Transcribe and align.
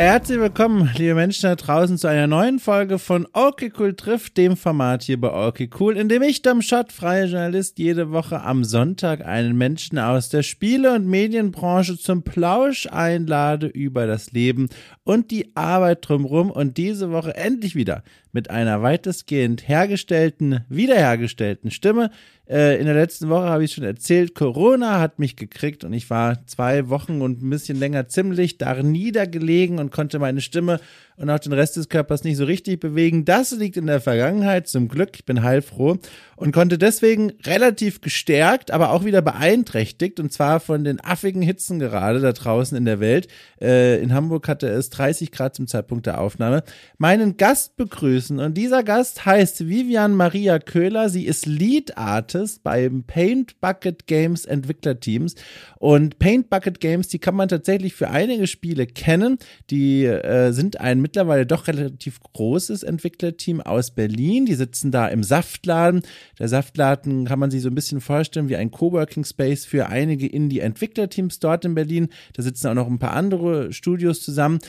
Herzlich 0.00 0.40
willkommen, 0.40 0.88
liebe 0.96 1.14
Menschen 1.14 1.42
da 1.42 1.56
draußen, 1.56 1.98
zu 1.98 2.08
einer 2.08 2.26
neuen 2.26 2.58
Folge 2.58 2.98
von 2.98 3.28
Okay 3.34 3.70
Cool 3.78 3.94
trifft, 3.94 4.38
dem 4.38 4.56
Format 4.56 5.02
hier 5.02 5.20
bei 5.20 5.30
Okay 5.30 5.68
Cool, 5.78 5.94
in 5.94 6.08
dem 6.08 6.22
ich, 6.22 6.40
Dom 6.40 6.62
Schott, 6.62 6.90
freier 6.90 7.26
Journalist, 7.26 7.78
jede 7.78 8.10
Woche 8.10 8.40
am 8.40 8.64
Sonntag 8.64 9.26
einen 9.26 9.58
Menschen 9.58 9.98
aus 9.98 10.30
der 10.30 10.42
Spiele- 10.42 10.94
und 10.94 11.06
Medienbranche 11.06 11.98
zum 11.98 12.22
Plausch 12.22 12.86
einlade 12.86 13.66
über 13.66 14.06
das 14.06 14.32
Leben 14.32 14.70
und 15.04 15.30
die 15.30 15.54
Arbeit 15.54 16.08
drumherum 16.08 16.50
und 16.50 16.78
diese 16.78 17.10
Woche 17.10 17.36
endlich 17.36 17.74
wieder 17.74 18.02
mit 18.32 18.48
einer 18.48 18.80
weitestgehend 18.80 19.68
hergestellten, 19.68 20.64
wiederhergestellten 20.70 21.70
Stimme. 21.70 22.10
Äh, 22.50 22.80
in 22.80 22.86
der 22.86 22.96
letzten 22.96 23.28
Woche 23.28 23.48
habe 23.48 23.62
ich 23.62 23.72
schon 23.72 23.84
erzählt, 23.84 24.34
Corona 24.34 24.98
hat 24.98 25.20
mich 25.20 25.36
gekriegt 25.36 25.84
und 25.84 25.92
ich 25.92 26.10
war 26.10 26.44
zwei 26.48 26.88
Wochen 26.88 27.22
und 27.22 27.42
ein 27.42 27.50
bisschen 27.50 27.78
länger 27.78 28.08
ziemlich 28.08 28.58
da 28.58 28.82
niedergelegen 28.82 29.78
und 29.78 29.92
konnte 29.92 30.18
meine 30.18 30.40
Stimme 30.40 30.80
und 31.20 31.28
auch 31.28 31.38
den 31.38 31.52
Rest 31.52 31.76
des 31.76 31.90
Körpers 31.90 32.24
nicht 32.24 32.38
so 32.38 32.44
richtig 32.44 32.80
bewegen. 32.80 33.26
Das 33.26 33.52
liegt 33.52 33.76
in 33.76 33.86
der 33.86 34.00
Vergangenheit, 34.00 34.68
zum 34.68 34.88
Glück. 34.88 35.10
Ich 35.14 35.26
bin 35.26 35.42
heilfroh 35.42 35.98
und 36.36 36.52
konnte 36.52 36.78
deswegen 36.78 37.34
relativ 37.44 38.00
gestärkt, 38.00 38.70
aber 38.70 38.90
auch 38.92 39.04
wieder 39.04 39.20
beeinträchtigt 39.20 40.18
und 40.18 40.32
zwar 40.32 40.60
von 40.60 40.82
den 40.82 40.98
affigen 40.98 41.42
Hitzen 41.42 41.78
gerade 41.78 42.20
da 42.20 42.32
draußen 42.32 42.76
in 42.76 42.86
der 42.86 43.00
Welt. 43.00 43.28
Äh, 43.60 44.02
in 44.02 44.14
Hamburg 44.14 44.48
hatte 44.48 44.68
es 44.68 44.88
30 44.88 45.30
Grad 45.30 45.54
zum 45.54 45.66
Zeitpunkt 45.66 46.06
der 46.06 46.20
Aufnahme. 46.22 46.62
Meinen 46.96 47.36
Gast 47.36 47.76
begrüßen 47.76 48.38
und 48.38 48.54
dieser 48.54 48.82
Gast 48.82 49.26
heißt 49.26 49.68
Vivian 49.68 50.14
Maria 50.14 50.58
Köhler. 50.58 51.10
Sie 51.10 51.26
ist 51.26 51.44
Lead 51.44 51.98
Artist 51.98 52.62
beim 52.62 53.04
Paint 53.04 53.60
Bucket 53.60 54.06
Games 54.06 54.46
Entwicklerteams 54.46 55.34
und 55.76 56.18
Paint 56.18 56.50
Bucket 56.50 56.80
Games, 56.80 57.08
die 57.08 57.18
kann 57.18 57.34
man 57.34 57.48
tatsächlich 57.48 57.94
für 57.94 58.10
einige 58.10 58.46
Spiele 58.46 58.86
kennen. 58.86 59.38
Die 59.70 60.04
äh, 60.04 60.52
sind 60.52 60.80
ein 60.80 61.00
mittlerweile 61.10 61.44
doch 61.44 61.66
relativ 61.66 62.20
großes 62.20 62.84
Entwicklerteam 62.84 63.60
aus 63.60 63.90
Berlin. 63.90 64.46
Die 64.46 64.54
sitzen 64.54 64.92
da 64.92 65.08
im 65.08 65.24
Saftladen. 65.24 66.02
Der 66.38 66.46
Saftladen 66.46 67.24
kann 67.24 67.40
man 67.40 67.50
sich 67.50 67.62
so 67.62 67.68
ein 67.68 67.74
bisschen 67.74 68.00
vorstellen 68.00 68.48
wie 68.48 68.54
ein 68.54 68.70
Coworking 68.70 69.24
Space 69.24 69.64
für 69.64 69.88
einige 69.88 70.28
Indie-Entwicklerteams 70.28 71.40
dort 71.40 71.64
in 71.64 71.74
Berlin. 71.74 72.10
Da 72.34 72.44
sitzen 72.44 72.68
auch 72.68 72.74
noch 72.74 72.86
ein 72.86 73.00
paar 73.00 73.14
andere 73.14 73.72
Studios 73.72 74.22
zusammen. 74.22 74.60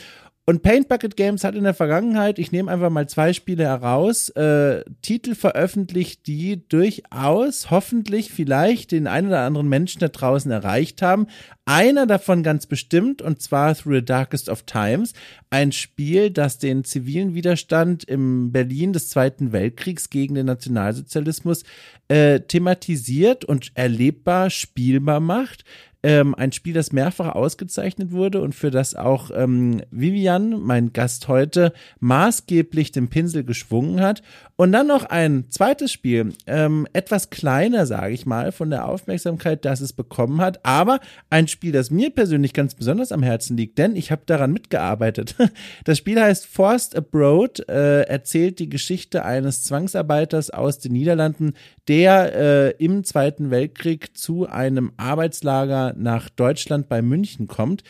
Und 0.44 0.62
Paint 0.62 0.88
Bucket 0.88 1.16
Games 1.16 1.44
hat 1.44 1.54
in 1.54 1.62
der 1.62 1.72
Vergangenheit, 1.72 2.40
ich 2.40 2.50
nehme 2.50 2.68
einfach 2.68 2.90
mal 2.90 3.08
zwei 3.08 3.32
Spiele 3.32 3.62
heraus, 3.62 4.28
äh, 4.30 4.82
Titel 5.00 5.36
veröffentlicht, 5.36 6.26
die 6.26 6.68
durchaus 6.68 7.70
hoffentlich 7.70 8.32
vielleicht 8.32 8.90
den 8.90 9.06
einen 9.06 9.28
oder 9.28 9.42
anderen 9.42 9.68
Menschen 9.68 10.00
da 10.00 10.08
draußen 10.08 10.50
erreicht 10.50 11.00
haben. 11.00 11.28
Einer 11.64 12.06
davon 12.06 12.42
ganz 12.42 12.66
bestimmt, 12.66 13.22
und 13.22 13.40
zwar 13.40 13.76
Through 13.76 13.94
the 13.94 14.04
Darkest 14.04 14.48
of 14.48 14.64
Times, 14.64 15.12
ein 15.50 15.70
Spiel, 15.70 16.30
das 16.30 16.58
den 16.58 16.82
zivilen 16.82 17.34
Widerstand 17.34 18.02
im 18.02 18.50
Berlin 18.50 18.92
des 18.92 19.10
Zweiten 19.10 19.52
Weltkriegs 19.52 20.10
gegen 20.10 20.34
den 20.34 20.46
Nationalsozialismus 20.46 21.62
äh, 22.08 22.40
thematisiert 22.40 23.44
und 23.44 23.70
erlebbar, 23.76 24.50
spielbar 24.50 25.20
macht 25.20 25.62
ähm, 26.02 26.34
ein 26.34 26.52
Spiel, 26.52 26.74
das 26.74 26.92
mehrfach 26.92 27.34
ausgezeichnet 27.34 28.12
wurde 28.12 28.40
und 28.40 28.54
für 28.54 28.70
das 28.70 28.94
auch 28.94 29.30
ähm, 29.34 29.82
Vivian, 29.90 30.60
mein 30.60 30.92
Gast 30.92 31.28
heute, 31.28 31.72
maßgeblich 32.00 32.92
den 32.92 33.08
Pinsel 33.08 33.44
geschwungen 33.44 34.00
hat. 34.00 34.22
Und 34.56 34.72
dann 34.72 34.86
noch 34.86 35.04
ein 35.04 35.46
zweites 35.50 35.90
Spiel, 35.90 36.34
ähm, 36.46 36.86
etwas 36.92 37.30
kleiner, 37.30 37.86
sage 37.86 38.14
ich 38.14 38.26
mal, 38.26 38.52
von 38.52 38.70
der 38.70 38.86
Aufmerksamkeit, 38.86 39.64
das 39.64 39.80
es 39.80 39.92
bekommen 39.92 40.40
hat, 40.40 40.64
aber 40.64 41.00
ein 41.30 41.48
Spiel, 41.48 41.72
das 41.72 41.90
mir 41.90 42.10
persönlich 42.10 42.52
ganz 42.52 42.74
besonders 42.74 43.12
am 43.12 43.22
Herzen 43.22 43.56
liegt, 43.56 43.78
denn 43.78 43.96
ich 43.96 44.12
habe 44.12 44.22
daran 44.26 44.52
mitgearbeitet. 44.52 45.36
Das 45.84 45.98
Spiel 45.98 46.20
heißt 46.20 46.46
Forced 46.46 46.96
Abroad, 46.96 47.68
äh, 47.68 48.02
erzählt 48.02 48.58
die 48.58 48.68
Geschichte 48.68 49.24
eines 49.24 49.62
Zwangsarbeiters 49.64 50.50
aus 50.50 50.78
den 50.78 50.92
Niederlanden, 50.92 51.54
der 51.88 52.34
äh, 52.34 52.70
im 52.84 53.04
Zweiten 53.04 53.50
Weltkrieg 53.50 54.16
zu 54.16 54.48
einem 54.48 54.92
Arbeitslager 54.96 55.91
nach 55.96 56.28
Deutschland 56.28 56.88
bei 56.88 57.02
München 57.02 57.46
kommt. 57.46 57.82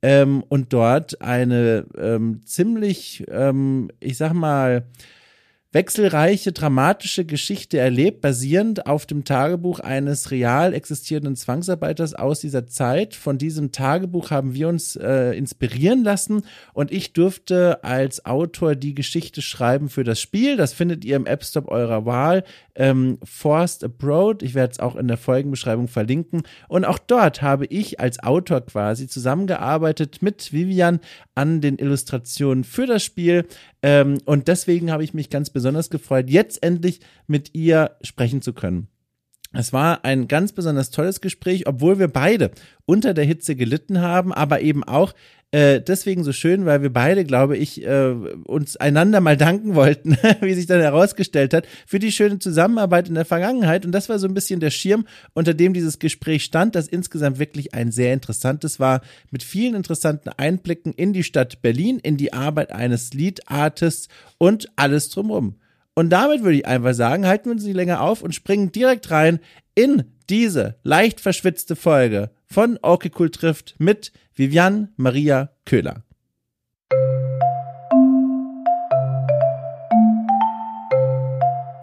Ähm, 0.00 0.44
und 0.48 0.72
dort 0.72 1.20
eine 1.20 1.86
ähm, 1.96 2.40
ziemlich, 2.44 3.24
ähm, 3.28 3.90
ich 4.00 4.16
sag 4.16 4.32
mal, 4.32 4.84
wechselreiche, 5.70 6.52
dramatische 6.52 7.26
Geschichte 7.26 7.76
erlebt, 7.76 8.22
basierend 8.22 8.86
auf 8.86 9.04
dem 9.04 9.24
Tagebuch 9.24 9.80
eines 9.80 10.30
real 10.30 10.72
existierenden 10.72 11.36
Zwangsarbeiters 11.36 12.14
aus 12.14 12.40
dieser 12.40 12.66
Zeit. 12.66 13.14
Von 13.14 13.36
diesem 13.36 13.70
Tagebuch 13.70 14.30
haben 14.30 14.54
wir 14.54 14.68
uns 14.68 14.96
äh, 14.96 15.32
inspirieren 15.36 16.04
lassen 16.04 16.42
und 16.72 16.90
ich 16.90 17.12
durfte 17.12 17.84
als 17.84 18.24
Autor 18.24 18.76
die 18.76 18.94
Geschichte 18.94 19.42
schreiben 19.42 19.90
für 19.90 20.04
das 20.04 20.22
Spiel. 20.22 20.56
Das 20.56 20.72
findet 20.72 21.04
ihr 21.04 21.16
im 21.16 21.26
App 21.26 21.44
Store 21.44 21.68
eurer 21.68 22.06
Wahl. 22.06 22.44
Ähm, 22.74 23.18
Forced 23.22 23.84
Abroad. 23.84 24.42
Ich 24.42 24.54
werde 24.54 24.72
es 24.72 24.80
auch 24.80 24.96
in 24.96 25.08
der 25.08 25.18
Folgenbeschreibung 25.18 25.88
verlinken. 25.88 26.44
Und 26.68 26.86
auch 26.86 26.98
dort 26.98 27.42
habe 27.42 27.66
ich 27.66 28.00
als 28.00 28.22
Autor 28.22 28.62
quasi 28.62 29.06
zusammengearbeitet 29.06 30.22
mit 30.22 30.52
Vivian 30.52 31.00
an 31.34 31.60
den 31.60 31.76
Illustrationen 31.76 32.64
für 32.64 32.86
das 32.86 33.04
Spiel. 33.04 33.44
Ähm, 33.82 34.18
und 34.24 34.48
deswegen 34.48 34.90
habe 34.90 35.04
ich 35.04 35.14
mich 35.14 35.30
ganz 35.30 35.50
besonders 35.50 35.90
gefreut, 35.90 36.28
jetzt 36.28 36.62
endlich 36.62 37.00
mit 37.26 37.54
ihr 37.54 37.96
sprechen 38.02 38.42
zu 38.42 38.52
können. 38.52 38.88
Es 39.58 39.72
war 39.72 40.04
ein 40.04 40.28
ganz 40.28 40.52
besonders 40.52 40.90
tolles 40.90 41.20
Gespräch, 41.20 41.66
obwohl 41.66 41.98
wir 41.98 42.06
beide 42.06 42.52
unter 42.86 43.12
der 43.12 43.24
Hitze 43.24 43.56
gelitten 43.56 44.00
haben, 44.00 44.32
aber 44.32 44.60
eben 44.60 44.84
auch 44.84 45.14
äh, 45.50 45.80
deswegen 45.80 46.22
so 46.22 46.30
schön, 46.30 46.64
weil 46.64 46.80
wir 46.82 46.92
beide, 46.92 47.24
glaube 47.24 47.56
ich, 47.56 47.84
äh, 47.84 48.14
uns 48.44 48.76
einander 48.76 49.20
mal 49.20 49.36
danken 49.36 49.74
wollten, 49.74 50.16
wie 50.42 50.54
sich 50.54 50.66
dann 50.66 50.80
herausgestellt 50.80 51.54
hat, 51.54 51.66
für 51.88 51.98
die 51.98 52.12
schöne 52.12 52.38
Zusammenarbeit 52.38 53.08
in 53.08 53.16
der 53.16 53.24
Vergangenheit. 53.24 53.84
Und 53.84 53.90
das 53.90 54.08
war 54.08 54.20
so 54.20 54.28
ein 54.28 54.34
bisschen 54.34 54.60
der 54.60 54.70
Schirm, 54.70 55.08
unter 55.34 55.54
dem 55.54 55.74
dieses 55.74 55.98
Gespräch 55.98 56.44
stand, 56.44 56.76
das 56.76 56.86
insgesamt 56.86 57.40
wirklich 57.40 57.74
ein 57.74 57.90
sehr 57.90 58.14
interessantes 58.14 58.78
war, 58.78 59.00
mit 59.32 59.42
vielen 59.42 59.74
interessanten 59.74 60.28
Einblicken 60.28 60.92
in 60.92 61.12
die 61.12 61.24
Stadt 61.24 61.62
Berlin, 61.62 61.98
in 61.98 62.16
die 62.16 62.32
Arbeit 62.32 62.70
eines 62.70 63.12
Lead-Artists 63.12 64.06
und 64.38 64.68
alles 64.76 65.08
drumherum. 65.08 65.56
Und 65.98 66.10
damit 66.10 66.44
würde 66.44 66.58
ich 66.58 66.64
einfach 66.64 66.94
sagen, 66.94 67.26
halten 67.26 67.46
wir 67.46 67.54
uns 67.54 67.64
nicht 67.64 67.74
länger 67.74 68.00
auf 68.02 68.22
und 68.22 68.32
springen 68.32 68.70
direkt 68.70 69.10
rein 69.10 69.40
in 69.74 70.04
diese 70.30 70.76
leicht 70.84 71.20
verschwitzte 71.20 71.74
Folge 71.74 72.30
von 72.46 72.78
Okay 72.82 73.10
Cool 73.18 73.30
trifft 73.30 73.74
mit 73.78 74.12
Vivian 74.32 74.92
Maria 74.94 75.50
Köhler. 75.64 76.04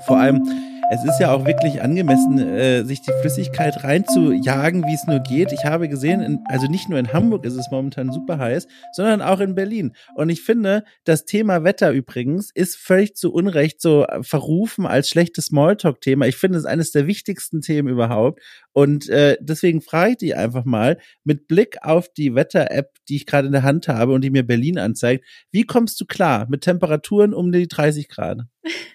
Vor 0.05 0.17
allem 0.17 0.47
es 0.91 1.03
ist 1.03 1.19
ja 1.19 1.33
auch 1.33 1.45
wirklich 1.45 1.81
angemessen, 1.81 2.37
äh, 2.37 2.83
sich 2.83 3.01
die 3.01 3.11
Flüssigkeit 3.21 3.83
reinzujagen, 3.83 4.85
wie 4.85 4.93
es 4.93 5.07
nur 5.07 5.19
geht. 5.19 5.51
Ich 5.51 5.65
habe 5.65 5.89
gesehen, 5.89 6.21
in, 6.21 6.39
also 6.45 6.67
nicht 6.67 6.89
nur 6.89 6.99
in 6.99 7.11
Hamburg 7.11 7.43
ist 7.45 7.55
es 7.55 7.71
momentan 7.71 8.11
super 8.11 8.37
heiß, 8.37 8.67
sondern 8.93 9.21
auch 9.21 9.39
in 9.39 9.55
Berlin. 9.55 9.93
Und 10.15 10.29
ich 10.29 10.43
finde, 10.43 10.83
das 11.03 11.25
Thema 11.25 11.63
Wetter 11.63 11.91
übrigens 11.91 12.51
ist 12.53 12.75
völlig 12.75 13.15
zu 13.15 13.33
Unrecht 13.33 13.81
so 13.81 14.05
verrufen 14.21 14.85
als 14.85 15.09
schlechtes 15.09 15.45
Smalltalk-Thema. 15.45 16.27
Ich 16.27 16.37
finde 16.37 16.59
es 16.59 16.65
eines 16.65 16.91
der 16.91 17.07
wichtigsten 17.07 17.61
Themen 17.61 17.89
überhaupt. 17.89 18.41
Und 18.71 19.09
äh, 19.09 19.37
deswegen 19.39 19.81
frage 19.81 20.11
ich 20.11 20.17
dich 20.17 20.35
einfach 20.35 20.65
mal, 20.65 20.99
mit 21.23 21.47
Blick 21.47 21.77
auf 21.81 22.09
die 22.09 22.35
Wetter-App, 22.35 22.91
die 23.09 23.15
ich 23.15 23.25
gerade 23.25 23.47
in 23.47 23.53
der 23.53 23.63
Hand 23.63 23.87
habe 23.87 24.13
und 24.13 24.23
die 24.23 24.29
mir 24.29 24.45
Berlin 24.45 24.77
anzeigt, 24.77 25.25
wie 25.51 25.63
kommst 25.63 25.99
du 25.99 26.05
klar 26.05 26.45
mit 26.49 26.61
Temperaturen 26.61 27.33
um 27.33 27.51
die 27.51 27.67
30 27.67 28.07
Grad? 28.07 28.41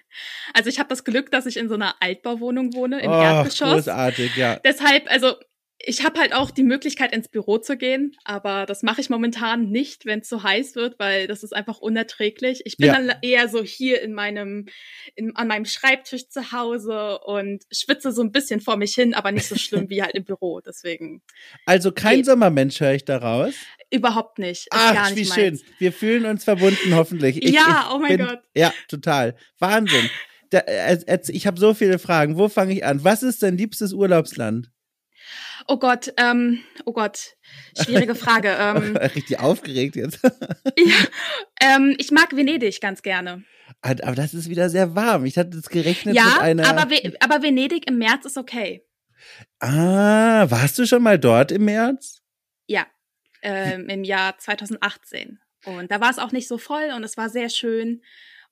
Also 0.54 0.68
ich 0.68 0.78
habe 0.78 0.88
das 0.88 1.04
Glück, 1.04 1.30
dass 1.30 1.46
ich 1.46 1.56
in 1.56 1.68
so 1.68 1.74
einer 1.74 1.94
Altbauwohnung 2.00 2.74
wohne, 2.74 3.00
im 3.00 3.10
oh, 3.10 3.22
Erdgeschoss. 3.22 3.86
Großartig, 3.86 4.36
ja. 4.36 4.56
Deshalb, 4.56 5.10
also 5.10 5.36
ich 5.82 6.04
habe 6.04 6.20
halt 6.20 6.34
auch 6.34 6.50
die 6.50 6.62
Möglichkeit, 6.62 7.12
ins 7.12 7.28
Büro 7.28 7.58
zu 7.58 7.76
gehen, 7.76 8.16
aber 8.24 8.66
das 8.66 8.82
mache 8.82 9.00
ich 9.00 9.08
momentan 9.08 9.70
nicht, 9.70 10.04
wenn 10.04 10.20
es 10.20 10.28
so 10.28 10.42
heiß 10.42 10.74
wird, 10.74 10.98
weil 10.98 11.26
das 11.26 11.42
ist 11.42 11.54
einfach 11.54 11.78
unerträglich. 11.78 12.62
Ich 12.64 12.76
bin 12.76 12.88
ja. 12.88 12.94
dann 12.94 13.12
eher 13.22 13.48
so 13.48 13.62
hier 13.62 14.02
in 14.02 14.12
meinem, 14.12 14.66
in, 15.14 15.34
an 15.36 15.48
meinem 15.48 15.64
Schreibtisch 15.64 16.28
zu 16.28 16.52
Hause 16.52 17.18
und 17.20 17.64
schwitze 17.70 18.12
so 18.12 18.22
ein 18.22 18.32
bisschen 18.32 18.60
vor 18.60 18.76
mich 18.76 18.94
hin, 18.94 19.14
aber 19.14 19.32
nicht 19.32 19.46
so 19.46 19.56
schlimm 19.56 19.88
wie 19.88 20.02
halt 20.02 20.14
im 20.14 20.24
Büro. 20.24 20.60
Deswegen. 20.60 21.22
Also 21.64 21.92
kein 21.92 22.18
geht. 22.18 22.26
Sommermensch 22.26 22.80
höre 22.80 22.94
ich 22.94 23.04
daraus. 23.04 23.54
Überhaupt 23.90 24.38
nicht. 24.38 24.68
Ach, 24.70 25.10
nicht 25.10 25.16
wie 25.16 25.28
meins. 25.28 25.34
schön. 25.34 25.60
Wir 25.78 25.92
fühlen 25.92 26.26
uns 26.26 26.44
verbunden, 26.44 26.94
hoffentlich. 26.94 27.42
Ich, 27.42 27.54
ja, 27.54 27.86
ich 27.88 27.94
oh 27.94 27.98
mein 27.98 28.18
bin, 28.18 28.26
Gott. 28.26 28.40
Ja, 28.54 28.72
total. 28.88 29.34
Wahnsinn. 29.58 30.10
Da, 30.50 30.58
äh, 30.58 30.98
ich 31.28 31.46
habe 31.46 31.58
so 31.58 31.74
viele 31.74 31.98
Fragen. 31.98 32.36
Wo 32.36 32.48
fange 32.48 32.74
ich 32.74 32.84
an? 32.84 33.02
Was 33.02 33.22
ist 33.22 33.42
dein 33.42 33.56
liebstes 33.56 33.92
Urlaubsland? 33.92 34.70
Oh 35.66 35.78
Gott, 35.78 36.12
ähm, 36.16 36.60
oh 36.84 36.92
Gott, 36.92 37.36
schwierige 37.80 38.14
Frage. 38.14 38.50
Ähm, 38.60 38.96
Richtig 38.96 39.38
aufgeregt 39.40 39.96
jetzt. 39.96 40.22
ja, 40.76 40.96
ähm, 41.60 41.94
ich 41.98 42.10
mag 42.10 42.34
Venedig 42.34 42.80
ganz 42.80 43.02
gerne. 43.02 43.44
Aber 43.80 44.14
das 44.14 44.34
ist 44.34 44.50
wieder 44.50 44.68
sehr 44.68 44.94
warm. 44.94 45.24
Ich 45.24 45.38
hatte 45.38 45.56
jetzt 45.56 45.70
gerechnet 45.70 46.14
ja, 46.14 46.24
mit 46.24 46.38
einer. 46.40 46.68
Aber, 46.68 46.86
aber 47.20 47.42
Venedig 47.42 47.88
im 47.88 47.98
März 47.98 48.26
ist 48.26 48.36
okay. 48.36 48.84
Ah, 49.60 50.50
warst 50.50 50.78
du 50.78 50.86
schon 50.86 51.02
mal 51.02 51.18
dort 51.18 51.52
im 51.52 51.64
März? 51.64 52.22
Ja, 52.66 52.86
ähm, 53.42 53.88
im 53.88 54.04
Jahr 54.04 54.36
2018. 54.38 55.38
Und 55.64 55.90
da 55.90 56.00
war 56.00 56.10
es 56.10 56.18
auch 56.18 56.32
nicht 56.32 56.48
so 56.48 56.58
voll 56.58 56.90
und 56.94 57.04
es 57.04 57.16
war 57.16 57.28
sehr 57.28 57.48
schön 57.48 58.02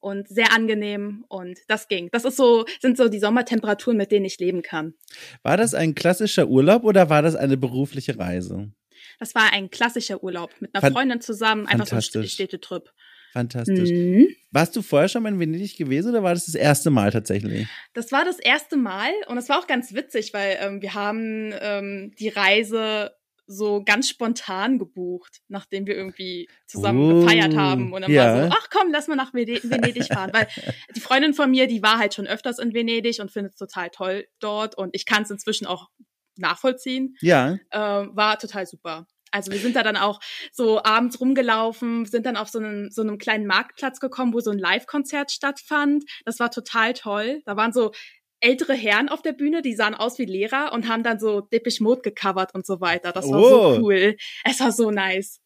und 0.01 0.29
sehr 0.29 0.53
angenehm 0.53 1.25
und 1.29 1.59
das 1.69 1.89
ging. 1.89 2.09
Das 2.13 2.25
ist 2.25 2.37
so, 2.37 2.65
sind 2.81 2.97
so 2.97 3.09
die 3.09 3.19
Sommertemperaturen, 3.19 3.97
mit 3.97 4.13
denen 4.13 4.27
ich 4.27 4.39
leben 4.39 4.63
kann. 4.63 4.95
War 5.43 5.57
das 5.57 5.75
ein 5.75 5.95
klassischer 5.95 6.49
Urlaub 6.49 6.85
oder 6.85 7.11
war 7.11 7.23
das 7.23 7.35
eine 7.35 7.57
berufliche 7.57 8.19
Reise? 8.19 8.71
Das 9.19 9.35
war 9.35 9.53
ein 9.53 9.71
klassischer 9.71 10.23
Urlaub 10.23 10.51
mit 10.61 10.75
einer 10.75 10.83
Fan 10.83 10.93
Freundin 10.93 11.21
zusammen, 11.21 11.67
einfach 11.67 11.87
so 11.87 12.21
ein 12.21 12.27
Städtetrip. 12.27 12.91
Fantastisch. 13.33 13.91
Mhm. 13.91 14.29
Warst 14.51 14.75
du 14.75 14.83
vorher 14.83 15.09
schon 15.09 15.23
mal 15.23 15.29
in 15.29 15.39
Venedig 15.39 15.77
gewesen 15.77 16.11
oder 16.11 16.23
war 16.23 16.35
das 16.35 16.47
das 16.47 16.55
erste 16.55 16.91
Mal 16.91 17.13
tatsächlich? 17.13 17.69
Das 17.93 18.11
war 18.11 18.25
das 18.25 18.39
erste 18.39 18.77
Mal 18.77 19.11
und 19.27 19.37
es 19.37 19.49
war 19.49 19.59
auch 19.59 19.67
ganz 19.67 19.93
witzig, 19.93 20.33
weil 20.33 20.57
ähm, 20.61 20.81
wir 20.81 20.95
haben 20.95 21.53
ähm, 21.61 22.13
die 22.19 22.29
Reise 22.29 23.13
so 23.49 23.83
ganz 23.83 24.09
spontan 24.09 24.79
gebucht, 24.79 25.41
nachdem 25.49 25.87
wir 25.87 25.97
irgendwie 25.97 26.49
zusammen 26.67 27.01
uh, 27.01 27.21
gefeiert 27.21 27.57
haben. 27.57 27.93
Und 27.95 28.03
dann 28.03 28.13
ja. 28.13 28.35
war 28.35 28.45
so, 28.45 28.57
ach 28.57 28.69
komm, 28.71 28.93
lass 28.93 29.09
mal 29.09 29.17
nach 29.17 29.33
Venedig 29.33 30.05
fahren. 30.13 30.31
Weil 30.33 30.47
die 30.95 31.01
Freundin 31.01 31.33
von 31.33 31.51
mir, 31.51 31.67
die 31.67 31.83
war 31.83 31.99
halt 31.99 32.15
schon 32.15 32.27
öfters 32.27 32.59
in 32.59 32.75
Venedig 32.75 33.21
und 33.21 33.33
findet 33.33 33.55
es 33.55 33.59
total 33.59 33.89
toll 33.89 34.29
dort. 34.39 34.77
Und 34.77 34.95
ich 34.95 35.07
kann 35.07 35.23
es 35.23 35.31
inzwischen 35.31 35.67
auch 35.67 35.89
nachvollziehen. 36.37 37.17
Ja. 37.23 37.57
Äh, 37.71 37.79
war 37.81 38.39
total 38.39 38.67
super. 38.67 39.07
Also 39.31 39.53
wir 39.53 39.59
sind 39.59 39.77
da 39.77 39.83
dann 39.83 39.97
auch 39.97 40.21
so 40.53 40.83
abends 40.83 41.21
rumgelaufen, 41.21 42.07
sind 42.07 42.27
dann 42.27 42.37
auf 42.37 42.49
so 42.49 42.59
einem, 42.59 42.91
so 42.91 43.03
einem 43.03 43.19
kleinen 43.19 43.47
Marktplatz 43.47 44.01
gekommen, 44.01 44.33
wo 44.33 44.41
so 44.41 44.51
ein 44.51 44.59
Live-Konzert 44.59 45.31
stattfand. 45.31 46.05
Das 46.25 46.39
war 46.41 46.51
total 46.51 46.95
toll. 46.95 47.43
Da 47.45 47.57
waren 47.57 47.73
so 47.73 47.93
ältere 48.41 48.75
Herren 48.75 49.09
auf 49.09 49.23
der 49.23 49.33
Bühne, 49.33 49.63
die 49.63 49.75
sahen 49.75 49.95
aus 49.95 50.19
wie 50.19 50.25
Lehrer 50.25 50.73
und 50.73 50.89
haben 50.89 51.03
dann 51.03 51.19
so 51.19 51.41
Dippisch 51.41 51.81
Mode 51.81 52.03
gecovert 52.03 52.55
und 52.55 52.67
so 52.67 52.81
weiter. 52.81 53.13
Das 53.13 53.29
war 53.29 53.41
oh. 53.41 53.75
so 53.75 53.83
cool. 53.83 54.17
Es 54.45 54.61
war 54.61 54.73
so 54.73 54.91
nice. 54.91 55.41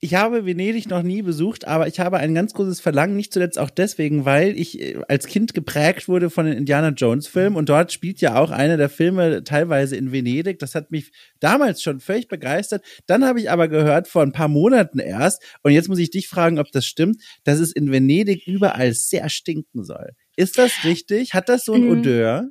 Ich 0.00 0.14
habe 0.14 0.44
Venedig 0.44 0.88
noch 0.88 1.02
nie 1.02 1.22
besucht, 1.22 1.66
aber 1.66 1.86
ich 1.86 2.00
habe 2.00 2.18
ein 2.18 2.34
ganz 2.34 2.54
großes 2.54 2.80
Verlangen, 2.80 3.16
nicht 3.16 3.32
zuletzt 3.32 3.58
auch 3.58 3.70
deswegen, 3.70 4.24
weil 4.24 4.58
ich 4.58 4.80
äh, 4.80 5.00
als 5.08 5.26
Kind 5.26 5.54
geprägt 5.54 6.08
wurde 6.08 6.30
von 6.30 6.46
den 6.46 6.56
Indiana 6.56 6.90
Jones 6.90 7.28
Filmen 7.28 7.56
und 7.56 7.68
dort 7.68 7.92
spielt 7.92 8.20
ja 8.20 8.36
auch 8.36 8.50
einer 8.50 8.76
der 8.76 8.88
Filme 8.88 9.44
teilweise 9.44 9.96
in 9.96 10.12
Venedig. 10.12 10.58
Das 10.58 10.74
hat 10.74 10.90
mich 10.90 11.12
damals 11.40 11.82
schon 11.82 12.00
völlig 12.00 12.28
begeistert. 12.28 12.84
Dann 13.06 13.24
habe 13.24 13.40
ich 13.40 13.50
aber 13.50 13.68
gehört, 13.68 14.08
vor 14.08 14.22
ein 14.22 14.32
paar 14.32 14.48
Monaten 14.48 14.98
erst, 14.98 15.42
und 15.62 15.72
jetzt 15.72 15.88
muss 15.88 15.98
ich 15.98 16.10
dich 16.10 16.28
fragen, 16.28 16.58
ob 16.58 16.70
das 16.72 16.86
stimmt, 16.86 17.22
dass 17.44 17.58
es 17.58 17.72
in 17.72 17.90
Venedig 17.90 18.46
überall 18.46 18.92
sehr 18.92 19.28
stinken 19.28 19.84
soll. 19.84 20.10
Ist 20.36 20.58
das 20.58 20.84
richtig? 20.84 21.34
Hat 21.34 21.48
das 21.48 21.64
so 21.64 21.74
ein 21.74 21.84
mhm. 21.84 22.00
Odeur? 22.00 22.50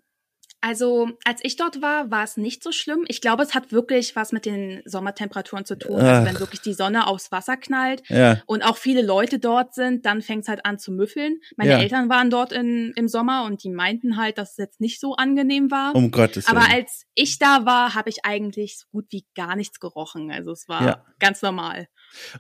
Also, 0.64 1.10
als 1.26 1.40
ich 1.44 1.56
dort 1.56 1.82
war, 1.82 2.12
war 2.12 2.24
es 2.24 2.38
nicht 2.38 2.64
so 2.64 2.72
schlimm. 2.72 3.04
Ich 3.08 3.20
glaube, 3.20 3.42
es 3.42 3.56
hat 3.56 3.72
wirklich 3.72 4.16
was 4.16 4.32
mit 4.32 4.46
den 4.46 4.84
Sommertemperaturen 4.86 5.66
zu 5.66 5.76
tun. 5.76 6.00
Also, 6.00 6.28
wenn 6.28 6.40
wirklich 6.40 6.62
die 6.62 6.76
Sonne 6.76 7.08
aufs 7.08 7.32
Wasser 7.32 7.58
knallt 7.58 8.04
ja. 8.10 8.40
und 8.46 8.62
auch 8.62 8.78
viele 8.78 9.02
Leute 9.02 9.40
dort 9.40 9.74
sind, 9.74 10.06
dann 10.06 10.22
fängt 10.22 10.44
es 10.44 10.50
halt 10.50 10.64
an 10.64 10.78
zu 10.78 10.92
müffeln. 10.92 11.40
Meine 11.58 11.72
ja. 11.72 11.80
Eltern 11.80 12.10
waren 12.10 12.30
dort 12.30 12.52
in, 12.52 12.94
im 12.96 13.08
Sommer 13.08 13.44
und 13.46 13.64
die 13.64 13.72
meinten 13.72 14.18
halt, 14.18 14.38
dass 14.38 14.52
es 14.52 14.58
jetzt 14.58 14.80
nicht 14.80 15.00
so 15.00 15.16
angenehm 15.16 15.72
war. 15.72 15.96
Um 15.96 16.12
Gottes 16.12 16.48
Willen. 16.48 16.58
Aber 16.58 16.72
als 16.72 17.06
ich 17.16 17.40
da 17.40 17.66
war, 17.66 17.96
habe 17.96 18.12
ich 18.12 18.24
eigentlich 18.24 18.78
so 18.78 18.86
gut 18.92 19.06
wie 19.10 19.26
gar 19.36 19.56
nichts 19.56 19.80
gerochen. 19.80 20.32
Also, 20.32 20.52
es 20.52 20.70
war 20.70 20.86
ja. 20.86 21.06
ganz 21.18 21.42
normal. 21.42 21.88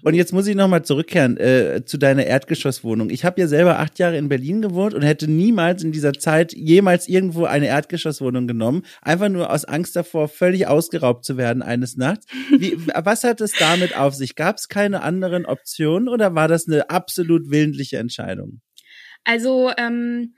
Und 0.02 0.14
jetzt 0.14 0.34
muss 0.34 0.48
ich 0.48 0.56
nochmal 0.56 0.84
zurückkehren 0.84 1.38
äh, 1.38 1.84
zu 1.86 1.98
deiner 1.98 2.26
Erdgeschosswohnung. 2.26 3.10
Ich 3.10 3.26
habe 3.26 3.40
ja 3.42 3.48
selber 3.48 3.80
acht 3.80 4.00
Jahre 4.00 4.18
in 4.18 4.30
Berlin 4.30 4.62
gewohnt 4.62 4.94
und 4.94 5.02
hätte 5.02 5.30
niemals 5.30 5.84
in 5.84 5.92
dieser 5.92 6.14
Zeit 6.14 6.54
jemals 6.54 7.08
irgendwo 7.08 7.46
eine 7.46 7.68
Erdgeschosswohnung 7.68 8.48
genommen. 8.48 8.84
Einfach 9.02 9.30
nur 9.30 9.52
aus 9.52 9.66
Angst 9.66 9.96
davor, 9.96 10.28
völlig 10.28 10.68
ausgeraubt 10.68 11.26
zu 11.26 11.38
werden 11.38 11.62
eines 11.62 11.98
Nachts. 11.98 12.26
Wie, 12.58 12.78
was 13.04 13.24
hat 13.24 13.42
es 13.42 13.54
damit 13.58 13.98
auf 13.98 14.16
sich? 14.16 14.36
Gab 14.36 14.58
es 14.58 14.68
keine 14.68 15.04
anderen 15.04 15.46
Optionen 15.46 16.10
oder 16.10 16.36
war 16.36 16.48
das 16.48 16.68
eine 16.68 16.90
absolut 16.90 17.50
willentliche 17.50 17.98
Entscheidung? 17.98 18.62
Also, 19.24 19.72
ähm, 19.78 20.34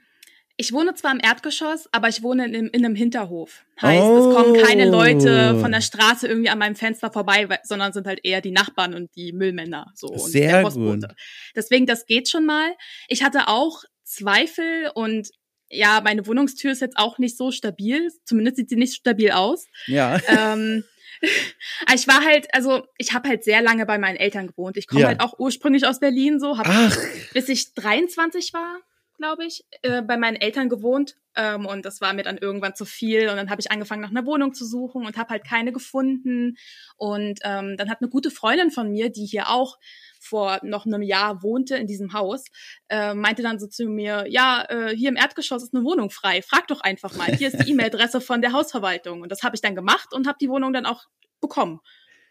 ich 0.56 0.72
wohne 0.72 0.94
zwar 0.94 1.12
im 1.12 1.20
Erdgeschoss, 1.20 1.88
aber 1.92 2.08
ich 2.08 2.22
wohne 2.22 2.46
in, 2.46 2.68
in 2.68 2.84
einem 2.84 2.94
Hinterhof. 2.94 3.64
Heißt, 3.80 4.02
oh. 4.02 4.28
es 4.30 4.36
kommen 4.36 4.62
keine 4.62 4.88
Leute 4.88 5.58
von 5.60 5.72
der 5.72 5.80
Straße 5.80 6.28
irgendwie 6.28 6.48
an 6.48 6.58
meinem 6.58 6.76
Fenster 6.76 7.10
vorbei, 7.10 7.48
sondern 7.64 7.92
sind 7.92 8.06
halt 8.06 8.20
eher 8.22 8.40
die 8.40 8.52
Nachbarn 8.52 8.94
und 8.94 9.14
die 9.16 9.32
Müllmänner 9.32 9.90
so 9.94 10.08
und 10.08 10.20
Sehr 10.20 10.58
der 10.58 10.62
Postbote. 10.62 11.08
Gut. 11.08 11.16
Deswegen, 11.56 11.86
das 11.86 12.06
geht 12.06 12.28
schon 12.28 12.46
mal. 12.46 12.70
Ich 13.08 13.24
hatte 13.24 13.48
auch 13.48 13.82
Zweifel 14.04 14.90
und 14.94 15.30
ja, 15.70 16.00
meine 16.04 16.26
Wohnungstür 16.26 16.72
ist 16.72 16.80
jetzt 16.80 16.96
auch 16.96 17.18
nicht 17.18 17.36
so 17.36 17.50
stabil. 17.50 18.08
Zumindest 18.24 18.56
sieht 18.56 18.68
sie 18.68 18.76
nicht 18.76 18.94
stabil 18.94 19.32
aus. 19.32 19.66
Ja. 19.86 20.20
Ähm, 20.28 20.84
ich 21.94 22.06
war 22.06 22.24
halt, 22.24 22.46
also 22.52 22.86
ich 22.96 23.12
habe 23.12 23.28
halt 23.28 23.42
sehr 23.42 23.60
lange 23.60 23.86
bei 23.86 23.98
meinen 23.98 24.16
Eltern 24.16 24.46
gewohnt. 24.46 24.76
Ich 24.76 24.86
komme 24.86 25.02
ja. 25.02 25.08
halt 25.08 25.20
auch 25.20 25.38
ursprünglich 25.38 25.86
aus 25.86 25.98
Berlin, 25.98 26.38
so 26.38 26.58
habe 26.58 26.92
bis 27.32 27.48
ich 27.48 27.74
23 27.74 28.52
war, 28.52 28.78
glaube 29.16 29.44
ich, 29.44 29.64
äh, 29.82 30.02
bei 30.02 30.16
meinen 30.16 30.36
Eltern 30.36 30.68
gewohnt 30.68 31.16
ähm, 31.36 31.66
und 31.66 31.84
das 31.84 32.00
war 32.00 32.12
mir 32.12 32.22
dann 32.22 32.38
irgendwann 32.38 32.74
zu 32.74 32.84
viel. 32.84 33.28
Und 33.28 33.36
dann 33.36 33.50
habe 33.50 33.60
ich 33.60 33.70
angefangen 33.70 34.02
nach 34.02 34.10
einer 34.10 34.26
Wohnung 34.26 34.54
zu 34.54 34.64
suchen 34.64 35.04
und 35.04 35.16
habe 35.16 35.30
halt 35.30 35.44
keine 35.44 35.72
gefunden. 35.72 36.56
Und 36.96 37.40
ähm, 37.42 37.76
dann 37.76 37.90
hat 37.90 38.00
eine 38.00 38.10
gute 38.10 38.30
Freundin 38.30 38.70
von 38.70 38.90
mir, 38.90 39.10
die 39.10 39.26
hier 39.26 39.48
auch 39.48 39.78
vor 40.20 40.60
noch 40.62 40.86
einem 40.86 41.02
Jahr 41.02 41.42
wohnte 41.42 41.76
in 41.76 41.86
diesem 41.86 42.12
Haus, 42.12 42.44
äh, 42.88 43.14
meinte 43.14 43.42
dann 43.42 43.58
so 43.58 43.66
zu 43.66 43.86
mir, 43.86 44.26
ja, 44.28 44.64
äh, 44.68 44.96
hier 44.96 45.10
im 45.10 45.16
Erdgeschoss 45.16 45.62
ist 45.62 45.74
eine 45.74 45.84
Wohnung 45.84 46.10
frei, 46.10 46.40
frag 46.40 46.66
doch 46.68 46.80
einfach 46.80 47.14
mal, 47.16 47.34
hier 47.34 47.48
ist 47.48 47.62
die 47.62 47.70
E-Mail-Adresse 47.72 48.20
von 48.20 48.40
der 48.40 48.52
Hausverwaltung. 48.52 49.22
Und 49.22 49.30
das 49.30 49.42
habe 49.42 49.56
ich 49.56 49.60
dann 49.60 49.74
gemacht 49.74 50.12
und 50.12 50.26
habe 50.26 50.38
die 50.40 50.48
Wohnung 50.48 50.72
dann 50.72 50.86
auch 50.86 51.04
bekommen. 51.40 51.80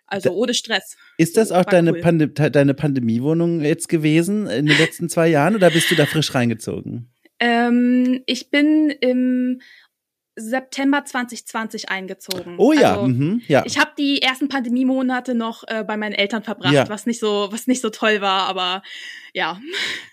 Also 0.07 0.31
ohne 0.31 0.53
Stress. 0.53 0.95
Ist 1.17 1.37
das 1.37 1.51
auch 1.51 1.65
deine, 1.65 1.93
cool. 1.93 2.01
Pande 2.01 2.27
deine 2.27 2.73
Pandemiewohnung 2.73 3.61
jetzt 3.61 3.89
gewesen 3.89 4.47
in 4.47 4.65
den 4.65 4.77
letzten 4.77 5.09
zwei 5.09 5.27
Jahren 5.27 5.55
oder 5.55 5.69
bist 5.69 5.89
du 5.89 5.95
da 5.95 6.05
frisch 6.05 6.33
reingezogen? 6.35 7.09
Ähm, 7.39 8.21
ich 8.25 8.51
bin 8.51 8.89
im 8.89 9.59
September 10.35 11.05
2020 11.05 11.89
eingezogen. 11.89 12.55
Oh 12.57 12.73
ja, 12.73 12.95
also, 12.95 13.07
mhm, 13.07 13.41
ja. 13.47 13.63
Ich 13.65 13.77
habe 13.77 13.91
die 13.97 14.21
ersten 14.21 14.47
Pandemiemonate 14.47 15.35
noch 15.35 15.63
äh, 15.67 15.83
bei 15.83 15.95
meinen 15.95 16.13
Eltern 16.13 16.43
verbracht, 16.43 16.73
ja. 16.73 16.89
was 16.89 17.05
nicht 17.05 17.19
so 17.19 17.49
was 17.51 17.67
nicht 17.67 17.81
so 17.81 17.89
toll 17.89 18.19
war, 18.19 18.47
aber 18.47 18.81
ja. 19.33 19.59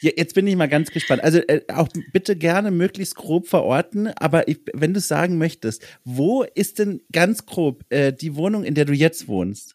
ja 0.00 0.10
jetzt 0.16 0.34
bin 0.34 0.46
ich 0.46 0.56
mal 0.56 0.68
ganz 0.68 0.90
gespannt. 0.90 1.24
Also 1.24 1.38
äh, 1.38 1.62
auch 1.72 1.88
bitte 2.12 2.36
gerne 2.36 2.70
möglichst 2.70 3.14
grob 3.14 3.48
verorten, 3.48 4.08
aber 4.08 4.48
ich, 4.48 4.60
wenn 4.74 4.92
du 4.92 5.00
sagen 5.00 5.38
möchtest, 5.38 5.86
wo 6.04 6.42
ist 6.42 6.78
denn 6.78 7.00
ganz 7.12 7.46
grob 7.46 7.84
äh, 7.88 8.12
die 8.12 8.36
Wohnung, 8.36 8.64
in 8.64 8.74
der 8.74 8.84
du 8.84 8.92
jetzt 8.92 9.26
wohnst? 9.26 9.74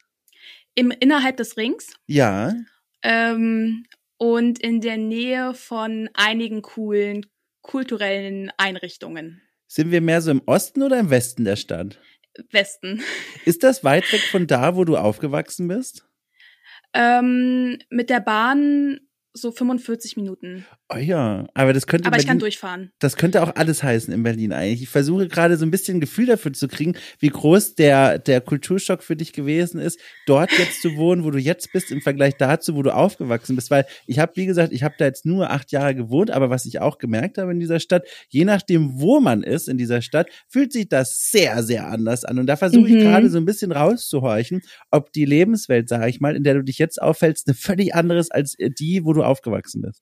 Im 0.76 0.92
innerhalb 0.92 1.38
des 1.38 1.58
Rings. 1.58 1.94
Ja. 2.06 2.54
Ähm, 3.02 3.86
und 4.18 4.60
in 4.60 4.82
der 4.82 4.98
Nähe 4.98 5.54
von 5.54 6.10
einigen 6.14 6.62
coolen 6.62 7.26
kulturellen 7.62 8.52
Einrichtungen. 8.58 9.42
Sind 9.68 9.92
wir 9.92 10.02
mehr 10.02 10.22
so 10.22 10.32
im 10.32 10.42
Osten 10.46 10.84
oder 10.84 11.00
im 11.00 11.10
Westen 11.10 11.44
der 11.44 11.56
Stadt? 11.56 12.00
Westen. 12.52 13.02
Ist 13.46 13.64
das 13.64 13.84
weit 13.84 14.12
weg 14.12 14.22
von 14.22 14.48
da, 14.48 14.76
wo 14.76 14.84
du 14.84 14.98
aufgewachsen 14.98 15.68
bist? 15.68 16.08
Ähm, 16.94 17.80
mit 17.90 18.10
der 18.10 18.20
Bahn 18.20 19.00
so 19.36 19.52
45 19.52 20.16
Minuten. 20.16 20.66
Oh 20.94 20.98
ja, 20.98 21.46
aber 21.54 21.74
das 21.74 21.88
könnte. 21.88 22.06
Aber 22.06 22.12
Berlin, 22.12 22.24
ich 22.24 22.28
kann 22.28 22.40
durchfahren. 22.40 22.92
Das 23.00 23.18
könnte 23.18 23.44
auch 23.44 23.56
alles 23.56 23.84
heißen 23.84 24.14
in 24.14 24.24
Berlin 24.24 24.54
eigentlich. 24.54 24.84
Ich 24.84 24.90
versuche 24.90 25.28
gerade 25.28 25.58
so 25.58 25.66
ein 25.66 25.72
bisschen 25.72 25.98
ein 25.98 26.00
Gefühl 26.00 26.26
dafür 26.26 26.54
zu 26.54 26.68
kriegen, 26.68 26.94
wie 27.20 27.30
groß 27.30 27.76
der, 27.76 28.18
der 28.18 28.40
Kulturschock 28.40 29.04
für 29.04 29.16
dich 29.16 29.34
gewesen 29.34 29.80
ist, 29.80 30.00
dort 30.26 30.52
jetzt 30.58 30.82
zu 30.82 30.96
wohnen, 30.96 31.26
wo 31.26 31.32
du 31.32 31.38
jetzt 31.38 31.74
bist, 31.74 31.92
im 31.92 32.02
Vergleich 32.02 32.36
dazu, 32.38 32.76
wo 32.76 32.82
du 32.82 32.96
aufgewachsen 32.96 33.56
bist. 33.56 33.70
Weil 33.70 33.86
ich 34.08 34.20
habe, 34.20 34.32
wie 34.36 34.46
gesagt, 34.46 34.72
ich 34.72 34.84
habe 34.84 34.96
da 34.98 35.06
jetzt 35.06 35.26
nur 35.26 35.50
acht 35.50 35.72
Jahre 35.72 35.96
gewohnt, 35.96 36.32
aber 36.32 36.50
was 36.50 36.66
ich 36.66 36.80
auch 36.80 36.98
gemerkt 36.98 37.38
habe 37.38 37.52
in 37.52 37.60
dieser 37.60 37.80
Stadt, 37.80 38.08
je 38.30 38.46
nachdem, 38.46 39.02
wo 39.02 39.20
man 39.20 39.44
ist 39.44 39.68
in 39.68 39.78
dieser 39.78 40.02
Stadt, 40.02 40.30
fühlt 40.48 40.72
sich 40.72 40.88
das 40.88 41.30
sehr, 41.30 41.62
sehr 41.64 41.88
anders 41.88 42.24
an. 42.24 42.40
Und 42.40 42.48
da 42.48 42.56
versuche 42.56 42.90
mhm. 42.90 42.98
ich 42.98 43.04
gerade 43.04 43.30
so 43.30 43.38
ein 43.38 43.46
bisschen 43.46 43.74
rauszuhorchen, 43.74 44.62
ob 44.92 45.12
die 45.12 45.26
Lebenswelt, 45.26 45.90
sage 45.90 46.10
ich 46.10 46.22
mal, 46.22 46.36
in 46.36 46.44
der 46.44 46.54
du 46.54 46.64
dich 46.64 46.78
jetzt 46.78 47.02
aufhältst, 47.02 47.48
eine 47.48 47.56
völlig 47.56 47.94
anderes 47.96 48.32
als 48.32 48.56
die, 48.80 49.04
wo 49.04 49.12
du 49.12 49.25
aufgewachsen 49.26 49.82
bist. 49.82 50.02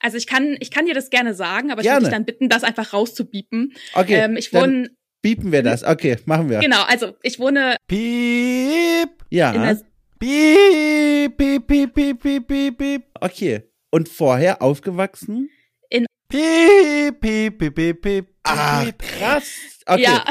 Also 0.00 0.16
ich 0.16 0.26
kann, 0.26 0.56
ich 0.60 0.70
kann 0.70 0.86
dir 0.86 0.94
das 0.94 1.10
gerne 1.10 1.34
sagen, 1.34 1.70
aber 1.70 1.82
ich 1.82 1.88
würde 1.88 2.02
dich 2.02 2.10
dann 2.10 2.24
bitten, 2.24 2.48
das 2.48 2.64
einfach 2.64 2.92
rauszubiepen. 2.92 3.74
Okay. 3.94 4.14
Ähm, 4.14 4.36
ich 4.36 4.52
wohne. 4.52 4.90
Biepen 5.22 5.52
wir 5.52 5.62
das. 5.62 5.84
Okay, 5.84 6.16
machen 6.24 6.50
wir. 6.50 6.58
Genau, 6.58 6.82
also 6.82 7.14
ich 7.22 7.38
wohne. 7.38 7.76
Piep. 7.86 9.10
Ja. 9.30 9.52
Piep, 10.18 11.36
piep, 11.36 11.66
piep, 11.66 11.94
piep, 11.94 12.20
piep, 12.22 12.46
piep, 12.46 12.78
piep. 12.78 13.02
Okay. 13.20 13.62
Und 13.90 14.08
vorher 14.08 14.62
aufgewachsen? 14.62 15.50
In. 15.90 16.06
Piep, 16.28 17.20
piep, 17.20 17.58
piep, 17.58 17.74
piep, 17.74 18.02
piep. 18.02 18.26
Ah, 18.44 18.86
krass. 18.98 19.50
Okay. 19.86 20.02
Ja 20.02 20.24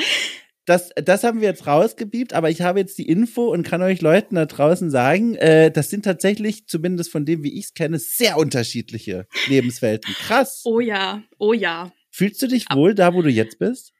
das, 0.72 0.90
das 0.96 1.24
haben 1.24 1.42
wir 1.42 1.50
jetzt 1.50 1.68
rausgebiebt, 1.68 2.34
aber 2.34 2.50
ich 2.50 2.62
habe 2.62 2.80
jetzt 2.80 2.98
die 2.98 3.08
Info 3.08 3.52
und 3.52 3.64
kann 3.64 3.82
euch 3.82 4.02
Leuten 4.02 4.36
da 4.36 4.46
draußen 4.46 4.90
sagen, 4.90 5.36
äh, 5.36 5.70
das 5.70 5.90
sind 5.90 6.06
tatsächlich, 6.06 6.68
zumindest 6.68 7.12
von 7.12 7.26
dem, 7.26 7.44
wie 7.44 7.58
ich 7.58 7.66
es 7.66 7.74
kenne, 7.74 8.00
sehr 8.00 8.38
unterschiedliche 8.38 9.28
Lebenswelten. 9.48 10.14
Krass. 10.14 10.62
Oh 10.64 10.80
ja, 10.80 11.24
oh 11.38 11.54
ja. 11.54 11.92
Fühlst 12.10 12.42
du 12.42 12.48
dich 12.48 12.66
wohl 12.74 12.96
da, 12.96 13.14
wo 13.14 13.22
du 13.22 13.30
jetzt 13.30 13.60
bist? 13.60 13.94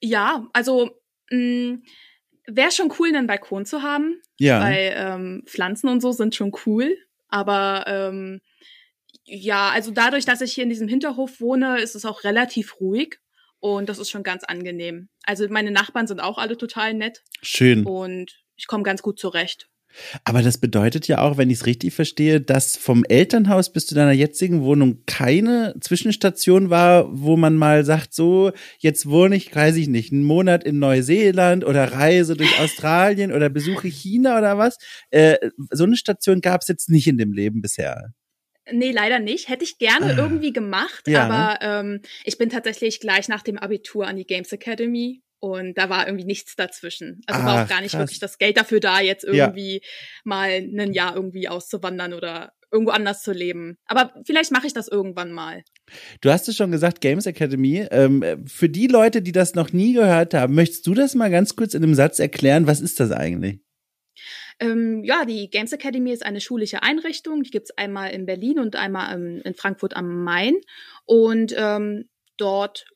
Ja, 0.00 0.46
also 0.52 0.90
wäre 1.28 2.70
schon 2.70 2.92
cool, 2.98 3.08
einen 3.08 3.26
Balkon 3.26 3.66
zu 3.66 3.82
haben. 3.82 4.20
Ja. 4.38 4.60
Weil 4.60 4.94
ähm, 4.96 5.42
Pflanzen 5.46 5.88
und 5.88 6.00
so 6.00 6.12
sind 6.12 6.34
schon 6.34 6.52
cool. 6.66 6.96
Aber 7.28 7.84
ähm, 7.86 8.40
ja, 9.24 9.70
also 9.70 9.90
dadurch, 9.90 10.24
dass 10.24 10.40
ich 10.40 10.52
hier 10.52 10.64
in 10.64 10.70
diesem 10.70 10.88
Hinterhof 10.88 11.40
wohne, 11.40 11.80
ist 11.80 11.96
es 11.96 12.04
auch 12.04 12.22
relativ 12.24 12.80
ruhig. 12.80 13.18
Und 13.60 13.88
das 13.88 13.98
ist 13.98 14.10
schon 14.10 14.22
ganz 14.22 14.44
angenehm. 14.44 15.08
Also 15.24 15.46
meine 15.48 15.70
Nachbarn 15.70 16.06
sind 16.06 16.20
auch 16.20 16.38
alle 16.38 16.56
total 16.56 16.94
nett. 16.94 17.22
Schön. 17.42 17.84
Und 17.84 18.32
ich 18.56 18.66
komme 18.66 18.82
ganz 18.82 19.02
gut 19.02 19.18
zurecht. 19.18 19.68
Aber 20.24 20.42
das 20.42 20.58
bedeutet 20.58 21.08
ja 21.08 21.20
auch, 21.20 21.38
wenn 21.38 21.50
ich 21.50 21.60
es 21.60 21.66
richtig 21.66 21.94
verstehe, 21.94 22.40
dass 22.40 22.76
vom 22.76 23.04
Elternhaus 23.04 23.72
bis 23.72 23.86
zu 23.86 23.94
deiner 23.94 24.12
jetzigen 24.12 24.62
Wohnung 24.62 25.02
keine 25.06 25.74
Zwischenstation 25.80 26.70
war, 26.70 27.08
wo 27.10 27.36
man 27.36 27.56
mal 27.56 27.84
sagt, 27.84 28.12
so, 28.12 28.52
jetzt 28.78 29.06
wohne 29.06 29.36
ich, 29.36 29.54
weiß 29.54 29.76
ich 29.76 29.88
nicht, 29.88 30.12
einen 30.12 30.24
Monat 30.24 30.64
in 30.64 30.78
Neuseeland 30.78 31.64
oder 31.64 31.92
reise 31.92 32.36
durch 32.36 32.50
Australien 32.60 33.32
oder 33.32 33.48
besuche 33.48 33.88
China 33.88 34.38
oder 34.38 34.58
was. 34.58 34.76
Äh, 35.10 35.36
so 35.70 35.84
eine 35.84 35.96
Station 35.96 36.40
gab 36.40 36.62
es 36.62 36.68
jetzt 36.68 36.90
nicht 36.90 37.06
in 37.06 37.18
dem 37.18 37.32
Leben 37.32 37.62
bisher. 37.62 38.12
Nee, 38.72 38.90
leider 38.90 39.18
nicht. 39.18 39.48
Hätte 39.48 39.64
ich 39.64 39.78
gerne 39.78 40.14
ah. 40.14 40.16
irgendwie 40.16 40.52
gemacht, 40.52 41.06
ja, 41.06 41.24
aber 41.24 41.64
ne? 41.64 41.94
ähm, 41.94 42.02
ich 42.24 42.38
bin 42.38 42.50
tatsächlich 42.50 43.00
gleich 43.00 43.28
nach 43.28 43.42
dem 43.42 43.58
Abitur 43.58 44.06
an 44.06 44.16
die 44.16 44.26
Games 44.26 44.52
Academy 44.52 45.22
und 45.38 45.76
da 45.78 45.88
war 45.88 46.06
irgendwie 46.06 46.24
nichts 46.24 46.56
dazwischen. 46.56 47.20
Also 47.26 47.42
ah, 47.42 47.46
war 47.46 47.64
auch 47.64 47.68
gar 47.68 47.80
nicht 47.80 47.92
krass. 47.92 48.00
wirklich 48.00 48.18
das 48.18 48.38
Geld 48.38 48.56
dafür 48.56 48.80
da, 48.80 49.00
jetzt 49.00 49.24
irgendwie 49.24 49.74
ja. 49.74 49.88
mal 50.24 50.48
ein 50.48 50.92
Jahr 50.92 51.14
irgendwie 51.14 51.48
auszuwandern 51.48 52.14
oder 52.14 52.52
irgendwo 52.72 52.90
anders 52.90 53.22
zu 53.22 53.32
leben. 53.32 53.78
Aber 53.86 54.12
vielleicht 54.26 54.50
mache 54.50 54.66
ich 54.66 54.72
das 54.72 54.88
irgendwann 54.88 55.30
mal. 55.30 55.62
Du 56.20 56.30
hast 56.30 56.48
es 56.48 56.56
schon 56.56 56.72
gesagt, 56.72 57.00
Games 57.00 57.26
Academy. 57.26 57.86
Ähm, 57.90 58.44
für 58.46 58.68
die 58.68 58.88
Leute, 58.88 59.22
die 59.22 59.32
das 59.32 59.54
noch 59.54 59.72
nie 59.72 59.92
gehört 59.92 60.34
haben, 60.34 60.54
möchtest 60.54 60.86
du 60.86 60.94
das 60.94 61.14
mal 61.14 61.30
ganz 61.30 61.54
kurz 61.54 61.74
in 61.74 61.82
einem 61.82 61.94
Satz 61.94 62.18
erklären? 62.18 62.66
Was 62.66 62.80
ist 62.80 62.98
das 62.98 63.12
eigentlich? 63.12 63.60
Ähm, 64.58 65.04
ja, 65.04 65.24
die 65.24 65.50
Games 65.50 65.72
Academy 65.72 66.12
ist 66.12 66.24
eine 66.24 66.40
schulische 66.40 66.82
Einrichtung. 66.82 67.42
Die 67.42 67.50
gibt 67.50 67.70
es 67.70 67.78
einmal 67.78 68.10
in 68.10 68.26
Berlin 68.26 68.58
und 68.58 68.76
einmal 68.76 69.14
ähm, 69.14 69.42
in 69.44 69.54
Frankfurt 69.54 69.94
am 69.96 70.24
Main. 70.24 70.56
Und 71.04 71.54
ähm, 71.56 72.08
dort 72.36 72.86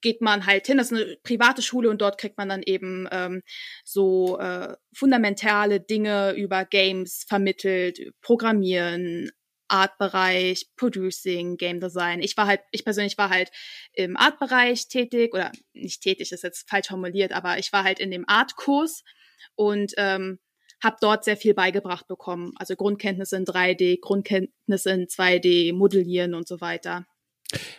geht 0.00 0.20
man 0.20 0.46
halt 0.46 0.66
hin. 0.66 0.78
Das 0.78 0.90
ist 0.90 0.98
eine 0.98 1.16
private 1.22 1.62
Schule 1.62 1.90
und 1.90 2.00
dort 2.00 2.18
kriegt 2.18 2.38
man 2.38 2.48
dann 2.48 2.62
eben 2.62 3.08
ähm, 3.10 3.42
so 3.84 4.38
äh, 4.38 4.76
fundamentale 4.92 5.80
Dinge 5.80 6.32
über 6.32 6.64
Games 6.64 7.24
vermittelt, 7.28 8.12
Programmieren, 8.22 9.30
Artbereich, 9.68 10.66
Producing, 10.76 11.56
Game 11.56 11.80
Design. 11.80 12.20
Ich 12.20 12.36
war 12.36 12.46
halt, 12.46 12.60
ich 12.72 12.84
persönlich 12.84 13.16
war 13.18 13.30
halt 13.30 13.50
im 13.92 14.16
Artbereich 14.16 14.88
tätig 14.88 15.32
oder 15.32 15.52
nicht 15.72 16.02
tätig, 16.02 16.32
ist 16.32 16.42
jetzt 16.42 16.68
falsch 16.68 16.88
formuliert, 16.88 17.32
aber 17.32 17.58
ich 17.58 17.72
war 17.72 17.84
halt 17.84 18.00
in 18.00 18.10
dem 18.10 18.24
Artkurs 18.28 19.04
und 19.54 19.92
ähm, 19.96 20.38
habe 20.82 20.96
dort 21.00 21.24
sehr 21.24 21.36
viel 21.36 21.54
beigebracht 21.54 22.08
bekommen. 22.08 22.52
Also 22.56 22.76
Grundkenntnisse 22.76 23.36
in 23.36 23.44
3D, 23.44 24.00
Grundkenntnisse 24.00 24.90
in 24.90 25.06
2D, 25.06 25.74
Modellieren 25.74 26.34
und 26.34 26.48
so 26.48 26.60
weiter. 26.60 27.06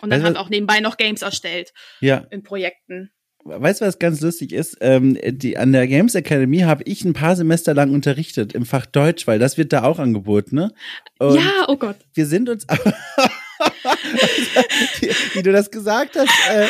Und 0.02 0.10
dann 0.10 0.22
weißt, 0.22 0.36
hat 0.36 0.38
auch 0.38 0.50
nebenbei 0.50 0.80
noch 0.80 0.98
Games 0.98 1.22
erstellt. 1.22 1.74
Ja. 2.00 2.26
In 2.30 2.44
Projekten. 2.44 3.12
Weißt 3.44 3.82
du, 3.82 3.86
was 3.86 3.98
ganz 3.98 4.22
lustig 4.22 4.54
ist? 4.54 4.78
Ähm, 4.82 5.18
die, 5.24 5.58
an 5.58 5.72
der 5.72 5.88
Games 5.88 6.14
Academy 6.14 6.60
habe 6.60 6.84
ich 6.84 7.04
ein 7.04 7.14
paar 7.14 7.36
Semester 7.36 7.74
lang 7.74 7.92
unterrichtet 7.92 8.54
im 8.54 8.66
Fach 8.66 8.86
Deutsch, 8.86 9.26
weil 9.26 9.40
das 9.40 9.58
wird 9.58 9.74
da 9.74 9.84
auch 9.84 9.98
angeboten, 9.98 10.56
ne? 10.56 10.72
Und 11.18 11.36
ja, 11.36 11.66
oh 11.68 11.76
Gott. 11.76 11.96
Wir 12.14 12.28
sind 12.28 12.50
uns 12.50 12.68
wie, 12.68 12.76
wie, 15.34 15.42
du 15.42 15.52
das 15.52 15.72
gesagt 15.72 16.18
hast, 16.18 16.30
äh, 16.50 16.68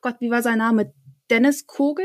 Gott, 0.00 0.16
wie 0.18 0.30
war 0.30 0.42
sein 0.42 0.58
Name? 0.58 0.92
Dennis 1.30 1.68
Kogel? 1.68 2.04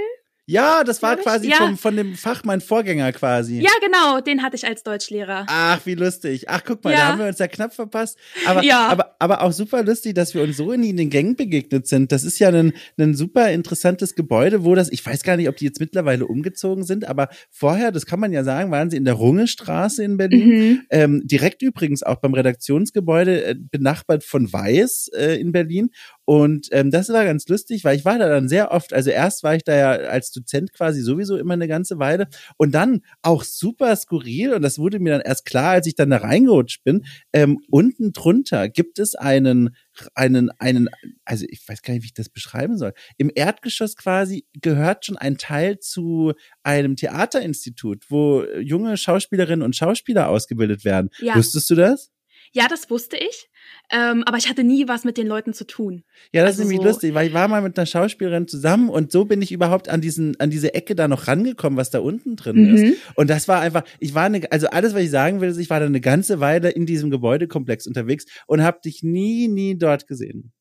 Ja, 0.52 0.84
das 0.84 1.02
war 1.02 1.16
quasi 1.16 1.50
ja. 1.50 1.56
vom, 1.56 1.78
von 1.78 1.96
dem 1.96 2.16
Fach 2.16 2.44
mein 2.44 2.60
Vorgänger 2.60 3.14
quasi. 3.14 3.62
Ja, 3.62 3.72
genau, 3.80 4.20
den 4.20 4.44
hatte 4.44 4.58
ich 4.58 4.68
als 4.68 4.84
Deutschlehrer. 4.84 5.46
Ach, 5.48 5.80
wie 5.86 5.96
lustig. 5.96 6.50
Ach, 6.50 6.62
guck 6.66 6.84
mal, 6.84 6.92
ja. 6.92 6.98
da 6.98 7.08
haben 7.08 7.20
wir 7.20 7.28
uns 7.28 7.40
ja 7.40 7.48
knapp 7.48 7.74
verpasst. 7.74 8.18
Aber, 8.46 8.62
ja. 8.62 8.90
aber, 8.90 9.16
aber 9.20 9.44
auch 9.44 9.54
super 9.54 9.82
lustig, 9.82 10.14
dass 10.14 10.34
wir 10.34 10.44
uns 10.44 10.58
so 10.58 10.74
in 10.74 10.98
den 10.98 11.10
Gängen 11.10 11.38
begegnet 11.38 11.88
sind. 11.88 12.12
Das 12.12 12.26
ist 12.26 12.38
ja 12.40 12.50
ein, 12.50 12.74
ein 13.00 13.16
super 13.16 13.50
interessantes 13.52 14.14
Gebäude, 14.14 14.66
wo 14.66 14.76
das, 14.76 14.92
ich 14.92 15.06
weiß 15.06 15.24
gar 15.24 15.38
nicht, 15.38 15.48
ob 15.48 15.56
die 15.56 15.66
jetzt 15.66 15.80
mittlerweile 15.80 16.28
umgezogen 16.28 16.84
sind, 16.84 17.08
aber 17.08 17.30
vorher, 17.50 17.94
das 17.94 18.06
kann 18.06 18.20
man 18.20 18.34
ja 18.34 18.44
sagen, 18.44 18.72
waren 18.72 18.90
sie 18.90 18.98
in 18.98 19.06
der 19.06 19.14
Rungestraße 19.14 20.04
in 20.04 20.18
Berlin. 20.18 20.50
Mhm. 20.50 20.82
Ähm, 20.90 21.22
direkt 21.24 21.62
übrigens 21.62 22.04
auch 22.04 22.18
beim 22.18 22.34
Redaktionsgebäude, 22.34 23.46
äh, 23.46 23.56
benachbart 23.58 24.26
von 24.26 24.52
Weiß 24.52 25.10
äh, 25.16 25.40
in 25.40 25.54
Berlin. 25.54 25.92
Und 26.26 26.68
ähm, 26.72 26.92
das 26.92 27.10
war 27.10 27.26
ganz 27.26 27.48
lustig, 27.48 27.84
weil 27.84 27.98
ich 27.98 28.06
war 28.06 28.18
da 28.20 28.30
dann 28.30 28.48
sehr 28.48 28.72
oft, 28.72 28.94
also 28.94 29.10
erst 29.10 29.44
war 29.44 29.56
ich 29.56 29.64
da 29.64 29.76
ja 29.76 29.92
als 29.92 30.32
Dozent 30.32 30.72
quasi 30.74 31.02
sowieso 31.02 31.38
immer 31.38 31.54
eine 31.54 31.68
ganze 31.68 32.00
Weile 32.00 32.28
und 32.58 32.74
dann 32.74 33.02
auch 33.22 33.44
super 33.44 33.96
skurril 33.96 34.54
und 34.54 34.62
das 34.62 34.78
wurde 34.78 35.00
mir 35.00 35.14
dann 35.14 35.22
erst 35.22 35.46
klar, 35.46 35.72
als 35.72 35.88
ich 35.88 35.96
dann 35.96 36.10
da 36.12 36.18
reingerutscht 36.18 36.84
bin. 36.84 37.06
Ähm, 37.34 37.60
unten 37.70 38.14
drunter 38.14 38.70
gibt 38.70 39.00
es 39.00 39.16
einen 39.16 39.76
einen, 40.16 40.50
einen, 40.60 40.90
also 41.26 41.46
ich 41.50 41.68
weiß 41.68 41.82
gar 41.82 41.94
nicht, 41.94 42.04
wie 42.04 42.08
ich 42.08 42.14
das 42.14 42.30
beschreiben 42.30 42.78
soll. 42.78 42.94
Im 43.18 43.32
Erdgeschoss 43.34 43.96
quasi 43.96 44.46
gehört 44.54 45.06
schon 45.06 45.18
ein 45.18 45.38
Teil 45.38 45.80
zu 45.80 46.34
einem 46.64 46.96
Theaterinstitut, 46.96 48.06
wo 48.10 48.44
junge 48.60 48.98
Schauspielerinnen 48.98 49.64
und 49.64 49.76
Schauspieler 49.76 50.30
ausgebildet 50.30 50.86
werden. 50.86 51.10
Ja. 51.20 51.36
Wusstest 51.36 51.70
du 51.70 51.76
das? 51.76 52.12
Ja, 52.54 52.68
das 52.68 52.90
wusste 52.90 53.18
ich. 53.18 53.50
Ähm, 53.90 54.24
aber 54.26 54.38
ich 54.38 54.50
hatte 54.50 54.64
nie 54.64 54.88
was 54.88 55.06
mit 55.06 55.18
den 55.18 55.28
Leuten 55.28 55.54
zu 55.54 55.66
tun. 55.66 56.04
Ja, 56.34 56.42
das 56.42 56.52
also 56.52 56.62
ist 56.62 56.68
nämlich 56.68 56.82
so 56.82 56.88
lustig, 56.88 57.14
weil 57.14 57.28
ich 57.28 57.34
war 57.34 57.48
mal 57.48 57.62
mit 57.62 57.78
einer 57.78 57.86
Schauspielerin 57.86 58.48
zusammen 58.48 58.90
und 58.90 59.12
so 59.12 59.26
bin 59.26 59.42
ich 59.42 59.52
überhaupt 59.52 59.88
an 59.88 60.02
diesen, 60.02 60.40
an 60.40 60.50
diese 60.50 60.74
Ecke 60.74 60.96
da 60.96 61.08
noch 61.08 61.28
rangekommen, 61.28 61.78
was 61.78 61.92
da 61.92 62.00
unten 62.00 62.36
drin 62.36 62.70
mhm. 62.70 62.76
ist. 62.76 62.98
Und 63.16 63.30
das 63.30 63.48
war 63.48 63.62
einfach, 63.62 63.84
ich 64.00 64.14
war 64.14 64.24
eine, 64.24 64.52
also 64.52 64.68
alles, 64.68 64.94
was 64.94 65.02
ich 65.02 65.12
sagen 65.12 65.40
will, 65.40 65.50
ist, 65.50 65.58
ich 65.58 65.70
war 65.70 65.80
da 65.80 65.86
eine 65.86 66.02
ganze 66.02 66.40
Weile 66.40 66.70
in 66.70 66.86
diesem 66.86 67.10
Gebäudekomplex 67.10 67.88
unterwegs 67.88 68.26
und 68.48 68.62
habe 68.64 68.80
dich 68.84 69.02
nie, 69.04 69.48
nie 69.48 69.78
dort 69.78 70.08
gesehen. 70.08 70.52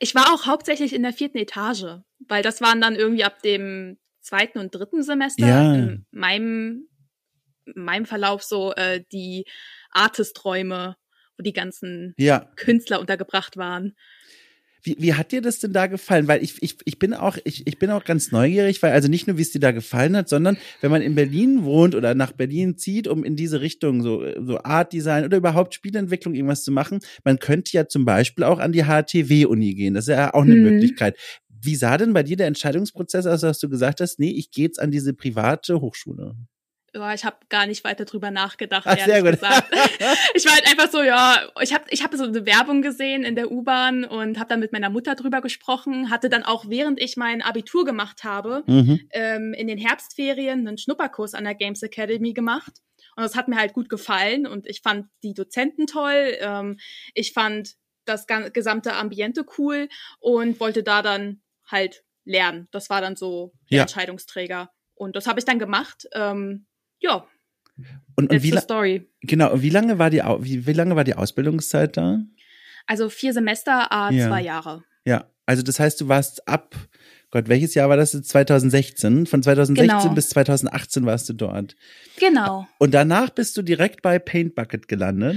Ich 0.00 0.14
war 0.14 0.32
auch 0.32 0.46
hauptsächlich 0.46 0.94
in 0.94 1.02
der 1.02 1.12
vierten 1.12 1.38
Etage, 1.38 2.00
weil 2.28 2.42
das 2.42 2.62
waren 2.62 2.80
dann 2.80 2.96
irgendwie 2.96 3.24
ab 3.24 3.42
dem 3.42 3.98
zweiten 4.20 4.58
und 4.58 4.74
dritten 4.74 5.02
Semester 5.02 5.46
ja. 5.46 5.74
in 5.74 6.06
meinem, 6.10 6.88
in 7.66 7.82
meinem 7.82 8.06
Verlauf 8.06 8.42
so 8.42 8.72
äh, 8.72 9.02
die 9.12 9.44
Artisträume 9.90 10.96
wo 11.38 11.42
die 11.42 11.52
ganzen 11.52 12.14
ja. 12.16 12.50
Künstler 12.56 13.00
untergebracht 13.00 13.56
waren. 13.56 13.94
Wie, 14.86 14.96
wie 15.00 15.14
hat 15.14 15.32
dir 15.32 15.42
das 15.42 15.58
denn 15.58 15.72
da 15.72 15.88
gefallen? 15.88 16.28
Weil 16.28 16.44
ich, 16.44 16.62
ich, 16.62 16.76
ich 16.84 17.00
bin 17.00 17.12
auch, 17.12 17.36
ich, 17.42 17.66
ich 17.66 17.78
bin 17.80 17.90
auch 17.90 18.04
ganz 18.04 18.30
neugierig, 18.30 18.80
weil 18.82 18.92
also 18.92 19.08
nicht 19.08 19.26
nur, 19.26 19.36
wie 19.36 19.42
es 19.42 19.50
dir 19.50 19.58
da 19.58 19.72
gefallen 19.72 20.16
hat, 20.16 20.28
sondern 20.28 20.56
wenn 20.80 20.92
man 20.92 21.02
in 21.02 21.16
Berlin 21.16 21.64
wohnt 21.64 21.96
oder 21.96 22.14
nach 22.14 22.30
Berlin 22.30 22.78
zieht, 22.78 23.08
um 23.08 23.24
in 23.24 23.34
diese 23.34 23.60
Richtung 23.60 24.00
so, 24.00 24.24
so 24.40 24.62
Art 24.62 24.92
Design 24.92 25.24
oder 25.24 25.38
überhaupt 25.38 25.74
Spielentwicklung 25.74 26.34
irgendwas 26.34 26.62
zu 26.62 26.70
machen, 26.70 27.00
man 27.24 27.40
könnte 27.40 27.72
ja 27.72 27.88
zum 27.88 28.04
Beispiel 28.04 28.44
auch 28.44 28.60
an 28.60 28.70
die 28.70 28.84
HTW-Uni 28.84 29.74
gehen. 29.74 29.94
Das 29.94 30.06
ist 30.06 30.14
ja 30.14 30.32
auch 30.32 30.42
eine 30.42 30.54
mhm. 30.54 30.62
Möglichkeit. 30.62 31.16
Wie 31.48 31.74
sah 31.74 31.98
denn 31.98 32.12
bei 32.12 32.22
dir 32.22 32.36
der 32.36 32.46
Entscheidungsprozess 32.46 33.26
aus, 33.26 33.40
dass 33.40 33.58
du 33.58 33.68
gesagt 33.68 34.00
hast, 34.00 34.20
nee, 34.20 34.30
ich 34.30 34.52
gehe 34.52 34.66
jetzt 34.66 34.78
an 34.78 34.92
diese 34.92 35.14
private 35.14 35.80
Hochschule? 35.80 36.36
Ja, 36.96 37.14
ich 37.14 37.24
habe 37.24 37.36
gar 37.48 37.66
nicht 37.66 37.84
weiter 37.84 38.04
drüber 38.04 38.30
nachgedacht, 38.30 38.86
Ach, 38.86 38.96
ehrlich 38.96 39.32
gesagt. 39.32 39.72
ich 40.34 40.44
war 40.44 40.52
halt 40.52 40.66
einfach 40.70 40.90
so, 40.90 41.02
ja, 41.02 41.48
ich 41.60 41.72
habe 41.74 41.84
ich 41.90 42.02
hab 42.02 42.14
so 42.14 42.24
eine 42.24 42.46
Werbung 42.46 42.82
gesehen 42.82 43.24
in 43.24 43.36
der 43.36 43.50
U-Bahn 43.50 44.04
und 44.04 44.38
habe 44.38 44.48
dann 44.48 44.60
mit 44.60 44.72
meiner 44.72 44.90
Mutter 44.90 45.14
drüber 45.14 45.40
gesprochen, 45.40 46.10
hatte 46.10 46.28
dann 46.28 46.42
auch, 46.42 46.68
während 46.68 47.00
ich 47.00 47.16
mein 47.16 47.42
Abitur 47.42 47.84
gemacht 47.84 48.24
habe, 48.24 48.64
mhm. 48.66 49.08
ähm, 49.10 49.54
in 49.54 49.66
den 49.66 49.78
Herbstferien 49.78 50.66
einen 50.66 50.78
Schnupperkurs 50.78 51.34
an 51.34 51.44
der 51.44 51.54
Games 51.54 51.82
Academy 51.82 52.32
gemacht. 52.32 52.72
Und 53.16 53.22
das 53.22 53.34
hat 53.34 53.48
mir 53.48 53.56
halt 53.56 53.72
gut 53.72 53.88
gefallen 53.88 54.46
und 54.46 54.66
ich 54.66 54.82
fand 54.82 55.08
die 55.22 55.32
Dozenten 55.34 55.86
toll, 55.86 56.36
ähm, 56.40 56.78
ich 57.14 57.32
fand 57.32 57.76
das 58.04 58.26
gesamte 58.52 58.94
Ambiente 58.94 59.44
cool 59.58 59.88
und 60.20 60.60
wollte 60.60 60.82
da 60.82 61.02
dann 61.02 61.42
halt 61.66 62.04
lernen. 62.24 62.68
Das 62.70 62.90
war 62.90 63.00
dann 63.00 63.16
so 63.16 63.52
der 63.70 63.78
ja. 63.78 63.82
Entscheidungsträger. 63.82 64.70
Und 64.94 65.16
das 65.16 65.26
habe 65.26 65.38
ich 65.38 65.44
dann 65.44 65.58
gemacht. 65.58 66.08
Ähm, 66.12 66.66
ja. 67.00 67.26
Und, 68.16 68.30
und 68.30 68.42
wie 68.42 68.56
Story. 68.56 69.08
Genau, 69.20 69.52
und 69.52 69.62
wie 69.62 69.70
lange 69.70 69.98
war 69.98 70.10
die 70.10 70.22
wie, 70.40 70.66
wie 70.66 70.72
lange 70.72 70.96
war 70.96 71.04
die 71.04 71.14
Ausbildungszeit 71.14 71.96
da? 71.96 72.20
Also 72.86 73.08
vier 73.08 73.32
Semester, 73.32 73.92
a 73.92 74.10
ja. 74.10 74.28
zwei 74.28 74.42
Jahre. 74.42 74.84
Ja, 75.04 75.30
also 75.44 75.62
das 75.62 75.78
heißt, 75.78 76.00
du 76.00 76.08
warst 76.08 76.48
ab 76.48 76.74
Gott, 77.30 77.48
welches 77.48 77.74
Jahr 77.74 77.88
war 77.88 77.96
das? 77.96 78.12
2016. 78.12 79.26
Von 79.26 79.42
2016 79.42 79.86
genau. 79.86 80.14
bis 80.14 80.28
2018 80.30 81.06
warst 81.06 81.28
du 81.28 81.32
dort. 81.32 81.76
Genau. 82.18 82.66
Und 82.78 82.94
danach 82.94 83.30
bist 83.30 83.56
du 83.56 83.62
direkt 83.62 84.02
bei 84.02 84.18
Paint 84.18 84.54
Bucket 84.54 84.88
gelandet? 84.88 85.36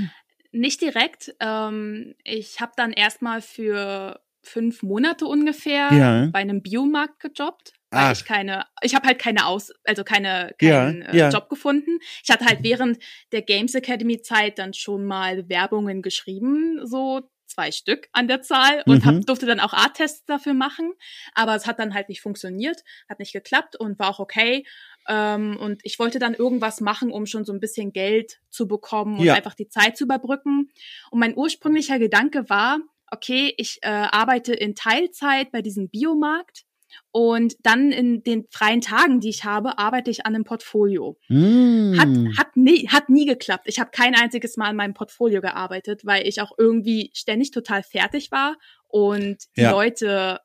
Nicht 0.52 0.82
direkt. 0.82 1.36
Ähm, 1.40 2.16
ich 2.24 2.62
habe 2.62 2.72
dann 2.76 2.94
erstmal 2.94 3.42
für 3.42 4.22
fünf 4.42 4.84
Monate 4.84 5.26
ungefähr 5.26 5.92
Ja. 5.92 6.30
bei 6.32 6.40
einem 6.40 6.62
Biomarkt 6.62 7.20
gejobbt. 7.20 7.74
Weil 7.92 8.02
Ach. 8.06 8.12
ich 8.12 8.24
keine, 8.26 8.66
ich 8.82 8.94
habe 8.96 9.08
halt 9.08 9.20
keine 9.20 9.46
Aus, 9.48 9.72
also 9.86 10.04
keine 10.04 10.54
keinen, 10.60 11.02
Ja, 11.02 11.08
äh, 11.08 11.18
ja. 11.18 11.30
Job 11.30 11.50
gefunden. 11.50 12.00
Ich 12.24 12.30
hatte 12.30 12.46
halt 12.46 12.60
während 12.64 13.00
der 13.32 13.42
Games 13.42 13.74
Academy 13.76 14.22
Zeit 14.22 14.60
dann 14.60 14.74
schon 14.74 15.06
mal 15.06 15.38
Bewerbungen 15.44 16.02
geschrieben, 16.04 16.86
so 16.86 17.22
zwei 17.48 17.72
Stück 17.72 18.08
an 18.12 18.28
der 18.28 18.44
Zahl 18.44 18.84
und 18.86 19.04
Mhm. 19.04 19.08
hab, 19.08 19.26
durfte 19.26 19.48
dann 19.48 19.60
auch 19.60 19.74
Art-Tests 19.74 20.26
dafür 20.26 20.54
machen, 20.54 20.94
aber 21.34 21.56
es 21.56 21.66
hat 21.66 21.80
dann 21.80 21.96
halt 21.96 22.08
nicht 22.08 22.22
funktioniert, 22.22 22.84
hat 23.10 23.18
nicht 23.18 23.34
geklappt 23.34 23.76
und 23.76 23.98
war 23.98 24.10
auch 24.10 24.20
okay. 24.20 24.68
Ähm, 25.08 25.58
und 25.58 25.82
ich 25.84 25.98
wollte 25.98 26.20
dann 26.20 26.36
irgendwas 26.36 26.82
machen, 26.82 27.12
um 27.12 27.26
schon 27.26 27.46
so 27.46 27.52
ein 27.54 27.60
bisschen 27.60 27.92
Geld 27.92 28.40
zu 28.52 28.68
bekommen 28.68 29.18
und 29.18 29.26
Ja. 29.26 29.34
einfach 29.34 29.56
die 29.56 29.68
Zeit 29.68 29.98
zu 29.98 30.04
überbrücken. 30.04 30.70
Und 31.10 31.20
mein 31.20 31.36
ursprünglicher 31.36 31.98
Gedanke 31.98 32.50
war, 32.52 32.78
okay, 33.12 33.52
ich 33.58 33.80
äh, 33.82 33.88
arbeite 33.90 34.54
in 34.54 34.76
Teilzeit 34.76 35.52
bei 35.52 35.64
diesem 35.64 35.90
Biomarkt 35.90 36.66
und 37.12 37.56
dann 37.64 37.92
in 37.92 38.24
den 38.24 38.46
freien 38.52 38.82
Tagen, 38.82 39.20
die 39.20 39.30
ich 39.30 39.46
habe, 39.46 39.78
arbeite 39.78 40.12
ich 40.12 40.26
an 40.26 40.36
einem 40.36 40.44
Portfolio. 40.44 41.18
Mm. 41.28 41.98
Hat, 41.98 42.10
hat, 42.38 42.58
nie, 42.58 42.88
hat 42.88 43.10
nie 43.10 43.26
geklappt. 43.26 43.66
Ich 43.68 43.80
habe 43.80 43.92
kein 43.92 44.16
einziges 44.16 44.58
Mal 44.58 44.68
an 44.70 44.76
meinem 44.76 44.94
Portfolio 44.94 45.42
gearbeitet, 45.42 46.06
weil 46.06 46.28
ich 46.28 46.42
auch 46.42 46.52
irgendwie 46.58 47.12
ständig 47.14 47.52
total 47.52 47.84
fertig 47.84 48.32
war 48.32 48.58
und 48.88 49.38
die 49.56 49.62
Ja. 49.62 49.72
Leute 49.72 50.40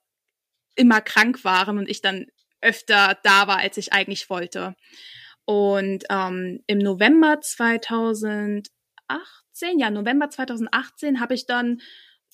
immer 0.74 1.00
krank 1.00 1.44
waren 1.44 1.78
und 1.78 1.88
ich 1.88 2.00
dann 2.00 2.26
öfter 2.60 3.18
da 3.22 3.46
war, 3.46 3.58
als 3.58 3.76
ich 3.76 3.92
eigentlich 3.92 4.30
wollte. 4.30 4.74
Und 5.44 6.04
ähm, 6.08 6.60
im 6.66 6.78
November 6.78 7.40
2018, 7.40 8.64
ja, 9.78 9.90
November 9.90 10.30
2018 10.30 11.20
habe 11.20 11.34
ich 11.34 11.46
dann 11.46 11.80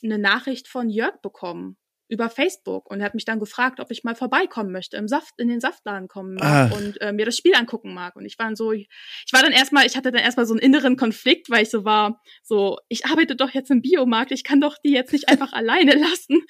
eine 0.03 0.19
Nachricht 0.19 0.69
von 0.69 0.89
Jörg 0.89 1.21
bekommen 1.21 1.77
über 2.11 2.29
Facebook 2.29 2.91
und 2.91 3.01
er 3.01 3.07
hat 3.07 3.15
mich 3.15 3.25
dann 3.25 3.39
gefragt, 3.39 3.79
ob 3.79 3.91
ich 3.91 4.03
mal 4.03 4.17
vorbeikommen 4.17 4.73
möchte, 4.73 4.97
im 4.97 5.07
Saft, 5.07 5.35
in 5.39 5.49
den 5.49 5.61
Saftladen 5.61 6.09
kommen 6.09 6.35
mag 6.35 6.71
Ach. 6.73 6.77
und 6.77 7.01
äh, 7.01 7.13
mir 7.13 7.25
das 7.25 7.37
Spiel 7.37 7.55
angucken 7.55 7.95
mag. 7.95 8.17
Und 8.17 8.27
ich 8.27 8.37
war 8.39 8.47
dann 8.47 8.57
so, 8.57 8.73
ich 8.73 8.89
war 9.33 9.43
dann 9.43 9.53
erstmal, 9.53 9.87
ich 9.87 9.97
hatte 9.97 10.11
dann 10.11 10.23
erstmal 10.23 10.45
so 10.45 10.53
einen 10.53 10.61
inneren 10.61 10.97
Konflikt, 10.97 11.51
weil 11.51 11.63
ich 11.63 11.71
so 11.71 11.85
war, 11.85 12.21
so, 12.43 12.79
ich 12.89 13.07
arbeite 13.07 13.37
doch 13.37 13.51
jetzt 13.51 13.71
im 13.71 13.81
Biomarkt, 13.81 14.33
ich 14.33 14.43
kann 14.43 14.61
doch 14.61 14.77
die 14.85 14.91
jetzt 14.91 15.13
nicht 15.13 15.29
einfach 15.29 15.53
alleine 15.53 15.95
lassen. 15.95 16.43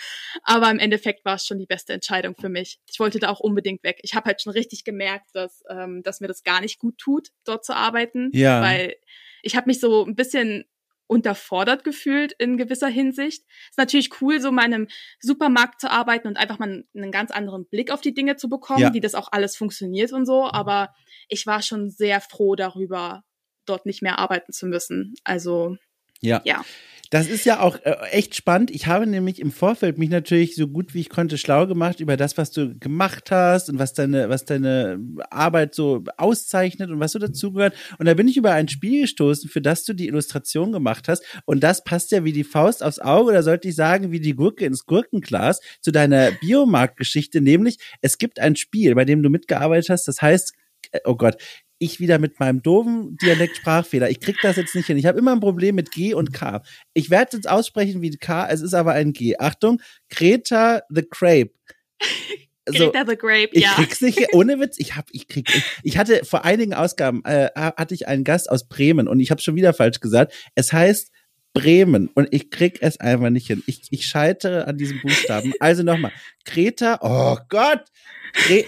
Aber 0.43 0.71
im 0.71 0.79
Endeffekt 0.79 1.25
war 1.27 1.35
es 1.35 1.45
schon 1.45 1.59
die 1.59 1.67
beste 1.67 1.93
Entscheidung 1.93 2.35
für 2.41 2.49
mich. 2.49 2.81
Ich 2.91 2.99
wollte 2.99 3.19
da 3.19 3.29
auch 3.29 3.41
unbedingt 3.41 3.85
weg. 3.85 3.99
Ich 4.03 4.15
habe 4.15 4.27
halt 4.27 4.41
schon 4.41 4.55
richtig 4.55 4.85
gemerkt, 4.85 5.29
dass, 5.35 5.63
ähm, 5.69 6.03
dass 6.03 6.21
mir 6.21 6.29
das 6.29 6.43
gar 6.43 6.63
nicht 6.63 6.79
gut 6.79 6.97
tut, 6.97 7.29
dort 7.45 7.67
zu 7.67 7.77
arbeiten. 7.77 8.31
Ja. 8.33 8.63
Weil 8.63 8.97
ich 9.43 9.57
habe 9.57 9.67
mich 9.69 9.79
so 9.79 10.07
ein 10.07 10.15
bisschen 10.15 10.65
unterfordert 11.11 11.83
gefühlt 11.83 12.33
in 12.39 12.57
gewisser 12.57 12.87
Hinsicht. 12.87 13.45
Ist 13.69 13.79
natürlich 13.79 14.11
cool, 14.23 14.41
so 14.41 14.53
mal 14.53 14.65
in 14.67 14.75
einem 14.75 14.89
Supermarkt 15.19 15.81
zu 15.81 15.91
arbeiten 15.91 16.29
und 16.29 16.37
einfach 16.37 16.61
mal 16.61 16.85
einen 16.95 17.11
ganz 17.11 17.33
anderen 17.33 17.67
Blick 17.67 17.91
auf 17.91 18.01
die 18.01 18.15
Dinge 18.15 18.37
zu 18.37 18.49
bekommen, 18.49 18.81
Ja. 18.81 18.95
wie 18.95 19.01
das 19.01 19.17
auch 19.17 19.29
alles 19.33 19.57
funktioniert 19.57 20.13
und 20.13 20.25
so. 20.25 20.45
Aber 20.49 20.95
ich 21.29 21.47
war 21.47 21.63
schon 21.63 21.91
sehr 21.91 22.21
froh 22.21 22.55
darüber, 22.55 23.25
dort 23.67 23.87
nicht 23.87 24.03
mehr 24.03 24.21
arbeiten 24.21 24.53
zu 24.53 24.67
müssen. 24.67 25.15
Also 25.25 25.77
Ja. 26.21 26.43
ja. 26.45 26.65
Das 27.11 27.27
ist 27.27 27.45
ja 27.45 27.59
auch 27.59 27.77
äh, 27.83 27.97
echt 28.13 28.37
spannend. 28.37 28.71
Ich 28.71 28.87
habe 28.87 29.05
nämlich 29.05 29.41
im 29.41 29.51
Vorfeld 29.51 29.99
mich 29.99 30.11
natürlich 30.11 30.55
so 30.55 30.69
gut 30.69 30.95
wie 30.95 31.01
ich 31.01 31.09
konnte 31.09 31.39
schlau 31.39 31.67
gemacht 31.67 31.99
über 31.99 32.17
das, 32.17 32.39
was 32.39 32.53
du 32.53 32.79
gemacht 32.79 33.33
hast 33.33 33.69
und 33.69 33.81
was 33.81 33.93
deine, 33.95 34.29
was 34.29 34.45
deine 34.45 35.01
Arbeit 35.29 35.75
so 35.75 36.05
auszeichnet 36.17 36.89
und 36.89 37.01
was 37.01 37.11
so 37.11 37.19
dazugehört. 37.19 37.75
Und 37.99 38.07
da 38.07 38.15
bin 38.15 38.29
ich 38.29 38.37
über 38.37 38.53
ein 38.53 38.69
Spiel 38.69 39.03
gestoßen, 39.03 39.51
für 39.51 39.61
das 39.61 39.85
du 39.85 39.93
die 39.93 40.07
Illustration 40.07 40.71
gemacht 40.71 41.09
hast. 41.09 41.25
Und 41.47 41.65
das 41.65 41.83
passt 41.83 42.13
ja 42.13 42.23
wie 42.23 42.33
die 42.33 42.45
Faust 42.45 42.81
aufs 42.81 43.01
Auge, 43.01 43.31
oder 43.31 43.43
sollte 43.43 43.69
ich 43.69 43.75
sagen, 43.75 44.13
wie 44.13 44.21
die 44.21 44.37
Gurke 44.37 44.65
ins 44.65 44.87
Gurkenglas 44.87 45.61
zu 45.81 45.91
deiner 45.91 46.31
Biomarktgeschichte. 46.31 47.41
Nämlich, 47.41 47.79
es 48.03 48.19
gibt 48.19 48.39
ein 48.39 48.55
Spiel, 48.55 48.95
bei 48.95 49.05
dem 49.05 49.25
du 49.25 49.31
mitgearbeitet 49.31 49.91
hast, 49.91 50.07
das 50.07 50.23
heißt, 50.23 50.55
äh, 50.93 51.01
oh 51.05 51.17
Gott, 51.17 51.37
ich 51.81 51.99
wieder 51.99 52.19
mit 52.19 52.39
meinem 52.39 52.63
doofen 52.63 53.17
Dialekt 53.17 53.57
Sprachfehler. 53.57 54.11
Ich 54.11 54.21
krieg 54.21 54.37
das 54.43 54.57
jetzt 54.57 54.75
nicht 54.75 54.87
hin. 54.87 54.99
Ich 54.99 55.07
habe 55.07 55.19
immer 55.19 55.33
ein 55.33 55.41
Problem 55.41 55.75
mit 55.75 55.91
G 55.91 56.15
und 56.15 56.33
K. 56.33 56.63
Ich 56.93 57.11
werde 57.11 57.29
es 57.29 57.33
jetzt 57.33 57.49
aussprechen 57.49 58.03
wie 58.03 58.11
K, 58.11 58.47
es 58.49 58.61
ist 58.61 58.75
aber 58.75 58.93
ein 58.93 59.13
G. 59.13 59.37
Achtung, 59.39 59.81
Greta 60.11 60.83
the 60.89 61.03
Crape. 61.03 61.51
So, 62.69 62.93
Greta 62.93 63.05
the 63.09 63.17
Grape, 63.17 63.49
ich 63.53 63.65
ja. 63.65 63.73
krieg's 63.73 64.01
nicht, 64.01 64.19
hin. 64.19 64.29
ohne 64.33 64.61
Witz, 64.61 64.77
ich 64.79 64.95
hab, 64.95 65.07
ich 65.11 65.27
krieg, 65.27 65.49
ich, 65.49 65.65
ich 65.83 65.99
hatte 65.99 66.25
vor 66.25 66.45
einigen 66.45 66.73
Ausgaben, 66.73 67.25
äh, 67.25 67.49
hatte 67.57 67.95
ich 67.95 68.07
einen 68.07 68.23
Gast 68.23 68.49
aus 68.49 68.69
Bremen 68.69 69.09
und 69.09 69.19
ich 69.19 69.33
habe 69.33 69.41
schon 69.41 69.57
wieder 69.57 69.73
falsch 69.73 69.99
gesagt. 69.99 70.35
Es 70.55 70.73
heißt 70.73 71.11
Bremen 71.53 72.09
und 72.15 72.29
ich 72.31 72.51
krieg 72.51 72.79
es 72.81 73.01
einfach 73.01 73.31
nicht 73.31 73.49
hin. 73.49 73.65
Ich, 73.67 73.89
ich 73.91 74.07
scheitere 74.07 74.67
an 74.69 74.77
diesem 74.77 75.01
Buchstaben. 75.01 75.53
Also 75.59 75.83
nochmal, 75.83 76.13
Greta, 76.45 76.99
oh 77.01 77.39
Gott, 77.49 77.83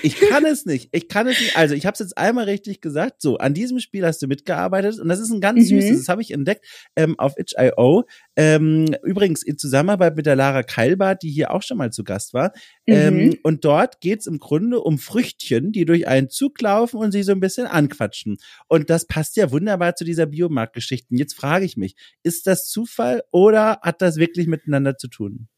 ich 0.03 0.19
kann 0.21 0.45
es 0.45 0.65
nicht. 0.67 0.89
Ich 0.93 1.09
kann 1.09 1.27
es 1.27 1.39
nicht. 1.41 1.57
Also, 1.57 1.75
ich 1.75 1.87
habe 1.87 1.95
es 1.95 2.01
jetzt 2.01 2.17
einmal 2.19 2.45
richtig 2.45 2.81
gesagt. 2.81 3.21
So, 3.23 3.39
an 3.39 3.55
diesem 3.55 3.79
Spiel 3.81 4.05
hast 4.05 4.21
du 4.23 4.27
mitgearbeitet 4.27 4.99
und 5.01 5.09
das 5.09 5.21
ist 5.21 5.31
ein 5.31 5.41
ganz 5.41 5.61
Mhm. 5.71 5.81
süßes, 5.81 5.99
das 5.99 6.09
habe 6.09 6.23
ich 6.23 6.31
entdeckt 6.31 6.65
ähm, 6.97 7.19
auf 7.19 7.35
itch.io. 7.39 8.05
Ähm, 8.37 8.95
übrigens 9.05 9.43
in 9.43 9.59
Zusammenarbeit 9.59 10.17
mit 10.17 10.27
der 10.27 10.37
Lara 10.37 10.63
Keilbart, 10.63 11.23
die 11.23 11.31
hier 11.31 11.53
auch 11.53 11.63
schon 11.63 11.79
mal 11.79 11.91
zu 11.93 12.05
Gast 12.05 12.35
war. 12.35 12.53
Ähm, 12.87 13.17
Mhm. 13.29 13.39
und 13.43 13.65
dort 13.65 14.01
geht's 14.01 14.27
im 14.27 14.39
Grunde 14.39 14.81
um 14.81 14.99
Früchtchen, 14.99 15.73
die 15.73 15.85
durch 15.85 16.07
einen 16.09 16.29
Zug 16.31 16.61
laufen 16.61 16.97
und 16.99 17.13
sie 17.13 17.23
so 17.23 17.33
ein 17.33 17.41
bisschen 17.41 17.67
anquatschen. 17.67 18.39
Und 18.69 18.91
das 18.91 19.07
passt 19.07 19.37
ja 19.37 19.51
wunderbar 19.51 19.95
zu 19.97 20.05
dieser 20.05 20.27
Biomarktgeschichte. 20.27 21.09
Jetzt 21.11 21.35
frage 21.35 21.65
ich 21.65 21.77
mich, 21.77 21.95
ist 22.23 22.47
das 22.47 22.69
Zufall 22.69 23.23
oder 23.31 23.79
hat 23.83 24.03
das 24.03 24.17
wirklich 24.17 24.47
miteinander 24.47 24.97
zu 24.97 25.09
tun? 25.09 25.49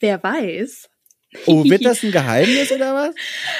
Wer 0.00 0.22
weiß. 0.22 0.88
Oh, 1.46 1.64
wird 1.68 1.84
das 1.84 2.02
ein 2.02 2.12
Geheimnis 2.12 2.72
oder 2.72 2.94
was? 2.94 3.14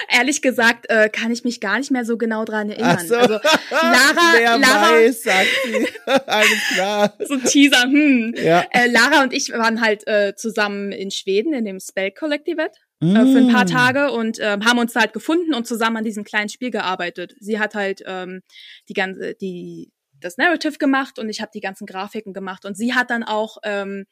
Ehrlich 0.08 0.42
gesagt, 0.42 0.86
äh, 0.88 1.08
kann 1.08 1.30
ich 1.30 1.44
mich 1.44 1.60
gar 1.60 1.78
nicht 1.78 1.90
mehr 1.90 2.04
so 2.04 2.16
genau 2.16 2.44
dran 2.44 2.70
erinnern. 2.70 2.96
Ach 2.98 3.04
so. 3.04 3.14
Also 3.14 3.34
Lara, 3.70 4.32
Wer 4.36 4.58
Lara, 4.58 4.92
weiß, 4.92 5.22
sagt 5.22 5.48
sie. 5.64 5.86
Alles 6.26 6.68
klar. 6.74 7.14
so 7.26 7.34
ein 7.34 7.44
Teaser, 7.44 7.82
hm. 7.82 8.34
Ja. 8.36 8.64
Äh, 8.70 8.88
Lara 8.88 9.22
und 9.22 9.32
ich 9.32 9.50
waren 9.52 9.80
halt 9.80 10.06
äh, 10.06 10.34
zusammen 10.34 10.92
in 10.92 11.10
Schweden 11.10 11.52
in 11.52 11.64
dem 11.64 11.80
Spell 11.80 12.10
Collective 12.10 12.70
äh, 13.00 13.06
für 13.06 13.38
ein 13.38 13.52
paar 13.52 13.64
Mm. 13.64 13.68
Tage 13.68 14.10
und 14.12 14.38
ähm, 14.40 14.64
haben 14.64 14.78
uns 14.78 14.92
da 14.92 15.00
halt 15.00 15.12
gefunden 15.12 15.54
und 15.54 15.66
zusammen 15.66 15.98
an 15.98 16.04
diesem 16.04 16.24
kleinen 16.24 16.48
Spiel 16.48 16.70
gearbeitet. 16.70 17.34
Sie 17.38 17.58
hat 17.58 17.74
halt 17.74 18.02
ähm, 18.06 18.42
die 18.88 18.94
ganze, 18.94 19.34
die 19.34 19.92
das 20.20 20.36
Narrative 20.36 20.78
gemacht 20.78 21.18
und 21.18 21.28
ich 21.28 21.40
habe 21.40 21.50
die 21.54 21.60
ganzen 21.60 21.86
Grafiken 21.86 22.32
gemacht 22.32 22.64
und 22.64 22.76
sie 22.76 22.94
hat 22.94 23.10
dann 23.10 23.22
auch 23.22 23.58
ähm, 23.62 24.06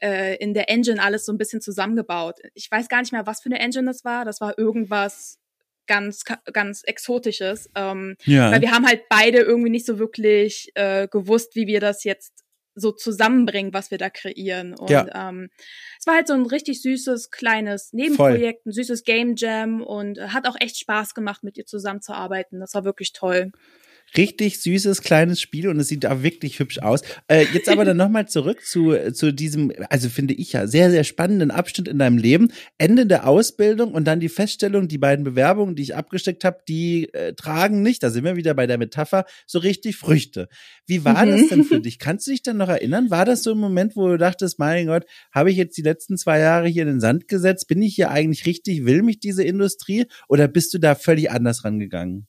äh, 0.00 0.36
in 0.36 0.54
der 0.54 0.68
Engine 0.68 1.02
alles 1.02 1.24
so 1.24 1.32
ein 1.32 1.38
bisschen 1.38 1.60
zusammengebaut. 1.60 2.38
Ich 2.54 2.70
weiß 2.70 2.88
gar 2.88 3.00
nicht 3.00 3.12
mehr, 3.12 3.26
was 3.26 3.40
für 3.40 3.46
eine 3.50 3.58
Engine 3.58 3.86
das 3.86 4.04
war. 4.04 4.24
Das 4.24 4.40
war 4.40 4.58
irgendwas 4.58 5.38
ganz 5.86 6.24
ganz 6.52 6.82
exotisches. 6.84 7.70
Ähm, 7.74 8.16
Ja. 8.24 8.50
weil 8.50 8.60
wir 8.60 8.72
haben 8.72 8.86
halt 8.86 9.02
beide 9.08 9.38
irgendwie 9.38 9.70
nicht 9.70 9.86
so 9.86 9.98
wirklich 9.98 10.70
äh, 10.74 11.06
gewusst, 11.08 11.54
wie 11.54 11.66
wir 11.66 11.80
das 11.80 12.04
jetzt 12.04 12.32
so 12.78 12.92
zusammenbringen, 12.92 13.72
was 13.72 13.90
wir 13.90 13.96
da 13.96 14.10
kreieren. 14.10 14.74
Und 14.74 14.90
Ja. 14.90 15.28
ähm, 15.30 15.48
es 15.98 16.06
war 16.06 16.14
halt 16.16 16.26
so 16.28 16.34
ein 16.34 16.44
richtig 16.44 16.82
süßes, 16.82 17.30
kleines 17.30 17.92
Nebenprojekt, 17.94 18.66
ein 18.66 18.72
süßes 18.72 19.04
Game 19.04 19.34
Jam 19.36 19.80
und 19.82 20.18
äh, 20.18 20.28
hat 20.28 20.46
auch 20.46 20.56
echt 20.60 20.78
Spaß 20.78 21.14
gemacht, 21.14 21.42
mit 21.42 21.56
ihr 21.56 21.64
zusammenzuarbeiten. 21.64 22.60
Das 22.60 22.74
war 22.74 22.84
wirklich 22.84 23.12
toll. 23.14 23.50
Richtig 24.16 24.60
süßes 24.60 25.02
kleines 25.02 25.40
Spiel 25.40 25.68
und 25.68 25.78
es 25.78 25.88
sieht 25.88 26.06
auch 26.06 26.22
wirklich 26.22 26.58
hübsch 26.58 26.78
aus. 26.78 27.02
Äh, 27.28 27.44
jetzt 27.52 27.68
aber 27.68 27.84
dann 27.84 27.96
nochmal 27.96 28.28
zurück 28.28 28.64
zu, 28.64 28.94
zu 29.12 29.32
diesem, 29.32 29.72
also 29.90 30.08
finde 30.08 30.34
ich 30.34 30.52
ja, 30.52 30.66
sehr, 30.66 30.90
sehr 30.90 31.04
spannenden 31.04 31.50
Abschnitt 31.50 31.88
in 31.88 31.98
deinem 31.98 32.18
Leben. 32.18 32.52
Ende 32.78 33.06
der 33.06 33.26
Ausbildung 33.26 33.92
und 33.92 34.04
dann 34.06 34.20
die 34.20 34.28
Feststellung, 34.28 34.88
die 34.88 34.98
beiden 34.98 35.24
Bewerbungen, 35.24 35.74
die 35.74 35.82
ich 35.82 35.94
abgesteckt 35.96 36.44
habe, 36.44 36.58
die 36.68 37.12
äh, 37.12 37.34
tragen 37.34 37.82
nicht, 37.82 38.02
da 38.02 38.10
sind 38.10 38.24
wir 38.24 38.36
wieder 38.36 38.54
bei 38.54 38.66
der 38.66 38.78
Metapher, 38.78 39.24
so 39.46 39.58
richtig 39.58 39.96
Früchte. 39.96 40.48
Wie 40.86 41.04
war 41.04 41.26
Mhm. 41.26 41.30
das 41.30 41.48
denn 41.48 41.64
für 41.64 41.80
dich? 41.80 41.98
Kannst 41.98 42.26
du 42.26 42.30
dich 42.30 42.42
dann 42.42 42.56
noch 42.56 42.68
erinnern? 42.68 43.10
War 43.10 43.24
das 43.24 43.42
so 43.42 43.52
ein 43.52 43.58
Moment, 43.58 43.96
wo 43.96 44.08
du 44.08 44.18
dachtest, 44.18 44.58
mein 44.58 44.86
Gott, 44.86 45.04
habe 45.32 45.50
ich 45.50 45.56
jetzt 45.56 45.76
die 45.76 45.82
letzten 45.82 46.16
zwei 46.16 46.38
Jahre 46.38 46.68
hier 46.68 46.82
in 46.82 46.88
den 46.88 47.00
Sand 47.00 47.28
gesetzt? 47.28 47.66
Bin 47.68 47.82
ich 47.82 47.94
hier 47.94 48.10
eigentlich 48.10 48.46
richtig? 48.46 48.84
Will 48.84 49.02
mich 49.02 49.20
diese 49.20 49.42
Industrie? 49.44 50.06
Oder 50.28 50.48
bist 50.48 50.72
du 50.74 50.78
da 50.78 50.94
völlig 50.94 51.30
anders 51.30 51.64
rangegangen? 51.64 52.26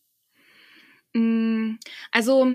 Mm, 1.14 1.76
Also, 2.12 2.54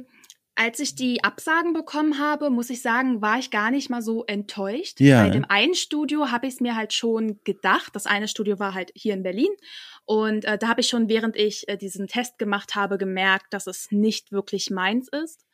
als 0.55 0.81
ich 0.81 0.95
die 0.95 1.25
Absagen 1.25 1.73
bekommen 1.73 2.19
habe, 2.19 2.51
muss 2.51 2.69
ich 2.69 2.83
sagen, 2.83 3.23
war 3.23 3.38
ich 3.38 3.51
gar 3.51 3.71
nicht 3.71 3.88
mal 3.88 4.03
so 4.03 4.25
enttäuscht. 4.27 5.01
Ja. 5.01 5.23
Bei 5.25 5.31
dem 5.31 5.47
einen 5.49 5.75
Studio 5.75 6.31
habe 6.31 6.47
ich 6.47 6.55
es 6.55 6.61
mir 6.61 6.77
halt 6.77 6.93
schon 6.93 7.41
gedacht. 7.45 7.97
Das 7.97 8.05
eine 8.07 8.29
Studio 8.29 8.59
war 8.59 8.75
halt 8.75 8.93
hier 8.95 9.15
in 9.15 9.23
Berlin. 9.23 9.51
Und 10.05 10.45
äh, 10.45 10.59
da 10.59 10.69
habe 10.69 10.83
ich 10.83 10.88
schon, 10.88 11.09
während 11.09 11.37
ich 11.37 11.67
äh, 11.69 11.79
diesen 11.79 12.07
Test 12.07 12.38
gemacht 12.38 12.75
habe, 12.75 12.99
gemerkt, 12.99 13.47
dass 13.55 13.67
es 13.67 13.88
nicht 13.91 14.31
wirklich 14.31 14.71
meins 14.71 15.09
ist. 15.09 15.47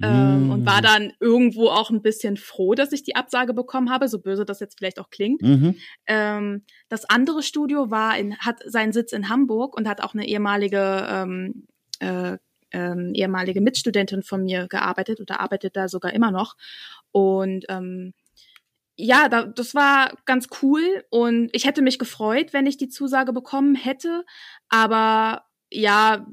Ähm, 0.00 0.46
Mm. 0.46 0.50
und 0.52 0.64
war 0.66 0.80
dann 0.80 1.12
irgendwo 1.18 1.68
auch 1.70 1.90
ein 1.90 2.02
bisschen 2.02 2.36
froh, 2.36 2.74
dass 2.74 2.92
ich 2.92 3.02
die 3.02 3.16
Absage 3.16 3.52
bekommen 3.52 3.90
habe, 3.90 4.06
so 4.06 4.20
böse 4.20 4.44
das 4.44 4.60
jetzt 4.60 4.78
vielleicht 4.78 5.00
auch 5.00 5.10
klingt. 5.10 5.42
Mhm. 5.42 5.74
Ähm, 6.06 6.64
das 6.88 7.04
andere 7.04 7.42
Studio 7.42 7.90
war 7.90 8.16
in, 8.16 8.38
hat 8.38 8.60
seinen 8.64 8.92
Sitz 8.92 9.12
in 9.12 9.28
Hamburg 9.28 9.76
und 9.76 9.88
hat 9.88 10.00
auch 10.00 10.14
eine 10.14 10.24
ehemalige 10.28 11.04
ähm, 11.10 11.66
äh, 12.00 12.38
ähm, 12.70 13.12
ehemalige 13.14 13.60
Mitstudentin 13.60 14.22
von 14.22 14.44
mir 14.44 14.68
gearbeitet 14.68 15.20
oder 15.20 15.40
arbeitet 15.40 15.76
da 15.76 15.88
sogar 15.88 16.12
immer 16.12 16.30
noch. 16.30 16.56
Und 17.12 17.64
ähm, 17.68 18.12
ja, 18.96 19.28
da, 19.28 19.44
das 19.44 19.74
war 19.74 20.12
ganz 20.26 20.48
cool 20.62 21.04
und 21.10 21.50
ich 21.52 21.64
hätte 21.66 21.82
mich 21.82 21.98
gefreut, 21.98 22.52
wenn 22.52 22.66
ich 22.66 22.76
die 22.76 22.88
Zusage 22.88 23.32
bekommen 23.32 23.76
hätte. 23.76 24.24
Aber 24.68 25.44
ja, 25.70 26.26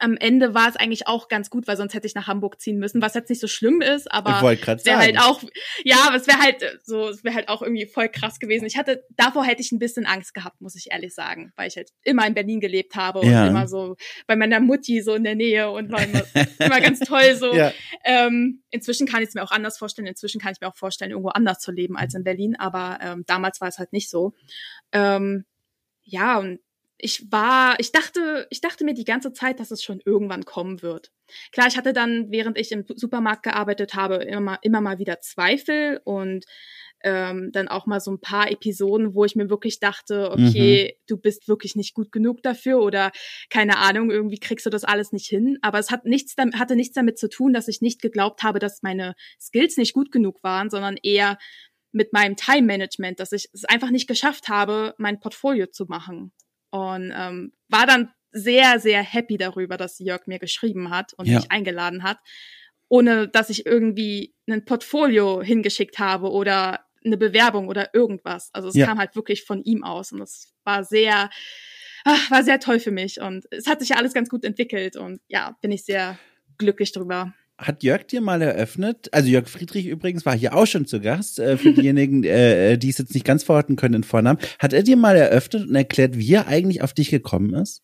am 0.00 0.16
Ende 0.16 0.54
war 0.54 0.68
es 0.68 0.76
eigentlich 0.76 1.06
auch 1.06 1.28
ganz 1.28 1.50
gut, 1.50 1.66
weil 1.66 1.76
sonst 1.76 1.94
hätte 1.94 2.06
ich 2.06 2.14
nach 2.14 2.26
Hamburg 2.26 2.60
ziehen 2.60 2.78
müssen, 2.78 3.02
was 3.02 3.14
jetzt 3.14 3.28
nicht 3.28 3.40
so 3.40 3.46
schlimm 3.46 3.80
ist, 3.80 4.10
aber 4.12 4.42
es 4.42 4.84
wäre 4.84 4.98
halt 4.98 5.18
auch, 5.18 5.42
ja, 5.84 5.96
aber 6.06 6.16
es 6.16 6.26
wäre 6.26 6.38
halt 6.38 6.80
so, 6.84 7.08
es 7.08 7.24
wäre 7.24 7.34
halt 7.34 7.48
auch 7.48 7.62
irgendwie 7.62 7.86
voll 7.86 8.08
krass 8.08 8.38
gewesen. 8.38 8.66
Ich 8.66 8.76
hatte, 8.76 9.04
davor 9.10 9.44
hätte 9.44 9.60
ich 9.60 9.72
ein 9.72 9.78
bisschen 9.78 10.06
Angst 10.06 10.34
gehabt, 10.34 10.60
muss 10.60 10.76
ich 10.76 10.90
ehrlich 10.90 11.14
sagen, 11.14 11.52
weil 11.56 11.68
ich 11.68 11.76
halt 11.76 11.90
immer 12.02 12.26
in 12.26 12.34
Berlin 12.34 12.60
gelebt 12.60 12.94
habe 12.96 13.20
und 13.20 13.30
ja. 13.30 13.46
immer 13.46 13.68
so 13.68 13.96
bei 14.26 14.36
meiner 14.36 14.60
Mutti 14.60 15.02
so 15.02 15.14
in 15.14 15.24
der 15.24 15.34
Nähe 15.34 15.70
und 15.70 15.90
war 15.90 16.02
immer, 16.04 16.22
immer 16.58 16.80
ganz 16.80 17.00
toll 17.00 17.34
so. 17.36 17.54
Ja. 17.54 17.72
Ähm, 18.04 18.62
inzwischen 18.70 19.06
kann 19.06 19.22
ich 19.22 19.28
es 19.28 19.34
mir 19.34 19.42
auch 19.42 19.52
anders 19.52 19.78
vorstellen. 19.78 20.06
Inzwischen 20.06 20.40
kann 20.40 20.52
ich 20.52 20.60
mir 20.60 20.68
auch 20.68 20.76
vorstellen, 20.76 21.10
irgendwo 21.10 21.30
anders 21.30 21.58
zu 21.58 21.72
leben 21.72 21.96
als 21.96 22.14
in 22.14 22.24
Berlin, 22.24 22.56
aber 22.58 22.98
ähm, 23.02 23.24
damals 23.26 23.60
war 23.60 23.68
es 23.68 23.78
halt 23.78 23.92
nicht 23.92 24.10
so. 24.10 24.34
Ähm, 24.92 25.44
ja, 26.04 26.38
und 26.38 26.60
ich 26.98 27.30
war, 27.30 27.78
ich 27.78 27.92
dachte, 27.92 28.46
ich 28.50 28.60
dachte 28.60 28.84
mir 28.84 28.94
die 28.94 29.04
ganze 29.04 29.32
Zeit, 29.32 29.60
dass 29.60 29.70
es 29.70 29.82
schon 29.82 30.00
irgendwann 30.04 30.44
kommen 30.44 30.82
wird. 30.82 31.12
Klar, 31.52 31.66
ich 31.66 31.76
hatte 31.76 31.92
dann, 31.92 32.30
während 32.30 32.58
ich 32.58 32.72
im 32.72 32.84
Supermarkt 32.94 33.42
gearbeitet 33.42 33.94
habe, 33.94 34.16
immer 34.16 34.40
mal, 34.40 34.58
immer 34.62 34.80
mal 34.80 34.98
wieder 34.98 35.20
Zweifel 35.20 36.00
und 36.04 36.44
ähm, 37.02 37.50
dann 37.52 37.68
auch 37.68 37.86
mal 37.86 38.00
so 38.00 38.10
ein 38.10 38.20
paar 38.20 38.50
Episoden, 38.50 39.14
wo 39.14 39.24
ich 39.24 39.36
mir 39.36 39.50
wirklich 39.50 39.78
dachte, 39.78 40.30
okay, 40.30 40.94
mhm. 40.94 41.02
du 41.06 41.16
bist 41.18 41.46
wirklich 41.46 41.76
nicht 41.76 41.94
gut 41.94 42.10
genug 42.10 42.42
dafür 42.42 42.80
oder 42.80 43.12
keine 43.50 43.76
Ahnung, 43.78 44.10
irgendwie 44.10 44.38
kriegst 44.38 44.64
du 44.64 44.70
das 44.70 44.84
alles 44.84 45.12
nicht 45.12 45.26
hin. 45.26 45.58
Aber 45.60 45.78
es 45.78 45.90
hat 45.90 46.06
nichts, 46.06 46.34
hatte 46.54 46.76
nichts 46.76 46.94
damit 46.94 47.18
zu 47.18 47.28
tun, 47.28 47.52
dass 47.52 47.68
ich 47.68 47.82
nicht 47.82 48.00
geglaubt 48.00 48.42
habe, 48.42 48.58
dass 48.58 48.82
meine 48.82 49.14
Skills 49.38 49.76
nicht 49.76 49.92
gut 49.92 50.10
genug 50.10 50.42
waren, 50.42 50.70
sondern 50.70 50.96
eher 51.02 51.36
mit 51.92 52.12
meinem 52.12 52.36
Time 52.36 52.66
Management, 52.66 53.20
dass 53.20 53.32
ich 53.32 53.48
es 53.52 53.64
einfach 53.64 53.90
nicht 53.90 54.06
geschafft 54.06 54.48
habe, 54.48 54.94
mein 54.98 55.20
Portfolio 55.20 55.66
zu 55.66 55.86
machen. 55.86 56.32
Und 56.76 57.12
ähm, 57.16 57.52
war 57.68 57.86
dann 57.86 58.10
sehr, 58.32 58.78
sehr 58.78 59.02
happy 59.02 59.38
darüber, 59.38 59.78
dass 59.78 59.98
Jörg 59.98 60.26
mir 60.26 60.38
geschrieben 60.38 60.90
hat 60.90 61.14
und 61.14 61.26
ja. 61.26 61.36
mich 61.36 61.50
eingeladen 61.50 62.02
hat, 62.02 62.18
ohne 62.88 63.28
dass 63.28 63.48
ich 63.48 63.64
irgendwie 63.64 64.34
ein 64.46 64.64
Portfolio 64.66 65.42
hingeschickt 65.42 65.98
habe 65.98 66.30
oder 66.30 66.84
eine 67.02 67.16
Bewerbung 67.16 67.68
oder 67.68 67.94
irgendwas. 67.94 68.50
Also 68.52 68.68
es 68.68 68.74
ja. 68.74 68.86
kam 68.86 68.98
halt 68.98 69.16
wirklich 69.16 69.44
von 69.44 69.62
ihm 69.62 69.84
aus 69.84 70.12
und 70.12 70.20
es 70.20 70.52
war 70.64 70.84
sehr, 70.84 71.30
ach, 72.04 72.30
war 72.30 72.44
sehr 72.44 72.60
toll 72.60 72.78
für 72.78 72.90
mich 72.90 73.20
und 73.20 73.46
es 73.50 73.66
hat 73.66 73.80
sich 73.80 73.90
ja 73.90 73.96
alles 73.96 74.12
ganz 74.12 74.28
gut 74.28 74.44
entwickelt 74.44 74.96
und 74.96 75.20
ja, 75.28 75.56
bin 75.62 75.72
ich 75.72 75.84
sehr 75.84 76.18
glücklich 76.58 76.92
drüber 76.92 77.32
hat 77.58 77.82
Jörg 77.82 78.06
dir 78.06 78.20
mal 78.20 78.42
eröffnet, 78.42 79.08
also 79.12 79.28
Jörg 79.28 79.48
Friedrich 79.48 79.86
übrigens 79.86 80.26
war 80.26 80.36
hier 80.36 80.54
auch 80.54 80.66
schon 80.66 80.86
zu 80.86 81.00
Gast, 81.00 81.38
äh, 81.38 81.56
für 81.56 81.72
diejenigen, 81.74 82.24
äh, 82.24 82.72
äh, 82.72 82.78
die 82.78 82.90
es 82.90 82.98
jetzt 82.98 83.14
nicht 83.14 83.24
ganz 83.24 83.44
verorten 83.44 83.76
können 83.76 83.94
in 83.94 84.04
Vornamen, 84.04 84.38
hat 84.58 84.72
er 84.72 84.82
dir 84.82 84.96
mal 84.96 85.16
eröffnet 85.16 85.68
und 85.68 85.74
erklärt, 85.74 86.16
wie 86.16 86.34
er 86.34 86.48
eigentlich 86.48 86.82
auf 86.82 86.92
dich 86.92 87.10
gekommen 87.10 87.54
ist? 87.54 87.82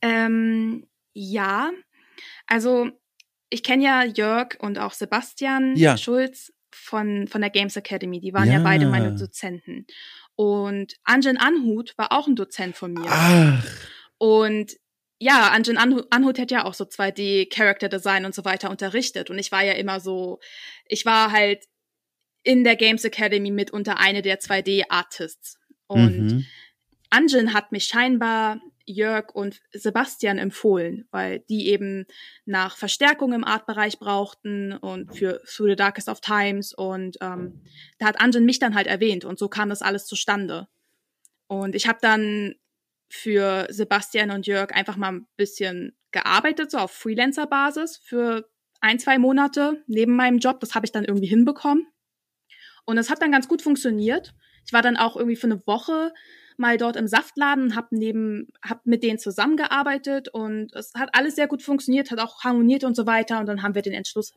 Ähm, 0.00 0.86
ja, 1.14 1.70
also 2.46 2.90
ich 3.50 3.62
kenne 3.62 3.84
ja 3.84 4.04
Jörg 4.04 4.56
und 4.60 4.78
auch 4.78 4.92
Sebastian 4.92 5.76
ja. 5.76 5.96
Schulz 5.96 6.52
von, 6.70 7.26
von 7.28 7.40
der 7.40 7.50
Games 7.50 7.76
Academy, 7.76 8.20
die 8.20 8.32
waren 8.32 8.48
ja. 8.48 8.54
ja 8.54 8.60
beide 8.62 8.86
meine 8.86 9.14
Dozenten. 9.14 9.86
Und 10.36 10.94
Anjan 11.04 11.36
Anhut 11.36 11.92
war 11.98 12.12
auch 12.12 12.26
ein 12.26 12.36
Dozent 12.36 12.76
von 12.76 12.94
mir. 12.94 13.08
Ach. 13.08 13.64
Und 14.16 14.76
ja, 15.22 15.50
Anjin 15.52 15.78
Anhut 15.78 16.38
hat 16.38 16.50
ja 16.50 16.64
auch 16.64 16.74
so 16.74 16.82
2D 16.82 17.48
Character 17.48 17.88
Design 17.88 18.24
und 18.24 18.34
so 18.34 18.44
weiter 18.44 18.70
unterrichtet 18.70 19.30
und 19.30 19.38
ich 19.38 19.52
war 19.52 19.62
ja 19.62 19.74
immer 19.74 20.00
so, 20.00 20.40
ich 20.86 21.06
war 21.06 21.30
halt 21.30 21.64
in 22.42 22.64
der 22.64 22.74
Games 22.74 23.04
Academy 23.04 23.52
mitunter 23.52 24.00
eine 24.00 24.22
der 24.22 24.40
2D 24.40 24.86
Artists 24.88 25.60
und 25.86 26.26
mhm. 26.26 26.46
Anjin 27.10 27.54
hat 27.54 27.70
mich 27.70 27.84
scheinbar 27.84 28.60
Jörg 28.84 29.32
und 29.32 29.60
Sebastian 29.72 30.38
empfohlen, 30.38 31.06
weil 31.12 31.38
die 31.48 31.68
eben 31.68 32.06
nach 32.44 32.76
Verstärkung 32.76 33.32
im 33.32 33.44
Artbereich 33.44 34.00
brauchten 34.00 34.72
und 34.72 35.16
für 35.16 35.40
Through 35.44 35.68
the 35.70 35.76
Darkest 35.76 36.08
of 36.08 36.20
Times 36.20 36.74
und 36.74 37.18
ähm, 37.20 37.62
da 37.98 38.06
hat 38.06 38.20
Anjin 38.20 38.44
mich 38.44 38.58
dann 38.58 38.74
halt 38.74 38.88
erwähnt 38.88 39.24
und 39.24 39.38
so 39.38 39.48
kam 39.48 39.68
das 39.68 39.82
alles 39.82 40.06
zustande. 40.06 40.66
Und 41.46 41.74
ich 41.76 41.86
habe 41.86 41.98
dann 42.00 42.54
für 43.14 43.66
Sebastian 43.68 44.30
und 44.30 44.46
Jörg 44.46 44.72
einfach 44.72 44.96
mal 44.96 45.12
ein 45.12 45.26
bisschen 45.36 45.94
gearbeitet, 46.12 46.70
so 46.70 46.78
auf 46.78 46.92
Freelancer-Basis 46.92 47.98
für 47.98 48.48
ein, 48.80 48.98
zwei 48.98 49.18
Monate 49.18 49.84
neben 49.86 50.16
meinem 50.16 50.38
Job. 50.38 50.60
Das 50.60 50.74
habe 50.74 50.86
ich 50.86 50.92
dann 50.92 51.04
irgendwie 51.04 51.26
hinbekommen. 51.26 51.86
Und 52.86 52.96
es 52.96 53.10
hat 53.10 53.20
dann 53.20 53.30
ganz 53.30 53.48
gut 53.48 53.60
funktioniert. 53.60 54.34
Ich 54.66 54.72
war 54.72 54.80
dann 54.80 54.96
auch 54.96 55.16
irgendwie 55.16 55.36
für 55.36 55.46
eine 55.46 55.66
Woche 55.66 56.14
mal 56.56 56.78
dort 56.78 56.96
im 56.96 57.06
Saftladen, 57.06 57.76
habe 57.76 57.88
neben, 57.90 58.48
hab 58.64 58.86
mit 58.86 59.02
denen 59.02 59.18
zusammengearbeitet 59.18 60.30
und 60.30 60.72
es 60.74 60.94
hat 60.94 61.10
alles 61.12 61.34
sehr 61.34 61.48
gut 61.48 61.62
funktioniert, 61.62 62.10
hat 62.10 62.18
auch 62.18 62.44
harmoniert 62.44 62.82
und 62.82 62.96
so 62.96 63.04
weiter. 63.04 63.40
Und 63.40 63.46
dann 63.46 63.62
haben 63.62 63.74
wir 63.74 63.82
den 63.82 63.92
Entschluss, 63.92 64.32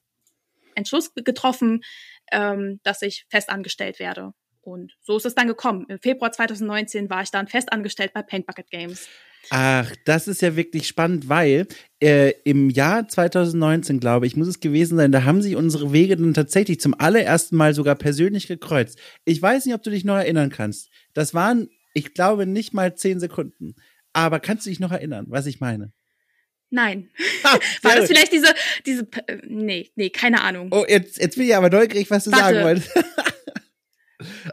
Entschluss 0.75 1.13
getroffen, 1.13 1.81
ähm, 2.29 2.81
dass 2.83 3.01
ich 3.01 3.25
fest 3.29 3.49
angestellt 3.49 3.99
werde. 3.99 4.33
Und 4.65 4.97
so 5.01 5.17
ist 5.17 5.25
es 5.25 5.35
dann 5.35 5.47
gekommen. 5.47 5.85
Im 5.89 5.99
Februar 5.99 6.31
2019 6.31 7.09
war 7.09 7.21
ich 7.21 7.31
dann 7.31 7.47
fest 7.47 7.71
angestellt 7.71 8.11
bei 8.13 8.23
Paint 8.23 8.47
Bucket 8.47 8.69
Games. 8.69 9.07
Ach, 9.51 9.91
das 10.05 10.27
ist 10.27 10.41
ja 10.41 10.55
wirklich 10.55 10.87
spannend, 10.87 11.29
weil 11.29 11.67
äh, 12.01 12.33
im 12.45 12.71
Jahr 12.71 13.07
2019, 13.07 13.99
glaube 13.99 14.25
ich, 14.25 14.35
muss 14.35 14.47
es 14.47 14.59
gewesen 14.59 14.97
sein, 14.97 15.11
da 15.11 15.23
haben 15.23 15.43
sich 15.43 15.55
unsere 15.55 15.93
Wege 15.93 16.17
dann 16.17 16.33
tatsächlich 16.33 16.79
zum 16.79 16.95
allerersten 16.99 17.55
Mal 17.55 17.75
sogar 17.75 17.93
persönlich 17.93 18.47
gekreuzt. 18.47 18.97
Ich 19.23 19.39
weiß 19.39 19.65
nicht, 19.65 19.75
ob 19.75 19.83
du 19.83 19.91
dich 19.91 20.03
noch 20.03 20.15
erinnern 20.15 20.49
kannst. 20.49 20.89
Das 21.13 21.35
waren, 21.35 21.69
ich 21.93 22.15
glaube, 22.15 22.47
nicht 22.47 22.73
mal 22.73 22.95
zehn 22.95 23.19
Sekunden. 23.19 23.75
Aber 24.13 24.39
kannst 24.39 24.65
du 24.65 24.71
dich 24.71 24.79
noch 24.79 24.91
erinnern, 24.91 25.25
was 25.29 25.45
ich 25.45 25.59
meine? 25.59 25.91
Nein. 26.71 27.09
Ah, 27.43 27.59
War 27.83 27.95
das 27.97 28.07
vielleicht 28.07 28.33
diese, 28.33 28.53
diese, 28.85 29.07
nee, 29.47 29.91
nee, 29.95 30.09
keine 30.09 30.41
Ahnung. 30.41 30.69
Oh, 30.71 30.85
jetzt, 30.87 31.19
jetzt 31.19 31.35
bin 31.37 31.45
ich 31.45 31.55
aber 31.55 31.69
neugierig, 31.69 32.09
was 32.09 32.23
du 32.23 32.31
Warte. 32.31 32.43
sagen 32.43 32.63
wolltest. 32.63 32.91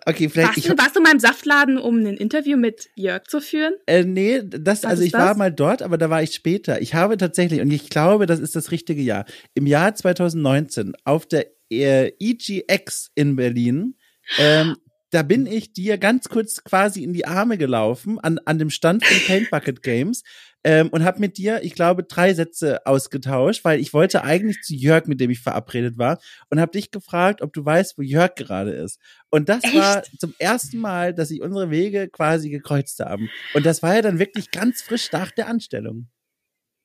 Okay, 0.07 0.29
vielleicht. 0.29 0.57
Warst, 0.57 0.69
du, 0.69 0.79
warst 0.79 0.97
du 0.97 1.01
mal 1.01 1.13
im 1.13 1.21
Saftladen, 1.21 1.79
um 1.79 1.99
ein 1.99 2.17
Interview 2.17 2.57
mit 2.57 2.89
Jörg 2.95 3.25
zu 3.25 3.41
führen? 3.41 3.75
Äh, 3.87 4.05
nee, 4.05 4.43
das, 4.45 4.85
also 4.85 5.03
ich 5.03 5.13
das? 5.13 5.21
war 5.21 5.37
mal 5.37 5.53
dort, 5.53 5.83
aber 5.83 5.99
da 5.99 6.11
war 6.11 6.23
ich 6.23 6.35
später. 6.35 6.81
Ich 6.81 6.95
habe 6.95 7.17
tatsächlich, 7.17 7.61
und 7.61 7.71
ich 7.71 7.89
glaube, 7.89 8.27
das 8.27 8.41
ist 8.41 8.57
das 8.57 8.71
richtige 8.71 9.03
Jahr, 9.03 9.25
im 9.55 9.67
Jahr 9.67 9.95
2019 9.95 10.95
auf 11.05 11.27
der 11.27 11.47
äh, 11.71 12.13
EGX 12.19 13.11
in 13.15 13.37
Berlin 13.37 13.95
ähm, 14.39 14.77
da 15.11 15.23
bin 15.23 15.47
ich 15.47 15.73
dir 15.73 15.99
ganz 15.99 16.29
kurz 16.29 16.65
quasi 16.65 17.05
in 17.05 17.13
die 17.13 17.27
Arme 17.27 17.59
gelaufen 17.59 18.19
an, 18.19 18.39
an 18.47 18.59
dem 18.59 18.71
Stand 18.71 19.05
von 19.05 19.17
Paint 19.27 19.51
Bucket 19.51 19.83
Games 19.83 20.23
ähm, 20.65 20.89
und 20.89 21.05
habe 21.05 21.21
mit 21.21 21.39
dir, 21.39 21.63
ich 21.63 21.75
glaube, 21.75 22.05
drei 22.05 22.35
Sätze 22.35 22.87
ausgetauscht, 22.87 23.65
weil 23.65 23.81
ich 23.81 23.93
wollte 23.93 24.25
eigentlich 24.25 24.61
zu 24.63 24.75
Jörg, 24.75 25.07
mit 25.07 25.21
dem 25.21 25.31
ich 25.31 25.41
verabredet 25.41 25.99
war, 25.99 26.21
und 26.51 26.61
habe 26.61 26.73
dich 26.73 26.91
gefragt, 26.91 27.43
ob 27.43 27.53
du 27.53 27.65
weißt, 27.65 27.99
wo 27.99 28.03
Jörg 28.03 28.35
gerade 28.35 28.73
ist. 28.73 28.99
Und 29.31 29.49
das 29.49 29.65
Echt? 29.65 29.75
war 29.75 30.03
zum 30.19 30.35
ersten 30.39 30.79
Mal, 30.79 31.15
dass 31.15 31.29
sich 31.29 31.43
unsere 31.43 31.71
Wege 31.71 32.09
quasi 32.09 32.51
gekreuzt 32.51 33.01
haben. 33.01 33.29
Und 33.55 33.67
das 33.67 33.83
war 33.83 33.95
ja 33.95 34.03
dann 34.03 34.19
wirklich 34.19 34.51
ganz 34.51 34.83
frisch 34.83 35.11
nach 35.13 35.31
der 35.31 35.49
Anstellung. 35.49 36.09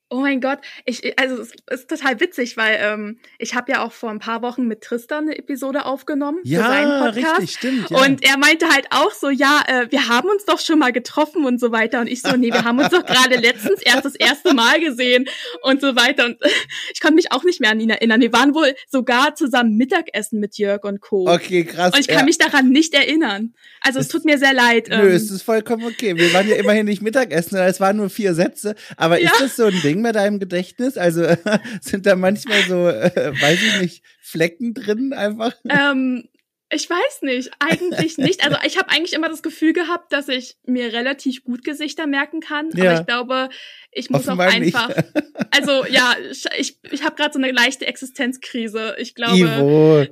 Oh 0.10 0.22
mein 0.22 0.40
Gott, 0.40 0.60
ich 0.86 1.20
also 1.20 1.42
es 1.42 1.52
ist 1.70 1.90
total 1.90 2.22
witzig, 2.22 2.56
weil 2.56 2.78
ähm, 2.80 3.20
ich 3.40 3.56
habe 3.56 3.74
ja 3.74 3.84
auch 3.84 3.92
vor 3.92 4.10
ein 4.10 4.20
paar 4.20 4.42
Wochen 4.42 4.66
mit 4.66 4.80
Tristan 4.80 5.26
eine 5.26 5.38
Episode 5.38 5.86
aufgenommen 5.86 6.40
ja, 6.44 6.64
für 6.64 6.70
seinen 6.70 7.00
Podcast. 7.04 7.42
Richtig, 7.42 7.58
stimmt, 7.58 7.90
ja. 7.90 8.02
Und 8.02 8.24
er 8.24 8.38
meinte 8.38 8.70
halt 8.70 8.88
auch 8.92 9.12
so, 9.12 9.30
ja, 9.30 9.62
äh, 9.68 9.92
wir 9.92 10.08
haben 10.08 10.30
uns 10.30 10.46
doch 10.46 10.62
schon 10.62 10.80
mal 10.80 10.94
getroffen 10.94 11.46
und 11.46 11.60
so 11.60 11.74
weiter. 11.74 12.00
Und 12.00 12.08
ich 12.08 12.22
so, 12.22 12.38
nee, 12.38 12.54
wir 12.54 12.64
haben 12.64 12.80
uns 12.80 12.90
doch 12.90 13.06
gerade 13.06 13.36
letztens 13.42 13.82
erst 13.82 14.06
das 14.06 14.16
erste 14.16 14.54
Mal 14.54 14.80
gesehen 14.80 15.28
und 15.62 15.82
so 15.82 15.98
weiter. 15.98 16.26
Und 16.26 16.38
ich 16.94 17.02
konnte 17.02 17.16
mich 17.16 17.34
auch 17.34 17.44
nicht 17.44 17.60
mehr 17.60 17.72
an 17.72 17.80
ihn 17.82 17.90
erinnern. 17.90 18.22
Wir 18.22 18.32
waren 18.32 18.56
wohl 18.56 18.76
sogar 18.88 19.36
zusammen 19.36 19.76
Mittagessen 19.76 20.40
mit 20.40 20.58
Jörg 20.58 20.86
und 20.86 21.02
Co. 21.02 21.28
Okay, 21.28 21.66
krass. 21.66 21.94
Und 21.94 22.00
ich 22.00 22.08
kann 22.08 22.20
ja. 22.20 22.24
mich 22.24 22.38
daran 22.38 22.70
nicht 22.70 22.94
erinnern. 22.94 23.54
Also 23.82 24.00
es, 24.00 24.06
es 24.06 24.12
tut 24.14 24.24
mir 24.24 24.38
sehr 24.38 24.54
leid. 24.54 24.88
Nö, 24.88 24.96
ähm, 24.96 25.08
es 25.08 25.30
ist 25.30 25.42
vollkommen 25.42 25.84
okay. 25.84 26.16
Wir 26.16 26.34
waren 26.34 26.48
ja 26.48 26.56
immerhin 26.56 26.86
nicht 26.86 27.02
Mittagessen, 27.02 27.58
es 27.58 27.82
waren 27.82 27.98
nur 27.98 28.10
vier 28.10 28.34
Sätze. 28.34 28.76
Aber 28.96 29.20
ja. 29.20 29.32
ist 29.32 29.42
das 29.42 29.56
so 29.58 29.66
ein 29.66 29.82
Ding? 29.82 29.97
Ding 29.98 30.04
bei 30.04 30.12
deinem 30.12 30.40
Gedächtnis? 30.40 30.98
Also 30.98 31.26
sind 31.82 32.06
da 32.06 32.16
manchmal 32.16 32.62
so, 32.64 32.88
äh, 32.88 33.34
weiß 33.42 33.60
ich 33.62 33.82
nicht, 33.82 34.04
Flecken 34.22 34.74
drin 34.74 35.14
einfach? 35.14 35.54
Ähm, 35.70 36.30
ich 36.70 36.90
weiß 36.90 37.22
nicht, 37.22 37.52
eigentlich 37.60 38.18
nicht. 38.18 38.44
Also 38.44 38.58
ich 38.66 38.78
habe 38.78 38.90
eigentlich 38.90 39.14
immer 39.14 39.30
das 39.30 39.42
Gefühl 39.42 39.74
gehabt, 39.74 40.12
dass 40.12 40.28
ich 40.28 40.58
mir 40.66 40.94
relativ 40.94 41.44
gut 41.44 41.64
Gesichter 41.64 42.08
merken 42.08 42.42
kann. 42.42 42.70
Ja. 42.74 42.92
Aber 42.92 43.00
ich 43.00 43.08
glaube, 43.08 43.50
ich 43.92 44.10
muss 44.10 44.28
Offenbar 44.28 44.50
auch 44.50 44.54
einfach. 44.54 44.88
Nicht. 44.90 45.08
Also 45.50 45.86
ja, 45.86 46.14
ich, 46.58 46.78
ich 46.92 47.04
habe 47.04 47.16
gerade 47.16 47.34
so 47.34 47.40
eine 47.40 47.52
leichte 47.52 47.88
Existenzkrise. 47.88 48.96
Ich 49.00 49.16
glaube. 49.16 49.38
Ivo. 49.38 50.06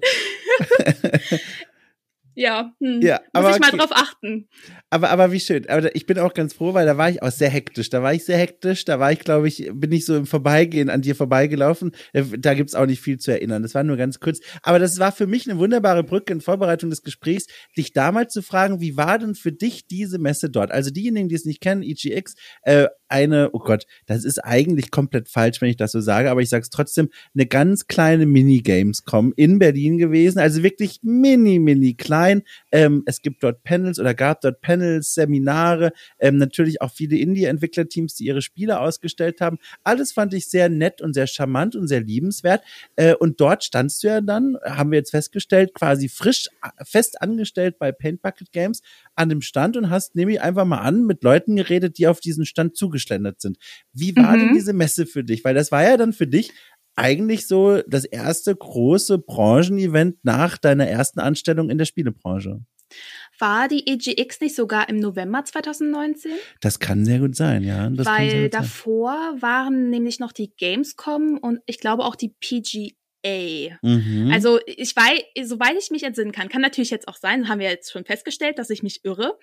Ja, 2.35 2.73
hm, 2.79 3.01
ja 3.01 3.21
aber 3.33 3.47
muss 3.47 3.57
ich 3.57 3.61
mal 3.61 3.69
okay. 3.69 3.77
drauf 3.77 3.91
achten. 3.91 4.47
Aber, 4.89 5.09
aber 5.09 5.31
wie 5.31 5.39
schön. 5.39 5.67
Aber 5.69 5.95
ich 5.95 6.05
bin 6.05 6.19
auch 6.19 6.33
ganz 6.33 6.53
froh, 6.53 6.73
weil 6.73 6.85
da 6.85 6.97
war 6.97 7.09
ich 7.09 7.23
auch 7.23 7.31
sehr 7.31 7.49
hektisch. 7.49 7.89
Da 7.89 8.03
war 8.03 8.13
ich 8.13 8.25
sehr 8.25 8.37
hektisch. 8.37 8.85
Da 8.85 8.99
war 8.99 9.11
ich, 9.11 9.19
glaube 9.19 9.47
ich, 9.47 9.69
bin 9.73 9.91
ich 9.91 10.05
so 10.05 10.15
im 10.15 10.25
Vorbeigehen 10.25 10.89
an 10.89 11.01
dir 11.01 11.15
vorbeigelaufen. 11.15 11.91
Äh, 12.13 12.23
da 12.37 12.53
gibt's 12.53 12.75
auch 12.75 12.85
nicht 12.85 13.01
viel 13.01 13.17
zu 13.17 13.31
erinnern. 13.31 13.63
Das 13.63 13.73
war 13.73 13.83
nur 13.83 13.97
ganz 13.97 14.19
kurz. 14.19 14.39
Aber 14.61 14.79
das 14.79 14.99
war 14.99 15.11
für 15.11 15.27
mich 15.27 15.49
eine 15.49 15.59
wunderbare 15.59 16.03
Brücke 16.03 16.33
in 16.33 16.41
Vorbereitung 16.41 16.89
des 16.89 17.03
Gesprächs, 17.03 17.47
dich 17.77 17.93
damals 17.93 18.33
zu 18.33 18.41
fragen, 18.41 18.81
wie 18.81 18.97
war 18.97 19.17
denn 19.17 19.35
für 19.35 19.51
dich 19.51 19.87
diese 19.87 20.19
Messe 20.19 20.49
dort? 20.49 20.71
Also 20.71 20.91
diejenigen, 20.91 21.29
die 21.29 21.35
es 21.35 21.45
nicht 21.45 21.61
kennen, 21.61 21.83
EGX, 21.83 22.35
äh, 22.63 22.87
eine, 23.07 23.51
oh 23.53 23.59
Gott, 23.59 23.85
das 24.07 24.25
ist 24.25 24.39
eigentlich 24.39 24.91
komplett 24.91 25.29
falsch, 25.29 25.61
wenn 25.61 25.69
ich 25.69 25.77
das 25.77 25.91
so 25.91 26.01
sage, 26.01 26.31
aber 26.31 26.41
ich 26.41 26.49
sage 26.49 26.63
es 26.63 26.69
trotzdem, 26.69 27.09
eine 27.33 27.45
ganz 27.45 27.87
kleine 27.87 28.25
Minigames.com 28.25 29.33
in 29.35 29.59
Berlin 29.59 29.97
gewesen. 29.97 30.39
Also 30.39 30.63
wirklich 30.63 30.99
mini, 31.03 31.59
mini 31.59 31.93
klein. 31.93 32.24
Ähm, 32.71 33.03
es 33.05 33.21
gibt 33.21 33.43
dort 33.43 33.63
Panels 33.63 33.99
oder 33.99 34.13
gab 34.13 34.41
dort 34.41 34.61
Panels, 34.61 35.13
Seminare, 35.13 35.91
ähm, 36.19 36.37
natürlich 36.37 36.81
auch 36.81 36.91
viele 36.91 37.17
Indie-Entwicklerteams, 37.17 38.15
die 38.15 38.25
ihre 38.25 38.41
Spiele 38.41 38.79
ausgestellt 38.79 39.41
haben. 39.41 39.57
Alles 39.83 40.11
fand 40.11 40.33
ich 40.33 40.49
sehr 40.49 40.69
nett 40.69 41.01
und 41.01 41.13
sehr 41.13 41.27
charmant 41.27 41.75
und 41.75 41.87
sehr 41.87 42.01
liebenswert. 42.01 42.63
Äh, 42.95 43.15
und 43.15 43.39
dort 43.39 43.63
standst 43.63 44.03
du 44.03 44.07
ja 44.07 44.21
dann, 44.21 44.57
haben 44.65 44.91
wir 44.91 44.97
jetzt 44.97 45.11
festgestellt, 45.11 45.73
quasi 45.73 46.09
frisch 46.09 46.47
fest 46.83 47.21
angestellt 47.21 47.77
bei 47.79 47.91
Paint 47.91 48.21
Bucket 48.21 48.51
Games 48.51 48.81
an 49.15 49.29
dem 49.29 49.41
Stand 49.41 49.77
und 49.77 49.89
hast 49.89 50.15
nämlich 50.15 50.41
einfach 50.41 50.65
mal 50.65 50.79
an 50.79 51.05
mit 51.05 51.23
Leuten 51.23 51.55
geredet, 51.55 51.97
die 51.97 52.07
auf 52.07 52.19
diesen 52.19 52.45
Stand 52.45 52.75
zugeschlendert 52.75 53.41
sind. 53.41 53.57
Wie 53.93 54.15
war 54.15 54.35
mhm. 54.35 54.39
denn 54.39 54.53
diese 54.53 54.73
Messe 54.73 55.05
für 55.05 55.23
dich? 55.23 55.43
Weil 55.43 55.53
das 55.53 55.71
war 55.71 55.83
ja 55.83 55.97
dann 55.97 56.13
für 56.13 56.27
dich 56.27 56.51
eigentlich 56.95 57.47
so 57.47 57.81
das 57.87 58.05
erste 58.05 58.55
große 58.55 59.17
Branchenevent 59.17 60.17
nach 60.23 60.57
deiner 60.57 60.87
ersten 60.87 61.19
Anstellung 61.19 61.69
in 61.69 61.77
der 61.77 61.85
Spielebranche. 61.85 62.61
War 63.39 63.67
die 63.67 63.87
EGX 63.87 64.39
nicht 64.39 64.55
sogar 64.55 64.87
im 64.87 64.97
November 64.97 65.43
2019? 65.43 66.31
Das 66.61 66.79
kann 66.79 67.03
sehr 67.03 67.19
gut 67.19 67.35
sein, 67.35 67.63
ja. 67.63 67.89
Das 67.89 68.05
Weil 68.07 68.49
davor 68.49 69.31
sein. 69.31 69.41
waren 69.41 69.89
nämlich 69.89 70.19
noch 70.19 70.31
die 70.31 70.53
Gamescom 70.55 71.37
und 71.37 71.59
ich 71.65 71.79
glaube 71.79 72.03
auch 72.03 72.15
die 72.15 72.33
PGA. 73.25 73.77
Mhm. 73.81 74.31
Also 74.31 74.59
ich 74.65 74.95
weiß, 74.95 75.47
soweit 75.47 75.75
ich 75.79 75.91
mich 75.91 76.03
entsinnen 76.03 76.31
kann, 76.31 76.49
kann 76.49 76.61
natürlich 76.61 76.91
jetzt 76.91 77.07
auch 77.07 77.17
sein, 77.17 77.49
haben 77.49 77.59
wir 77.59 77.69
jetzt 77.69 77.91
schon 77.91 78.05
festgestellt, 78.05 78.59
dass 78.59 78.69
ich 78.69 78.83
mich 78.83 79.03
irre. 79.03 79.37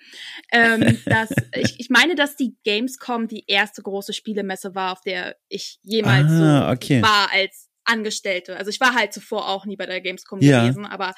Ähm, 0.51 0.99
dass 1.05 1.31
ich, 1.55 1.79
ich 1.79 1.89
meine, 1.89 2.15
dass 2.15 2.35
die 2.35 2.55
Gamescom 2.63 3.27
die 3.27 3.45
erste 3.47 3.81
große 3.81 4.13
Spielemesse 4.13 4.75
war, 4.75 4.93
auf 4.93 5.01
der 5.01 5.35
ich 5.49 5.79
jemals 5.83 6.31
ah, 6.31 6.67
so 6.67 6.73
okay. 6.73 7.01
war 7.01 7.31
als 7.31 7.69
Angestellte. 7.85 8.57
Also 8.57 8.69
ich 8.69 8.79
war 8.79 8.93
halt 8.93 9.13
zuvor 9.13 9.49
auch 9.49 9.65
nie 9.65 9.75
bei 9.75 9.85
der 9.85 10.01
Gamescom 10.01 10.39
ja. 10.41 10.61
gewesen, 10.61 10.85
aber 10.85 11.13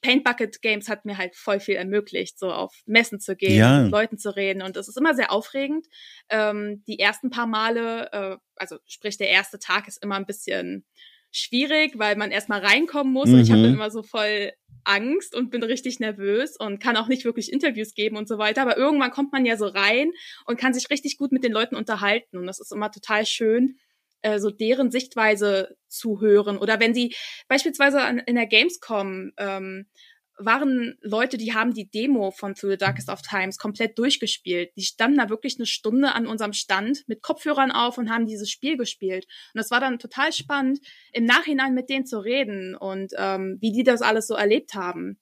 Paint 0.00 0.24
Bucket 0.24 0.60
Games 0.62 0.88
hat 0.88 1.04
mir 1.04 1.16
halt 1.16 1.36
voll 1.36 1.60
viel 1.60 1.76
ermöglicht, 1.76 2.38
so 2.38 2.50
auf 2.52 2.74
Messen 2.86 3.20
zu 3.20 3.36
gehen, 3.36 3.56
ja. 3.56 3.82
mit 3.82 3.92
Leuten 3.92 4.18
zu 4.18 4.34
reden. 4.34 4.62
Und 4.62 4.76
das 4.76 4.88
ist 4.88 4.98
immer 4.98 5.14
sehr 5.14 5.30
aufregend. 5.30 5.86
Ähm, 6.28 6.82
die 6.88 6.98
ersten 6.98 7.30
paar 7.30 7.46
Male, 7.46 8.10
äh, 8.12 8.36
also 8.56 8.78
sprich 8.86 9.16
der 9.16 9.28
erste 9.28 9.60
Tag 9.60 9.86
ist 9.86 10.02
immer 10.02 10.16
ein 10.16 10.26
bisschen 10.26 10.84
schwierig, 11.30 11.98
weil 11.98 12.16
man 12.16 12.30
erstmal 12.30 12.60
reinkommen 12.60 13.12
muss. 13.12 13.28
Mhm. 13.28 13.34
Und 13.34 13.40
ich 13.40 13.50
habe 13.50 13.68
mhm. 13.68 13.74
immer 13.74 13.90
so 13.90 14.02
voll 14.02 14.52
Angst 14.84 15.34
und 15.34 15.50
bin 15.50 15.62
richtig 15.62 15.98
nervös 15.98 16.56
und 16.58 16.80
kann 16.80 16.96
auch 16.96 17.08
nicht 17.08 17.24
wirklich 17.24 17.52
Interviews 17.52 17.94
geben 17.94 18.16
und 18.16 18.28
so 18.28 18.38
weiter. 18.38 18.62
Aber 18.62 18.76
irgendwann 18.76 19.10
kommt 19.10 19.32
man 19.32 19.44
ja 19.44 19.56
so 19.56 19.66
rein 19.66 20.12
und 20.46 20.58
kann 20.58 20.74
sich 20.74 20.90
richtig 20.90 21.18
gut 21.18 21.32
mit 21.32 21.44
den 21.44 21.52
Leuten 21.52 21.74
unterhalten. 21.74 22.38
Und 22.38 22.46
das 22.46 22.60
ist 22.60 22.72
immer 22.72 22.90
total 22.90 23.26
schön, 23.26 23.78
äh, 24.22 24.38
so 24.38 24.50
deren 24.50 24.90
Sichtweise 24.90 25.76
zu 25.88 26.20
hören. 26.20 26.58
Oder 26.58 26.80
wenn 26.80 26.94
sie 26.94 27.14
beispielsweise 27.48 28.02
an, 28.02 28.18
in 28.18 28.36
der 28.36 28.46
Gamescom 28.46 29.32
ähm, 29.36 29.86
waren 30.38 30.96
Leute, 31.00 31.36
die 31.36 31.54
haben 31.54 31.72
die 31.72 31.88
Demo 31.88 32.30
von 32.30 32.54
Through 32.54 32.72
the 32.72 32.76
Darkest 32.76 33.08
of 33.08 33.22
Times 33.22 33.58
komplett 33.58 33.98
durchgespielt. 33.98 34.70
Die 34.76 34.82
standen 34.82 35.18
da 35.18 35.28
wirklich 35.28 35.56
eine 35.58 35.66
Stunde 35.66 36.14
an 36.14 36.26
unserem 36.26 36.52
Stand 36.52 37.04
mit 37.06 37.22
Kopfhörern 37.22 37.70
auf 37.70 37.98
und 37.98 38.10
haben 38.10 38.26
dieses 38.26 38.50
Spiel 38.50 38.76
gespielt. 38.76 39.26
Und 39.54 39.58
das 39.58 39.70
war 39.70 39.80
dann 39.80 39.98
total 39.98 40.32
spannend, 40.32 40.80
im 41.12 41.24
Nachhinein 41.24 41.74
mit 41.74 41.88
denen 41.88 42.06
zu 42.06 42.18
reden 42.18 42.74
und 42.74 43.12
ähm, 43.16 43.58
wie 43.60 43.72
die 43.72 43.84
das 43.84 44.02
alles 44.02 44.26
so 44.26 44.34
erlebt 44.34 44.74
haben. 44.74 45.18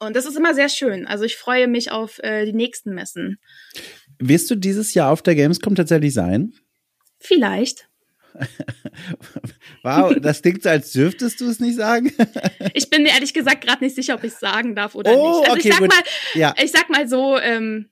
Und 0.00 0.16
das 0.16 0.26
ist 0.26 0.36
immer 0.36 0.54
sehr 0.54 0.68
schön. 0.68 1.06
Also 1.06 1.24
ich 1.24 1.36
freue 1.36 1.68
mich 1.68 1.92
auf 1.92 2.18
äh, 2.18 2.44
die 2.44 2.52
nächsten 2.52 2.92
Messen. 2.92 3.38
Wirst 4.18 4.50
du 4.50 4.56
dieses 4.56 4.94
Jahr 4.94 5.12
auf 5.12 5.22
der 5.22 5.36
Gamescom 5.36 5.76
tatsächlich 5.76 6.12
sein? 6.12 6.52
Vielleicht. 7.20 7.88
wow, 9.82 10.14
das 10.20 10.42
klingt 10.42 10.62
so, 10.62 10.68
als 10.68 10.92
dürftest 10.92 11.40
du 11.40 11.48
es 11.48 11.60
nicht 11.60 11.76
sagen. 11.76 12.12
ich 12.74 12.88
bin 12.90 13.02
mir 13.02 13.10
ehrlich 13.10 13.34
gesagt 13.34 13.64
gerade 13.64 13.84
nicht 13.84 13.96
sicher, 13.96 14.14
ob 14.14 14.24
ich 14.24 14.32
es 14.32 14.40
sagen 14.40 14.74
darf 14.74 14.94
oder 14.94 15.12
oh, 15.12 15.40
nicht. 15.40 15.50
Also 15.50 15.52
okay, 15.52 15.68
ich 15.68 15.74
sag 15.74 15.80
gut. 15.80 15.88
mal, 15.88 16.02
ja. 16.34 16.54
ich 16.62 16.70
sag 16.70 16.90
mal 16.90 17.08
so, 17.08 17.38
ähm, 17.38 17.90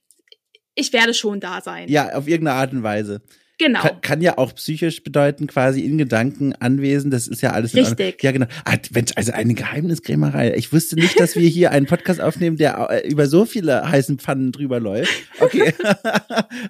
ich 0.74 0.92
werde 0.92 1.14
schon 1.14 1.40
da 1.40 1.61
sein. 1.61 1.88
Ja, 1.88 2.14
auf 2.14 2.26
irgendeine 2.26 2.59
Art 2.59 2.72
und 2.72 2.83
Weise. 2.83 3.22
Genau. 3.61 3.81
Kann, 3.83 4.01
kann, 4.01 4.20
ja 4.23 4.38
auch 4.38 4.55
psychisch 4.55 5.05
bedeuten, 5.05 5.46
quasi 5.46 5.83
in 5.83 5.99
Gedanken 5.99 6.55
anwesend. 6.55 7.12
Das 7.12 7.29
ist 7.29 7.42
ja 7.42 7.51
alles. 7.51 7.75
Richtig. 7.75 8.23
Ja, 8.23 8.33
genau. 8.33 8.46
Ah, 8.64 8.79
also 9.16 9.33
eine 9.33 9.53
Geheimniskrämerei. 9.53 10.55
Ich 10.57 10.73
wusste 10.73 10.96
nicht, 10.96 11.20
dass 11.20 11.37
wir 11.37 11.46
hier 11.46 11.70
einen 11.70 11.85
Podcast 11.85 12.23
aufnehmen, 12.23 12.57
der 12.57 12.88
äh, 12.90 13.07
über 13.07 13.27
so 13.27 13.44
viele 13.44 13.87
heißen 13.87 14.18
Pfannen 14.18 14.51
drüber 14.53 14.81
läuft. 14.81 15.12
Okay. 15.40 15.75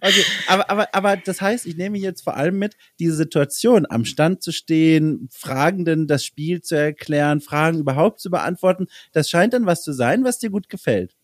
okay. 0.00 0.24
Aber, 0.48 0.68
aber, 0.68 0.88
aber 0.92 1.16
das 1.16 1.40
heißt, 1.40 1.64
ich 1.64 1.76
nehme 1.76 1.96
jetzt 1.96 2.22
vor 2.22 2.36
allem 2.36 2.58
mit, 2.58 2.74
diese 2.98 3.14
Situation, 3.14 3.86
am 3.88 4.04
Stand 4.04 4.42
zu 4.42 4.50
stehen, 4.50 5.28
Fragenden 5.30 6.08
das 6.08 6.24
Spiel 6.24 6.60
zu 6.60 6.74
erklären, 6.74 7.40
Fragen 7.40 7.78
überhaupt 7.78 8.18
zu 8.18 8.30
beantworten. 8.30 8.88
Das 9.12 9.30
scheint 9.30 9.54
dann 9.54 9.64
was 9.64 9.84
zu 9.84 9.92
sein, 9.92 10.24
was 10.24 10.40
dir 10.40 10.50
gut 10.50 10.68
gefällt. 10.68 11.14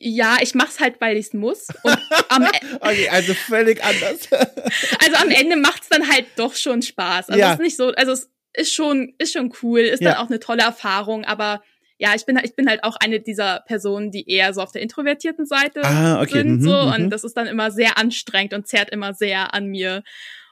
Ja, 0.00 0.36
ich 0.40 0.54
mach's 0.54 0.78
halt, 0.78 1.00
weil 1.00 1.16
ich's 1.16 1.34
muss. 1.34 1.66
Und 1.82 1.98
am 2.28 2.42
e- 2.44 2.76
okay, 2.80 3.08
also 3.08 3.34
völlig 3.34 3.82
anders. 3.82 4.28
also 4.32 5.16
am 5.20 5.30
Ende 5.30 5.56
macht's 5.56 5.88
dann 5.88 6.08
halt 6.08 6.26
doch 6.36 6.54
schon 6.54 6.82
Spaß. 6.82 7.30
Also 7.30 7.40
ja. 7.40 7.48
es 7.48 7.54
ist 7.54 7.60
nicht 7.60 7.76
so, 7.76 7.88
also 7.88 8.12
es 8.12 8.30
ist 8.54 8.72
schon, 8.72 9.14
ist 9.18 9.32
schon 9.32 9.52
cool, 9.62 9.80
ist 9.80 10.00
ja. 10.00 10.12
dann 10.12 10.20
auch 10.20 10.30
eine 10.30 10.38
tolle 10.38 10.62
Erfahrung, 10.62 11.24
aber 11.24 11.62
ja, 11.98 12.14
ich 12.14 12.26
bin, 12.26 12.38
ich 12.44 12.54
bin 12.54 12.68
halt 12.68 12.84
auch 12.84 12.96
eine 13.00 13.18
dieser 13.18 13.64
Personen, 13.66 14.12
die 14.12 14.30
eher 14.30 14.54
so 14.54 14.60
auf 14.62 14.70
der 14.70 14.82
introvertierten 14.82 15.46
Seite 15.46 15.82
ah, 15.82 16.22
okay. 16.22 16.42
sind, 16.42 16.62
so. 16.62 16.70
Mhm, 16.70 16.92
und 16.92 17.02
mhm. 17.06 17.10
das 17.10 17.24
ist 17.24 17.36
dann 17.36 17.48
immer 17.48 17.72
sehr 17.72 17.98
anstrengend 17.98 18.54
und 18.54 18.68
zerrt 18.68 18.90
immer 18.90 19.14
sehr 19.14 19.52
an 19.52 19.66
mir 19.66 20.04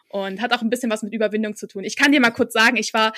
und 0.08 0.40
hat 0.40 0.52
auch 0.52 0.62
ein 0.62 0.70
bisschen 0.70 0.90
was 0.90 1.04
mit 1.04 1.14
Überwindung 1.14 1.54
zu 1.54 1.68
tun. 1.68 1.84
Ich 1.84 1.96
kann 1.96 2.10
dir 2.10 2.20
mal 2.20 2.30
kurz 2.30 2.52
sagen, 2.52 2.76
ich 2.76 2.92
war 2.92 3.12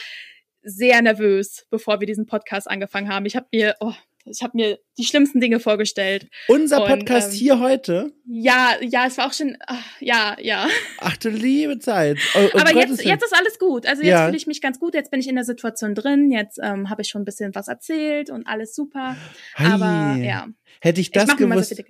sehr 0.63 1.01
nervös, 1.01 1.67
bevor 1.71 2.01
wir 2.01 2.07
diesen 2.07 2.27
Podcast 2.27 2.69
angefangen 2.69 3.09
haben. 3.09 3.25
Ich 3.25 3.35
habe 3.35 3.47
mir, 3.51 3.77
oh, 3.81 3.95
ich 4.31 4.43
habe 4.43 4.53
mir 4.55 4.79
die 4.99 5.05
schlimmsten 5.05 5.41
Dinge 5.41 5.61
vorgestellt. 5.61 6.29
Unser 6.49 6.87
Podcast 6.87 7.33
ähm, 7.33 7.39
hier 7.39 7.61
heute? 7.61 8.13
Ja, 8.27 8.77
ja, 8.81 9.07
es 9.07 9.19
war 9.19 9.27
auch 9.27 9.33
schon, 9.33 9.57
ach, 9.67 9.85
ja, 10.01 10.37
ja. 10.41 10.69
Ach 10.99 11.17
du 11.17 11.31
liebe 11.31 11.79
Zeit. 11.79 12.19
Oh, 12.35 12.49
oh 12.55 12.59
Aber 12.59 12.75
jetzt, 12.75 13.05
jetzt 13.05 13.25
ist 13.25 13.35
alles 13.35 13.59
gut. 13.59 13.87
Also 13.87 14.03
jetzt 14.03 14.11
ja. 14.11 14.25
fühle 14.27 14.37
ich 14.37 14.47
mich 14.47 14.61
ganz 14.61 14.79
gut. 14.79 14.95
Jetzt 14.95 15.11
bin 15.11 15.21
ich 15.21 15.29
in 15.29 15.37
der 15.37 15.45
Situation 15.45 15.95
drin. 15.95 16.31
Jetzt 16.31 16.59
ähm, 16.63 16.91
habe 16.91 17.03
ich 17.03 17.09
schon 17.09 17.23
ein 17.23 17.25
bisschen 17.25 17.55
was 17.55 17.69
erzählt 17.69 18.31
und 18.31 18.47
alles 18.47 18.75
super. 18.75 19.17
Hey. 19.55 19.67
Aber 19.67 20.17
ja. 20.23 20.47
Hätte 20.81 21.01
ich 21.01 21.11
das 21.11 21.31
ich 21.31 21.37
gewusst. 21.37 21.83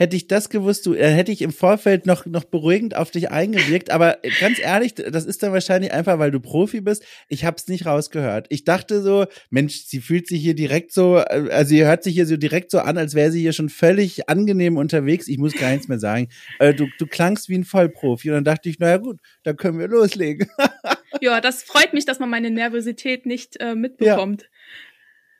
Hätte 0.00 0.16
ich 0.16 0.28
das 0.28 0.48
gewusst, 0.48 0.86
du, 0.86 0.94
äh, 0.94 1.10
hätte 1.10 1.30
ich 1.30 1.42
im 1.42 1.52
Vorfeld 1.52 2.06
noch, 2.06 2.24
noch 2.24 2.44
beruhigend 2.44 2.96
auf 2.96 3.10
dich 3.10 3.30
eingewirkt. 3.30 3.90
Aber 3.90 4.16
ganz 4.40 4.58
ehrlich, 4.58 4.94
das 4.94 5.26
ist 5.26 5.42
dann 5.42 5.52
wahrscheinlich 5.52 5.92
einfach, 5.92 6.18
weil 6.18 6.30
du 6.30 6.40
Profi 6.40 6.80
bist. 6.80 7.04
Ich 7.28 7.44
habe 7.44 7.58
es 7.58 7.68
nicht 7.68 7.84
rausgehört. 7.84 8.46
Ich 8.48 8.64
dachte 8.64 9.02
so, 9.02 9.26
Mensch, 9.50 9.84
sie 9.84 10.00
fühlt 10.00 10.26
sich 10.26 10.40
hier 10.40 10.54
direkt 10.54 10.92
so, 10.92 11.18
äh, 11.18 11.50
also 11.50 11.68
sie 11.68 11.84
hört 11.84 12.02
sich 12.02 12.14
hier 12.14 12.24
so 12.24 12.38
direkt 12.38 12.70
so 12.70 12.78
an, 12.78 12.96
als 12.96 13.14
wäre 13.14 13.30
sie 13.30 13.42
hier 13.42 13.52
schon 13.52 13.68
völlig 13.68 14.26
angenehm 14.26 14.78
unterwegs. 14.78 15.28
Ich 15.28 15.36
muss 15.36 15.52
gar 15.52 15.70
nichts 15.70 15.86
mehr 15.86 15.98
sagen. 15.98 16.28
Äh, 16.60 16.72
du, 16.72 16.86
du 16.98 17.06
klangst 17.06 17.50
wie 17.50 17.58
ein 17.58 17.64
Vollprofi. 17.64 18.30
Und 18.30 18.36
dann 18.36 18.44
dachte 18.44 18.70
ich, 18.70 18.78
naja 18.78 18.96
gut, 18.96 19.20
dann 19.42 19.58
können 19.58 19.78
wir 19.78 19.88
loslegen. 19.88 20.48
ja, 21.20 21.42
das 21.42 21.62
freut 21.62 21.92
mich, 21.92 22.06
dass 22.06 22.18
man 22.18 22.30
meine 22.30 22.50
Nervosität 22.50 23.26
nicht 23.26 23.60
äh, 23.60 23.74
mitbekommt. 23.74 24.44
Ja. 24.44 24.48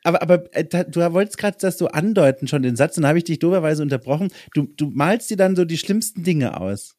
Aber, 0.03 0.21
aber 0.21 0.55
äh, 0.55 0.65
du 0.65 1.13
wolltest 1.13 1.37
gerade 1.37 1.57
das 1.59 1.77
so 1.77 1.87
andeuten, 1.87 2.47
schon 2.47 2.63
den 2.63 2.75
Satz, 2.75 2.97
und 2.97 3.05
habe 3.05 3.17
ich 3.17 3.23
dich 3.23 3.39
doberweise 3.39 3.83
unterbrochen. 3.83 4.29
Du, 4.53 4.63
du 4.63 4.89
malst 4.91 5.29
dir 5.29 5.37
dann 5.37 5.55
so 5.55 5.65
die 5.65 5.77
schlimmsten 5.77 6.23
Dinge 6.23 6.59
aus. 6.59 6.95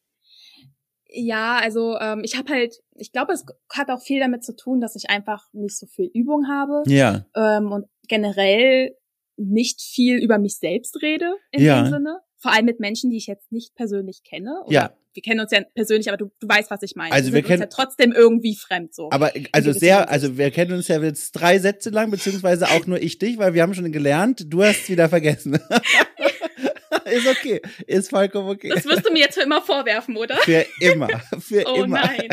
Ja, 1.09 1.59
also 1.61 1.97
ähm, 1.99 2.21
ich 2.23 2.37
habe 2.37 2.51
halt, 2.51 2.75
ich 2.95 3.11
glaube, 3.11 3.33
es 3.33 3.45
hat 3.71 3.89
auch 3.89 4.01
viel 4.01 4.19
damit 4.19 4.43
zu 4.43 4.55
tun, 4.55 4.81
dass 4.81 4.95
ich 4.95 5.09
einfach 5.09 5.47
nicht 5.53 5.77
so 5.77 5.85
viel 5.85 6.09
Übung 6.13 6.47
habe. 6.47 6.83
Ja. 6.87 7.25
Ähm, 7.35 7.71
und 7.71 7.85
generell 8.07 8.95
nicht 9.37 9.81
viel 9.81 10.17
über 10.17 10.39
mich 10.39 10.57
selbst 10.57 11.01
rede 11.01 11.35
in 11.51 11.63
ja. 11.63 11.83
dem 11.83 11.91
Sinne. 11.91 12.19
Vor 12.37 12.51
allem 12.51 12.65
mit 12.65 12.79
Menschen, 12.79 13.09
die 13.09 13.17
ich 13.17 13.27
jetzt 13.27 13.51
nicht 13.51 13.75
persönlich 13.75 14.23
kenne. 14.23 14.61
Oder 14.65 14.73
ja 14.73 14.93
wir 15.13 15.23
kennen 15.23 15.39
uns 15.39 15.51
ja 15.51 15.61
persönlich, 15.75 16.07
aber 16.09 16.17
du, 16.17 16.31
du 16.39 16.47
weißt, 16.47 16.71
was 16.71 16.81
ich 16.83 16.95
meine. 16.95 17.13
Also 17.13 17.27
wir, 17.27 17.35
wir 17.35 17.43
kennen 17.43 17.63
uns 17.63 17.75
ja 17.75 17.83
trotzdem 17.83 18.11
irgendwie 18.11 18.55
fremd 18.55 18.93
so. 18.93 19.09
Aber 19.11 19.31
also 19.51 19.71
sehr, 19.71 20.09
also 20.09 20.37
wir 20.37 20.51
kennen 20.51 20.73
uns 20.73 20.87
ja 20.87 21.01
jetzt 21.01 21.31
drei 21.33 21.59
Sätze 21.59 21.89
lang, 21.89 22.11
beziehungsweise 22.11 22.69
auch 22.69 22.85
nur 22.87 23.01
ich 23.01 23.19
dich, 23.19 23.37
weil 23.37 23.53
wir 23.53 23.61
haben 23.61 23.73
schon 23.73 23.91
gelernt, 23.91 24.45
du 24.47 24.63
hast 24.63 24.83
es 24.83 24.89
wieder 24.89 25.09
vergessen. 25.09 25.53
ist 27.05 27.27
okay, 27.27 27.61
ist 27.87 28.09
vollkommen 28.09 28.49
okay. 28.49 28.69
Das 28.69 28.85
wirst 28.85 29.05
du 29.05 29.11
mir 29.11 29.19
jetzt 29.19 29.35
für 29.35 29.43
immer 29.43 29.61
vorwerfen, 29.61 30.17
oder? 30.17 30.37
Für 30.37 30.65
immer, 30.79 31.07
für 31.39 31.63
oh 31.67 31.83
immer. 31.83 32.01
Oh 32.03 32.07
nein, 32.07 32.27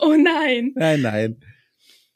oh 0.00 0.14
nein. 0.16 0.72
Nein, 0.74 1.00
nein. 1.02 1.36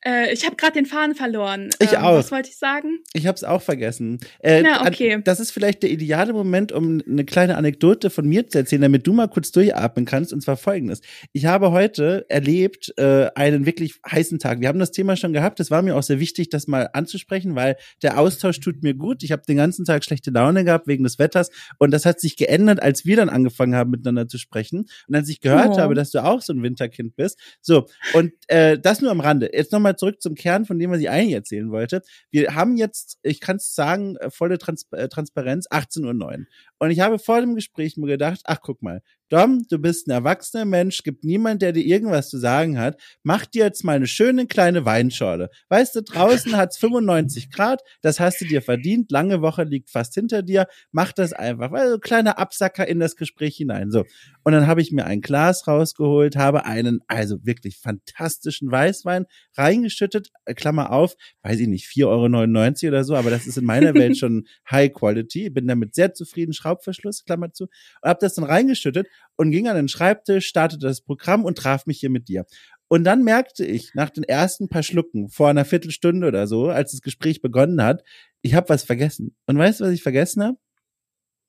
Äh, 0.05 0.33
ich 0.33 0.45
habe 0.45 0.57
gerade 0.57 0.73
den 0.75 0.87
Faden 0.87 1.15
verloren. 1.15 1.71
Ich 1.79 1.93
ähm, 1.93 1.99
auch. 2.01 2.15
Was 2.17 2.33
wollte 2.33 2.49
ich 2.51 2.57
sagen? 2.57 2.99
Ich 3.13 3.27
habe 3.27 3.37
es 3.37 3.45
auch 3.45 3.63
vergessen. 3.63 4.19
Äh, 4.41 4.63
Ja, 4.65 4.83
okay. 4.87 5.21
Das 5.25 5.39
ist 5.41 5.51
vielleicht 5.53 5.83
der 5.83 5.91
ideale 5.91 6.33
Moment, 6.33 6.73
um 6.73 7.01
eine 7.09 7.25
kleine 7.25 7.57
Anekdote 7.57 8.11
von 8.11 8.27
mir 8.27 8.49
zu 8.49 8.59
erzählen, 8.59 8.83
damit 8.83 9.07
du 9.07 9.13
mal 9.13 9.29
kurz 9.29 9.53
durchatmen 9.53 10.05
kannst. 10.05 10.33
Und 10.33 10.41
zwar 10.43 10.57
folgendes. 10.57 11.01
Ich 11.33 11.47
habe 11.47 11.71
heute 11.71 12.27
erlebt 12.29 12.93
äh, 12.97 13.29
einen 13.35 13.65
wirklich 13.67 13.95
heißen 14.11 14.39
Tag. 14.39 14.61
Wir 14.61 14.69
haben 14.69 14.79
das 14.79 14.91
Thema 14.91 15.17
schon 15.17 15.33
gehabt. 15.33 15.61
Es 15.61 15.71
war 15.71 15.83
mir 15.83 15.97
auch 15.97 16.03
sehr 16.03 16.19
wichtig, 16.21 16.51
das 16.51 16.67
mal 16.67 16.91
anzusprechen, 16.93 17.55
weil 17.55 17.77
der 18.03 18.19
Austausch 18.19 18.61
tut 18.61 18.83
mir 18.83 18.95
gut. 18.95 19.23
Ich 19.23 19.31
habe 19.33 19.43
den 19.47 19.57
ganzen 19.57 19.85
Tag 19.85 20.05
schlechte 20.05 20.31
Laune 20.31 20.65
gehabt 20.65 20.87
wegen 20.87 21.05
des 21.05 21.19
Wetters. 21.19 21.51
Und 21.79 21.93
das 21.93 22.05
hat 22.07 22.21
sich 22.21 22.37
geändert, 22.37 22.83
als 22.83 23.05
wir 23.07 23.17
dann 23.17 23.29
angefangen 23.29 23.75
haben, 23.75 23.91
miteinander 23.91 24.27
zu 24.29 24.39
sprechen. 24.39 24.87
Und 25.07 25.15
als 25.15 25.29
ich 25.29 25.41
gehört 25.41 25.71
Oh. 25.73 25.79
habe, 25.79 25.95
dass 25.95 26.11
du 26.11 26.25
auch 26.25 26.43
so 26.43 26.53
ein 26.53 26.63
Winterkind 26.63 27.15
bist. 27.15 27.39
So, 27.61 27.87
und 28.15 28.33
äh, 28.49 28.79
das 28.79 29.01
nur 29.01 29.11
am 29.13 29.21
Rande. 29.21 29.51
Jetzt 29.53 29.71
nochmal 29.73 29.92
zurück 29.97 30.21
zum 30.21 30.35
Kern 30.35 30.65
von 30.65 30.79
dem, 30.79 30.91
was 30.91 31.01
ich 31.01 31.11
eigentlich 31.11 31.35
erzählen 31.35 31.71
wollte. 31.71 32.03
Wir 32.31 32.55
haben 32.55 32.77
jetzt, 32.77 33.19
ich 33.23 33.41
kann 33.41 33.57
es 33.57 33.75
sagen, 33.75 34.17
äh, 34.17 34.31
volle 34.31 34.59
Trans 34.59 34.87
äh, 34.93 35.09
Transparenz, 35.09 35.69
18.09 35.69 36.23
Uhr. 36.23 36.47
Und 36.79 36.91
ich 36.91 37.01
habe 37.01 37.19
vor 37.19 37.41
dem 37.41 37.55
Gespräch 37.55 37.97
mir 37.97 38.07
gedacht, 38.07 38.41
ach 38.45 38.61
guck 38.63 38.83
mal, 38.83 39.03
Dom, 39.33 39.65
du 39.71 39.79
bist 39.79 40.09
ein 40.09 40.11
erwachsener 40.11 40.67
Mensch, 40.67 41.03
gibt 41.05 41.25
niemand, 41.25 41.63
der 41.63 41.73
dir 41.73 41.87
irgendwas 41.87 42.29
zu 42.29 42.37
sagen 42.37 42.79
hat. 42.79 43.01
Mach 43.23 43.47
dir 43.47 43.65
jetzt 43.65 43.83
mal 43.83 43.97
eine 43.97 44.07
schöne 44.07 44.47
kleine 44.47 44.85
Weinschorle. 44.85 45.49
Weißt 45.71 45.97
du, 45.97 46.03
draußen 46.03 46.55
hat's 46.55 46.77
95 46.77 47.51
Grad, 47.51 47.81
das 48.03 48.21
hast 48.21 48.43
du 48.43 48.45
dir 48.45 48.61
verdient, 48.61 49.11
lange 49.11 49.41
Woche 49.41 49.63
liegt 49.63 49.89
fast 49.89 50.13
hinter 50.13 50.43
dir, 50.43 50.67
mach 50.91 51.13
das 51.13 51.33
einfach. 51.33 51.73
Also 51.73 51.99
kleiner 51.99 52.39
Absacker 52.39 52.87
in 52.87 53.01
das 53.01 53.17
Gespräch 53.17 53.57
hinein. 53.57 53.91
So. 53.91 54.05
Und 54.45 54.53
dann 54.53 54.67
habe 54.67 54.83
ich 54.83 54.93
mir 54.93 55.07
ein 55.07 55.23
Glas 55.23 55.67
rausgeholt, 55.67 56.37
habe 56.37 56.67
einen, 56.67 57.01
also 57.07 57.39
wirklich 57.43 57.79
fantastischen 57.79 58.71
Weißwein 58.71 59.25
reingeschüttet, 59.57 60.29
äh, 60.45 60.53
Klammer 60.53 60.93
auf, 60.93 61.17
weiß 61.43 61.59
ich 61.59 61.69
nicht, 61.69 61.87
4,99 61.87 62.85
Euro 62.85 62.89
oder 62.89 63.05
so, 63.05 63.17
aber 63.17 63.31
das 63.31 63.47
ist 63.47 63.57
in 63.57 63.65
meiner 63.65 63.95
Welt 63.95 64.19
schon 64.19 64.47
High 64.71 64.93
Quality. 64.93 65.49
Bin 65.49 65.67
damit 65.67 65.95
sehr 65.95 66.13
zufrieden, 66.13 66.53
Schraubverschluss, 66.53 67.25
Klammer 67.25 67.51
zu. 67.55 67.65
Und 68.03 68.11
habe 68.11 68.19
das 68.21 68.35
dann 68.35 68.45
reingeschüttet 68.45 69.07
und 69.37 69.51
ging 69.51 69.69
an 69.69 69.77
den 69.77 69.89
Schreibtisch, 69.89 70.47
startete 70.47 70.87
das 70.87 71.01
Programm 71.01 71.45
und 71.45 71.59
traf 71.59 71.87
mich 71.87 71.99
hier 72.01 72.11
mit 72.11 72.29
dir. 72.29 72.47
Und 72.89 73.05
dann 73.05 73.25
merkte 73.25 73.65
ich 73.65 73.95
nach 73.95 74.11
den 74.11 74.25
ersten 74.25 74.69
paar 74.69 74.83
Schlucken 74.83 75.31
vor 75.31 75.49
einer 75.49 75.65
Viertelstunde 75.65 76.27
oder 76.27 76.47
so, 76.47 76.69
als 76.69 76.93
das 76.93 77.01
Gespräch 77.01 77.41
begonnen 77.41 77.83
hat, 77.83 78.03
ich 78.43 78.55
habe 78.55 78.69
was 78.69 78.85
vergessen. 78.85 79.35
Und 79.47 79.57
weißt 79.57 79.81
du, 79.81 79.85
was 79.85 79.93
ich 79.93 80.03
vergessen 80.03 80.43
habe? 80.43 80.59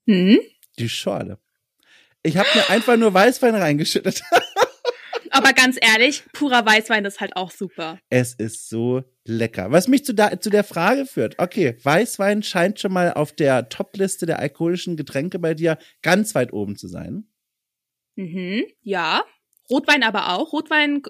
Hm? 0.08 0.38
Die 0.78 0.88
Schorle. 0.88 1.38
Ich 2.22 2.38
habe 2.38 2.48
mir 2.54 2.70
einfach 2.70 2.96
nur 2.96 3.12
Weißwein 3.12 3.54
reingeschüttet. 3.54 4.22
Aber 5.30 5.52
ganz 5.52 5.76
ehrlich, 5.80 6.24
purer 6.32 6.64
Weißwein 6.64 7.04
ist 7.04 7.20
halt 7.20 7.36
auch 7.36 7.50
super. 7.50 7.98
Es 8.08 8.34
ist 8.34 8.68
so 8.68 9.02
lecker. 9.24 9.72
Was 9.72 9.88
mich 9.88 10.04
zu, 10.04 10.14
da, 10.14 10.40
zu 10.40 10.48
der 10.48 10.64
Frage 10.64 11.06
führt. 11.06 11.34
Okay, 11.38 11.76
Weißwein 11.82 12.42
scheint 12.42 12.78
schon 12.78 12.92
mal 12.92 13.12
auf 13.12 13.32
der 13.32 13.68
Topliste 13.68 14.26
der 14.26 14.38
alkoholischen 14.38 14.96
Getränke 14.96 15.38
bei 15.40 15.54
dir 15.54 15.76
ganz 16.02 16.34
weit 16.34 16.52
oben 16.52 16.76
zu 16.76 16.86
sein. 16.86 17.26
Mhm, 18.16 18.64
ja. 18.82 19.24
Rotwein 19.70 20.02
aber 20.02 20.34
auch. 20.34 20.52
Rotwein 20.52 21.02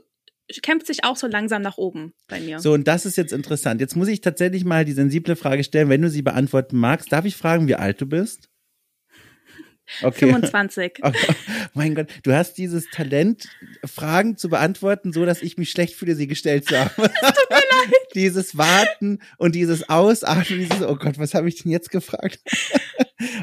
kämpft 0.62 0.86
sich 0.86 1.04
auch 1.04 1.16
so 1.16 1.26
langsam 1.26 1.62
nach 1.62 1.78
oben 1.78 2.12
bei 2.28 2.40
mir. 2.40 2.58
So, 2.60 2.72
und 2.72 2.86
das 2.86 3.06
ist 3.06 3.16
jetzt 3.16 3.32
interessant. 3.32 3.80
Jetzt 3.80 3.96
muss 3.96 4.08
ich 4.08 4.20
tatsächlich 4.20 4.64
mal 4.64 4.84
die 4.84 4.92
sensible 4.92 5.36
Frage 5.36 5.64
stellen, 5.64 5.88
wenn 5.88 6.02
du 6.02 6.10
sie 6.10 6.22
beantworten 6.22 6.76
magst. 6.76 7.12
Darf 7.12 7.24
ich 7.24 7.36
fragen, 7.36 7.66
wie 7.68 7.74
alt 7.74 8.00
du 8.00 8.06
bist? 8.06 8.48
Okay. 10.02 10.30
25. 10.32 10.94
Oh, 11.02 11.12
mein 11.74 11.94
Gott, 11.94 12.08
du 12.22 12.32
hast 12.32 12.54
dieses 12.54 12.88
Talent, 12.90 13.48
Fragen 13.84 14.38
zu 14.38 14.48
beantworten, 14.48 15.12
so 15.12 15.26
dass 15.26 15.42
ich 15.42 15.58
mich 15.58 15.70
schlecht 15.70 15.94
fühle, 15.94 16.14
sie 16.14 16.26
gestellt 16.26 16.66
zu 16.66 16.78
haben. 16.78 16.90
tut 16.96 17.10
mir 17.50 17.56
leid. 17.56 17.92
dieses 18.14 18.56
Warten 18.56 19.18
und 19.36 19.54
dieses 19.54 19.86
Ausatmen, 19.90 20.60
dieses, 20.60 20.80
oh 20.80 20.96
Gott, 20.96 21.18
was 21.18 21.34
habe 21.34 21.48
ich 21.48 21.62
denn 21.62 21.70
jetzt 21.70 21.90
gefragt? 21.90 22.40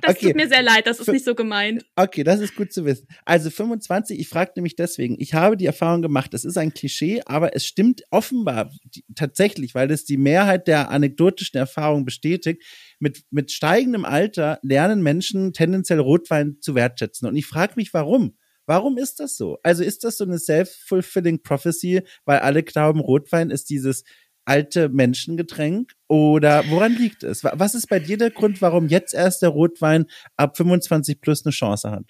Das 0.02 0.16
okay. 0.16 0.28
tut 0.28 0.36
mir 0.36 0.50
sehr 0.50 0.64
leid, 0.64 0.86
das 0.86 1.00
ist 1.00 1.08
nicht 1.08 1.24
so 1.24 1.34
gemeint. 1.34 1.86
Okay, 1.96 2.24
das 2.24 2.42
ist 2.42 2.56
gut 2.56 2.74
zu 2.74 2.84
wissen. 2.86 3.08
Also 3.24 3.50
25, 3.50 4.20
ich 4.20 4.28
frage 4.28 4.52
nämlich 4.58 4.76
deswegen, 4.76 5.16
ich 5.20 5.34
habe 5.34 5.56
die 5.56 5.66
Erfahrung 5.66 6.02
gemacht, 6.02 6.34
das 6.34 6.44
ist 6.44 6.58
ein 6.58 6.74
Klischee, 6.74 7.22
aber 7.26 7.56
es 7.56 7.66
stimmt 7.66 8.04
offenbar 8.12 8.72
die, 8.84 9.06
tatsächlich, 9.16 9.74
weil 9.74 9.90
es 9.92 10.04
die 10.04 10.18
Mehrheit 10.18 10.68
der 10.68 10.90
anekdotischen 10.90 11.58
Erfahrungen 11.58 12.04
bestätigt. 12.04 12.62
Mit, 13.00 13.24
mit 13.32 13.52
steigendem 13.52 14.04
Alter 14.04 14.60
lernen 14.62 15.02
Menschen 15.02 15.54
tendenziell 15.54 16.00
Rotwein 16.00 16.58
zu 16.60 16.76
wertschätzen. 16.76 17.28
Und 17.28 17.36
ich 17.38 17.46
frage 17.46 17.74
mich, 17.78 17.94
warum? 17.94 18.36
Warum 18.66 18.98
ist 18.98 19.20
das 19.20 19.38
so? 19.38 19.58
Also 19.64 19.84
ist 19.84 20.04
das 20.04 20.18
so 20.18 20.24
eine 20.24 20.38
self-fulfilling 20.38 21.42
prophecy, 21.42 22.02
weil 22.26 22.40
alle 22.40 22.64
glauben, 22.64 23.00
Rotwein 23.00 23.50
ist 23.50 23.70
dieses 23.70 24.04
alte 24.52 24.90
Menschengetränk? 24.90 25.94
Oder 26.08 26.64
woran 26.70 26.94
liegt 26.96 27.24
es? 27.24 27.44
Wa- 27.44 27.54
Was 27.56 27.74
ist 27.76 27.88
bei 27.88 28.00
dir 28.00 28.18
der 28.18 28.32
Grund, 28.32 28.62
warum 28.62 28.88
jetzt 28.88 29.14
erst 29.14 29.42
der 29.42 29.50
Rotwein 29.50 30.06
ab 30.36 30.58
25 30.58 31.22
plus 31.22 31.46
eine 31.46 31.52
Chance 31.54 31.90
hat? 31.92 32.04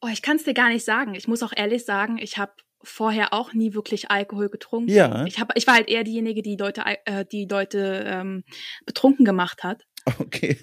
Oh, 0.00 0.08
ich 0.12 0.22
kann 0.22 0.36
es 0.36 0.44
dir 0.44 0.54
gar 0.54 0.68
nicht 0.68 0.84
sagen. 0.84 1.14
Ich 1.14 1.26
muss 1.26 1.42
auch 1.42 1.52
ehrlich 1.56 1.84
sagen, 1.84 2.18
ich 2.18 2.38
habe 2.38 2.52
vorher 2.84 3.32
auch 3.32 3.52
nie 3.54 3.74
wirklich 3.74 4.10
Alkohol 4.10 4.48
getrunken. 4.48 4.90
Ja. 4.92 5.24
Ich, 5.26 5.40
hab, 5.40 5.56
ich 5.56 5.66
war 5.66 5.74
halt 5.74 5.88
eher 5.88 6.04
diejenige, 6.04 6.42
die 6.42 6.56
Leute, 6.56 6.82
äh, 7.06 7.24
die 7.24 7.46
Leute 7.50 8.04
ähm, 8.06 8.44
betrunken 8.86 9.24
gemacht 9.24 9.64
hat. 9.64 9.84
Okay. 10.20 10.56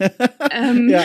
Ähm, 0.51 0.88
Ja. 0.95 1.03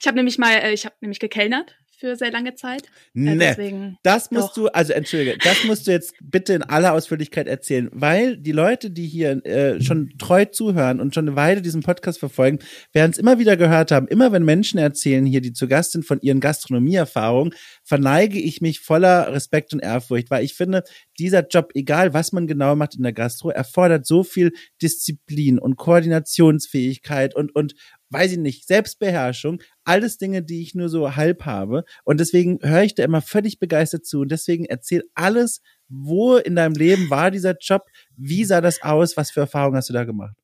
Ich 0.00 0.06
habe 0.06 0.16
nämlich 0.16 0.38
mal, 0.38 0.52
äh, 0.52 0.72
ich 0.72 0.84
habe 0.84 0.94
nämlich 1.00 1.18
gekellnert 1.18 1.74
für 1.98 2.16
sehr 2.16 2.30
lange 2.30 2.54
Zeit. 2.54 2.82
Äh, 2.82 2.86
Ne. 3.14 3.36
deswegen, 3.38 3.98
Das 4.02 4.30
musst 4.30 4.48
Doch. 4.48 4.54
du, 4.54 4.66
also 4.68 4.92
entschuldige, 4.92 5.38
das 5.38 5.64
musst 5.64 5.86
du 5.86 5.90
jetzt 5.92 6.14
bitte 6.22 6.52
in 6.52 6.62
aller 6.62 6.92
Ausführlichkeit 6.92 7.46
erzählen, 7.46 7.88
weil 7.92 8.36
die 8.36 8.52
Leute, 8.52 8.90
die 8.90 9.06
hier 9.06 9.44
äh, 9.46 9.80
schon 9.82 10.12
treu 10.18 10.44
zuhören 10.44 11.00
und 11.00 11.14
schon 11.14 11.26
eine 11.28 11.36
Weile 11.36 11.62
diesen 11.62 11.82
Podcast 11.82 12.18
verfolgen, 12.18 12.58
werden 12.92 13.12
es 13.12 13.18
immer 13.18 13.38
wieder 13.38 13.56
gehört 13.56 13.90
haben, 13.90 14.08
immer 14.08 14.32
wenn 14.32 14.44
Menschen 14.44 14.78
erzählen 14.78 15.24
hier, 15.24 15.40
die 15.40 15.52
zu 15.52 15.68
Gast 15.68 15.92
sind 15.92 16.04
von 16.04 16.20
ihren 16.20 16.40
Gastronomieerfahrungen, 16.40 17.54
verneige 17.82 18.38
ich 18.38 18.60
mich 18.60 18.80
voller 18.80 19.32
Respekt 19.32 19.72
und 19.72 19.80
Ehrfurcht, 19.80 20.30
weil 20.30 20.44
ich 20.44 20.54
finde, 20.54 20.82
dieser 21.18 21.46
Job, 21.46 21.70
egal 21.74 22.14
was 22.14 22.32
man 22.32 22.46
genau 22.46 22.76
macht 22.76 22.96
in 22.96 23.02
der 23.02 23.12
Gastro, 23.12 23.50
erfordert 23.50 24.06
so 24.06 24.22
viel 24.22 24.52
Disziplin 24.82 25.58
und 25.58 25.76
Koordinationsfähigkeit 25.76 27.34
und, 27.34 27.54
und 27.54 27.74
weiß 28.10 28.32
ich 28.32 28.38
nicht, 28.38 28.66
Selbstbeherrschung, 28.66 29.60
alles 29.84 30.18
Dinge, 30.18 30.42
die 30.42 30.62
ich 30.62 30.74
nur 30.74 30.88
so 30.88 31.16
halb 31.16 31.44
habe. 31.44 31.84
Und 32.04 32.20
deswegen 32.20 32.58
höre 32.62 32.82
ich 32.82 32.94
da 32.94 33.04
immer 33.04 33.22
völlig 33.22 33.58
begeistert 33.58 34.06
zu. 34.06 34.20
Und 34.20 34.30
deswegen 34.30 34.64
erzähl 34.64 35.02
alles, 35.14 35.60
wo 35.88 36.36
in 36.36 36.56
deinem 36.56 36.74
Leben 36.74 37.10
war 37.10 37.30
dieser 37.30 37.56
Job, 37.60 37.82
wie 38.16 38.44
sah 38.44 38.60
das 38.60 38.82
aus, 38.82 39.16
was 39.16 39.30
für 39.30 39.40
Erfahrungen 39.40 39.76
hast 39.76 39.88
du 39.88 39.94
da 39.94 40.04
gemacht? 40.04 40.36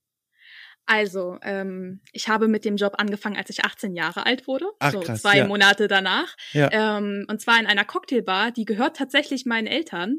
Also, 0.86 1.38
ähm, 1.42 2.00
ich 2.12 2.28
habe 2.28 2.48
mit 2.48 2.64
dem 2.64 2.76
Job 2.76 2.94
angefangen, 2.98 3.36
als 3.36 3.50
ich 3.50 3.64
18 3.64 3.94
Jahre 3.94 4.26
alt 4.26 4.46
wurde. 4.46 4.66
Ach, 4.80 4.92
so 4.92 5.00
krass, 5.00 5.22
zwei 5.22 5.38
ja. 5.38 5.46
Monate 5.46 5.88
danach. 5.88 6.34
Ja. 6.52 6.68
Ähm, 6.98 7.24
und 7.28 7.40
zwar 7.40 7.58
in 7.60 7.66
einer 7.66 7.84
Cocktailbar, 7.84 8.50
die 8.50 8.64
gehört 8.64 8.96
tatsächlich 8.96 9.46
meinen 9.46 9.66
Eltern. 9.66 10.18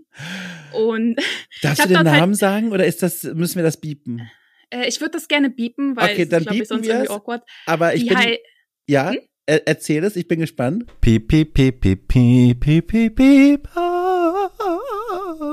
Und 0.73 1.15
Darfst 1.61 1.83
du 1.83 1.87
den 1.87 1.95
dort 1.95 2.07
halt- 2.07 2.19
Namen 2.21 2.33
sagen 2.33 2.71
oder 2.71 2.85
ist 2.85 3.03
das, 3.03 3.23
müssen 3.23 3.55
wir 3.57 3.63
das 3.63 3.77
biepen? 3.79 4.29
äh, 4.69 4.87
ich 4.87 4.99
würde 5.01 5.11
das 5.11 5.27
gerne 5.27 5.49
biepen, 5.49 5.95
weil 5.95 6.11
Okay, 6.13 6.23
es 6.23 6.29
dann 6.29 6.39
ist, 6.41 6.47
glaube 6.47 6.61
ich, 6.63 6.67
sonst 6.67 6.87
irgendwie 6.87 7.05
es. 7.05 7.09
awkward. 7.11 7.43
Aber 7.65 7.93
ich 7.93 8.03
Die 8.03 8.09
bin, 8.09 8.17
hei- 8.17 8.39
ja, 8.87 9.11
Hm? 9.11 9.19
er, 9.45 9.67
erzähl 9.67 10.03
es, 10.03 10.15
ich 10.15 10.27
bin 10.27 10.39
gespannt. 10.39 10.85
Piep, 11.01 11.27
piep, 11.27 11.53
piep, 11.53 11.81
piep, 11.81 12.07
piep, 12.07 12.59
piep, 12.59 12.87
piep, 12.87 13.15
piep, 13.15 13.67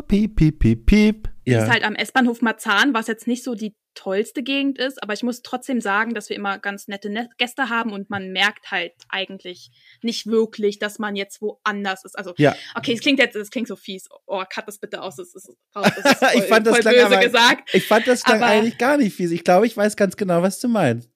piep, 0.09 0.37
piep, 0.37 0.59
piep, 0.59 0.87
piep. 0.87 1.29
Die 1.47 1.53
Ja. 1.53 1.65
ist 1.65 1.71
halt 1.71 1.85
am 1.85 1.95
S-Bahnhof 1.95 2.43
Marzahn, 2.43 2.95
was 2.95 3.07
jetzt 3.09 3.27
nicht 3.27 3.43
so 3.45 3.55
die 3.55 3.75
tollste 3.95 4.43
Gegend 4.43 4.79
ist, 4.79 5.03
aber 5.03 5.13
ich 5.13 5.23
muss 5.23 5.43
trotzdem 5.43 5.81
sagen, 5.81 6.15
dass 6.15 6.29
wir 6.29 6.37
immer 6.37 6.59
ganz 6.59 6.89
nette 6.89 7.11
Ne- 7.11 7.29
Gäste 7.39 7.69
haben 7.69 7.93
und 7.93 8.09
man 8.11 8.31
merkt 8.31 8.71
halt 8.71 8.93
eigentlich 9.09 9.71
nicht 10.03 10.27
wirklich, 10.27 10.79
dass 10.79 10.99
man 10.99 11.17
jetzt 11.17 11.43
woanders 11.43 12.05
ist. 12.05 12.17
Also, 12.17 12.33
Ja. 12.39 12.55
okay, 12.77 12.93
es 12.95 13.01
klingt 13.01 13.19
jetzt, 13.19 13.35
es 13.37 13.51
klingt 13.51 13.69
so 13.69 13.77
fies. 13.77 14.09
Oh, 14.27 14.43
cut 14.49 14.67
das 14.69 14.79
bitte 14.79 15.03
aus, 15.03 15.17
das 15.17 15.35
ist, 15.35 15.51
raus, 15.75 15.91
das 15.97 16.05
ist 16.13 16.19
voll, 16.19 16.29
Ich 16.37 16.45
fand 16.45 16.67
das 16.67 16.79
voll 16.79 16.93
böse 16.93 17.07
aber- 17.07 17.19
gesagt. 17.19 17.71
Ich 17.75 17.87
fand 17.87 18.07
das 18.07 18.25
Aber- 18.25 18.47
eigentlich 18.47 18.79
gar 18.79 18.97
nicht 18.97 19.15
fies. 19.17 19.31
Ich 19.33 19.45
glaube, 19.45 19.67
ich 19.67 19.77
weiß 19.77 19.97
ganz 19.97 20.17
genau, 20.17 20.41
was 20.43 20.61
du 20.61 20.69
meinst. 20.69 21.11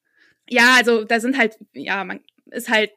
Ja, 0.49 0.75
also 0.77 1.05
da 1.05 1.20
sind 1.20 1.39
halt, 1.39 1.57
ja, 1.72 2.05
man 2.05 2.20
ist 2.51 2.68
halt 2.68 2.91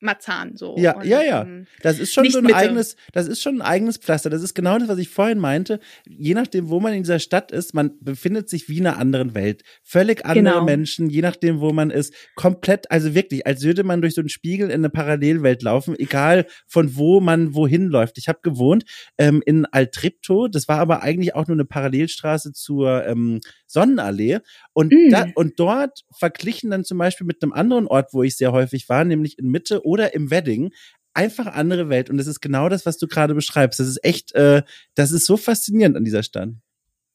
Marzahn 0.00 0.56
so. 0.56 0.76
Ja, 0.78 0.96
und, 0.96 1.04
ja, 1.06 1.22
ja. 1.22 1.42
ähm, 1.42 1.66
Das 1.82 1.98
ist 1.98 2.12
schon 2.14 2.28
so 2.30 2.38
ein 2.38 2.44
Mitte. 2.44 2.56
eigenes, 2.56 2.96
das 3.12 3.26
ist 3.28 3.42
schon 3.42 3.56
ein 3.56 3.62
eigenes 3.62 3.96
Pflaster. 3.96 4.30
Das 4.30 4.42
ist 4.42 4.54
genau 4.54 4.78
das, 4.78 4.88
was 4.88 4.98
ich 4.98 5.08
vorhin 5.08 5.38
meinte. 5.38 5.80
Je 6.06 6.34
nachdem, 6.34 6.68
wo 6.68 6.80
man 6.80 6.92
in 6.92 7.02
dieser 7.02 7.18
Stadt 7.18 7.50
ist, 7.52 7.74
man 7.74 7.92
befindet 8.00 8.48
sich 8.48 8.68
wie 8.68 8.78
in 8.78 8.86
einer 8.86 8.98
anderen 8.98 9.34
Welt. 9.34 9.62
Völlig 9.82 10.24
andere 10.24 10.54
Genau. 10.54 10.64
Menschen, 10.64 11.10
je 11.10 11.20
nachdem, 11.22 11.60
wo 11.60 11.72
man 11.72 11.90
ist. 11.90 12.14
Komplett, 12.36 12.90
also 12.90 13.14
wirklich, 13.14 13.46
als 13.46 13.62
würde 13.64 13.82
man 13.84 14.00
durch 14.00 14.14
so 14.14 14.20
einen 14.20 14.28
Spiegel 14.28 14.68
in 14.68 14.74
eine 14.74 14.90
Parallelwelt 14.90 15.62
laufen, 15.62 15.94
egal 15.98 16.46
von 16.66 16.96
wo 16.96 17.20
man 17.20 17.54
wohin 17.54 17.86
läuft. 17.88 18.18
Ich 18.18 18.28
habe 18.28 18.38
gewohnt 18.42 18.84
ähm, 19.18 19.42
in 19.46 19.66
Altripto, 19.66 20.48
das 20.48 20.68
war 20.68 20.78
aber 20.78 21.02
eigentlich 21.02 21.34
auch 21.34 21.46
nur 21.48 21.56
eine 21.56 21.64
Parallelstraße 21.64 22.52
zur 22.52 23.04
ähm, 23.06 23.40
Sonnenallee. 23.66 24.38
Und, 24.72 24.92
Mm. 24.92 25.10
da, 25.10 25.26
und 25.34 25.58
dort 25.60 26.04
verglichen 26.16 26.70
dann 26.70 26.84
zum 26.84 26.98
Beispiel 26.98 27.26
mit 27.26 27.42
einem 27.42 27.52
anderen 27.52 27.86
Ort, 27.86 28.12
wo 28.12 28.22
ich 28.22 28.36
sehr 28.36 28.52
häufig 28.52 28.88
war, 28.88 29.04
nämlich 29.04 29.38
in 29.38 29.48
Mitte 29.48 29.86
oder 29.88 30.14
im 30.14 30.30
Wedding, 30.30 30.72
einfach 31.14 31.46
andere 31.46 31.88
Welt. 31.88 32.10
Und 32.10 32.18
das 32.18 32.26
ist 32.26 32.40
genau 32.40 32.68
das, 32.68 32.86
was 32.86 32.98
du 32.98 33.06
gerade 33.06 33.34
beschreibst. 33.34 33.80
Das 33.80 33.88
ist 33.88 34.04
echt, 34.04 34.32
äh, 34.34 34.62
das 34.94 35.12
ist 35.12 35.26
so 35.26 35.36
faszinierend 35.36 35.96
an 35.96 36.04
dieser 36.04 36.22
Stadt. 36.22 36.50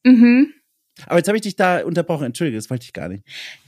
Mhm. 0.04 0.52
Aber 1.06 1.16
jetzt 1.16 1.28
habe 1.28 1.36
ich 1.36 1.42
dich 1.42 1.56
da 1.56 1.84
unterbrochen. 1.84 2.26
Entschuldige, 2.26 2.58
das 2.58 2.70
wollte 2.70 2.84
ich 2.84 2.92
gar 2.92 3.08
nicht. 3.08 3.24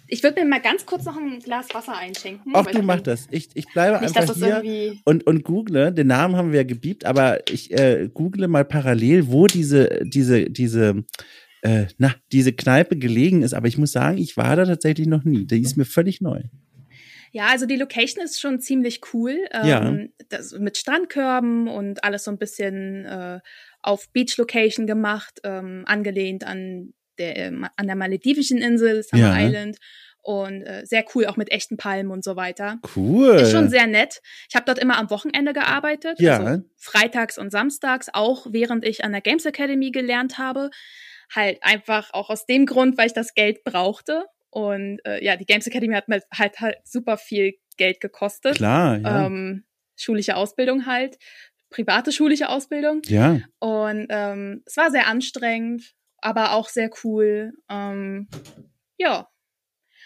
Ich 0.09 0.23
würde 0.23 0.41
mir 0.41 0.49
mal 0.49 0.61
ganz 0.61 0.87
kurz 0.87 1.05
noch 1.05 1.17
ein 1.17 1.41
Glas 1.41 1.67
Wasser 1.75 1.97
einschenken. 1.97 2.53
Ach, 2.55 2.67
du 2.67 2.83
mach 2.83 3.01
das. 3.01 3.27
Ich, 3.31 3.49
ich 3.55 3.67
bleibe 3.73 4.01
Nicht, 4.01 4.17
einfach 4.17 4.37
hier 4.37 4.95
und, 5.05 5.27
und 5.27 5.43
google. 5.43 5.93
Den 5.93 6.07
Namen 6.07 6.37
haben 6.37 6.53
wir 6.53 6.61
ja 6.61 6.67
gebiebt, 6.67 7.05
aber 7.05 7.41
ich 7.51 7.73
äh, 7.73 8.09
google 8.13 8.47
mal 8.47 8.65
parallel, 8.65 9.29
wo 9.29 9.47
diese, 9.47 10.03
diese, 10.05 10.49
diese, 10.49 11.05
äh, 11.63 11.87
na, 11.99 12.15
diese 12.31 12.53
Kneipe 12.53 12.97
gelegen 12.97 13.43
ist. 13.43 13.55
Aber 13.55 13.67
ich 13.67 13.79
muss 13.79 13.93
sagen, 13.93 14.19
ich 14.19 14.37
war 14.37 14.55
da 14.55 14.65
tatsächlich 14.65 15.09
noch 15.09 15.25
nie. 15.25 15.45
Die 15.47 15.61
ist 15.61 15.77
mir 15.77 15.85
völlig 15.85 16.21
neu. 16.21 16.43
Ja, 17.37 17.49
also 17.49 17.67
die 17.67 17.77
Location 17.77 18.25
ist 18.25 18.41
schon 18.41 18.61
ziemlich 18.61 19.13
cool. 19.13 19.47
Ja. 19.53 19.87
Ähm, 19.87 20.15
das, 20.31 20.53
mit 20.53 20.79
Strandkörben 20.79 21.69
und 21.69 22.03
alles 22.03 22.25
so 22.25 22.31
ein 22.31 22.39
bisschen 22.39 23.05
äh, 23.05 23.41
auf 23.83 24.11
Beach 24.15 24.39
Location 24.39 24.87
gemacht, 24.87 25.41
ähm, 25.45 25.85
angelehnt 25.87 26.45
an 26.45 26.95
der, 27.19 27.37
ähm, 27.37 27.67
an 27.77 27.89
der 27.89 27.97
maledivischen 27.97 28.57
Insel, 28.57 29.03
Summer 29.03 29.39
Ja. 29.39 29.47
Island. 29.47 29.77
Und 30.23 30.63
äh, 30.63 30.87
sehr 30.87 31.05
cool, 31.15 31.27
auch 31.27 31.37
mit 31.37 31.53
echten 31.53 31.77
Palmen 31.77 32.11
und 32.11 32.25
so 32.25 32.37
weiter. 32.37 32.79
Cool. 32.97 33.37
Ist 33.37 33.53
schon 33.53 33.69
sehr 33.69 33.87
nett. 33.87 34.23
Ich 34.49 34.57
habe 34.57 34.65
dort 34.65 34.79
immer 34.79 34.97
am 34.97 35.11
Wochenende 35.11 35.53
gearbeitet. 35.53 36.19
Ja. 36.19 36.43
Also 36.43 36.65
freitags 36.79 37.37
und 37.37 37.51
samstags, 37.53 38.09
auch 38.15 38.47
während 38.49 38.83
ich 38.83 39.05
an 39.05 39.13
der 39.13 39.21
Games 39.21 39.45
Academy 39.45 39.91
gelernt 39.91 40.39
habe. 40.39 40.71
Halt 41.35 41.59
einfach 41.61 42.15
auch 42.15 42.31
aus 42.31 42.47
dem 42.47 42.65
Grund, 42.65 42.97
weil 42.97 43.09
ich 43.09 43.13
das 43.13 43.35
Geld 43.35 43.63
brauchte. 43.63 44.25
Und 44.51 45.01
äh, 45.05 45.25
ja, 45.25 45.37
die 45.37 45.47
Games 45.47 45.67
Academy 45.67 45.95
hat 45.95 46.09
mir 46.09 46.23
halt, 46.33 46.61
halt 46.61 46.77
super 46.85 47.17
viel 47.17 47.55
Geld 47.77 48.01
gekostet. 48.01 48.57
Klar, 48.57 48.99
ja. 48.99 49.27
Ähm, 49.27 49.65
schulische 49.97 50.37
Ausbildung 50.37 50.87
halt, 50.87 51.19
private 51.71 52.13
schulische 52.13 52.49
Ausbildung. 52.49 53.03
ja. 53.07 53.41
Und 53.59 54.07
ähm, 54.11 54.63
es 54.67 54.77
war 54.77 54.91
sehr 54.91 55.09
anstrengend, 55.09 55.95
aber 56.19 56.53
auch 56.53 56.69
sehr 56.69 56.91
cool. 57.05 57.53
Ähm, 57.69 58.29
ja. 58.99 59.29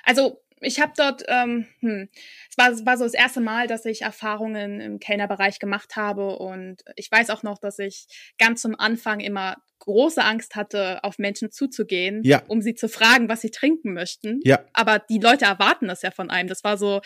Also 0.05 0.39
ich 0.61 0.81
habe 0.81 0.93
dort, 0.97 1.25
ähm, 1.29 1.67
hm, 1.81 2.09
es 2.51 2.59
war, 2.59 2.71
es 2.71 2.85
war 2.87 2.97
so 2.97 3.05
das 3.05 3.15
erste 3.15 3.41
Mal, 3.41 3.67
dass 3.67 3.85
ich 3.85 4.03
Erfahrungen 4.03 4.81
im 4.81 4.99
Kellnerbereich 4.99 5.59
gemacht 5.59 5.97
habe 5.97 6.37
und 6.39 6.83
ich 6.97 7.11
weiß 7.11 7.31
auch 7.31 7.43
noch, 7.43 7.59
dass 7.59 7.79
ich 7.79 8.07
ganz 8.39 8.63
zum 8.63 8.75
Anfang 8.79 9.21
immer 9.21 9.57
große 9.81 10.23
Angst 10.23 10.57
hatte, 10.57 11.03
auf 11.05 11.19
Menschen 11.19 11.51
zuzugehen, 11.51 12.21
Ja. 12.23 12.43
um 12.49 12.61
sie 12.61 12.75
zu 12.75 12.87
fragen, 12.89 13.31
was 13.31 13.41
sie 13.41 13.51
trinken 13.51 13.95
möchten. 13.95 14.41
Ja. 14.45 14.63
Aber 14.75 14.99
die 14.99 15.19
Leute 15.19 15.47
erwarten 15.47 15.89
das 15.89 16.03
ja 16.03 16.11
von 16.11 16.29
einem. 16.29 16.51
Das 16.51 16.63
war 16.65 16.77
so, 16.77 17.01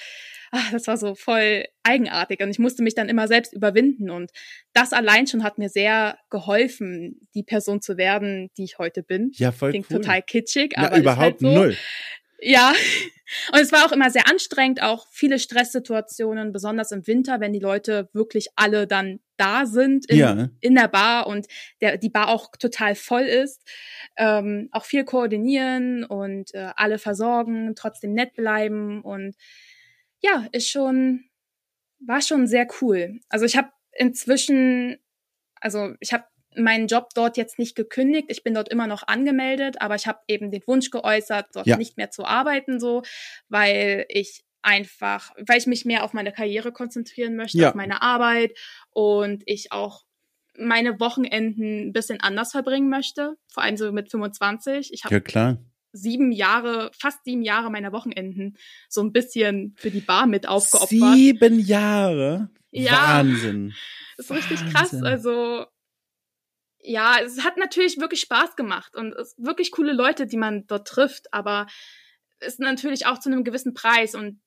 ah, 0.51 0.71
das 0.73 0.89
war 0.89 0.97
so 0.97 1.15
voll 1.15 1.67
eigenartig 1.85 2.41
und 2.43 2.51
ich 2.51 2.59
musste 2.59 2.83
mich 2.83 2.97
dann 2.97 3.09
immer 3.09 3.29
selbst 3.29 3.53
überwinden 3.53 4.11
und 4.11 4.33
das 4.73 4.93
allein 4.93 5.29
schon 5.29 5.45
hat 5.45 5.57
mir 5.59 5.69
sehr 5.69 6.19
geholfen, 6.31 7.21
die 7.37 7.45
Person 7.45 7.81
zu 7.81 7.97
werden, 7.97 8.51
die 8.57 8.65
ich 8.65 8.79
heute 8.79 9.05
bin. 9.05 9.31
Ja, 9.35 9.53
voll 9.53 9.71
Klingt 9.71 9.87
cool. 9.91 9.99
total 10.01 10.23
kitschig, 10.23 10.73
Na, 10.77 10.87
aber 10.87 10.97
ist 10.97 11.03
überhaupt 11.03 11.21
halt 11.21 11.39
so. 11.41 11.47
null. 11.55 11.77
Ja, 12.41 12.73
und 13.53 13.61
es 13.61 13.73
war 13.73 13.87
auch 13.87 13.93
immer 13.93 14.11
sehr 14.11 14.29
anstrengend, 14.31 14.83
auch 14.83 15.07
viele 15.11 15.39
Stresssituationen, 15.39 16.53
besonders 16.53 16.93
im 16.93 17.07
Winter, 17.07 17.41
wenn 17.41 17.53
die 17.53 17.59
Leute 17.61 18.09
wirklich 18.13 18.49
alle 18.57 18.87
dann 18.87 19.21
da 19.37 19.67
sind 19.67 20.07
in, 20.09 20.17
Ja. 20.19 20.49
in 20.61 20.75
der 20.75 20.89
Bar 20.89 21.27
und 21.27 21.47
der, 21.81 21.97
die 21.99 22.11
Bar 22.11 22.29
auch 22.29 22.51
total 22.59 22.95
voll 22.95 23.23
ist. 23.25 23.63
Ähm, 24.17 24.69
auch 24.73 24.85
viel 24.85 25.05
koordinieren 25.05 26.05
und 26.05 26.55
äh, 26.55 26.71
alle 26.77 26.99
versorgen, 26.99 27.75
trotzdem 27.75 28.13
nett 28.15 28.35
bleiben 28.35 29.03
und 29.03 29.35
ja, 30.21 30.47
ist 30.53 30.69
schon, 30.71 31.25
war 32.01 32.23
schon 32.23 32.47
sehr 32.47 32.67
cool. 32.81 33.21
Also 33.29 33.45
ich 33.47 33.57
habe 33.57 33.71
inzwischen, 33.93 34.99
also 35.61 35.95
ich 36.01 36.13
habe 36.13 36.25
meinen 36.57 36.87
Job 36.87 37.09
dort 37.15 37.37
jetzt 37.37 37.59
nicht 37.59 37.75
gekündigt. 37.75 38.27
Ich 38.29 38.43
bin 38.43 38.55
dort 38.55 38.69
immer 38.69 38.87
noch 38.87 39.07
angemeldet, 39.07 39.81
aber 39.81 39.95
ich 39.95 40.07
habe 40.07 40.21
eben 40.29 40.51
den 40.51 40.63
Wunsch 40.67 40.91
geäußert, 40.91 41.47
dort 41.55 41.67
Ja. 41.67 41.77
nicht 41.77 41.97
mehr 41.97 42.11
zu 42.11 42.25
arbeiten, 42.25 42.79
so, 42.81 43.03
weil 43.49 44.07
ich 44.09 44.45
einfach, 44.63 45.31
weil 45.47 45.59
ich 45.59 45.67
mich 45.67 45.85
mehr 45.85 46.05
auf 46.05 46.13
meine 46.15 46.33
Karriere 46.33 46.73
konzentrieren 46.73 47.37
möchte, 47.37 47.59
Ja. 47.59 47.69
auf 47.71 47.75
meine 47.75 48.01
Arbeit 48.03 48.57
und 48.91 49.43
ich 49.47 49.73
auch 49.73 50.05
meine 50.57 51.01
Wochenenden 51.01 51.89
ein 51.89 51.93
bisschen 51.93 52.21
anders 52.21 52.53
verbringen 52.53 52.89
möchte, 52.89 53.35
vor 53.53 53.63
allem 53.63 53.77
so 53.77 53.91
mit 53.93 54.11
25. 54.11 54.91
Ich 54.93 55.05
habe 55.05 55.15
Ja, 55.15 55.21
klar. 55.21 55.59
sieben 55.93 56.31
Jahre, 56.33 56.91
fast 56.99 57.25
sieben 57.25 57.43
Jahre 57.43 57.71
meiner 57.71 57.93
Wochenenden 57.93 58.57
so 58.89 59.03
ein 59.03 59.13
bisschen 59.13 59.75
für 59.77 59.91
die 59.91 60.01
Bar 60.01 60.27
mit 60.27 60.49
aufgeopfert. 60.49 60.89
Sieben 61.15 61.59
Jahre. 61.59 62.49
Ja. 62.71 62.93
Wahnsinn. 63.19 63.75
Das 64.17 64.31
ist 64.31 64.51
richtig 64.51 64.73
krass. 64.73 64.95
Also 65.03 65.67
ja, 66.85 67.19
es 67.21 67.43
hat 67.43 67.57
natürlich 67.57 67.99
wirklich 67.99 68.21
Spaß 68.21 68.57
gemacht 68.57 68.95
und 68.95 69.15
es 69.15 69.33
sind 69.33 69.47
wirklich 69.47 69.71
coole 69.71 69.93
Leute, 69.93 70.27
die 70.27 70.37
man 70.37 70.67
dort 70.67 70.87
trifft, 70.87 71.33
aber 71.33 71.67
es 72.41 72.55
ist 72.55 72.61
natürlich 72.61 73.07
auch 73.07 73.19
zu 73.19 73.31
einem 73.31 73.43
gewissen 73.43 73.75
Preis 73.75 74.15
und 74.15 74.41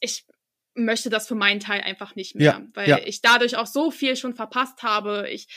ich 0.00 0.26
möchte 0.74 1.08
das 1.08 1.28
für 1.28 1.36
meinen 1.36 1.60
Teil 1.60 1.80
einfach 1.80 2.16
nicht 2.16 2.34
mehr, 2.34 2.44
Ja, 2.44 2.66
weil 2.74 2.88
ja. 2.88 2.98
ich 3.04 3.22
dadurch 3.22 3.56
auch 3.56 3.66
so 3.66 3.90
viel 3.90 4.16
schon 4.16 4.34
verpasst 4.34 4.82
habe. 4.82 5.28
Ich 5.30 5.48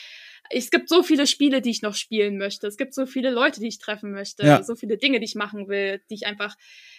es 0.51 0.71
gibt 0.71 0.89
so 0.89 1.03
viele 1.03 1.27
Spiele, 1.27 1.61
die 1.61 1.69
ich 1.69 1.81
noch 1.81 1.93
spielen 1.93 2.37
möchte. 2.37 2.65
Es 2.65 2.77
gibt 2.77 2.93
so 2.95 3.05
viele 3.05 3.29
Leute, 3.29 3.59
die 3.59 3.67
ich 3.67 3.77
treffen 3.77 4.11
möchte. 4.11 4.45
Ja. 4.45 4.63
So 4.63 4.75
viele 4.75 4.97
Dinge, 4.97 5.19
die 5.19 5.25
ich 5.25 5.35
machen 5.35 5.67
will, 5.67 6.01
die 6.09 6.15
ich 6.15 6.25
einfach 6.25 6.55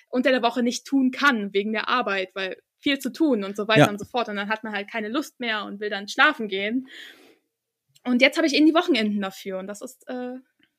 unter 0.08 0.30
der 0.30 0.42
Woche 0.42 0.62
nicht 0.62 0.86
tun 0.86 1.10
kann 1.10 1.52
wegen 1.52 1.72
der 1.72 1.88
Arbeit, 1.88 2.30
weil 2.34 2.56
viel 2.78 2.98
zu 2.98 3.10
tun 3.10 3.42
und 3.42 3.56
so 3.56 3.66
weiter 3.66 3.90
und 3.90 3.98
so 3.98 4.04
fort. 4.04 4.28
Und 4.28 4.36
dann 4.36 4.48
hat 4.48 4.62
man 4.62 4.72
halt 4.72 4.90
keine 4.90 5.08
Lust 5.08 5.40
mehr 5.40 5.64
und 5.64 5.80
will 5.80 5.90
dann 5.90 6.08
schlafen 6.08 6.48
gehen. 6.48 6.86
Und 8.04 8.22
jetzt 8.22 8.36
habe 8.36 8.46
ich 8.46 8.54
eben 8.54 8.66
die 8.66 8.74
Wochenenden 8.74 9.20
dafür 9.20 9.58
und 9.58 9.66
das 9.66 9.82
ist 9.82 10.08
äh, 10.08 10.36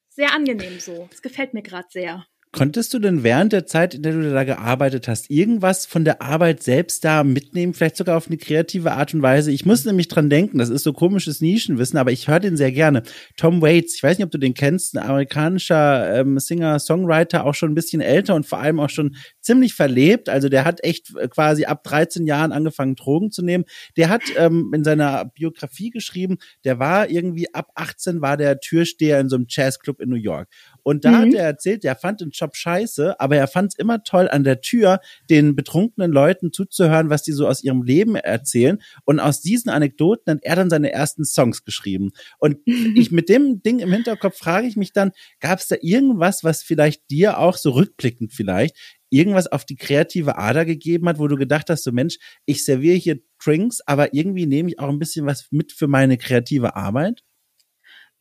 sehr 0.09 0.33
angenehm 0.33 0.79
so. 0.79 1.07
Das 1.11 1.21
gefällt 1.21 1.53
mir 1.53 1.61
gerade 1.61 1.87
sehr. 1.89 2.25
Konntest 2.53 2.93
du 2.93 2.99
denn 2.99 3.23
während 3.23 3.53
der 3.53 3.65
Zeit, 3.65 3.93
in 3.93 4.03
der 4.03 4.11
du 4.11 4.29
da 4.29 4.43
gearbeitet 4.43 5.07
hast, 5.07 5.29
irgendwas 5.31 5.85
von 5.85 6.03
der 6.03 6.21
Arbeit 6.21 6.61
selbst 6.61 7.05
da 7.05 7.23
mitnehmen, 7.23 7.73
vielleicht 7.73 7.95
sogar 7.95 8.17
auf 8.17 8.27
eine 8.27 8.35
kreative 8.35 8.91
Art 8.91 9.13
und 9.13 9.21
Weise? 9.21 9.53
Ich 9.53 9.65
muss 9.65 9.85
nämlich 9.85 10.09
dran 10.09 10.29
denken, 10.29 10.57
das 10.57 10.67
ist 10.67 10.83
so 10.83 10.91
komisches 10.91 11.39
Nischenwissen, 11.39 11.97
aber 11.97 12.11
ich 12.11 12.27
höre 12.27 12.41
den 12.41 12.57
sehr 12.57 12.73
gerne. 12.73 13.03
Tom 13.37 13.61
Waits, 13.61 13.95
ich 13.95 14.03
weiß 14.03 14.17
nicht, 14.17 14.25
ob 14.25 14.31
du 14.31 14.37
den 14.37 14.53
kennst, 14.53 14.95
ein 14.95 14.97
amerikanischer 14.97 16.19
ähm, 16.19 16.39
Singer, 16.39 16.77
Songwriter, 16.79 17.45
auch 17.45 17.55
schon 17.55 17.71
ein 17.71 17.75
bisschen 17.75 18.01
älter 18.01 18.35
und 18.35 18.45
vor 18.45 18.59
allem 18.59 18.81
auch 18.81 18.89
schon 18.89 19.15
ziemlich 19.39 19.73
verlebt. 19.73 20.27
Also 20.27 20.49
der 20.49 20.65
hat 20.65 20.83
echt 20.83 21.15
äh, 21.15 21.29
quasi 21.29 21.63
ab 21.63 21.85
13 21.85 22.27
Jahren 22.27 22.51
angefangen, 22.51 22.97
Drogen 22.97 23.31
zu 23.31 23.43
nehmen. 23.43 23.63
Der 23.95 24.09
hat 24.09 24.23
ähm, 24.35 24.73
in 24.75 24.83
seiner 24.83 25.23
Biografie 25.23 25.89
geschrieben, 25.89 26.37
der 26.65 26.79
war 26.79 27.09
irgendwie 27.09 27.53
ab 27.53 27.69
18 27.75 28.19
war 28.19 28.35
der 28.35 28.59
Türsteher 28.59 29.21
in 29.21 29.29
so 29.29 29.37
einem 29.37 29.45
Jazzclub 29.47 30.01
in 30.01 30.09
New 30.09 30.17
York. 30.17 30.49
Und 30.83 31.05
da 31.05 31.11
Mhm. 31.11 31.15
hat 31.17 31.33
er 31.33 31.43
erzählt, 31.45 31.85
er 31.85 31.95
fand 31.95 32.21
den 32.21 32.31
Job 32.31 32.55
scheiße, 32.55 33.19
aber 33.19 33.37
er 33.37 33.47
fand 33.47 33.73
es 33.73 33.79
immer 33.79 34.03
toll, 34.03 34.27
an 34.29 34.43
der 34.43 34.61
Tür 34.61 34.99
den 35.29 35.55
betrunkenen 35.55 36.11
Leuten 36.11 36.51
zuzuhören, 36.51 37.09
was 37.09 37.23
die 37.23 37.31
so 37.33 37.47
aus 37.47 37.63
ihrem 37.63 37.83
Leben 37.83 38.15
erzählen. 38.15 38.81
Und 39.05 39.19
aus 39.19 39.41
diesen 39.41 39.69
Anekdoten 39.69 40.33
hat 40.33 40.39
er 40.43 40.55
dann 40.55 40.69
seine 40.69 40.91
ersten 40.91 41.25
Songs 41.25 41.63
geschrieben. 41.63 42.11
Und 42.39 42.57
ich 42.95 43.11
mit 43.11 43.29
dem 43.29 43.61
Ding 43.61 43.79
im 43.79 43.91
Hinterkopf 43.91 44.37
frage 44.37 44.67
ich 44.67 44.75
mich 44.75 44.93
dann, 44.93 45.11
gab 45.39 45.59
es 45.59 45.67
da 45.67 45.75
irgendwas, 45.81 46.43
was 46.43 46.63
vielleicht 46.63 47.09
dir 47.09 47.37
auch 47.39 47.57
so 47.57 47.71
rückblickend 47.71 48.33
vielleicht 48.33 48.75
irgendwas 49.13 49.47
auf 49.47 49.65
die 49.65 49.75
kreative 49.75 50.37
Ader 50.37 50.63
gegeben 50.63 51.09
hat, 51.09 51.19
wo 51.19 51.27
du 51.27 51.35
gedacht 51.35 51.69
hast, 51.69 51.83
so 51.83 51.91
Mensch, 51.91 52.17
ich 52.45 52.63
serviere 52.63 52.95
hier 52.95 53.19
Drinks, 53.43 53.81
aber 53.85 54.13
irgendwie 54.13 54.45
nehme 54.45 54.69
ich 54.69 54.79
auch 54.79 54.87
ein 54.87 54.99
bisschen 54.99 55.25
was 55.25 55.47
mit 55.51 55.73
für 55.73 55.87
meine 55.87 56.17
kreative 56.17 56.77
Arbeit? 56.77 57.21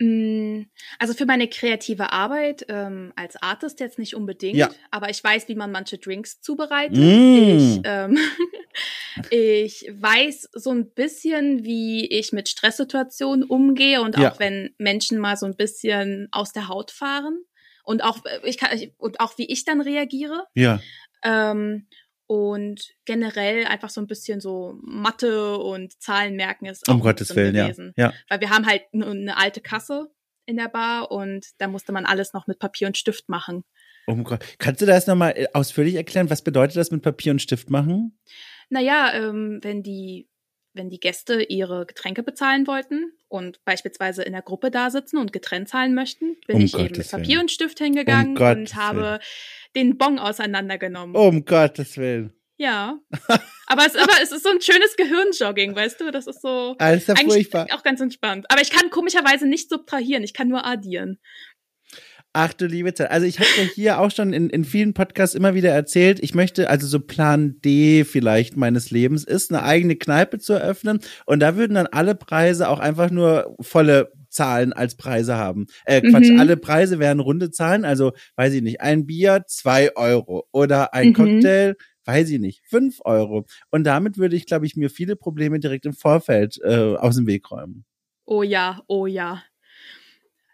Mm, 0.03 0.63
Also 0.99 1.13
für 1.15 1.27
meine 1.27 1.47
kreative 1.47 2.11
Arbeit 2.11 2.65
ähm, 2.69 3.13
als 3.17 3.41
Artist 3.43 3.81
jetzt 3.81 3.99
nicht 3.99 4.15
unbedingt, 4.17 4.57
Ja. 4.57 4.71
aber 4.91 5.11
ich 5.11 5.23
weiß, 5.23 5.47
wie 5.49 5.55
man 5.55 5.71
manche 5.71 5.99
Drinks 5.99 6.41
zubereitet. 6.41 6.97
Mm. 6.97 7.57
Ich, 7.59 7.81
ähm, 7.85 8.19
ich 9.31 9.87
weiß 9.93 10.49
so 10.55 10.71
ein 10.71 10.91
bisschen, 10.93 11.65
wie 11.65 12.07
ich 12.07 12.33
mit 12.33 12.49
Stresssituationen 12.49 13.45
umgehe 13.45 14.01
und 14.01 14.17
Ja. 14.17 14.33
auch 14.33 14.39
wenn 14.41 14.75
Menschen 14.79 15.19
mal 15.19 15.37
so 15.37 15.47
ein 15.47 15.57
bisschen 15.57 16.29
aus 16.33 16.53
der 16.53 16.69
Haut 16.69 16.91
fahren 16.91 17.39
und 17.85 18.03
auch 18.03 18.25
äh, 18.25 18.41
ich 18.49 18.57
kann 18.59 18.71
und 18.99 19.21
auch 19.21 19.37
wie 19.39 19.47
ich 19.47 19.65
dann 19.65 19.81
reagiere. 19.81 20.47
Ja. 20.55 20.81
Ähm, 21.23 21.87
und 22.31 22.93
generell 23.07 23.65
einfach 23.65 23.91
so 23.91 24.01
ein 24.01 24.07
bisschen 24.07 24.41
so 24.41 24.79
Mathe 24.83 25.59
und 25.59 26.01
Zahlen 26.01 26.37
merken 26.37 26.67
ist 26.67 26.89
auch 26.89 26.95
Um 26.95 27.01
Gottes 27.01 27.35
Willen, 27.35 27.57
ja. 27.57 27.65
gewesen 27.65 27.93
Ja. 27.97 28.13
weil 28.29 28.41
wir 28.41 28.51
haben 28.51 28.67
halt 28.67 28.83
eine 28.93 29.37
alte 29.37 29.61
Kasse 29.61 30.13
in 30.47 30.57
der 30.57 30.69
Bar 30.69 31.11
und 31.11 31.45
da 31.59 31.67
musste 31.67 31.91
man 31.91 32.07
alles 32.07 32.33
noch 32.33 32.47
mit 32.47 32.61
Papier 32.61 32.87
und 32.87 32.97
Stift 32.97 33.29
machen. 33.29 33.65
Um 34.07 34.23
Gott. 34.23 34.45
Kannst 34.59 34.81
du 34.81 34.87
das 34.87 35.09
nochmal 35.09 35.33
äh, 35.35 35.49
ausführlich 35.55 35.97
erklären? 35.97 36.31
Was 36.31 36.43
bedeutet 36.43 36.77
das 36.77 36.93
mit 36.93 37.03
Papier 37.03 37.33
und 37.33 37.43
Stift 37.43 37.69
machen? 37.69 38.17
Naja, 38.69 39.13
ähm, 39.13 39.59
wenn 39.63 39.83
die 39.83 40.29
wenn 40.73 40.89
die 40.89 41.01
Gäste 41.01 41.43
ihre 41.43 41.85
Getränke 41.85 42.23
bezahlen 42.23 42.69
wollten 42.69 43.13
und 43.27 43.59
beispielsweise 43.65 44.23
in 44.23 44.33
der 44.35 44.43
Gruppe 44.43 44.71
da 44.71 44.89
sitzen 44.91 45.17
und 45.19 45.33
getrennt 45.33 45.69
zahlen 45.69 45.95
möchten, 45.95 46.37
bin 46.47 46.57
Um 46.59 46.63
ich 46.63 46.75
eben 46.75 46.85
Gottes 46.85 46.99
mit 46.99 47.11
Papier 47.11 47.29
Willen. 47.31 47.41
und 47.41 47.51
Stift 47.51 47.79
hingegangen 47.81 48.29
Um 48.29 48.35
Gottes 48.37 48.71
und 48.71 48.77
habe 48.77 49.19
den 49.77 49.99
Bon 49.99 50.19
auseinandergenommen. 50.19 51.17
Um 51.17 51.45
Gottes 51.45 51.97
Willen. 51.97 52.33
Ja. 52.57 52.99
Aber 53.67 53.87
es, 53.87 53.95
aber 53.95 54.15
es 54.21 54.33
ist 54.33 54.43
so 54.43 54.51
ein 54.51 54.61
schönes 54.61 54.97
Gehirnjogging, 54.97 55.77
weißt 55.77 56.01
du? 56.01 56.11
Das 56.11 56.27
ist 56.27 56.43
so 56.43 56.75
Alles 56.79 57.07
ja 57.07 57.15
eigentlich 57.15 57.49
furchtbar. 57.49 57.69
auch 57.71 57.85
ganz 57.85 58.01
entspannt. 58.01 58.47
Aber 58.49 58.61
ich 58.61 58.71
kann 58.71 58.91
komischerweise 58.91 59.47
nicht 59.47 59.71
subtrahieren, 59.71 60.25
ich 60.25 60.35
kann 60.35 60.49
nur 60.49 60.67
addieren. 60.67 61.21
Ach 62.33 62.53
du 62.53 62.67
liebe 62.67 62.93
Zeit. 62.95 63.13
Also 63.13 63.27
ich 63.27 63.39
habe 63.39 63.49
ja 63.57 63.63
hier 63.63 64.01
auch 64.01 64.11
schon 64.11 64.33
in, 64.33 64.51
in 64.51 64.65
vielen 64.65 64.93
Podcasts 64.93 65.37
immer 65.37 65.55
wieder 65.55 65.71
erzählt, 65.71 66.19
ich 66.21 66.35
möchte, 66.35 66.69
also 66.69 66.89
so 66.89 67.01
Plan 67.01 67.61
D 67.65 68.05
vielleicht 68.05 68.57
meines 68.57 68.91
Lebens 68.91 69.23
ist, 69.25 69.53
eine 69.53 69.63
eigene 69.63 69.95
Kneipe 69.95 70.39
zu 70.39 70.53
eröffnen. 70.53 71.01
Und 71.27 71.41
da 71.41 71.55
würden 71.57 71.75
dann 71.75 71.87
alle 71.87 72.17
Preise 72.17 72.69
auch 72.69 72.81
einfach 72.81 73.11
nur 73.11 73.57
volle 73.61 74.13
Zahlen 74.31 74.73
als 74.73 74.97
Preise 74.97 75.37
haben. 75.37 75.67
Äh, 75.85 76.01
Quatsch, 76.01 76.31
mhm. 76.31 76.41
alle 76.41 76.57
Preise 76.57 76.99
wären 76.99 77.21
runde 77.21 77.51
Zahlen. 77.51 77.85
Also, 77.85 78.13
weiß 78.37 78.55
ich 78.55 78.63
nicht, 78.63 78.81
ein 78.81 79.07
Bier, 79.07 79.45
zwei 79.47 79.95
Euro. 79.97 80.47
Oder 80.53 80.95
ein 80.95 81.09
mhm. 81.09 81.15
Cocktail, 81.15 81.77
weiß 82.05 82.31
ich 82.31 82.39
nicht, 82.39 82.63
fünf 82.67 83.01
Euro. 83.05 83.47
Und 83.71 83.85
damit 83.85 84.17
würde 84.17 84.37
ich, 84.37 84.47
glaube 84.47 84.67
ich, 84.67 84.77
mir 84.77 84.91
viele 84.91 85.17
Probleme 85.17 85.61
direkt 85.61 85.87
im 85.87 85.93
Vorfeld 85.93 86.59
äh, 86.65 86.97
aus 86.97 87.17
dem 87.17 87.27
Weg 87.27 87.51
räumen. 87.51 87.85
Oh 88.25 88.43
ja, 88.43 88.81
oh 88.87 89.07
ja 89.07 89.43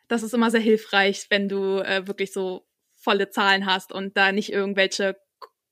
das 0.08 0.22
ist 0.22 0.34
immer 0.34 0.50
sehr 0.50 0.60
hilfreich, 0.60 1.26
wenn 1.30 1.48
du 1.48 1.78
äh, 1.78 2.06
wirklich 2.06 2.32
so 2.32 2.66
volle 2.94 3.30
Zahlen 3.30 3.66
hast 3.66 3.92
und 3.92 4.16
da 4.16 4.32
nicht 4.32 4.52
irgendwelche 4.52 5.16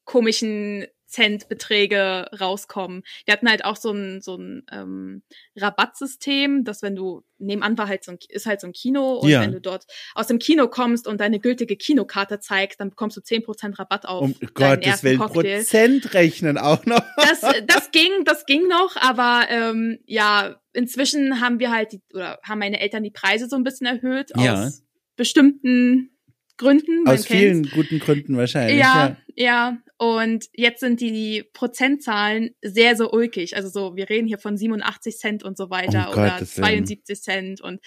komischen 0.04 0.86
Centbeträge 1.14 2.28
rauskommen. 2.38 3.02
Wir 3.24 3.32
hatten 3.32 3.48
halt 3.48 3.64
auch 3.64 3.76
so 3.76 3.92
ein, 3.92 4.20
so 4.20 4.36
ein 4.36 4.66
ähm, 4.72 5.22
Rabattsystem, 5.56 6.64
dass 6.64 6.82
wenn 6.82 6.96
du, 6.96 7.22
nebenan 7.38 7.78
war 7.78 7.86
halt 7.86 8.02
so 8.02 8.12
ein, 8.12 8.18
ist 8.28 8.46
halt 8.46 8.60
so 8.60 8.66
ein 8.66 8.72
Kino 8.72 9.14
und 9.14 9.28
ja. 9.28 9.40
wenn 9.40 9.52
du 9.52 9.60
dort 9.60 9.84
aus 10.14 10.26
dem 10.26 10.40
Kino 10.40 10.66
kommst 10.66 11.06
und 11.06 11.20
deine 11.20 11.38
gültige 11.38 11.76
Kinokarte 11.76 12.40
zeigst, 12.40 12.80
dann 12.80 12.90
bekommst 12.90 13.16
du 13.16 13.20
zehn 13.20 13.44
Prozent 13.44 13.78
Rabatt 13.78 14.06
auf 14.06 14.22
um 14.22 14.34
Gottes 14.54 15.04
Willen, 15.04 15.18
Cocktail. 15.18 15.58
Prozent 15.58 16.14
rechnen 16.14 16.58
auch 16.58 16.84
noch. 16.84 17.04
Das, 17.16 17.40
das 17.66 17.92
ging, 17.92 18.24
das 18.24 18.44
ging 18.46 18.66
noch, 18.66 18.96
aber 18.96 19.46
ähm, 19.50 20.00
ja, 20.06 20.60
inzwischen 20.72 21.40
haben 21.40 21.60
wir 21.60 21.70
halt, 21.70 21.92
die, 21.92 22.02
oder 22.12 22.40
haben 22.42 22.58
meine 22.58 22.80
Eltern 22.80 23.04
die 23.04 23.12
Preise 23.12 23.48
so 23.48 23.54
ein 23.54 23.62
bisschen 23.62 23.86
erhöht 23.86 24.32
ja. 24.36 24.64
aus 24.64 24.82
bestimmten 25.16 26.10
Gründen. 26.56 27.06
Aus 27.06 27.26
vielen 27.26 27.68
guten 27.70 27.98
Gründen 27.98 28.36
wahrscheinlich. 28.36 28.78
Ja, 28.78 29.16
ja, 29.34 29.44
ja. 29.44 29.78
Und 29.96 30.46
jetzt 30.52 30.80
sind 30.80 31.00
die 31.00 31.44
Prozentzahlen 31.52 32.50
sehr, 32.62 32.96
sehr 32.96 33.12
ulkig. 33.12 33.56
Also 33.56 33.68
so, 33.68 33.96
wir 33.96 34.08
reden 34.08 34.26
hier 34.26 34.38
von 34.38 34.56
87 34.56 35.16
Cent 35.16 35.42
und 35.44 35.56
so 35.56 35.70
weiter 35.70 36.08
um 36.08 36.14
oder 36.14 36.30
Gottes 36.30 36.54
72 36.54 37.20
Cent 37.20 37.60
und 37.60 37.80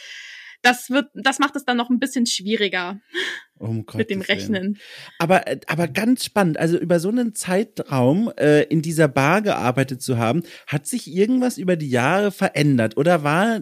das 0.62 0.90
wird, 0.90 1.10
das 1.14 1.40
macht 1.40 1.56
es 1.56 1.66
dann 1.66 1.78
noch 1.78 1.90
ein 1.90 2.00
bisschen 2.00 2.26
schwieriger. 2.26 3.00
Um 3.60 3.86
mit 3.96 4.10
dem 4.10 4.22
Rechnen. 4.22 4.78
Aber, 5.20 5.44
aber 5.68 5.88
ganz 5.88 6.26
spannend. 6.26 6.60
Also 6.60 6.78
über 6.78 7.00
so 7.00 7.10
einen 7.10 7.34
Zeitraum 7.34 8.32
äh, 8.38 8.64
in 8.64 8.82
dieser 8.82 9.08
Bar 9.08 9.42
gearbeitet 9.42 10.02
zu 10.02 10.18
haben, 10.18 10.44
hat 10.68 10.86
sich 10.86 11.12
irgendwas 11.12 11.58
über 11.58 11.76
die 11.76 11.90
Jahre 11.90 12.32
verändert? 12.32 12.98
Oder 12.98 13.24
war 13.24 13.62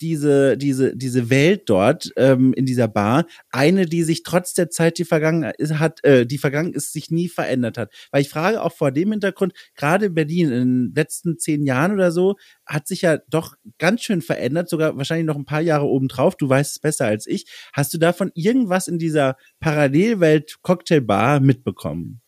diese, 0.00 0.56
diese, 0.56 0.96
diese 0.96 1.30
Welt 1.30 1.62
dort 1.66 2.10
ähm, 2.16 2.52
in 2.54 2.66
dieser 2.66 2.88
Bar 2.88 3.26
eine, 3.50 3.86
die 3.86 4.02
sich 4.02 4.22
trotz 4.22 4.54
der 4.54 4.70
Zeit, 4.70 4.98
die 4.98 5.04
vergangen 5.04 5.52
ist, 5.58 5.78
hat, 5.78 6.02
äh, 6.04 6.26
die 6.26 6.38
vergangen 6.38 6.72
ist, 6.72 6.92
sich 6.92 7.10
nie 7.10 7.28
verändert 7.28 7.78
hat? 7.78 7.92
Weil 8.10 8.22
ich 8.22 8.28
frage 8.28 8.62
auch 8.62 8.72
vor 8.72 8.90
dem 8.90 9.12
Hintergrund, 9.12 9.52
gerade 9.76 10.06
in 10.06 10.14
Berlin 10.14 10.50
in 10.50 10.60
den 10.60 10.94
letzten 10.94 11.38
zehn 11.38 11.62
Jahren 11.62 11.92
oder 11.92 12.10
so, 12.10 12.36
hat 12.66 12.88
sich 12.88 13.02
ja 13.02 13.18
doch 13.28 13.54
ganz 13.78 14.02
schön 14.02 14.22
verändert, 14.22 14.68
sogar 14.68 14.96
wahrscheinlich 14.96 15.26
noch 15.26 15.36
ein 15.36 15.44
paar 15.44 15.60
Jahre 15.60 15.86
obendrauf. 15.86 16.36
Du 16.36 16.48
weißt 16.48 16.72
es 16.72 16.78
besser 16.80 17.06
als 17.06 17.26
ich. 17.26 17.46
Hast 17.72 17.94
du 17.94 17.98
davon 17.98 18.32
irgendwas 18.34 18.88
in 18.88 18.98
dieser 18.98 19.35
Parallelwelt 19.60 20.62
Cocktailbar 20.62 21.40
mitbekommen? 21.40 22.20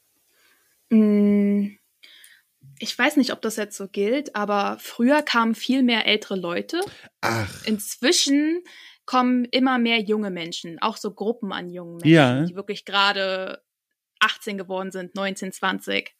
Mm, 0.90 1.78
ich 2.78 2.96
weiß 2.96 3.16
nicht, 3.16 3.32
ob 3.32 3.42
das 3.42 3.56
jetzt 3.56 3.76
so 3.76 3.88
gilt, 3.88 4.34
aber 4.36 4.78
früher 4.80 5.22
kamen 5.22 5.54
viel 5.54 5.82
mehr 5.82 6.06
ältere 6.06 6.36
Leute. 6.36 6.80
Ach. 7.20 7.64
Inzwischen 7.66 8.62
kommen 9.04 9.46
immer 9.46 9.78
mehr 9.78 10.00
junge 10.00 10.30
Menschen, 10.30 10.78
auch 10.80 10.96
so 10.96 11.12
Gruppen 11.14 11.52
an 11.52 11.70
jungen 11.70 11.96
Menschen, 11.96 12.10
ja. 12.10 12.44
die 12.44 12.54
wirklich 12.54 12.84
gerade 12.84 13.62
18 14.20 14.58
geworden 14.58 14.90
sind, 14.90 15.14
19, 15.14 15.52
20. 15.52 16.14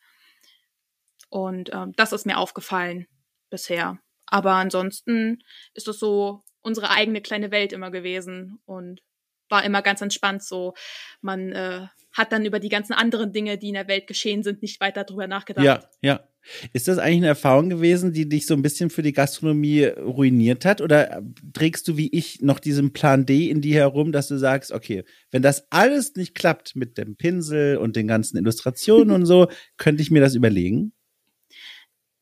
Und 1.31 1.71
ähm, 1.73 1.93
das 1.97 2.13
ist 2.13 2.27
mir 2.27 2.39
aufgefallen 2.39 3.07
bisher. 3.51 3.99
Aber 4.27 4.53
ansonsten 4.53 5.43
ist 5.75 5.89
es 5.89 5.99
so 5.99 6.43
unsere 6.61 6.91
eigene 6.91 7.21
kleine 7.21 7.51
Welt 7.51 7.73
immer 7.73 7.91
gewesen. 7.91 8.59
Und 8.65 9.03
war 9.49 9.65
immer 9.65 9.83
ganz 9.83 10.01
entspannt 10.01 10.43
so. 10.43 10.75
Man 11.21 11.53
äh, 11.53 11.87
hat 12.13 12.33
dann 12.33 12.45
über 12.45 12.59
die 12.59 12.69
ganzen 12.69 12.93
anderen 12.93 13.33
Dinge, 13.33 13.59
die 13.59 13.69
in 13.69 13.75
der 13.75 13.89
Welt 13.89 14.07
geschehen 14.07 14.43
sind, 14.43 14.63
nicht 14.63 14.81
weiter 14.81 15.05
drüber 15.05 15.27
nachgedacht. 15.27 15.65
Ja, 15.65 15.85
ja. 16.03 16.29
Ist 16.73 16.89
das 16.89 16.99
eigentlich 16.99 17.19
eine 17.19 17.27
Erfahrung 17.27 17.69
gewesen, 17.69 18.13
die 18.13 18.29
dich 18.29 18.47
so 18.47 18.55
ein 18.55 18.63
bisschen 18.63 18.89
für 18.89 19.03
die 19.03 19.13
Gastronomie 19.13 19.85
ruiniert 19.85 20.65
hat? 20.65 20.81
Oder 20.81 21.23
trägst 21.53 21.87
du 21.89 21.97
wie 21.97 22.09
ich 22.11 22.41
noch 22.41 22.59
diesen 22.59 22.93
Plan 22.93 23.27
D 23.27 23.51
in 23.51 23.61
dir 23.61 23.75
herum, 23.75 24.13
dass 24.13 24.29
du 24.29 24.39
sagst, 24.39 24.73
okay, 24.73 25.05
wenn 25.31 25.43
das 25.43 25.71
alles 25.71 26.15
nicht 26.15 26.35
klappt 26.35 26.75
mit 26.75 26.97
dem 26.97 27.17
Pinsel 27.17 27.77
und 27.77 27.97
den 27.97 28.09
ganzen 28.09 28.39
Illustrationen 28.39 29.15
und 29.15 29.27
so, 29.27 29.49
könnte 29.77 30.03
ich 30.03 30.11
mir 30.11 30.21
das 30.21 30.35
überlegen? 30.35 30.93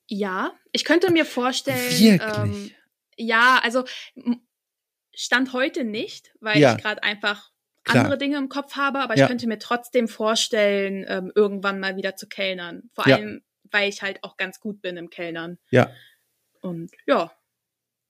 Ja, 0.08 0.52
ich 0.72 0.84
könnte 0.84 1.12
mir 1.12 1.24
vorstellen. 1.24 1.78
Wirklich? 1.78 2.20
Ähm, 2.36 2.70
ja, 3.16 3.60
also 3.62 3.84
Stand 5.18 5.54
heute 5.54 5.82
nicht, 5.82 6.32
weil 6.40 6.60
ja. 6.60 6.76
ich 6.76 6.82
gerade 6.82 7.02
einfach 7.02 7.50
Klar. 7.84 8.04
andere 8.04 8.18
Dinge 8.18 8.36
im 8.36 8.50
Kopf 8.50 8.76
habe, 8.76 9.00
aber 9.00 9.16
ja. 9.16 9.24
ich 9.24 9.28
könnte 9.28 9.48
mir 9.48 9.58
trotzdem 9.58 10.08
vorstellen, 10.08 11.06
ähm, 11.08 11.32
irgendwann 11.34 11.80
mal 11.80 11.96
wieder 11.96 12.16
zu 12.16 12.28
kellnern. 12.28 12.90
Vor 12.94 13.08
ja. 13.08 13.16
allem, 13.16 13.42
weil 13.70 13.88
ich 13.88 14.02
halt 14.02 14.22
auch 14.22 14.36
ganz 14.36 14.60
gut 14.60 14.82
bin 14.82 14.96
im 14.98 15.08
Kellnern. 15.08 15.58
Ja. 15.70 15.90
Und 16.60 16.90
ja. 17.06 17.32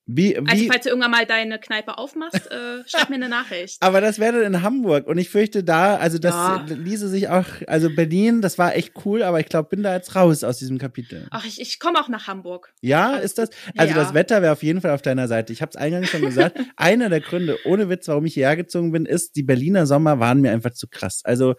Wie, 0.09 0.37
wie? 0.41 0.49
Also 0.49 0.65
falls 0.71 0.85
du 0.85 0.91
irgendwann 0.91 1.11
mal 1.11 1.27
deine 1.27 1.59
Kneipe 1.59 1.99
aufmachst, 1.99 2.49
äh, 2.51 2.83
schreib 2.87 3.11
mir 3.11 3.17
eine 3.17 3.29
Nachricht. 3.29 3.79
Aber 3.81 4.01
das 4.01 4.21
wäre 4.21 4.41
dann 4.41 4.55
in 4.55 4.63
Hamburg 4.63 5.09
und 5.09 5.19
ich 5.19 5.29
fürchte 5.29 5.65
da, 5.65 5.97
also 5.97 6.19
das 6.19 6.35
ja. 6.35 6.65
ließe 6.69 7.09
sich 7.09 7.29
auch, 7.29 7.47
also 7.67 7.93
Berlin, 7.95 8.41
das 8.41 8.57
war 8.57 8.77
echt 8.77 8.93
cool, 9.05 9.23
aber 9.23 9.41
ich 9.41 9.47
glaube, 9.47 9.69
bin 9.69 9.83
da 9.83 9.95
jetzt 9.95 10.15
raus 10.15 10.45
aus 10.45 10.59
diesem 10.59 10.79
Kapitel. 10.79 11.27
Ach, 11.31 11.45
ich, 11.45 11.61
ich 11.61 11.81
komme 11.81 11.99
auch 12.01 12.09
nach 12.09 12.29
Hamburg. 12.29 12.73
Ja, 12.81 13.11
also, 13.11 13.23
ist 13.25 13.39
das? 13.39 13.51
Also 13.77 13.95
ja. 13.95 14.01
das 14.01 14.15
Wetter 14.15 14.43
wäre 14.43 14.53
auf 14.53 14.63
jeden 14.63 14.81
Fall 14.81 14.93
auf 14.93 15.03
deiner 15.03 15.27
Seite. 15.27 15.53
Ich 15.53 15.61
habe 15.61 15.71
es 15.71 15.77
eingangs 15.77 16.09
schon 16.09 16.23
gesagt. 16.23 16.59
Einer 16.77 17.09
der 17.09 17.21
Gründe, 17.21 17.59
ohne 17.65 17.89
Witz, 17.89 18.07
warum 18.07 18.27
ich 18.27 18.35
hierher 18.35 18.57
gezogen 18.57 18.93
bin, 18.93 19.07
ist, 19.07 19.35
die 19.35 19.43
Berliner 19.43 19.87
Sommer 19.87 20.21
waren 20.21 20.41
mir 20.41 20.53
einfach 20.53 20.73
zu 20.73 20.87
krass. 20.89 21.23
Also 21.25 21.55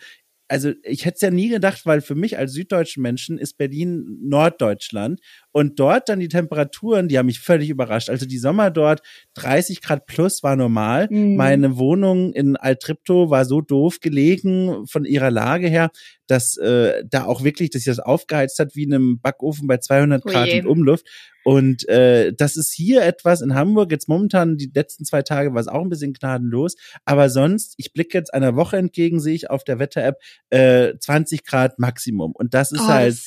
also 0.48 0.72
ich 0.84 1.06
hätte 1.06 1.16
es 1.16 1.22
ja 1.22 1.32
nie 1.32 1.50
gedacht, 1.50 1.86
weil 1.86 2.02
für 2.02 2.16
mich 2.16 2.38
als 2.38 2.54
süddeutschen 2.54 3.04
Menschen 3.04 3.38
ist 3.38 3.58
Berlin 3.58 4.18
Norddeutschland 4.22 5.20
und 5.58 5.80
dort 5.80 6.08
dann 6.08 6.20
die 6.20 6.28
Temperaturen, 6.28 7.08
die 7.08 7.18
haben 7.18 7.26
mich 7.26 7.40
völlig 7.40 7.72
überrascht. 7.72 8.12
Also 8.12 8.28
die 8.28 8.38
Sommer 8.38 8.70
dort 8.70 9.02
30 9.34 9.82
Grad 9.82 10.06
plus 10.06 10.44
war 10.44 10.56
normal. 10.56 11.08
Mhm. 11.10 11.36
Meine 11.36 11.78
Wohnung 11.80 12.32
in 12.34 12.58
Altripto 12.58 13.32
war 13.32 13.44
so 13.44 13.62
doof 13.62 14.00
gelegen 14.00 14.86
von 14.86 15.04
ihrer 15.04 15.32
Lage 15.32 15.68
her, 15.68 15.90
dass 16.28 16.58
äh, 16.58 17.04
da 17.10 17.24
auch 17.24 17.44
wirklich, 17.44 17.72
dass 17.72 17.82
sich 17.82 17.92
das 17.96 18.06
aufgeheizt 18.06 18.60
hat 18.60 18.76
wie 18.76 18.84
in 18.84 18.94
einem 18.94 19.20
Backofen 19.20 19.66
bei 19.66 19.78
200 19.80 20.28
Oje. 20.28 20.32
Grad 20.32 20.48
in 20.50 20.68
Umluft. 20.68 21.08
Und 21.44 21.90
äh, 21.90 22.34
das 22.38 22.56
ist 22.56 22.72
hier 22.72 23.02
etwas 23.02 23.42
in 23.42 23.56
Hamburg. 23.56 23.90
Jetzt 23.90 24.08
momentan, 24.08 24.58
die 24.58 24.70
letzten 24.72 25.06
zwei 25.06 25.24
Tage 25.24 25.56
war 25.56 25.62
es 25.62 25.68
auch 25.68 25.82
ein 25.82 25.90
bisschen 25.90 26.14
gnadenlos. 26.14 26.76
Aber 27.04 27.32
sonst, 27.32 27.74
ich 27.78 27.94
blicke 27.94 28.16
jetzt 28.16 28.32
einer 28.32 28.56
Woche 28.56 28.78
entgegen, 28.78 29.20
sehe 29.20 29.34
ich 29.34 29.50
auf 29.50 29.64
der 29.64 29.80
Wetter-App 29.80 30.18
äh, 30.52 30.94
20 31.00 31.44
Grad 31.46 31.80
Maximum. 31.80 32.34
Und 32.34 32.54
das 32.54 32.72
ist 32.72 32.82
oh, 32.82 32.88
halt. 32.90 33.18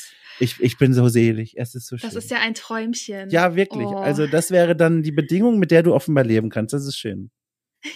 Ich, 0.41 0.61
ich 0.61 0.78
bin 0.78 0.95
so 0.95 1.09
selig. 1.09 1.57
Es 1.57 1.74
ist 1.74 1.86
so 1.86 1.97
schön. 1.97 2.09
Das 2.09 2.16
ist 2.16 2.30
ja 2.30 2.38
ein 2.38 2.55
Träumchen. 2.55 3.30
Ja, 3.30 3.55
wirklich. 3.55 3.86
Oh. 3.86 3.97
Also, 3.97 4.26
das 4.26 4.51
wäre 4.51 4.74
dann 4.74 5.03
die 5.03 5.12
Bedingung, 5.12 5.59
mit 5.59 5.70
der 5.70 5.82
du 5.82 5.95
offenbar 5.95 6.24
leben 6.24 6.51
kannst. 6.51 6.72
Das 6.72 6.86
ist 6.86 6.97
schön. 6.97 7.30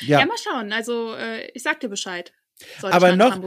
ja. 0.00 0.20
ja, 0.20 0.26
mal 0.26 0.36
schauen. 0.42 0.72
Also, 0.72 1.14
äh, 1.14 1.50
ich 1.52 1.62
sag 1.62 1.80
dir 1.80 1.88
Bescheid. 1.88 2.32
Sollte 2.80 2.94
aber 2.94 3.16
noch, 3.16 3.38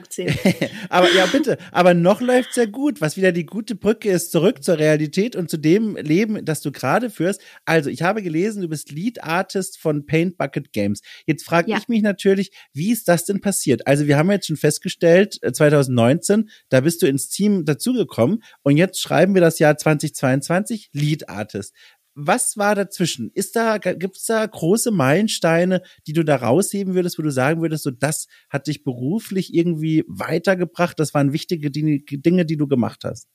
aber 0.90 1.12
ja 1.14 1.26
bitte, 1.28 1.58
aber 1.72 1.94
noch 1.94 2.22
läuft 2.22 2.54
sehr 2.54 2.68
gut, 2.68 3.02
was 3.02 3.18
wieder 3.18 3.32
die 3.32 3.46
gute 3.46 3.76
Brücke 3.76 4.10
ist 4.10 4.32
zurück 4.32 4.64
zur 4.64 4.78
Realität 4.78 5.36
und 5.36 5.50
zu 5.50 5.58
dem 5.58 5.96
Leben, 5.96 6.44
das 6.46 6.62
du 6.62 6.72
gerade 6.72 7.10
führst. 7.10 7.42
Also 7.66 7.90
ich 7.90 8.02
habe 8.02 8.22
gelesen, 8.22 8.62
du 8.62 8.70
bist 8.70 8.92
Lead 8.92 9.24
Artist 9.24 9.80
von 9.80 10.06
Paint 10.06 10.38
Bucket 10.38 10.74
Games. 10.74 11.02
Jetzt 11.26 11.46
frage 11.46 11.72
ja. 11.72 11.78
ich 11.78 11.88
mich 11.88 12.02
natürlich, 12.02 12.52
wie 12.74 12.92
ist 12.92 13.08
das 13.08 13.26
denn 13.26 13.42
passiert? 13.42 13.88
Also 13.88 14.08
wir 14.08 14.18
haben 14.18 14.32
jetzt 14.32 14.48
schon 14.48 14.58
festgestellt, 14.58 15.40
2019, 15.42 16.42
äh, 16.42 16.44
da 16.70 16.82
bist 16.82 17.02
du 17.02 17.08
ins 17.08 17.30
Team 17.30 17.66
dazugekommen 17.66 18.44
und 18.64 18.78
jetzt 18.78 19.02
schreiben 19.02 19.34
wir 19.34 19.42
das 19.42 19.60
Jahr 19.60 19.78
2022 19.78 20.90
Lead 20.94 21.30
Artist 21.30 21.74
was 22.16 22.58
war 22.58 22.76
dazwischen? 22.76 23.32
Ist 23.34 23.56
da, 23.56 23.78
gibt's 23.78 24.26
da 24.26 24.46
große 24.46 24.92
Meilensteine, 24.92 25.82
die 26.08 26.14
du 26.14 26.24
da 26.24 26.36
rausheben 26.36 26.94
würdest, 26.94 27.18
wo 27.18 27.24
du 27.24 27.32
sagen 27.32 27.62
würdest, 27.62 27.84
so 27.84 27.92
das 27.92 28.28
hat 28.50 28.68
dich 28.68 28.84
beruflich 28.84 29.54
irgendwie 29.54 30.04
weitergebracht? 30.08 31.00
Das 31.00 31.14
waren 31.14 31.34
wichtige 31.34 31.72
Dinge, 31.72 32.46
die 32.46 32.58
du 32.58 32.68
gemacht 32.68 33.04
hast. 33.04 33.30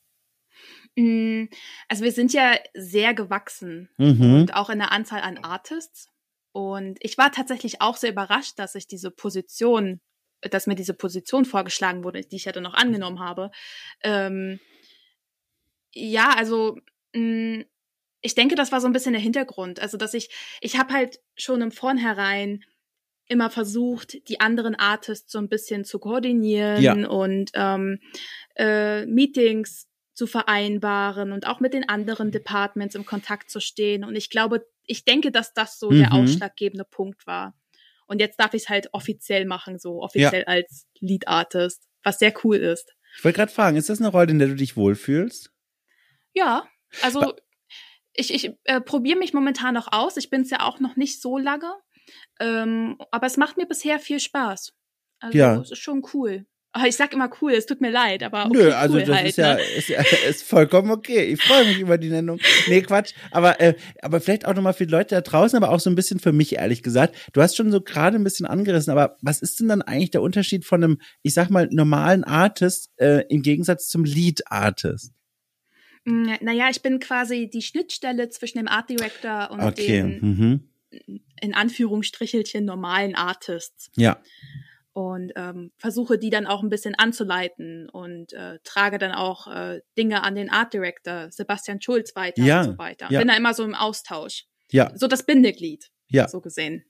Mm, 0.96 1.44
also 1.88 2.04
wir 2.04 2.12
sind 2.12 2.32
ja 2.32 2.56
sehr 2.74 3.14
gewachsen 3.14 3.88
mhm. 3.98 4.34
und 4.34 4.54
auch 4.54 4.70
in 4.70 4.78
der 4.78 4.92
Anzahl 4.92 5.20
an 5.20 5.38
Artists. 5.38 6.08
Und 6.52 6.98
ich 7.00 7.18
war 7.18 7.30
tatsächlich 7.30 7.80
auch 7.80 7.96
sehr 7.96 8.10
überrascht, 8.10 8.58
dass 8.58 8.74
ich 8.74 8.86
diese 8.86 9.10
Position, 9.10 10.00
dass 10.40 10.66
mir 10.66 10.74
diese 10.74 10.94
Position 10.94 11.44
vorgeschlagen 11.44 12.04
wurde, 12.04 12.22
die 12.22 12.36
ich 12.36 12.46
ja 12.46 12.52
dann 12.52 12.62
noch 12.62 12.74
angenommen 12.74 13.20
habe. 13.20 13.50
Ähm, 14.02 14.58
ja, 15.92 16.34
also 16.36 16.78
mh, 17.14 17.58
mm, 17.58 17.64
ich 18.20 18.34
denke, 18.34 18.54
das 18.54 18.72
war 18.72 18.80
so 18.80 18.86
ein 18.86 18.92
bisschen 18.92 19.12
der 19.12 19.22
Hintergrund. 19.22 19.80
Also, 19.80 19.96
dass 19.96 20.14
ich, 20.14 20.30
ich 20.60 20.78
habe 20.78 20.92
halt 20.92 21.20
schon 21.36 21.62
im 21.62 21.70
Vornherein 21.70 22.64
immer 23.26 23.50
versucht, 23.50 24.28
die 24.28 24.40
anderen 24.40 24.74
Artists 24.74 25.30
so 25.30 25.38
ein 25.38 25.48
bisschen 25.48 25.84
zu 25.84 25.98
koordinieren 25.98 26.82
ja. 26.82 27.08
und 27.08 27.50
ähm, 27.54 27.98
äh, 28.56 29.04
Meetings 29.06 29.86
zu 30.14 30.26
vereinbaren 30.26 31.32
und 31.32 31.46
auch 31.46 31.60
mit 31.60 31.74
den 31.74 31.88
anderen 31.88 32.32
Departments 32.32 32.94
im 32.94 33.06
Kontakt 33.06 33.50
zu 33.50 33.60
stehen. 33.60 34.02
Und 34.02 34.16
ich 34.16 34.30
glaube, 34.30 34.66
ich 34.84 35.04
denke, 35.04 35.30
dass 35.30 35.52
das 35.52 35.78
so 35.78 35.90
mhm. 35.90 35.98
der 35.98 36.12
ausschlaggebende 36.12 36.84
Punkt 36.84 37.26
war. 37.26 37.54
Und 38.06 38.20
jetzt 38.20 38.40
darf 38.40 38.54
ich 38.54 38.62
es 38.62 38.68
halt 38.68 38.88
offiziell 38.92 39.44
machen, 39.44 39.78
so 39.78 40.02
offiziell 40.02 40.40
ja. 40.40 40.46
als 40.46 40.88
Lead 40.98 41.28
Artist, 41.28 41.86
was 42.02 42.18
sehr 42.18 42.32
cool 42.42 42.56
ist. 42.56 42.94
Ich 43.16 43.24
wollte 43.24 43.36
gerade 43.36 43.52
fragen, 43.52 43.76
ist 43.76 43.90
das 43.90 44.00
eine 44.00 44.08
Rolle, 44.08 44.30
in 44.30 44.38
der 44.38 44.48
du 44.48 44.56
dich 44.56 44.76
wohlfühlst? 44.76 45.52
Ja, 46.32 46.66
also 47.02 47.20
ba 47.20 47.36
ich, 48.18 48.34
ich 48.34 48.52
äh, 48.64 48.80
probiere 48.80 49.18
mich 49.18 49.32
momentan 49.32 49.74
noch 49.74 49.92
aus. 49.92 50.16
Ich 50.16 50.28
bin 50.28 50.42
es 50.42 50.50
ja 50.50 50.60
auch 50.60 50.80
noch 50.80 50.96
nicht 50.96 51.22
so 51.22 51.38
lange. 51.38 51.72
Ähm, 52.40 52.96
aber 53.10 53.26
es 53.26 53.36
macht 53.36 53.56
mir 53.56 53.66
bisher 53.66 53.98
viel 54.00 54.18
Spaß. 54.18 54.72
Also 55.20 55.38
ja. 55.38 55.60
es 55.60 55.70
ist 55.70 55.78
schon 55.78 56.04
cool. 56.12 56.46
Oh, 56.76 56.84
ich 56.86 56.96
sag 56.96 57.12
immer 57.14 57.30
cool, 57.40 57.52
es 57.52 57.64
tut 57.64 57.80
mir 57.80 57.90
leid, 57.90 58.22
aber 58.22 58.46
okay, 58.46 58.58
Nö, 58.58 58.72
also 58.72 58.94
cool 58.96 59.04
das 59.04 59.16
halt, 59.16 59.28
ist, 59.28 59.38
ja, 59.38 59.54
ne? 59.54 59.62
ist 59.62 59.88
ja 59.88 60.00
ist 60.28 60.42
vollkommen 60.42 60.90
okay. 60.90 61.24
Ich 61.24 61.42
freue 61.42 61.64
mich 61.64 61.80
über 61.80 61.96
die 61.96 62.10
Nennung. 62.10 62.38
Nee, 62.66 62.82
Quatsch. 62.82 63.14
Aber, 63.30 63.58
äh, 63.60 63.74
aber 64.02 64.20
vielleicht 64.20 64.46
auch 64.46 64.54
nochmal 64.54 64.74
für 64.74 64.86
die 64.86 64.92
Leute 64.92 65.14
da 65.14 65.20
draußen, 65.22 65.56
aber 65.56 65.72
auch 65.72 65.80
so 65.80 65.88
ein 65.88 65.96
bisschen 65.96 66.20
für 66.20 66.32
mich, 66.32 66.56
ehrlich 66.56 66.82
gesagt. 66.82 67.16
Du 67.32 67.40
hast 67.40 67.56
schon 67.56 67.70
so 67.70 67.80
gerade 67.80 68.16
ein 68.16 68.24
bisschen 68.24 68.46
angerissen, 68.46 68.92
aber 68.92 69.16
was 69.22 69.40
ist 69.40 69.60
denn 69.60 69.68
dann 69.68 69.82
eigentlich 69.82 70.10
der 70.10 70.22
Unterschied 70.22 70.66
von 70.66 70.84
einem, 70.84 70.98
ich 71.22 71.34
sag 71.34 71.50
mal, 71.50 71.68
normalen 71.70 72.24
Artist 72.24 72.90
äh, 72.96 73.24
im 73.28 73.42
Gegensatz 73.42 73.88
zum 73.88 74.04
Lead-Artist? 74.04 75.14
Mm, 76.08 76.32
naja, 76.40 76.68
ich 76.70 76.80
bin 76.82 76.98
quasi 77.00 77.48
die 77.50 77.62
Schnittstelle 77.62 78.28
zwischen 78.30 78.58
dem 78.58 78.68
Art 78.68 78.88
Director 78.88 79.50
und 79.50 79.60
okay. 79.60 79.86
den 79.86 80.20
Mhm. 80.20 80.68
in 81.40 81.54
Anführungsstrichelchen 81.54 82.64
normalen 82.64 83.14
Artists. 83.14 83.90
Ja. 83.96 84.20
Und 84.94 85.32
ähm, 85.36 85.70
versuche 85.76 86.18
die 86.18 86.30
dann 86.30 86.46
auch 86.46 86.62
ein 86.62 86.70
bisschen 86.70 86.94
anzuleiten 86.96 87.88
und 87.90 88.32
äh, 88.32 88.58
trage 88.64 88.98
dann 88.98 89.12
auch 89.12 89.46
äh, 89.46 89.80
Dinge 89.96 90.24
an 90.24 90.34
den 90.34 90.50
Art 90.50 90.72
Director 90.72 91.30
Sebastian 91.30 91.80
Schulz 91.80 92.16
weiter 92.16 92.42
Ja, 92.42 92.60
und 92.62 92.64
so 92.72 92.78
weiter. 92.78 93.06
ja. 93.10 93.18
Bin 93.20 93.28
da 93.28 93.36
immer 93.36 93.54
so 93.54 93.62
im 93.64 93.74
Austausch. 93.74 94.46
Ja. 94.72 94.90
So 94.96 95.06
das 95.06 95.24
Bindeglied, 95.24 95.90
Ja. 96.08 96.26
so 96.26 96.40
gesehen. 96.40 96.84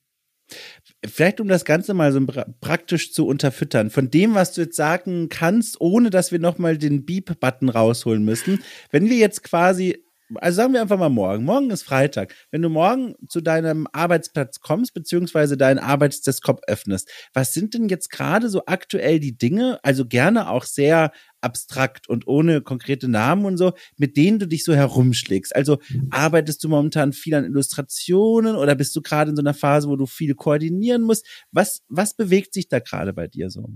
Vielleicht, 1.06 1.40
um 1.40 1.48
das 1.48 1.64
Ganze 1.64 1.94
mal 1.94 2.12
so 2.12 2.24
pra 2.24 2.46
praktisch 2.60 3.12
zu 3.12 3.26
unterfüttern, 3.26 3.90
von 3.90 4.10
dem, 4.10 4.34
was 4.34 4.52
du 4.52 4.62
jetzt 4.62 4.76
sagen 4.76 5.28
kannst, 5.28 5.80
ohne 5.80 6.10
dass 6.10 6.32
wir 6.32 6.38
nochmal 6.38 6.76
den 6.76 7.04
Beep-Button 7.04 7.68
rausholen 7.68 8.24
müssen. 8.24 8.62
Wenn 8.90 9.08
wir 9.08 9.16
jetzt 9.16 9.44
quasi, 9.44 10.04
also 10.36 10.56
sagen 10.56 10.72
wir 10.72 10.82
einfach 10.82 10.98
mal 10.98 11.08
morgen, 11.08 11.44
morgen 11.44 11.70
ist 11.70 11.82
Freitag. 11.82 12.34
Wenn 12.50 12.62
du 12.62 12.68
morgen 12.68 13.14
zu 13.28 13.40
deinem 13.40 13.86
Arbeitsplatz 13.92 14.60
kommst, 14.60 14.94
beziehungsweise 14.94 15.56
deinen 15.56 15.78
Arbeitsdesktop 15.78 16.60
öffnest, 16.66 17.10
was 17.32 17.54
sind 17.54 17.74
denn 17.74 17.88
jetzt 17.88 18.10
gerade 18.10 18.48
so 18.48 18.62
aktuell 18.66 19.20
die 19.20 19.36
Dinge, 19.36 19.78
also 19.82 20.06
gerne 20.06 20.50
auch 20.50 20.64
sehr 20.64 21.12
abstrakt 21.40 22.08
und 22.08 22.26
ohne 22.26 22.60
konkrete 22.60 23.08
Namen 23.08 23.44
und 23.44 23.56
so, 23.56 23.72
mit 23.96 24.16
denen 24.16 24.38
du 24.38 24.46
dich 24.46 24.64
so 24.64 24.74
herumschlägst? 24.74 25.54
Also 25.54 25.78
arbeitest 26.10 26.62
du 26.64 26.68
momentan 26.68 27.12
viel 27.12 27.34
an 27.34 27.44
Illustrationen 27.44 28.56
oder 28.56 28.74
bist 28.74 28.94
du 28.96 29.02
gerade 29.02 29.30
in 29.30 29.36
so 29.36 29.42
einer 29.42 29.54
Phase, 29.54 29.88
wo 29.88 29.96
du 29.96 30.06
viel 30.06 30.34
koordinieren 30.34 31.02
musst? 31.02 31.26
Was, 31.52 31.82
was 31.88 32.14
bewegt 32.14 32.54
sich 32.54 32.68
da 32.68 32.80
gerade 32.80 33.12
bei 33.12 33.28
dir 33.28 33.50
so? 33.50 33.68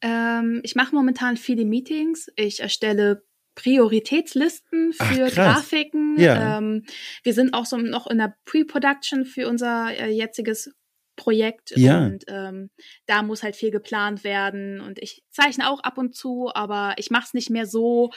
Ähm, 0.00 0.60
ich 0.62 0.74
mache 0.74 0.94
momentan 0.94 1.36
viele 1.36 1.64
Meetings. 1.64 2.28
Ich 2.36 2.60
erstelle 2.60 3.22
Prioritätslisten 3.56 4.92
Ach, 4.98 5.12
für 5.12 5.26
krass. 5.28 5.34
Grafiken. 5.34 6.18
Ja. 6.18 6.58
Ähm, 6.58 6.84
wir 7.24 7.34
sind 7.34 7.52
auch 7.54 7.66
so 7.66 7.76
noch 7.76 8.06
in 8.06 8.18
der 8.18 8.36
Pre-Production 8.44 9.24
für 9.24 9.48
unser 9.48 9.90
äh, 9.98 10.10
jetziges 10.10 10.72
Projekt 11.16 11.72
Ja. 11.76 12.04
und 12.04 12.24
ähm, 12.28 12.70
da 13.06 13.22
muss 13.22 13.42
halt 13.42 13.56
viel 13.56 13.70
geplant 13.70 14.22
werden 14.22 14.80
und 14.82 14.98
ich 15.02 15.22
zeichne 15.30 15.70
auch 15.70 15.80
ab 15.80 15.96
und 15.98 16.14
zu, 16.14 16.50
aber 16.54 16.94
ich 16.98 17.10
mache 17.10 17.24
es 17.24 17.34
nicht 17.34 17.48
mehr 17.48 17.66
so 17.66 18.10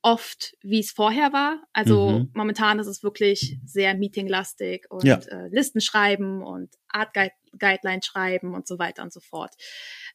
oft, 0.00 0.54
wie 0.62 0.80
es 0.80 0.90
vorher 0.92 1.32
war. 1.34 1.60
Also 1.74 2.20
Mhm. 2.20 2.30
momentan 2.32 2.78
ist 2.78 2.86
es 2.86 3.02
wirklich 3.02 3.58
sehr 3.66 3.94
meetinglastig 3.94 4.86
und 4.88 5.04
Ja. 5.04 5.16
äh, 5.28 5.48
Listen 5.50 5.80
schreiben 5.82 6.42
und 6.42 6.70
Art 6.88 7.12
Guide 7.12 7.32
Guideline 7.58 8.02
schreiben 8.02 8.54
und 8.54 8.66
so 8.66 8.78
weiter 8.78 9.02
und 9.02 9.12
so 9.12 9.20
fort. 9.20 9.54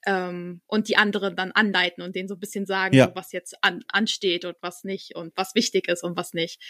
Ähm, 0.05 0.61
und 0.67 0.87
die 0.89 0.97
anderen 0.97 1.35
dann 1.35 1.51
anleiten 1.51 2.03
und 2.03 2.15
denen 2.15 2.27
so 2.27 2.35
ein 2.35 2.39
bisschen 2.39 2.65
sagen, 2.65 2.95
Ja. 2.95 3.11
was 3.15 3.31
jetzt 3.31 3.55
an, 3.61 3.83
ansteht 3.87 4.45
und 4.45 4.55
was 4.61 4.83
nicht 4.83 5.15
und 5.15 5.33
was 5.35 5.55
wichtig 5.55 5.87
ist 5.87 6.03
und 6.03 6.17
was 6.17 6.33
nicht. 6.33 6.61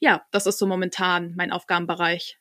Ja, 0.00 0.24
das 0.30 0.46
ist 0.46 0.58
so 0.58 0.66
momentan 0.66 1.34
mein 1.36 1.50
Aufgabenbereich. 1.52 2.38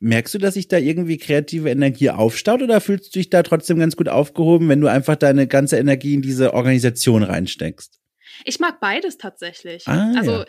Merkst 0.00 0.34
du, 0.34 0.38
dass 0.38 0.54
sich 0.54 0.66
da 0.66 0.78
irgendwie 0.78 1.16
kreative 1.16 1.70
Energie 1.70 2.10
aufstaut 2.10 2.60
oder 2.62 2.80
fühlst 2.80 3.14
du 3.14 3.20
dich 3.20 3.30
da 3.30 3.42
trotzdem 3.44 3.78
ganz 3.78 3.94
gut 3.94 4.08
aufgehoben, 4.08 4.68
wenn 4.68 4.80
du 4.80 4.88
einfach 4.88 5.14
deine 5.14 5.46
ganze 5.46 5.78
Energie 5.78 6.14
in 6.14 6.22
diese 6.22 6.54
Organisation 6.54 7.22
reinsteckst? 7.22 7.99
Ich 8.44 8.60
mag 8.60 8.80
beides 8.80 9.18
tatsächlich. 9.18 9.86
Ah, 9.86 10.12
also 10.16 10.38
ja. 10.40 10.44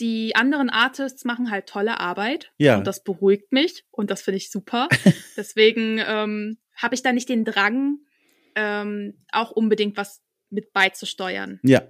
die 0.00 0.36
anderen 0.36 0.70
Artists 0.70 1.24
machen 1.24 1.50
halt 1.50 1.66
tolle 1.66 2.00
Arbeit 2.00 2.52
Ja. 2.58 2.76
und 2.78 2.86
das 2.86 3.02
beruhigt 3.02 3.52
mich 3.52 3.84
und 3.90 4.10
das 4.10 4.22
finde 4.22 4.38
ich 4.38 4.50
super. 4.50 4.88
Deswegen 5.36 5.98
ähm, 6.06 6.58
habe 6.76 6.94
ich 6.94 7.02
da 7.02 7.12
nicht 7.12 7.28
den 7.28 7.44
Drang, 7.44 7.98
ähm, 8.54 9.24
auch 9.32 9.50
unbedingt 9.50 9.96
was 9.96 10.22
mit 10.50 10.72
beizusteuern, 10.72 11.60
Ja, 11.62 11.82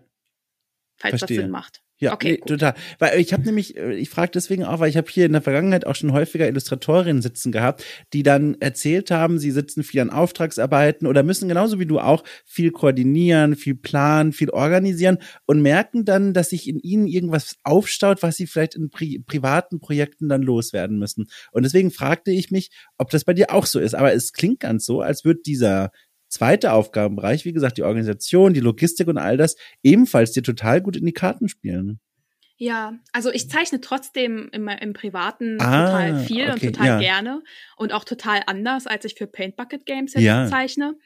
falls 0.96 1.18
Verstehe. 1.18 1.36
das 1.38 1.42
Sinn 1.44 1.50
macht. 1.50 1.82
Ja, 1.98 2.12
Okay, 2.12 2.38
nee, 2.40 2.46
total. 2.46 2.74
Weil 2.98 3.20
ich 3.20 3.32
habe 3.32 3.44
nämlich, 3.44 3.76
äh, 3.76 3.94
ich 3.94 4.10
frage 4.10 4.32
deswegen 4.34 4.64
auch, 4.64 4.80
weil 4.80 4.90
ich 4.90 4.96
habe 4.96 5.08
hier 5.08 5.26
in 5.26 5.32
der 5.32 5.42
Vergangenheit 5.42 5.86
auch 5.86 5.94
schon 5.94 6.12
häufiger 6.12 6.48
Illustratorinnen 6.48 7.22
sitzen 7.22 7.52
gehabt, 7.52 7.84
die 8.12 8.24
dann 8.24 8.56
erzählt 8.60 9.12
haben, 9.12 9.38
sie 9.38 9.52
sitzen 9.52 9.84
viel 9.84 10.00
an 10.00 10.10
Auftragsarbeiten 10.10 11.06
oder 11.06 11.22
müssen 11.22 11.48
genauso 11.48 11.78
wie 11.78 11.86
du 11.86 12.00
auch 12.00 12.24
viel 12.44 12.72
koordinieren, 12.72 13.54
viel 13.54 13.76
planen, 13.76 14.32
viel 14.32 14.50
organisieren 14.50 15.18
und 15.46 15.62
merken 15.62 16.04
dann, 16.04 16.34
dass 16.34 16.50
sich 16.50 16.68
in 16.68 16.80
ihnen 16.80 17.06
irgendwas 17.06 17.56
aufstaut, 17.62 18.22
was 18.22 18.36
sie 18.36 18.48
vielleicht 18.48 18.74
in 18.74 18.90
pri 18.90 19.22
privaten 19.24 19.78
Projekten 19.78 20.28
dann 20.28 20.42
loswerden 20.42 20.98
müssen. 20.98 21.26
Und 21.52 21.62
deswegen 21.62 21.92
fragte 21.92 22.32
ich 22.32 22.50
mich, 22.50 22.70
ob 22.98 23.10
das 23.10 23.24
bei 23.24 23.34
dir 23.34 23.52
auch 23.52 23.66
so 23.66 23.78
ist. 23.78 23.94
Aber 23.94 24.12
es 24.12 24.32
klingt 24.32 24.60
ganz 24.60 24.84
so, 24.84 25.00
als 25.00 25.24
würde 25.24 25.40
dieser 25.46 25.92
zweite 26.34 26.72
Aufgabenbereich, 26.72 27.44
wie 27.44 27.52
gesagt, 27.52 27.78
die 27.78 27.82
Organisation, 27.82 28.54
die 28.54 28.60
Logistik 28.60 29.08
und 29.08 29.18
all 29.18 29.36
das, 29.36 29.56
ebenfalls 29.82 30.32
dir 30.32 30.42
total 30.42 30.82
gut 30.82 30.96
in 30.96 31.06
die 31.06 31.12
Karten 31.12 31.48
spielen. 31.48 32.00
Ja, 32.56 32.98
also 33.12 33.32
ich 33.32 33.50
zeichne 33.50 33.80
trotzdem 33.80 34.48
im, 34.52 34.68
im 34.68 34.92
Privaten 34.92 35.60
Ah, 35.60 35.86
total 35.86 36.24
viel 36.24 36.44
okay, 36.44 36.52
und 36.52 36.74
total 36.74 36.86
ja. 36.86 36.98
gerne 37.00 37.42
und 37.76 37.92
auch 37.92 38.04
total 38.04 38.42
anders, 38.46 38.86
als 38.86 39.04
ich 39.04 39.14
für 39.14 39.26
Paint 39.26 39.56
Bucket 39.56 39.86
Games 39.86 40.14
jetzt 40.14 40.22
Ja. 40.22 40.46
zeichne. 40.46 40.96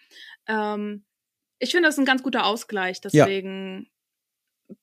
Ähm, 0.47 1.05
ich 1.59 1.71
finde, 1.71 1.89
das 1.89 1.95
ist 1.95 2.01
ein 2.01 2.05
ganz 2.05 2.23
guter 2.23 2.45
Ausgleich, 2.45 3.01
deswegen 3.01 3.91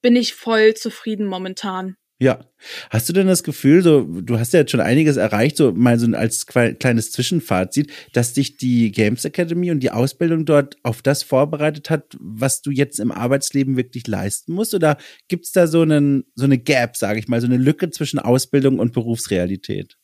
bin 0.02 0.16
ich 0.16 0.34
voll 0.34 0.74
zufrieden 0.74 1.28
momentan. 1.28 1.98
Ja. 2.18 2.46
Hast 2.90 3.10
du 3.10 3.14
denn 3.14 3.28
das 3.28 3.44
Gefühl, 3.44 3.82
so, 3.82 4.04
du 4.04 4.40
hast 4.40 4.54
ja 4.54 4.62
jetzt 4.62 4.72
schon 4.72 4.80
einiges 4.80 5.18
erreicht, 5.18 5.58
so 5.58 5.74
mal 5.74 6.00
so 6.00 6.08
als 6.16 6.46
kleines 6.46 7.12
Zwischenfazit, 7.12 7.92
dass 8.14 8.32
dich 8.32 8.56
die 8.56 8.92
Games 8.92 9.26
Academy 9.26 9.70
und 9.70 9.82
die 9.82 9.92
Ausbildung 9.92 10.46
dort 10.46 10.78
auf 10.84 11.02
das 11.02 11.24
vorbereitet 11.24 11.90
hat, 11.90 12.16
was 12.20 12.62
du 12.62 12.72
jetzt 12.72 13.00
im 13.00 13.12
Arbeitsleben 13.12 13.76
wirklich 13.76 14.08
leisten 14.08 14.54
musst? 14.54 14.74
Oder 14.74 14.98
gibt's 15.28 15.52
da 15.52 15.68
so 15.68 15.82
einen, 15.82 16.24
so 16.36 16.46
eine 16.46 16.58
Gap, 16.58 16.96
sage 16.96 17.20
ich 17.20 17.28
mal, 17.28 17.42
so 17.42 17.48
eine 17.48 17.58
Lücke 17.58 17.90
zwischen 17.90 18.20
Ausbildung 18.20 18.80
und 18.80 18.94
Berufsrealität? 18.94 19.98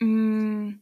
Mm, 0.00 0.72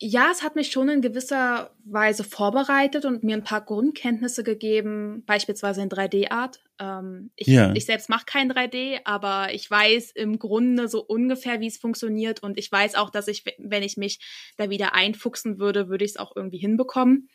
Ja, 0.00 0.30
es 0.30 0.44
hat 0.44 0.54
mich 0.54 0.70
schon 0.70 0.88
in 0.88 1.02
gewisser 1.02 1.74
Weise 1.84 2.22
vorbereitet 2.22 3.04
und 3.04 3.24
mir 3.24 3.34
ein 3.36 3.42
paar 3.42 3.64
Grundkenntnisse 3.64 4.44
gegeben, 4.44 5.24
beispielsweise 5.26 5.82
in 5.82 5.88
3D-Art. 5.88 6.62
Ähm, 6.78 7.32
ich, 7.34 7.48
Ja. 7.48 7.72
ich 7.74 7.84
selbst 7.84 8.08
mache 8.08 8.24
kein 8.24 8.48
3D, 8.48 9.00
aber 9.04 9.52
ich 9.52 9.68
weiß 9.68 10.12
im 10.12 10.38
Grunde 10.38 10.86
so 10.86 11.04
ungefähr, 11.04 11.60
wie 11.60 11.66
es 11.66 11.78
funktioniert 11.78 12.44
und 12.44 12.58
ich 12.58 12.70
weiß 12.70 12.94
auch, 12.94 13.10
dass 13.10 13.26
ich, 13.26 13.44
wenn 13.58 13.82
ich 13.82 13.96
mich 13.96 14.20
da 14.56 14.70
wieder 14.70 14.94
einfuchsen 14.94 15.58
würde, 15.58 15.88
würde 15.88 16.04
ich 16.04 16.12
es 16.12 16.16
auch 16.16 16.36
irgendwie 16.36 16.58
hinbekommen 16.58 17.28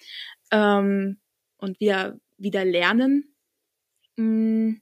ähm, 0.51 1.19
und 1.57 1.81
wieder, 1.81 2.17
wieder 2.37 2.63
lernen. 2.63 3.35
Mm. 4.15 4.75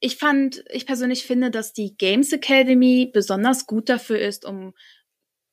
Ich 0.00 0.16
fand, 0.16 0.64
ich 0.70 0.86
persönlich 0.86 1.24
finde, 1.24 1.50
dass 1.50 1.72
die 1.72 1.96
Games 1.96 2.32
Academy 2.32 3.10
besonders 3.12 3.66
gut 3.66 3.88
dafür 3.88 4.18
ist, 4.18 4.44
um 4.44 4.74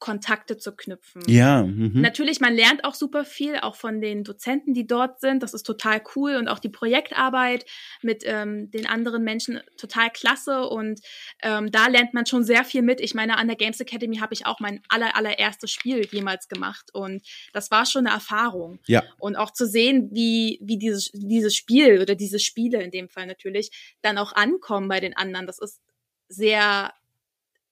Kontakte 0.02 0.58
zu 0.58 0.76
knüpfen. 0.76 1.22
Ja. 1.28 1.64
Mhm. 1.64 2.02
Natürlich, 2.02 2.42
man 2.42 2.56
lernt 2.56 2.84
auch 2.84 2.96
super 2.96 3.24
viel, 3.24 3.58
auch 3.58 3.76
von 3.76 4.02
den 4.02 4.24
Dozenten, 4.24 4.74
die 4.74 4.88
dort 4.88 5.22
sind. 5.22 5.44
Das 5.44 5.54
ist 5.54 5.62
total 5.64 6.02
cool 6.16 6.36
und 6.36 6.48
auch 6.48 6.58
die 6.58 6.70
Projektarbeit 6.70 7.66
mit 8.02 8.24
ähm, 8.26 8.72
den 8.72 8.88
anderen 8.88 9.24
Menschen 9.24 9.62
total 9.78 10.10
klasse 10.10 10.68
und 10.68 11.02
ähm, 11.44 11.72
da 11.72 11.88
lernt 11.88 12.16
man 12.16 12.26
schon 12.26 12.44
sehr 12.44 12.66
viel 12.66 12.82
mit. 12.82 13.00
Ich 13.00 13.14
meine, 13.14 13.38
an 13.38 13.48
der 13.48 13.56
Games 13.56 13.80
Academy 13.80 14.18
habe 14.18 14.34
ich 14.34 14.48
auch 14.48 14.60
mein 14.60 14.82
aller, 14.90 15.16
allererstes 15.16 15.70
Spiel 15.72 16.04
jemals 16.12 16.48
gemacht 16.50 16.90
und 16.94 17.22
das 17.54 17.70
war 17.70 17.86
schon 17.86 18.08
eine 18.08 18.16
Erfahrung. 18.16 18.80
Ja. 18.88 19.04
Und 19.20 19.36
auch 19.36 19.52
zu 19.52 19.68
sehen, 19.68 20.10
wie, 20.12 20.58
wie 20.64 20.80
dieses, 20.80 21.12
dieses 21.14 21.56
Spiel 21.56 22.02
oder 22.02 22.16
diese 22.16 22.40
Spiele 22.40 22.82
in 22.82 22.90
dem 22.90 23.08
Fall 23.08 23.28
natürlich 23.28 23.70
dann 24.02 24.18
auch 24.18 24.34
ankommen 24.34 24.88
bei 24.88 25.00
den 25.00 25.16
anderen, 25.16 25.46
das 25.46 25.60
ist 25.60 25.80
sehr, 26.28 26.92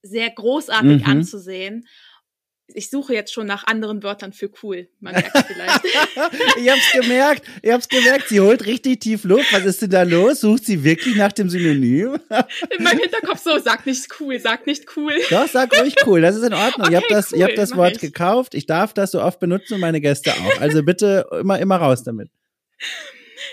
sehr 0.01 0.29
großartig 0.29 1.03
Mhm. 1.05 1.11
anzusehen. 1.11 1.85
Ich 2.73 2.89
suche 2.89 3.13
jetzt 3.13 3.33
schon 3.33 3.47
nach 3.47 3.65
anderen 3.67 4.03
Wörtern 4.03 4.33
für 4.33 4.49
cool. 4.63 4.87
Man 4.99 5.13
merkt 5.13 5.31
vielleicht. 5.47 5.85
ich 6.57 6.69
hab's 6.69 6.91
gemerkt. 6.93 7.47
Ich 7.61 7.71
hab's 7.71 7.87
gemerkt. 7.87 8.29
Sie 8.29 8.39
holt 8.39 8.65
richtig 8.65 9.01
tief 9.01 9.23
Luft. 9.23 9.51
Was 9.53 9.65
ist 9.65 9.81
denn 9.81 9.89
da 9.89 10.03
los? 10.03 10.41
Sucht 10.41 10.65
sie 10.65 10.83
wirklich 10.83 11.15
nach 11.15 11.31
dem 11.31 11.49
Synonym? 11.49 12.19
in 12.77 12.83
meinem 12.83 12.99
Hinterkopf 12.99 13.39
so, 13.39 13.57
sag 13.59 13.85
nicht 13.85 14.07
cool, 14.19 14.39
sag 14.39 14.67
nicht 14.67 14.85
cool. 14.95 15.13
Doch, 15.29 15.47
sag 15.47 15.77
ruhig 15.79 15.95
cool. 16.05 16.21
Das 16.21 16.35
ist 16.35 16.43
in 16.43 16.53
Ordnung. 16.53 16.87
Okay, 16.87 16.93
ihr 16.93 16.97
habt 16.97 17.11
das, 17.11 17.31
cool, 17.31 17.39
ihr 17.39 17.45
habt 17.45 17.57
das 17.57 17.75
Wort 17.75 17.95
ich. 17.95 18.01
gekauft. 18.01 18.53
Ich 18.55 18.65
darf 18.65 18.93
das 18.93 19.11
so 19.11 19.21
oft 19.21 19.39
benutzen 19.39 19.75
und 19.75 19.79
meine 19.79 20.01
Gäste 20.01 20.31
auch. 20.31 20.61
Also 20.61 20.83
bitte 20.83 21.25
immer, 21.39 21.59
immer 21.59 21.77
raus 21.77 22.03
damit. 22.03 22.29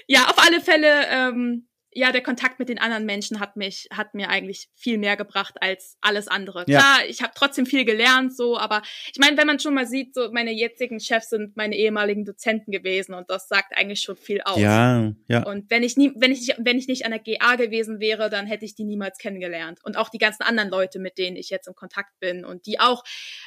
Ja, 0.07 0.27
auf 0.27 0.39
alle 0.39 0.61
Fälle, 0.61 1.07
ähm, 1.11 1.67
ja, 1.97 2.13
der 2.13 2.23
Kontakt 2.23 2.59
mit 2.59 2.69
den 2.69 2.79
anderen 2.79 3.07
Menschen 3.07 3.41
hat 3.41 3.57
mich, 3.57 3.89
hat 3.91 4.13
mir 4.15 4.29
eigentlich 4.29 4.69
viel 4.75 4.99
mehr 4.99 5.17
gebracht 5.17 5.55
als 5.61 5.97
alles 6.03 6.29
andere. 6.29 6.67
Ja. 6.69 6.79
Klar, 6.79 6.99
ich 7.09 7.23
habe 7.23 7.33
trotzdem 7.35 7.65
viel 7.65 7.87
gelernt, 7.87 8.37
so, 8.37 8.59
aber 8.59 8.83
ich 9.11 9.19
meine, 9.19 9.39
wenn 9.39 9.47
man 9.47 9.59
schon 9.59 9.73
mal 9.73 9.87
sieht, 9.87 10.15
so 10.15 10.31
meine 10.31 10.53
jetzigen 10.53 11.01
Chefs 11.01 11.31
sind 11.31 11.57
meine 11.57 11.75
ehemaligen 11.75 12.27
Dozenten 12.27 12.71
gewesen 12.71 13.15
und 13.15 13.31
das 13.31 13.49
sagt 13.49 13.75
eigentlich 13.75 14.01
schon 14.01 14.17
viel 14.17 14.43
aus. 14.43 14.59
Ja, 14.59 15.11
ja. 15.29 15.43
Und 15.45 15.71
wenn 15.71 15.83
ich 15.83 15.97
nie, 15.97 16.13
wenn 16.17 16.33
ich 16.33 16.41
nicht, 16.41 16.57
wenn 16.59 16.77
ich 16.77 16.87
nicht 16.87 17.07
an 17.07 17.13
der 17.13 17.21
GA 17.21 17.57
gewesen 17.57 17.99
wäre, 17.99 18.29
dann 18.29 18.47
hätte 18.47 18.67
ich 18.67 18.75
die 18.75 18.85
niemals 18.85 19.17
kennengelernt. 19.17 19.81
Und 19.83 19.97
auch 19.97 20.11
die 20.11 20.19
ganzen 20.19 20.43
anderen 20.43 20.69
Leute, 20.69 20.99
mit 20.99 21.17
denen 21.17 21.37
ich 21.37 21.49
jetzt 21.49 21.67
im 21.67 21.75
Kontakt 21.75 22.13
bin 22.21 22.45
und 22.45 22.67
die 22.67 22.79
auch 22.79 23.05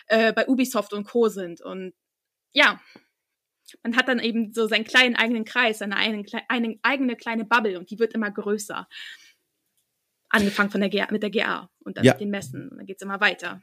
äh, 0.08 0.34
bei 0.34 0.48
Ubisoft 0.48 0.94
und 0.94 1.04
Co. 1.04 1.28
sind. 1.28 1.62
Und 1.62 1.94
ja, 2.52 2.80
man 3.84 3.96
hat 3.96 4.08
dann 4.08 4.20
eben 4.20 4.54
so 4.54 4.68
seinen 4.68 4.86
kleinen 4.86 5.16
eigenen 5.16 5.46
Kreis, 5.46 5.80
seine 5.80 5.98
eigene, 5.98 6.26
eine 6.48 6.78
eigene 6.84 7.16
kleine 7.16 7.46
Bubble 7.46 7.78
und 7.80 7.90
die 7.90 8.00
wird 8.00 8.14
immer 8.14 8.32
größer. 8.32 8.88
Angefangen 10.30 10.70
von 10.70 10.82
der 10.82 10.90
GA, 10.90 11.08
mit 11.12 11.24
der 11.24 11.32
GA 11.32 11.70
und 11.80 11.98
dann 11.98 12.06
ja. 12.06 12.14
mit 12.14 12.22
den 12.22 12.30
Messen. 12.30 12.70
Und 12.70 12.78
dann 12.78 12.86
geht's 12.86 13.02
immer 13.02 13.20
weiter 13.20 13.62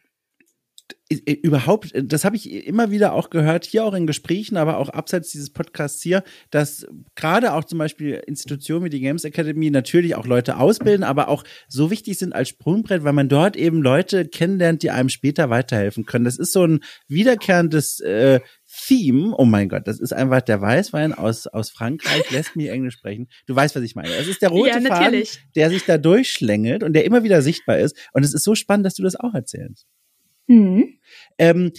überhaupt, 1.08 1.92
das 1.94 2.24
habe 2.24 2.34
ich 2.34 2.66
immer 2.66 2.90
wieder 2.90 3.12
auch 3.12 3.30
gehört, 3.30 3.64
hier 3.64 3.84
auch 3.84 3.94
in 3.94 4.08
Gesprächen, 4.08 4.56
aber 4.56 4.78
auch 4.78 4.88
abseits 4.88 5.30
dieses 5.30 5.50
Podcasts 5.50 6.02
hier, 6.02 6.24
dass 6.50 6.86
gerade 7.14 7.52
auch 7.52 7.64
zum 7.64 7.78
Beispiel 7.78 8.22
Institutionen 8.26 8.84
wie 8.84 8.90
die 8.90 9.00
Games 9.00 9.24
Academy 9.24 9.70
natürlich 9.70 10.16
auch 10.16 10.26
Leute 10.26 10.56
ausbilden, 10.58 11.04
aber 11.04 11.28
auch 11.28 11.44
so 11.68 11.92
wichtig 11.92 12.18
sind 12.18 12.34
als 12.34 12.48
Sprungbrett, 12.48 13.04
weil 13.04 13.12
man 13.12 13.28
dort 13.28 13.56
eben 13.56 13.82
Leute 13.82 14.26
kennenlernt, 14.26 14.82
die 14.82 14.90
einem 14.90 15.08
später 15.08 15.48
weiterhelfen 15.48 16.06
können. 16.06 16.24
Das 16.24 16.38
ist 16.38 16.52
so 16.52 16.66
ein 16.66 16.80
wiederkehrendes 17.06 18.00
äh, 18.00 18.40
Theme, 18.86 19.34
oh 19.36 19.44
mein 19.44 19.68
Gott, 19.68 19.86
das 19.86 20.00
ist 20.00 20.12
einfach 20.12 20.42
der 20.42 20.60
Weißwein 20.60 21.12
aus, 21.12 21.46
aus 21.46 21.70
Frankreich, 21.70 22.30
lässt 22.30 22.56
mich 22.56 22.68
Englisch 22.68 22.94
sprechen. 22.94 23.28
Du 23.46 23.54
weißt, 23.54 23.74
was 23.74 23.82
ich 23.82 23.94
meine. 23.94 24.10
Es 24.14 24.28
ist 24.28 24.42
der 24.42 24.50
rote 24.50 24.70
ja, 24.70 24.80
Faden, 24.80 25.22
der 25.54 25.70
sich 25.70 25.84
da 25.84 25.98
durchschlängelt 25.98 26.82
und 26.82 26.92
der 26.92 27.04
immer 27.04 27.22
wieder 27.22 27.42
sichtbar 27.42 27.78
ist. 27.78 27.96
Und 28.12 28.24
es 28.24 28.34
ist 28.34 28.44
so 28.44 28.54
spannend, 28.54 28.86
dass 28.86 28.94
du 28.94 29.02
das 29.02 29.16
auch 29.16 29.34
erzählst. 29.34 29.86
Mhm. 30.46 30.98
Ähm, 31.38 31.72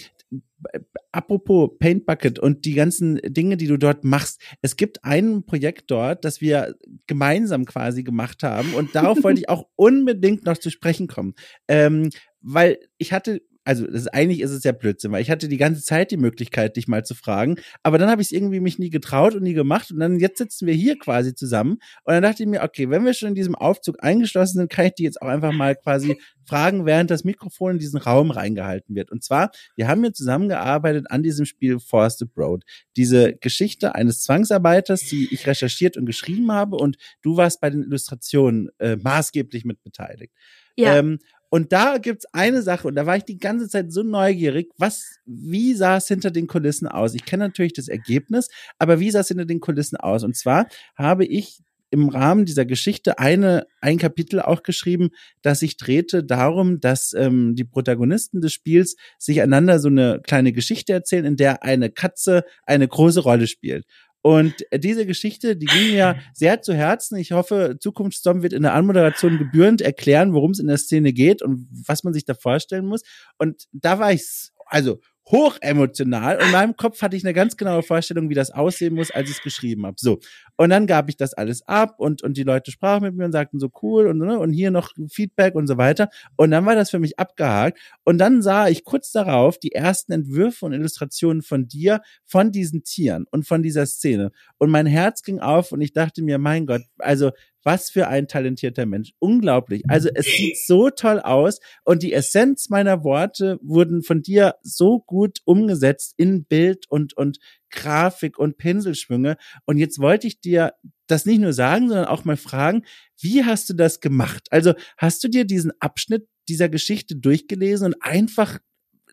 apropos 1.12 1.70
Paint 1.78 2.04
Bucket 2.06 2.38
und 2.38 2.64
die 2.64 2.74
ganzen 2.74 3.16
Dinge, 3.24 3.56
die 3.56 3.66
du 3.66 3.78
dort 3.78 4.04
machst. 4.04 4.40
Es 4.60 4.76
gibt 4.76 5.04
ein 5.04 5.44
Projekt 5.46 5.90
dort, 5.90 6.24
das 6.24 6.40
wir 6.40 6.74
gemeinsam 7.06 7.64
quasi 7.64 8.02
gemacht 8.02 8.42
haben 8.42 8.74
und 8.74 8.94
darauf 8.94 9.22
wollte 9.22 9.40
ich 9.40 9.48
auch 9.48 9.66
unbedingt 9.76 10.44
noch 10.44 10.58
zu 10.58 10.70
sprechen 10.70 11.06
kommen. 11.06 11.34
Ähm, 11.68 12.10
weil 12.40 12.78
ich 12.98 13.12
hatte 13.12 13.42
also 13.68 13.84
das 13.86 14.02
ist, 14.02 14.14
eigentlich 14.14 14.40
ist 14.40 14.50
es 14.50 14.64
ja 14.64 14.72
Blödsinn, 14.72 15.12
weil 15.12 15.20
ich 15.20 15.30
hatte 15.30 15.46
die 15.46 15.58
ganze 15.58 15.82
Zeit 15.82 16.10
die 16.10 16.16
Möglichkeit, 16.16 16.76
dich 16.76 16.88
mal 16.88 17.04
zu 17.04 17.14
fragen, 17.14 17.56
aber 17.82 17.98
dann 17.98 18.08
habe 18.08 18.22
ich 18.22 18.28
es 18.28 18.32
irgendwie 18.32 18.60
mich 18.60 18.78
nie 18.78 18.88
getraut 18.88 19.34
und 19.34 19.42
nie 19.42 19.52
gemacht 19.52 19.90
und 19.90 20.00
dann 20.00 20.18
jetzt 20.18 20.38
sitzen 20.38 20.66
wir 20.66 20.72
hier 20.72 20.98
quasi 20.98 21.34
zusammen 21.34 21.72
und 22.04 22.14
dann 22.14 22.22
dachte 22.22 22.42
ich 22.42 22.48
mir, 22.48 22.62
okay, 22.62 22.88
wenn 22.88 23.04
wir 23.04 23.12
schon 23.12 23.28
in 23.28 23.34
diesem 23.34 23.54
Aufzug 23.54 24.02
eingeschlossen 24.02 24.56
sind, 24.56 24.70
kann 24.70 24.86
ich 24.86 24.94
die 24.94 25.02
jetzt 25.02 25.20
auch 25.20 25.28
einfach 25.28 25.52
mal 25.52 25.76
quasi 25.76 26.18
fragen, 26.46 26.86
während 26.86 27.10
das 27.10 27.24
Mikrofon 27.24 27.72
in 27.72 27.78
diesen 27.78 27.98
Raum 27.98 28.30
reingehalten 28.30 28.96
wird. 28.96 29.12
Und 29.12 29.22
zwar, 29.22 29.50
wir 29.76 29.86
haben 29.86 30.02
hier 30.02 30.14
zusammengearbeitet 30.14 31.10
an 31.10 31.22
diesem 31.22 31.44
Spiel 31.44 31.78
Forested 31.78 32.30
Road. 32.38 32.64
Diese 32.96 33.34
Geschichte 33.34 33.94
eines 33.94 34.22
Zwangsarbeiters, 34.22 35.00
die 35.02 35.28
ich 35.30 35.46
recherchiert 35.46 35.98
und 35.98 36.06
geschrieben 36.06 36.50
habe 36.50 36.76
und 36.76 36.96
du 37.20 37.36
warst 37.36 37.60
bei 37.60 37.68
den 37.68 37.82
Illustrationen 37.82 38.70
äh, 38.78 38.96
maßgeblich 38.96 39.66
mit 39.66 39.82
beteiligt. 39.82 40.32
Ja. 40.78 40.96
Ähm, 40.96 41.18
und 41.50 41.72
da 41.72 41.98
gibt's 41.98 42.26
eine 42.32 42.62
Sache, 42.62 42.88
und 42.88 42.94
da 42.94 43.06
war 43.06 43.16
ich 43.16 43.24
die 43.24 43.38
ganze 43.38 43.68
Zeit 43.68 43.92
so 43.92 44.02
neugierig, 44.02 44.70
was, 44.76 45.18
wie 45.24 45.74
sah 45.74 45.96
es 45.96 46.08
hinter 46.08 46.30
den 46.30 46.46
Kulissen 46.46 46.88
aus? 46.88 47.14
Ich 47.14 47.24
kenne 47.24 47.44
natürlich 47.44 47.72
das 47.72 47.88
Ergebnis, 47.88 48.48
aber 48.78 49.00
wie 49.00 49.10
sah 49.10 49.20
es 49.20 49.28
hinter 49.28 49.46
den 49.46 49.60
Kulissen 49.60 49.96
aus? 49.96 50.24
Und 50.24 50.36
zwar 50.36 50.66
habe 50.96 51.24
ich 51.24 51.62
im 51.90 52.08
Rahmen 52.08 52.44
dieser 52.44 52.66
Geschichte 52.66 53.18
eine, 53.18 53.66
ein 53.80 53.98
Kapitel 53.98 54.40
auch 54.40 54.62
geschrieben, 54.62 55.10
das 55.42 55.60
sich 55.60 55.76
drehte 55.76 56.22
darum, 56.22 56.80
dass 56.80 57.14
ähm, 57.14 57.54
die 57.54 57.64
Protagonisten 57.64 58.40
des 58.40 58.52
Spiels 58.52 58.96
sich 59.18 59.40
einander 59.40 59.78
so 59.78 59.88
eine 59.88 60.20
kleine 60.22 60.52
Geschichte 60.52 60.92
erzählen, 60.92 61.24
in 61.24 61.36
der 61.36 61.62
eine 61.62 61.90
Katze 61.90 62.44
eine 62.66 62.86
große 62.86 63.20
Rolle 63.20 63.46
spielt. 63.46 63.86
Und 64.22 64.54
diese 64.74 65.06
Geschichte, 65.06 65.56
die 65.56 65.66
ging 65.66 65.92
mir 65.92 66.18
sehr 66.34 66.60
zu 66.60 66.74
Herzen. 66.74 67.16
Ich 67.16 67.32
hoffe, 67.32 67.76
Zukunftsstorm 67.80 68.42
wird 68.42 68.52
in 68.52 68.62
der 68.62 68.74
Anmoderation 68.74 69.38
gebührend 69.38 69.80
erklären, 69.80 70.34
worum 70.34 70.50
es 70.50 70.58
in 70.58 70.66
der 70.66 70.78
Szene 70.78 71.12
geht 71.12 71.40
und 71.40 71.68
was 71.86 72.04
man 72.04 72.12
sich 72.12 72.24
da 72.24 72.34
vorstellen 72.34 72.86
muss. 72.86 73.02
Und 73.38 73.64
da 73.72 73.98
war 73.98 74.12
ich, 74.12 74.50
also 74.66 74.98
hoch 75.30 75.58
emotional. 75.60 76.36
Und 76.36 76.46
in 76.46 76.52
meinem 76.52 76.76
Kopf 76.76 77.02
hatte 77.02 77.16
ich 77.16 77.24
eine 77.24 77.34
ganz 77.34 77.56
genaue 77.56 77.82
Vorstellung, 77.82 78.30
wie 78.30 78.34
das 78.34 78.50
aussehen 78.50 78.94
muss, 78.94 79.10
als 79.10 79.28
ich 79.28 79.36
es 79.36 79.42
geschrieben 79.42 79.86
habe. 79.86 79.96
So. 79.98 80.20
Und 80.56 80.70
dann 80.70 80.86
gab 80.86 81.08
ich 81.08 81.16
das 81.16 81.34
alles 81.34 81.66
ab 81.66 81.96
und, 81.98 82.22
und 82.22 82.36
die 82.36 82.42
Leute 82.42 82.70
sprachen 82.70 83.02
mit 83.02 83.14
mir 83.14 83.26
und 83.26 83.32
sagten 83.32 83.58
so 83.60 83.70
cool 83.82 84.06
und, 84.06 84.18
ne, 84.18 84.38
und 84.38 84.52
hier 84.52 84.70
noch 84.70 84.92
Feedback 85.10 85.54
und 85.54 85.66
so 85.66 85.76
weiter. 85.76 86.08
Und 86.36 86.50
dann 86.50 86.64
war 86.66 86.74
das 86.74 86.90
für 86.90 86.98
mich 86.98 87.18
abgehakt. 87.18 87.78
Und 88.04 88.18
dann 88.18 88.42
sah 88.42 88.68
ich 88.68 88.84
kurz 88.84 89.12
darauf 89.12 89.58
die 89.58 89.72
ersten 89.72 90.12
Entwürfe 90.12 90.66
und 90.66 90.72
Illustrationen 90.72 91.42
von 91.42 91.68
dir, 91.68 92.00
von 92.24 92.50
diesen 92.50 92.82
Tieren 92.84 93.26
und 93.30 93.46
von 93.46 93.62
dieser 93.62 93.86
Szene. 93.86 94.32
Und 94.58 94.70
mein 94.70 94.86
Herz 94.86 95.22
ging 95.22 95.40
auf 95.40 95.72
und 95.72 95.80
ich 95.80 95.92
dachte 95.92 96.22
mir, 96.22 96.38
mein 96.38 96.66
Gott, 96.66 96.82
also 96.98 97.30
was 97.62 97.90
für 97.90 98.08
ein 98.08 98.28
talentierter 98.28 98.86
Mensch. 98.86 99.12
Unglaublich. 99.18 99.82
Also 99.88 100.08
es 100.14 100.26
sieht 100.26 100.58
so 100.58 100.90
toll 100.90 101.20
aus 101.20 101.60
und 101.84 102.02
die 102.02 102.12
Essenz 102.12 102.68
meiner 102.68 103.04
Worte 103.04 103.58
wurden 103.62 104.02
von 104.02 104.22
dir 104.22 104.56
so 104.62 105.00
gut 105.00 105.40
umgesetzt 105.44 106.14
in 106.16 106.44
Bild 106.44 106.86
und, 106.88 107.16
und 107.16 107.38
Grafik 107.70 108.38
und 108.38 108.56
Pinselschwünge. 108.56 109.36
Und 109.66 109.78
jetzt 109.78 109.98
wollte 109.98 110.26
ich 110.26 110.40
dir 110.40 110.72
das 111.06 111.26
nicht 111.26 111.40
nur 111.40 111.52
sagen, 111.52 111.88
sondern 111.88 112.06
auch 112.06 112.24
mal 112.24 112.36
fragen, 112.36 112.84
wie 113.20 113.44
hast 113.44 113.68
du 113.68 113.74
das 113.74 114.00
gemacht? 114.00 114.48
Also 114.50 114.74
hast 114.96 115.22
du 115.24 115.28
dir 115.28 115.44
diesen 115.44 115.72
Abschnitt 115.80 116.28
dieser 116.48 116.68
Geschichte 116.68 117.16
durchgelesen 117.16 117.86
und 117.86 118.02
einfach 118.02 118.58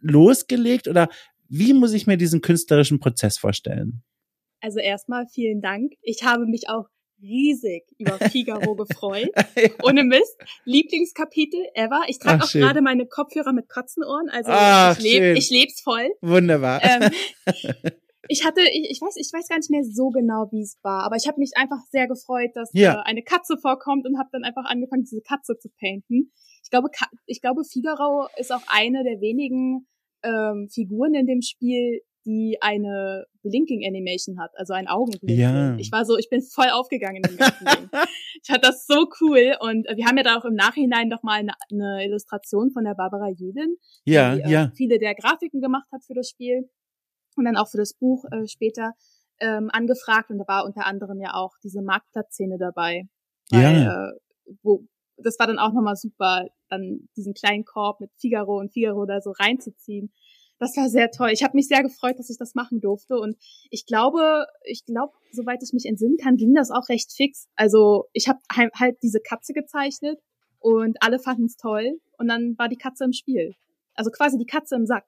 losgelegt 0.02 0.88
oder 0.88 1.10
wie 1.48 1.74
muss 1.74 1.94
ich 1.94 2.08
mir 2.08 2.18
diesen 2.18 2.42
künstlerischen 2.42 3.00
Prozess 3.00 3.38
vorstellen? 3.38 4.04
Also 4.62 4.80
erstmal 4.80 5.28
vielen 5.28 5.62
Dank. 5.62 5.94
Ich 6.02 6.24
habe 6.24 6.46
mich 6.46 6.70
auch 6.70 6.88
riesig 7.22 7.84
über 7.98 8.18
Figaro 8.30 8.76
gefreut. 8.86 9.30
ja. 9.56 9.70
Ohne 9.84 10.04
Mist. 10.04 10.38
Lieblingskapitel 10.66 11.60
ever. 11.74 12.02
Ich 12.08 12.20
trage 12.20 12.44
auch 12.44 12.52
gerade 12.52 12.82
meine 12.82 13.06
Kopfhörer 13.06 13.54
mit 13.54 13.70
Katzenohren, 13.70 14.30
also 14.30 14.52
Ach, 14.54 14.98
ich, 14.98 15.04
leb, 15.04 15.38
ich 15.38 15.50
leb's 15.50 15.82
voll. 15.82 16.10
Wunderbar. 16.22 16.82
Ähm, 16.84 17.10
ich 18.28 18.46
hatte, 18.46 18.62
ich, 18.62 18.90
ich 18.92 19.02
weiß, 19.02 19.16
ich 19.18 19.32
weiß 19.34 19.48
gar 19.48 19.58
nicht 19.58 19.72
mehr 19.72 19.84
so 19.84 20.10
genau, 20.10 20.48
wie 20.52 20.62
es 20.62 20.78
war, 20.82 21.04
aber 21.04 21.16
ich 21.16 21.28
habe 21.28 21.40
mich 21.40 21.52
einfach 21.56 21.80
sehr 21.90 22.08
gefreut, 22.08 22.52
dass 22.54 22.70
ja. 22.74 22.96
äh, 22.96 23.04
eine 23.04 23.24
Katze 23.24 23.58
vorkommt 23.58 24.06
und 24.06 24.18
habe 24.18 24.30
dann 24.32 24.44
einfach 24.44 24.66
angefangen, 24.66 25.04
diese 25.04 25.22
Katze 25.22 25.58
zu 25.58 25.70
painten. 25.80 26.32
Ich 26.64 26.70
glaube, 26.72 26.90
ich 27.26 27.42
glaube, 27.42 27.64
Figaro 27.64 28.28
ist 28.38 28.52
auch 28.52 28.64
eine 28.68 29.04
der 29.04 29.22
wenigen 29.22 29.88
ähm, 30.24 30.68
Figuren 30.72 31.14
in 31.14 31.28
dem 31.28 31.42
Spiel, 31.42 32.02
die 32.26 32.58
eine 32.62 33.26
Blinking 33.44 33.86
Animation 33.86 34.40
hat, 34.40 34.52
also 34.56 34.74
ein 34.74 34.88
Augenblick. 34.88 35.38
Ja. 35.38 35.76
Ich 35.78 35.92
war 35.92 36.06
so, 36.06 36.18
ich 36.18 36.30
bin 36.30 36.42
voll 36.42 36.70
aufgegangen 36.72 37.18
in 37.18 37.24
dem 37.24 37.38
ganzen 37.38 37.66
Ding. 37.66 37.90
Ich 38.42 38.52
fand 38.52 38.64
das 38.64 38.86
so 38.86 39.08
cool 39.22 39.56
und 39.60 39.88
äh, 39.88 39.96
wir 39.96 40.06
haben 40.06 40.18
ja 40.18 40.24
da 40.24 40.38
auch 40.38 40.46
im 40.46 40.54
Nachhinein 40.54 41.08
noch 41.08 41.24
mal 41.24 41.40
eine, 41.40 41.54
eine 41.72 42.06
Illustration 42.06 42.70
von 42.70 42.84
der 42.84 42.94
Barbara 42.94 43.30
Jedin, 43.30 43.78
ja, 44.04 44.36
die 44.36 44.42
äh, 44.42 44.50
ja. 44.50 44.72
viele 44.76 45.00
der 45.00 45.16
Grafiken 45.16 45.62
gemacht 45.62 45.88
hat 45.92 46.04
für 46.06 46.14
das 46.14 46.30
Spiel 46.30 46.70
und 47.36 47.46
dann 47.46 47.58
auch 47.58 47.70
für 47.70 47.78
das 47.78 47.94
Buch 47.94 48.24
äh, 48.32 48.48
später 48.48 48.92
ähm, 49.40 49.70
angefragt 49.72 50.30
und 50.30 50.38
da 50.38 50.46
war 50.48 50.66
unter 50.66 50.86
anderem 50.86 51.20
ja 51.20 51.34
auch 51.34 51.54
diese 51.64 51.82
Marktplatzszene 51.82 52.58
dabei. 52.60 53.08
Weil, 53.50 53.62
ja. 53.62 54.10
Äh, 54.10 54.12
wo, 54.62 54.86
das 55.18 55.40
war 55.40 55.48
dann 55.48 55.60
auch 55.60 55.74
nochmal 55.74 55.96
super, 55.96 56.46
dann 56.70 57.08
diesen 57.16 57.34
kleinen 57.34 57.66
Korb 57.66 58.00
mit 58.00 58.12
Figaro 58.18 58.60
und 58.60 58.74
Figaro 58.74 59.06
da 59.06 59.22
so 59.22 59.32
reinzuziehen 59.32 60.12
das 60.60 60.78
war 60.78 60.90
sehr 60.90 61.12
toll. 61.12 61.30
Ich 61.32 61.44
habe 61.44 61.56
mich 61.56 61.68
sehr 61.68 61.84
gefreut, 61.84 62.18
dass 62.18 62.30
ich 62.30 62.38
das 62.38 62.56
machen 62.56 62.80
durfte. 62.80 63.18
Und 63.18 63.38
ich 63.70 63.86
glaube, 63.86 64.46
ich 64.64 64.86
glaube, 64.86 65.14
soweit 65.32 65.62
ich 65.64 65.74
mich 65.74 65.86
entsinnen 65.86 66.18
kann, 66.18 66.38
ging 66.38 66.54
das 66.54 66.72
auch 66.72 66.90
recht 66.90 67.12
fix. 67.12 67.48
Also 67.56 68.06
ich 68.14 68.28
habe 68.28 68.40
halt 68.80 68.98
diese 69.04 69.20
Katze 69.20 69.54
gezeichnet 69.54 70.20
und 70.60 70.98
alle 71.02 71.20
fanden 71.20 71.46
es 71.46 71.58
toll. 71.58 72.00
Und 72.18 72.28
dann 72.28 72.58
war 72.58 72.70
die 72.70 72.78
Katze 72.78 73.04
im 73.04 73.14
Spiel. 73.14 73.54
Also 73.94 74.12
quasi 74.12 74.38
die 74.38 74.46
Katze 74.46 74.76
im 74.76 74.86
Sack. 74.86 75.06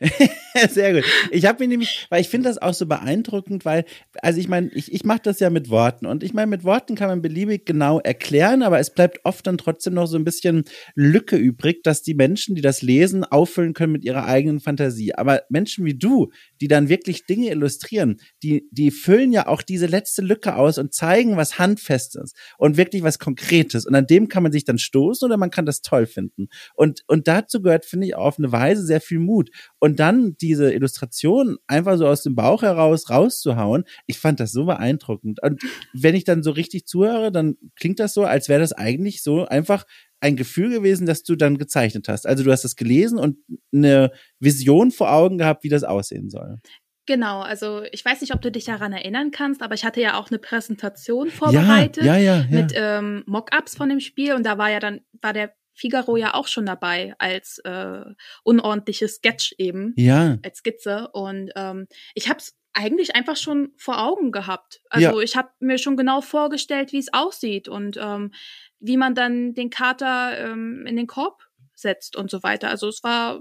Sehr 0.70 0.94
gut. 0.94 1.04
Ich 1.30 1.46
habe 1.46 1.62
mir 1.62 1.68
nämlich, 1.68 2.06
weil 2.10 2.20
ich 2.20 2.28
finde 2.28 2.48
das 2.48 2.58
auch 2.58 2.74
so 2.74 2.86
beeindruckend, 2.86 3.64
weil, 3.64 3.84
also 4.22 4.40
ich 4.40 4.48
meine, 4.48 4.70
ich, 4.72 4.92
ich 4.92 5.04
mache 5.04 5.20
das 5.22 5.40
ja 5.40 5.50
mit 5.50 5.70
Worten 5.70 6.06
und 6.06 6.22
ich 6.22 6.32
meine, 6.32 6.48
mit 6.48 6.64
Worten 6.64 6.94
kann 6.94 7.08
man 7.08 7.22
beliebig 7.22 7.66
genau 7.66 8.00
erklären, 8.00 8.62
aber 8.62 8.78
es 8.78 8.92
bleibt 8.92 9.20
oft 9.24 9.46
dann 9.46 9.58
trotzdem 9.58 9.94
noch 9.94 10.06
so 10.06 10.16
ein 10.16 10.24
bisschen 10.24 10.64
Lücke 10.94 11.36
übrig, 11.36 11.82
dass 11.82 12.02
die 12.02 12.14
Menschen, 12.14 12.54
die 12.54 12.62
das 12.62 12.82
lesen, 12.82 13.24
auffüllen 13.24 13.74
können 13.74 13.92
mit 13.92 14.04
ihrer 14.04 14.26
eigenen 14.26 14.60
Fantasie. 14.60 15.14
Aber 15.14 15.42
Menschen 15.48 15.84
wie 15.84 15.94
du, 15.94 16.30
die 16.60 16.68
dann 16.68 16.88
wirklich 16.88 17.26
Dinge 17.26 17.50
illustrieren, 17.50 18.20
die, 18.42 18.68
die 18.70 18.90
füllen 18.90 19.32
ja 19.32 19.46
auch 19.46 19.62
diese 19.62 19.86
letzte 19.86 20.22
Lücke 20.22 20.56
aus 20.56 20.78
und 20.78 20.94
zeigen 20.94 21.36
was 21.36 21.58
Handfestes 21.58 22.34
und 22.58 22.76
wirklich 22.76 23.02
was 23.02 23.18
Konkretes. 23.18 23.86
Und 23.86 23.94
an 23.94 24.06
dem 24.06 24.28
kann 24.28 24.42
man 24.42 24.52
sich 24.52 24.64
dann 24.64 24.78
stoßen 24.78 25.26
oder 25.26 25.36
man 25.36 25.50
kann 25.50 25.66
das 25.66 25.82
toll 25.82 26.06
finden. 26.06 26.48
Und, 26.74 27.02
und 27.06 27.28
dazu 27.28 27.62
gehört, 27.62 27.84
finde 27.84 28.06
ich, 28.06 28.14
auf 28.14 28.38
eine 28.38 28.52
Weise 28.52 28.84
sehr 28.84 29.00
viel 29.00 29.18
Mut. 29.18 29.50
Und 29.78 29.98
dann 30.00 30.36
diese 30.40 30.72
Illustration 30.72 31.58
einfach 31.66 31.96
so 31.96 32.06
aus 32.06 32.22
dem 32.22 32.34
Bauch 32.34 32.62
heraus 32.62 33.10
rauszuhauen, 33.10 33.84
ich 34.06 34.18
fand 34.18 34.40
das 34.40 34.52
so 34.52 34.66
beeindruckend. 34.66 35.42
Und 35.42 35.62
wenn 35.92 36.14
ich 36.14 36.24
dann 36.24 36.42
so 36.42 36.50
richtig 36.50 36.86
zuhöre, 36.86 37.32
dann 37.32 37.56
klingt 37.76 38.00
das 38.00 38.14
so, 38.14 38.24
als 38.24 38.48
wäre 38.48 38.60
das 38.60 38.72
eigentlich 38.72 39.22
so 39.22 39.46
einfach 39.46 39.84
ein 40.20 40.36
Gefühl 40.36 40.70
gewesen, 40.70 41.06
das 41.06 41.22
du 41.22 41.36
dann 41.36 41.58
gezeichnet 41.58 42.08
hast. 42.08 42.26
Also 42.26 42.44
du 42.44 42.52
hast 42.52 42.64
das 42.64 42.76
gelesen 42.76 43.18
und 43.18 43.38
eine 43.72 44.12
Vision 44.38 44.90
vor 44.90 45.12
Augen 45.12 45.38
gehabt, 45.38 45.64
wie 45.64 45.68
das 45.68 45.84
aussehen 45.84 46.30
soll. 46.30 46.58
Genau, 47.06 47.40
also 47.40 47.82
ich 47.90 48.04
weiß 48.04 48.20
nicht, 48.20 48.34
ob 48.34 48.42
du 48.42 48.52
dich 48.52 48.64
daran 48.64 48.92
erinnern 48.92 49.30
kannst, 49.30 49.62
aber 49.62 49.74
ich 49.74 49.84
hatte 49.84 50.00
ja 50.00 50.18
auch 50.18 50.30
eine 50.30 50.38
Präsentation 50.38 51.30
vorbereitet 51.30 52.04
ja, 52.04 52.16
ja, 52.16 52.40
ja, 52.42 52.46
mit 52.48 52.72
ähm, 52.76 53.24
Mockups 53.26 53.76
von 53.76 53.88
dem 53.88 54.00
Spiel 54.00 54.34
und 54.34 54.44
da 54.44 54.58
war 54.58 54.70
ja 54.70 54.78
dann 54.78 55.00
war 55.20 55.32
der 55.32 55.52
Figaro 55.80 56.16
ja 56.16 56.34
auch 56.34 56.46
schon 56.46 56.66
dabei 56.66 57.14
als 57.18 57.58
äh, 57.64 58.04
unordentliches 58.44 59.16
Sketch 59.16 59.54
eben, 59.56 59.94
ja. 59.96 60.36
als 60.44 60.58
Skizze. 60.58 61.08
Und 61.12 61.52
ähm, 61.56 61.86
ich 62.14 62.28
habe 62.28 62.38
es 62.38 62.54
eigentlich 62.72 63.14
einfach 63.16 63.36
schon 63.36 63.72
vor 63.76 64.02
Augen 64.02 64.32
gehabt. 64.32 64.80
Also 64.90 65.18
ja. 65.18 65.24
ich 65.24 65.36
habe 65.36 65.50
mir 65.60 65.78
schon 65.78 65.96
genau 65.96 66.20
vorgestellt, 66.20 66.92
wie 66.92 66.98
es 66.98 67.12
aussieht 67.12 67.68
und 67.68 67.98
ähm, 68.00 68.32
wie 68.78 68.96
man 68.96 69.14
dann 69.14 69.54
den 69.54 69.70
Kater 69.70 70.38
ähm, 70.38 70.86
in 70.86 70.96
den 70.96 71.06
Korb 71.06 71.42
setzt 71.74 72.16
und 72.16 72.30
so 72.30 72.42
weiter. 72.42 72.68
Also 72.68 72.88
es 72.88 73.02
war, 73.02 73.40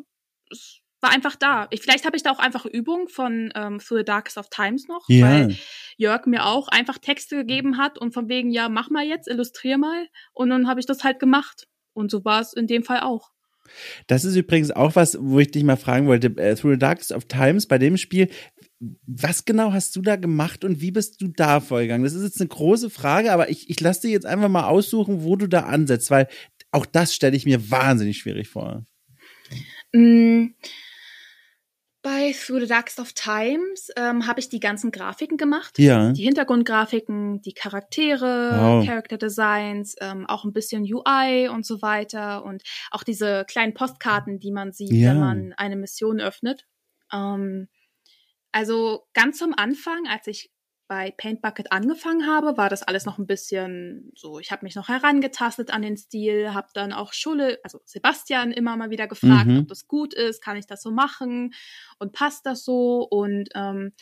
es 0.52 0.82
war 1.02 1.12
einfach 1.12 1.36
da. 1.36 1.68
Ich, 1.70 1.82
vielleicht 1.82 2.06
habe 2.06 2.18
ich 2.18 2.24
da 2.24 2.32
auch 2.32 2.40
einfach 2.40 2.66
Übung 2.66 3.08
von 3.08 3.52
ähm, 3.56 3.80
Through 3.80 4.00
the 4.00 4.06
Darkest 4.06 4.38
of 4.38 4.50
Times 4.50 4.88
noch, 4.88 5.08
ja. 5.08 5.26
weil 5.26 5.58
Jörg 5.98 6.26
mir 6.26 6.46
auch 6.46 6.68
einfach 6.68 6.98
Texte 6.98 7.36
gegeben 7.38 7.78
hat 7.78 7.98
und 7.98 8.14
von 8.14 8.30
wegen, 8.30 8.52
ja, 8.52 8.70
mach 8.70 8.90
mal 8.90 9.06
jetzt, 9.06 9.28
illustrier 9.28 9.78
mal. 9.78 10.08
Und 10.34 10.50
dann 10.50 10.68
habe 10.68 10.80
ich 10.80 10.86
das 10.86 11.04
halt 11.04 11.20
gemacht. 11.20 11.68
Und 11.94 12.12
so 12.12 12.24
war 12.26 12.42
es 12.42 12.54
in 12.54 12.68
dem 12.68 12.84
Fall 12.84 13.02
auch. 13.02 13.32
Das 14.08 14.26
ist 14.26 14.36
übrigens 14.36 14.72
auch 14.72 14.96
was, 14.96 15.18
wo 15.20 15.40
ich 15.40 15.52
dich 15.52 15.64
mal 15.64 15.78
fragen 15.78 16.08
wollte. 16.08 16.28
Äh, 16.38 16.56
Through 16.56 16.74
the 16.74 16.80
Darkest 16.80 17.12
of 17.12 17.26
Times, 17.26 17.68
bei 17.68 17.78
dem 17.78 17.98
Spiel, 17.98 18.30
was 18.80 19.46
genau 19.46 19.74
hast 19.74 19.96
du 19.96 20.02
da 20.02 20.16
gemacht 20.16 20.64
und 20.64 20.80
wie 20.80 20.92
bist 20.92 21.22
du 21.22 21.28
da 21.28 21.60
vorgegangen? 21.60 22.04
Das 22.04 22.14
ist 22.14 22.24
jetzt 22.24 22.40
eine 22.40 22.48
große 22.48 22.90
Frage, 22.90 23.32
aber 23.32 23.50
ich, 23.50 23.70
ich 23.70 23.80
lasse 23.82 24.02
dir 24.02 24.12
jetzt 24.12 24.26
einfach 24.26 24.50
mal 24.50 24.68
aussuchen, 24.68 25.24
wo 25.24 25.36
du 25.36 25.48
da 25.48 25.62
ansetzt, 25.62 26.12
weil 26.12 26.28
auch 26.72 26.86
das 26.86 27.14
stelle 27.14 27.36
ich 27.36 27.46
mir 27.46 27.72
wahnsinnig 27.72 28.20
schwierig 28.20 28.48
vor. 28.48 28.86
Mm, 29.92 30.48
bei 32.02 32.32
Through 32.32 32.62
the 32.62 32.68
Darkest 32.68 33.00
of 33.00 33.12
Times 33.12 33.90
ähm, 33.98 34.26
habe 34.26 34.40
ich 34.40 34.48
die 34.48 34.62
ganzen 34.62 34.92
Grafiken 34.92 35.36
gemacht. 35.36 35.78
Ja. 35.78 36.14
Die 36.14 36.24
Hintergrundgrafiken, 36.24 37.42
die 37.42 37.54
Charaktere, 37.54 38.52
wow. 38.56 38.86
Character 38.86 39.18
Designs, 39.18 39.96
ähm, 40.00 40.26
auch 40.28 40.46
ein 40.46 40.54
bisschen 40.54 40.84
UI 40.84 41.50
und 41.50 41.66
so 41.66 41.82
weiter 41.82 42.46
und 42.46 42.64
auch 42.92 43.04
diese 43.04 43.44
kleinen 43.50 43.74
Postkarten, 43.74 44.40
die 44.40 44.52
man 44.52 44.72
sieht, 44.72 44.94
ja. 44.94 45.10
wenn 45.10 45.20
man 45.20 45.54
eine 45.58 45.76
Mission 45.76 46.22
öffnet. 46.22 46.66
Ähm, 47.12 47.68
also 48.52 49.08
ganz 49.14 49.42
am 49.42 49.54
Anfang, 49.56 50.08
als 50.08 50.28
ich 50.28 50.52
bei 50.88 51.12
Paint 51.12 51.44
Bucket 51.44 51.72
angefangen 51.72 52.26
habe, 52.26 52.58
war 52.58 52.68
das 52.68 52.82
alles 52.82 53.06
noch 53.06 53.20
ein 53.20 53.28
bisschen 53.28 54.12
so, 54.16 54.40
ich 54.40 54.52
habe 54.52 54.66
mich 54.66 54.74
noch 54.74 54.88
herangetastet 54.88 55.70
an 55.72 55.84
den 55.84 55.98
Stil, 55.98 56.54
habe 56.56 56.70
dann 56.74 56.94
auch 56.94 57.14
Schule, 57.14 57.60
also 57.64 57.80
Sebastian 57.86 58.52
immer 58.52 58.76
mal 58.76 58.90
wieder 58.90 59.08
gefragt, 59.08 59.46
mhm. 59.46 59.60
ob 59.60 59.68
das 59.68 59.88
gut 59.88 60.16
ist, 60.16 60.42
kann 60.42 60.58
ich 60.58 60.66
das 60.66 60.82
so 60.82 60.90
machen 60.90 61.54
und 62.00 62.12
passt 62.12 62.48
das 62.48 62.66
so? 62.66 63.08
Und 63.08 63.50
ähm, 63.54 63.94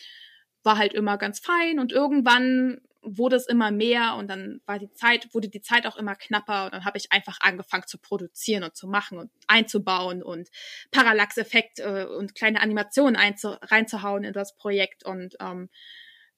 war 0.68 0.78
halt 0.78 0.94
immer 0.94 1.18
ganz 1.18 1.40
fein. 1.40 1.78
Und 1.78 1.92
irgendwann 1.92 2.78
wurde 3.02 3.36
es 3.36 3.46
immer 3.46 3.70
mehr 3.70 4.16
und 4.16 4.28
dann 4.28 4.60
war 4.66 4.78
die 4.78 4.92
Zeit, 4.92 5.32
wurde 5.32 5.48
die 5.48 5.62
Zeit 5.62 5.86
auch 5.86 5.96
immer 5.96 6.14
knapper 6.14 6.66
und 6.66 6.74
dann 6.74 6.84
habe 6.84 6.98
ich 6.98 7.12
einfach 7.12 7.38
angefangen 7.40 7.86
zu 7.86 7.98
produzieren 7.98 8.64
und 8.64 8.76
zu 8.76 8.88
machen 8.88 9.18
und 9.18 9.30
einzubauen 9.46 10.22
und 10.22 10.48
Parallax-Effekt 10.90 11.80
äh, 11.80 12.04
und 12.04 12.34
kleine 12.34 12.60
Animationen 12.60 13.16
reinzuhauen 13.16 14.24
in 14.24 14.32
das 14.32 14.56
Projekt 14.56 15.04
und 15.04 15.36
ähm, 15.40 15.68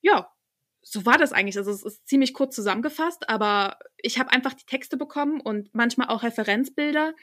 ja, 0.02 0.30
so 0.82 1.04
war 1.04 1.18
das 1.18 1.32
eigentlich. 1.32 1.58
Also 1.58 1.70
es 1.70 1.82
ist 1.82 2.08
ziemlich 2.08 2.32
kurz 2.32 2.54
zusammengefasst, 2.54 3.28
aber 3.28 3.78
ich 3.98 4.18
habe 4.18 4.30
einfach 4.32 4.54
die 4.54 4.64
Texte 4.64 4.96
bekommen 4.96 5.40
und 5.40 5.68
manchmal 5.74 6.08
auch 6.08 6.22
Referenzbilder, 6.22 7.14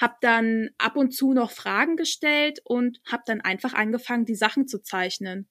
habe 0.00 0.14
dann 0.20 0.70
ab 0.78 0.96
und 0.96 1.12
zu 1.12 1.32
noch 1.32 1.50
Fragen 1.50 1.96
gestellt 1.96 2.60
und 2.64 3.00
habe 3.10 3.22
dann 3.26 3.40
einfach 3.40 3.74
angefangen, 3.74 4.24
die 4.24 4.36
Sachen 4.36 4.68
zu 4.68 4.82
zeichnen. 4.82 5.48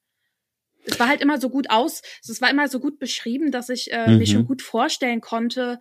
Es 0.84 0.98
war 0.98 1.08
halt 1.08 1.20
immer 1.20 1.40
so 1.40 1.48
gut 1.48 1.70
aus, 1.70 2.02
es 2.22 2.40
war 2.40 2.50
immer 2.50 2.68
so 2.68 2.80
gut 2.80 2.98
beschrieben, 2.98 3.50
dass 3.50 3.68
ich 3.68 3.92
äh, 3.92 4.10
mhm. 4.10 4.18
mir 4.18 4.26
schon 4.26 4.44
gut 4.46 4.62
vorstellen 4.62 5.20
konnte, 5.20 5.78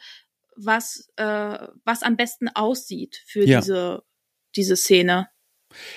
was 0.56 1.10
äh, 1.16 1.68
was 1.84 2.04
am 2.04 2.18
besten 2.18 2.50
aussieht 2.50 3.22
für 3.26 3.46
ja. 3.46 3.60
diese 3.60 4.04
diese 4.56 4.76
Szene. 4.76 5.28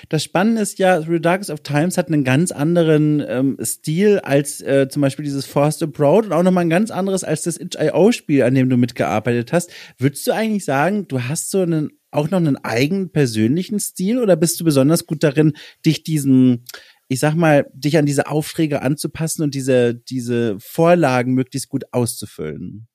Das 0.09 0.23
Spannende 0.23 0.61
ist 0.61 0.79
ja, 0.79 1.01
Through 1.01 1.19
Darkest 1.19 1.49
of 1.49 1.61
Times 1.61 1.97
hat 1.97 2.07
einen 2.07 2.23
ganz 2.23 2.51
anderen 2.51 3.23
ähm, 3.27 3.57
Stil 3.61 4.19
als 4.19 4.61
äh, 4.61 4.87
zum 4.89 5.01
Beispiel 5.01 5.25
dieses 5.25 5.45
Forced 5.45 5.83
Abroad 5.83 6.25
und 6.25 6.33
auch 6.33 6.43
nochmal 6.43 6.65
ein 6.65 6.69
ganz 6.69 6.91
anderes 6.91 7.23
als 7.23 7.43
das 7.43 7.57
Itch.io-Spiel, 7.57 8.43
an 8.43 8.55
dem 8.55 8.69
du 8.69 8.77
mitgearbeitet 8.77 9.53
hast. 9.53 9.71
Würdest 9.97 10.25
du 10.27 10.31
eigentlich 10.31 10.65
sagen, 10.65 11.07
du 11.07 11.23
hast 11.23 11.51
so 11.51 11.61
einen 11.61 11.91
auch 12.11 12.29
noch 12.29 12.37
einen 12.37 12.55
eigenen 12.63 13.11
persönlichen 13.11 13.79
Stil 13.79 14.19
oder 14.19 14.37
bist 14.37 14.59
du 14.59 14.63
besonders 14.63 15.05
gut 15.05 15.21
darin, 15.21 15.53
dich 15.85 16.03
diesen, 16.03 16.63
ich 17.07 17.19
sag 17.19 17.35
mal, 17.35 17.69
dich 17.73 17.97
an 17.97 18.05
diese 18.05 18.27
Aufträge 18.27 18.81
anzupassen 18.81 19.43
und 19.43 19.53
diese, 19.53 19.95
diese 19.95 20.59
Vorlagen 20.59 21.33
möglichst 21.33 21.69
gut 21.69 21.83
auszufüllen? 21.91 22.87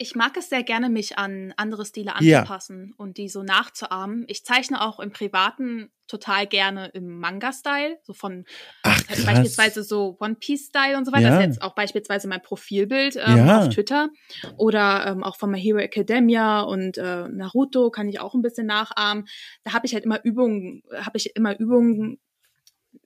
Ich 0.00 0.14
mag 0.14 0.36
es 0.36 0.48
sehr 0.48 0.62
gerne, 0.62 0.90
mich 0.90 1.18
an 1.18 1.52
andere 1.56 1.84
Stile 1.84 2.14
anzupassen 2.14 2.86
ja. 2.90 2.94
und 2.98 3.16
die 3.16 3.28
so 3.28 3.42
nachzuahmen. 3.42 4.24
Ich 4.28 4.44
zeichne 4.44 4.80
auch 4.80 5.00
im 5.00 5.10
Privaten 5.10 5.90
total 6.06 6.46
gerne 6.46 6.86
im 6.94 7.18
Manga-Style, 7.18 7.98
so 8.04 8.12
von 8.12 8.44
Ach, 8.84 9.02
beispielsweise 9.26 9.82
so 9.82 10.16
One-Piece-Style 10.20 10.96
und 10.96 11.04
so 11.04 11.10
weiter. 11.10 11.24
Ja. 11.24 11.30
Das 11.30 11.40
ist 11.40 11.46
jetzt 11.46 11.62
auch 11.62 11.74
beispielsweise 11.74 12.28
mein 12.28 12.42
Profilbild 12.42 13.16
ähm, 13.16 13.38
ja. 13.38 13.58
auf 13.58 13.70
Twitter 13.70 14.08
oder 14.56 15.04
ähm, 15.08 15.24
auch 15.24 15.36
von 15.36 15.50
My 15.50 15.60
Hero 15.60 15.78
Academia 15.78 16.60
und 16.60 16.96
äh, 16.96 17.28
Naruto 17.28 17.90
kann 17.90 18.08
ich 18.08 18.20
auch 18.20 18.34
ein 18.34 18.42
bisschen 18.42 18.68
nachahmen. 18.68 19.26
Da 19.64 19.72
habe 19.72 19.86
ich 19.86 19.94
halt 19.94 20.04
immer 20.04 20.24
Übungen, 20.24 20.84
habe 20.94 21.16
ich 21.16 21.34
immer 21.34 21.58
Übungen 21.58 22.20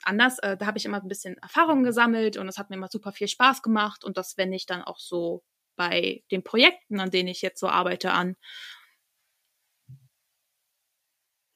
anders. 0.07 0.39
Äh, 0.41 0.57
da 0.57 0.67
habe 0.67 0.79
ich 0.79 0.85
immer 0.85 1.01
ein 1.03 1.09
bisschen 1.09 1.37
Erfahrung 1.39 1.83
gesammelt 1.83 2.37
und 2.37 2.49
es 2.49 2.59
hat 2.59 2.71
mir 2.71 2.77
immer 2.77 2.89
super 2.91 3.13
viel 3.13 3.29
Spaß 3.29 3.63
gemacht 3.63 4.05
und 4.05 4.17
das 4.17 4.37
wende 4.37 4.57
ich 4.57 4.67
dann 4.67 4.83
auch 4.83 4.99
so 4.99 5.43
bei 5.77 6.23
den 6.31 6.43
Projekten, 6.45 7.01
an 7.01 7.11
denen 7.11 7.29
ich 7.29 7.43
jetzt 7.43 7.61
so 7.61 7.69
arbeite, 7.69 8.13
an. 8.13 8.37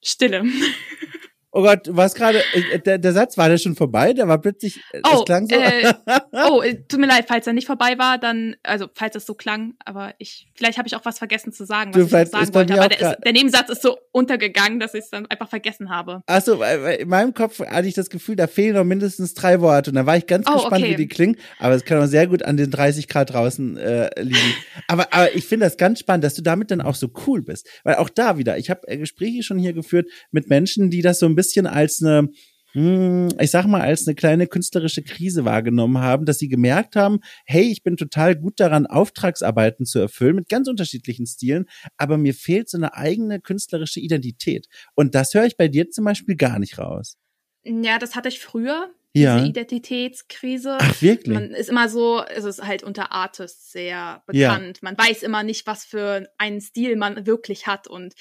Stille. 0.03 0.45
Oh 1.57 1.63
Gott, 1.63 1.87
du 1.87 1.97
warst 1.97 2.17
gerade, 2.17 2.43
äh, 2.53 2.79
der, 2.81 2.99
der 2.99 3.13
Satz 3.15 3.39
war 3.39 3.49
der 3.49 3.57
schon 3.57 3.77
vorbei? 3.77 4.13
Der 4.13 4.29
war 4.29 4.39
plötzlich, 4.39 4.79
äh, 4.93 5.01
oh, 5.11 5.25
klang 5.25 5.49
so. 5.49 5.57
Äh, 5.57 5.91
oh, 6.51 6.61
äh, 6.61 6.83
tut 6.87 7.01
mir 7.01 7.07
leid, 7.07 7.25
falls 7.27 7.47
er 7.47 7.55
nicht 7.55 7.67
vorbei 7.67 7.97
war, 7.97 8.19
dann, 8.19 8.57
also 8.63 8.89
falls 8.93 9.17
es 9.17 9.25
so 9.25 9.33
klang, 9.33 9.73
aber 9.83 10.13
ich, 10.19 10.49
vielleicht 10.55 10.77
habe 10.77 10.87
ich 10.87 10.95
auch 10.95 11.07
was 11.07 11.17
vergessen 11.17 11.55
zu 11.55 11.65
sagen, 11.65 11.95
was 11.95 12.11
du, 12.11 12.19
ich 12.19 12.29
sagen 12.29 12.55
wollte, 12.55 12.75
aber 12.75 12.89
der, 12.91 13.13
ist, 13.13 13.25
der, 13.25 13.33
Nebensatz 13.33 13.71
ist 13.71 13.81
so 13.81 13.97
untergegangen, 14.13 14.81
dass 14.81 14.93
ich 14.93 15.05
es 15.05 15.11
dann 15.11 15.25
einfach 15.29 15.49
vergessen 15.49 15.89
habe. 15.89 16.21
Achso, 16.27 16.63
in 16.63 17.09
meinem 17.09 17.33
Kopf 17.33 17.61
hatte 17.61 17.89
ich 17.89 17.95
das 17.95 18.11
Gefühl, 18.11 18.37
da 18.37 18.49
fehlen 18.49 18.75
noch 18.75 18.85
mindestens 18.85 19.33
drei 19.33 19.63
Worte 19.63 19.93
und 19.93 19.95
da 19.95 20.05
war 20.05 20.19
ich 20.19 20.27
ganz 20.27 20.47
oh, 20.51 20.57
gespannt, 20.57 20.85
okay. 20.85 20.93
wie 20.93 20.97
die 20.97 21.09
klingen, 21.09 21.39
aber 21.59 21.75
es 21.75 21.87
kann 21.87 22.03
auch 22.03 22.07
sehr 22.07 22.27
gut 22.27 22.43
an 22.43 22.59
den 22.59 22.71
30 22.71 23.09
Grad 23.09 23.33
draußen 23.33 23.79
äh, 23.79 24.11
liegen. 24.21 24.55
aber, 24.89 25.11
aber 25.11 25.35
ich 25.35 25.47
finde 25.47 25.65
das 25.65 25.79
ganz 25.79 26.01
spannend, 26.01 26.23
dass 26.23 26.35
du 26.35 26.43
damit 26.43 26.71
dann 26.71 26.83
auch 26.83 26.97
so 26.97 27.09
cool 27.27 27.41
bist, 27.41 27.67
weil 27.83 27.95
auch 27.95 28.11
da 28.11 28.37
wieder, 28.37 28.59
ich 28.59 28.69
habe 28.69 28.87
äh, 28.89 28.99
Gespräche 28.99 29.43
schon 29.43 29.59
hier 29.59 29.73
geführt 29.73 30.11
mit 30.33 30.51
Menschen, 30.51 30.91
die 30.91 31.01
das 31.01 31.19
so 31.19 31.25
ein 31.25 31.35
bisschen 31.35 31.46
bisschen 31.47 31.67
als 31.67 32.03
eine 32.03 32.29
hm, 32.77 33.29
ich 33.41 33.51
sag 33.51 33.65
mal, 33.65 33.81
als 33.81 34.07
eine 34.07 34.15
kleine 34.15 34.47
künstlerische 34.47 35.03
Krise 35.03 35.47
wahrgenommen 35.47 35.97
haben, 35.97 36.27
dass 36.27 36.39
sie 36.39 36.49
gemerkt 36.49 36.95
haben, 36.95 37.21
hey, 37.47 37.63
ich 37.63 37.83
bin 37.83 37.97
total 37.97 38.37
gut 38.37 38.61
daran, 38.61 38.85
Auftragsarbeiten 38.85 39.87
zu 39.87 39.99
erfüllen 39.99 40.37
mit 40.37 40.51
ganz 40.51 40.69
unterschiedlichen 40.69 41.27
Stilen, 41.27 41.65
aber 41.97 42.19
mir 42.19 42.35
fehlt 42.35 42.69
so 42.69 42.77
eine 42.77 42.95
eigene 42.95 43.41
künstlerische 43.41 44.01
Identität. 44.01 44.67
Und 44.95 45.15
das 45.15 45.33
höre 45.33 45.47
ich 45.47 45.57
bei 45.57 45.69
dir 45.69 45.89
zum 45.91 46.05
Beispiel 46.05 46.37
gar 46.37 46.59
nicht 46.59 46.79
raus. 46.79 47.17
Ja, 47.65 47.99
das 47.99 48.15
hatte 48.15 48.29
ich 48.29 48.41
früher. 48.41 48.91
Ja. 49.15 49.37
Diese 49.37 49.49
Identitätskrise. 49.49 50.77
Ach, 50.79 51.01
wirklich? 51.01 51.33
Man 51.33 51.53
ist 51.53 51.71
immer 51.71 51.89
so, 51.89 52.23
es 52.29 52.45
ist 52.45 52.63
halt 52.63 52.83
unter 52.83 53.13
Artists 53.13 53.73
sehr 53.73 54.23
bekannt. 54.27 54.81
Ja. 54.83 54.83
Man 54.83 54.99
weiß 54.99 55.23
immer 55.23 55.43
nicht, 55.43 55.67
was 55.67 55.87
für 55.87 56.29
einen 56.37 56.61
Stil 56.61 56.97
man 56.97 57.27
wirklich 57.27 57.67
hat 57.67 57.89
und 57.89 58.13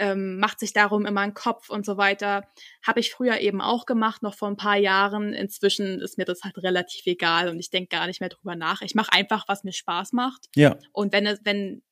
ähm, 0.00 0.38
macht 0.38 0.58
sich 0.58 0.72
darum 0.72 1.06
immer 1.06 1.20
einen 1.20 1.34
Kopf 1.34 1.70
und 1.70 1.84
so 1.86 1.96
weiter. 1.96 2.48
Habe 2.84 3.00
ich 3.00 3.12
früher 3.12 3.38
eben 3.38 3.60
auch 3.60 3.86
gemacht, 3.86 4.22
noch 4.22 4.34
vor 4.34 4.48
ein 4.48 4.56
paar 4.56 4.76
Jahren. 4.76 5.32
Inzwischen 5.32 6.00
ist 6.00 6.18
mir 6.18 6.24
das 6.24 6.42
halt 6.42 6.58
relativ 6.58 7.06
egal 7.06 7.48
und 7.48 7.60
ich 7.60 7.70
denke 7.70 7.96
gar 7.96 8.06
nicht 8.06 8.20
mehr 8.20 8.30
drüber 8.30 8.56
nach. 8.56 8.82
Ich 8.82 8.94
mache 8.94 9.12
einfach, 9.12 9.44
was 9.46 9.62
mir 9.62 9.72
Spaß 9.72 10.12
macht. 10.12 10.48
Ja. 10.56 10.76
Und 10.92 11.12
wenn 11.12 11.26
es, 11.26 11.40
wenn 11.44 11.82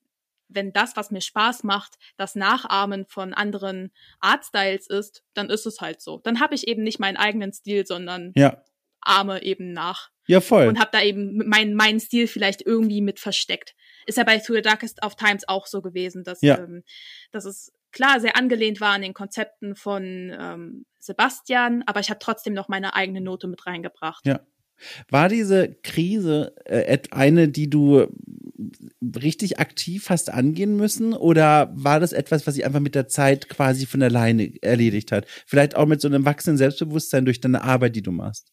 wenn 0.49 0.73
das, 0.73 0.97
was 0.97 1.11
mir 1.11 1.21
Spaß 1.21 1.63
macht, 1.63 1.99
das 2.17 2.35
Nachahmen 2.35 3.05
von 3.07 3.35
anderen 3.35 3.93
Artstyles 4.21 4.87
ist, 4.87 5.23
dann 5.35 5.51
ist 5.51 5.67
es 5.67 5.81
halt 5.81 6.01
so. 6.01 6.19
Dann 6.25 6.41
habe 6.41 6.55
ich 6.55 6.67
eben 6.67 6.83
nicht 6.83 6.99
meinen 6.99 7.19
eigenen 7.19 7.53
Stil, 7.53 7.87
sondern 7.87 8.33
ja. 8.35 8.63
ahme 9.03 9.43
eben 9.43 9.73
nach. 9.73 10.11
Ja, 10.27 10.41
voll. 10.41 10.67
Und 10.69 10.79
habe 10.79 10.91
da 10.93 11.03
eben 11.03 11.49
meinen 11.49 11.75
mein 11.75 12.01
Stil 12.01 12.27
vielleicht 12.27 12.63
irgendwie 12.63 13.01
mit 13.01 13.19
versteckt. 13.21 13.75
Ist 14.07 14.19
ja 14.19 14.25
bei 14.25 14.39
Through 14.39 14.57
the 14.57 14.63
Darkest 14.63 15.03
of 15.03 15.17
Times 15.17 15.47
auch 15.49 15.67
so 15.67 15.83
gewesen, 15.83 16.25
dass, 16.25 16.41
ja. 16.43 16.59
ähm, 16.59 16.83
dass 17.31 17.45
es 17.45 17.73
klar 17.93 18.21
sehr 18.21 18.37
angelehnt 18.37 18.81
war 18.81 18.93
an 18.93 19.03
den 19.03 19.15
Konzepten 19.15 19.75
von 19.75 20.03
ähm, 20.39 20.87
Sebastian, 20.99 21.83
aber 21.87 22.01
ich 22.01 22.11
habe 22.11 22.21
trotzdem 22.21 22.55
noch 22.55 22.69
meine 22.69 22.95
eigene 22.95 23.21
Note 23.21 23.49
mit 23.49 23.67
reingebracht. 23.67 24.27
Ja. 24.27 24.41
War 25.11 25.29
diese 25.29 25.75
Krise 25.83 26.55
äh, 26.65 26.99
eine, 27.11 27.49
die 27.49 27.69
du 27.69 28.07
richtig 29.21 29.59
aktiv 29.59 30.11
hast 30.11 30.31
angehen 30.31 30.77
müssen 30.77 31.15
oder 31.15 31.71
war 31.75 32.01
das 32.01 32.13
etwas, 32.13 32.47
was 32.47 32.55
sich 32.55 32.65
einfach 32.65 32.81
mit 32.81 32.95
der 32.95 33.09
Zeit 33.09 33.49
quasi 33.49 33.87
von 33.87 34.03
alleine 34.03 34.53
erledigt 34.63 35.13
hat? 35.13 35.27
Vielleicht 35.47 35.77
auch 35.77 35.87
mit 35.87 36.01
so 36.01 36.09
einem 36.09 36.25
wachsenden 36.25 36.59
Selbstbewusstsein 36.59 37.25
durch 37.25 37.41
deine 37.41 37.63
Arbeit, 37.63 37.97
die 37.97 38.03
du 38.03 38.13
machst? 38.13 38.53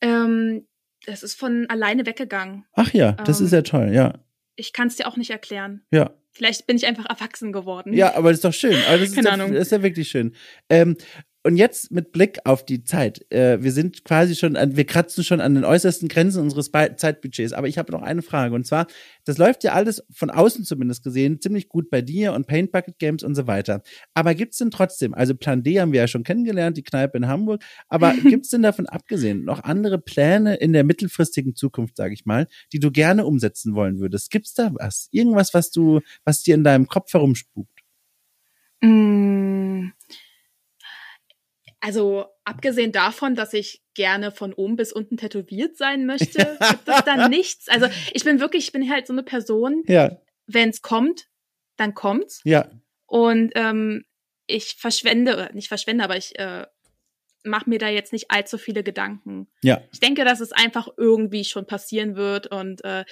Ähm, 0.00 0.66
das 1.06 1.22
ist 1.22 1.34
von 1.34 1.66
alleine 1.68 2.06
weggegangen. 2.06 2.64
Ach 2.72 2.92
ja, 2.92 3.12
das 3.12 3.40
ähm, 3.40 3.46
ist 3.46 3.52
ja 3.52 3.62
toll, 3.62 3.90
ja. 3.92 4.24
Ich 4.56 4.72
kann 4.72 4.88
es 4.88 4.96
dir 4.96 5.06
auch 5.06 5.16
nicht 5.16 5.30
erklären. 5.30 5.82
Ja. 5.92 6.10
Vielleicht 6.38 6.68
bin 6.68 6.76
ich 6.76 6.86
einfach 6.86 7.04
erwachsen 7.06 7.52
geworden. 7.52 7.92
Ja, 7.92 8.14
aber 8.14 8.28
das 8.30 8.38
ist 8.38 8.44
doch 8.44 8.52
schön. 8.52 8.76
Aber 8.86 8.98
das, 8.98 9.08
ist, 9.08 9.14
Keine 9.16 9.26
doch, 9.26 9.32
Ahnung. 9.32 9.52
das 9.54 9.62
ist 9.62 9.72
ja 9.72 9.82
wirklich 9.82 10.08
schön. 10.08 10.32
Ähm, 10.70 10.96
und 11.44 11.56
jetzt 11.56 11.92
mit 11.92 12.10
Blick 12.12 12.40
auf 12.44 12.64
die 12.64 12.82
Zeit. 12.82 13.24
Äh, 13.30 13.62
wir 13.62 13.70
sind 13.72 14.04
quasi 14.04 14.34
schon, 14.34 14.56
an, 14.56 14.76
wir 14.76 14.84
kratzen 14.84 15.22
schon 15.22 15.40
an 15.40 15.54
den 15.54 15.64
äußersten 15.64 16.08
Grenzen 16.08 16.42
unseres 16.42 16.70
Be 16.70 16.94
Zeitbudgets. 16.96 17.52
Aber 17.52 17.68
ich 17.68 17.78
habe 17.78 17.92
noch 17.92 18.02
eine 18.02 18.22
Frage. 18.22 18.54
Und 18.54 18.66
zwar, 18.66 18.86
das 19.24 19.38
läuft 19.38 19.62
ja 19.62 19.72
alles 19.72 20.02
von 20.10 20.30
außen 20.30 20.64
zumindest 20.64 21.04
gesehen 21.04 21.40
ziemlich 21.40 21.68
gut 21.68 21.90
bei 21.90 22.02
dir 22.02 22.32
und 22.32 22.46
Paint 22.46 22.72
Bucket 22.72 22.98
Games 22.98 23.22
und 23.22 23.34
so 23.34 23.46
weiter. 23.46 23.82
Aber 24.14 24.34
gibt's 24.34 24.58
denn 24.58 24.70
trotzdem, 24.70 25.14
also 25.14 25.34
Plan 25.34 25.62
D 25.62 25.80
haben 25.80 25.92
wir 25.92 26.00
ja 26.00 26.08
schon 26.08 26.24
kennengelernt, 26.24 26.76
die 26.76 26.82
Kneipe 26.82 27.16
in 27.16 27.28
Hamburg. 27.28 27.62
Aber 27.88 28.12
gibt's 28.22 28.50
denn 28.50 28.62
davon 28.62 28.86
abgesehen 28.86 29.44
noch 29.44 29.62
andere 29.62 29.98
Pläne 29.98 30.56
in 30.56 30.72
der 30.72 30.84
mittelfristigen 30.84 31.54
Zukunft, 31.54 31.96
sage 31.96 32.14
ich 32.14 32.26
mal, 32.26 32.48
die 32.72 32.80
du 32.80 32.90
gerne 32.90 33.24
umsetzen 33.24 33.74
wollen 33.74 34.00
würdest? 34.00 34.30
Gibt's 34.30 34.54
da 34.54 34.72
was? 34.74 35.08
Irgendwas, 35.12 35.54
was 35.54 35.70
du, 35.70 36.00
was 36.24 36.42
dir 36.42 36.56
in 36.56 36.64
deinem 36.64 36.88
Kopf 36.88 37.12
herumspukt? 37.14 37.70
Mm 38.82 39.27
also 41.80 42.26
abgesehen 42.44 42.92
davon, 42.92 43.34
dass 43.34 43.52
ich 43.52 43.82
gerne 43.94 44.30
von 44.30 44.52
oben 44.52 44.76
bis 44.76 44.92
unten 44.92 45.16
tätowiert 45.16 45.76
sein 45.76 46.06
möchte, 46.06 46.58
gibt 46.70 46.88
es 46.88 47.04
da 47.04 47.28
nichts. 47.28 47.68
Also 47.68 47.86
ich 48.12 48.24
bin 48.24 48.40
wirklich, 48.40 48.66
ich 48.66 48.72
bin 48.72 48.90
halt 48.90 49.06
so 49.06 49.12
eine 49.12 49.22
Person, 49.22 49.82
ja. 49.86 50.18
wenn 50.46 50.70
es 50.70 50.82
kommt, 50.82 51.28
dann 51.76 51.94
kommt's. 51.94 52.40
Ja. 52.44 52.68
Und 53.06 53.52
ähm, 53.54 54.04
ich 54.46 54.76
verschwende, 54.78 55.34
oder 55.34 55.52
nicht 55.52 55.68
verschwende, 55.68 56.04
aber 56.04 56.16
ich 56.16 56.38
äh, 56.38 56.66
mache 57.44 57.70
mir 57.70 57.78
da 57.78 57.88
jetzt 57.88 58.12
nicht 58.12 58.30
allzu 58.30 58.58
viele 58.58 58.82
Gedanken. 58.82 59.48
Ja. 59.62 59.80
Ich 59.92 60.00
denke, 60.00 60.24
dass 60.24 60.40
es 60.40 60.52
einfach 60.52 60.88
irgendwie 60.96 61.44
schon 61.44 61.66
passieren 61.66 62.16
wird 62.16 62.48
und 62.48 62.84
äh, 62.84 63.04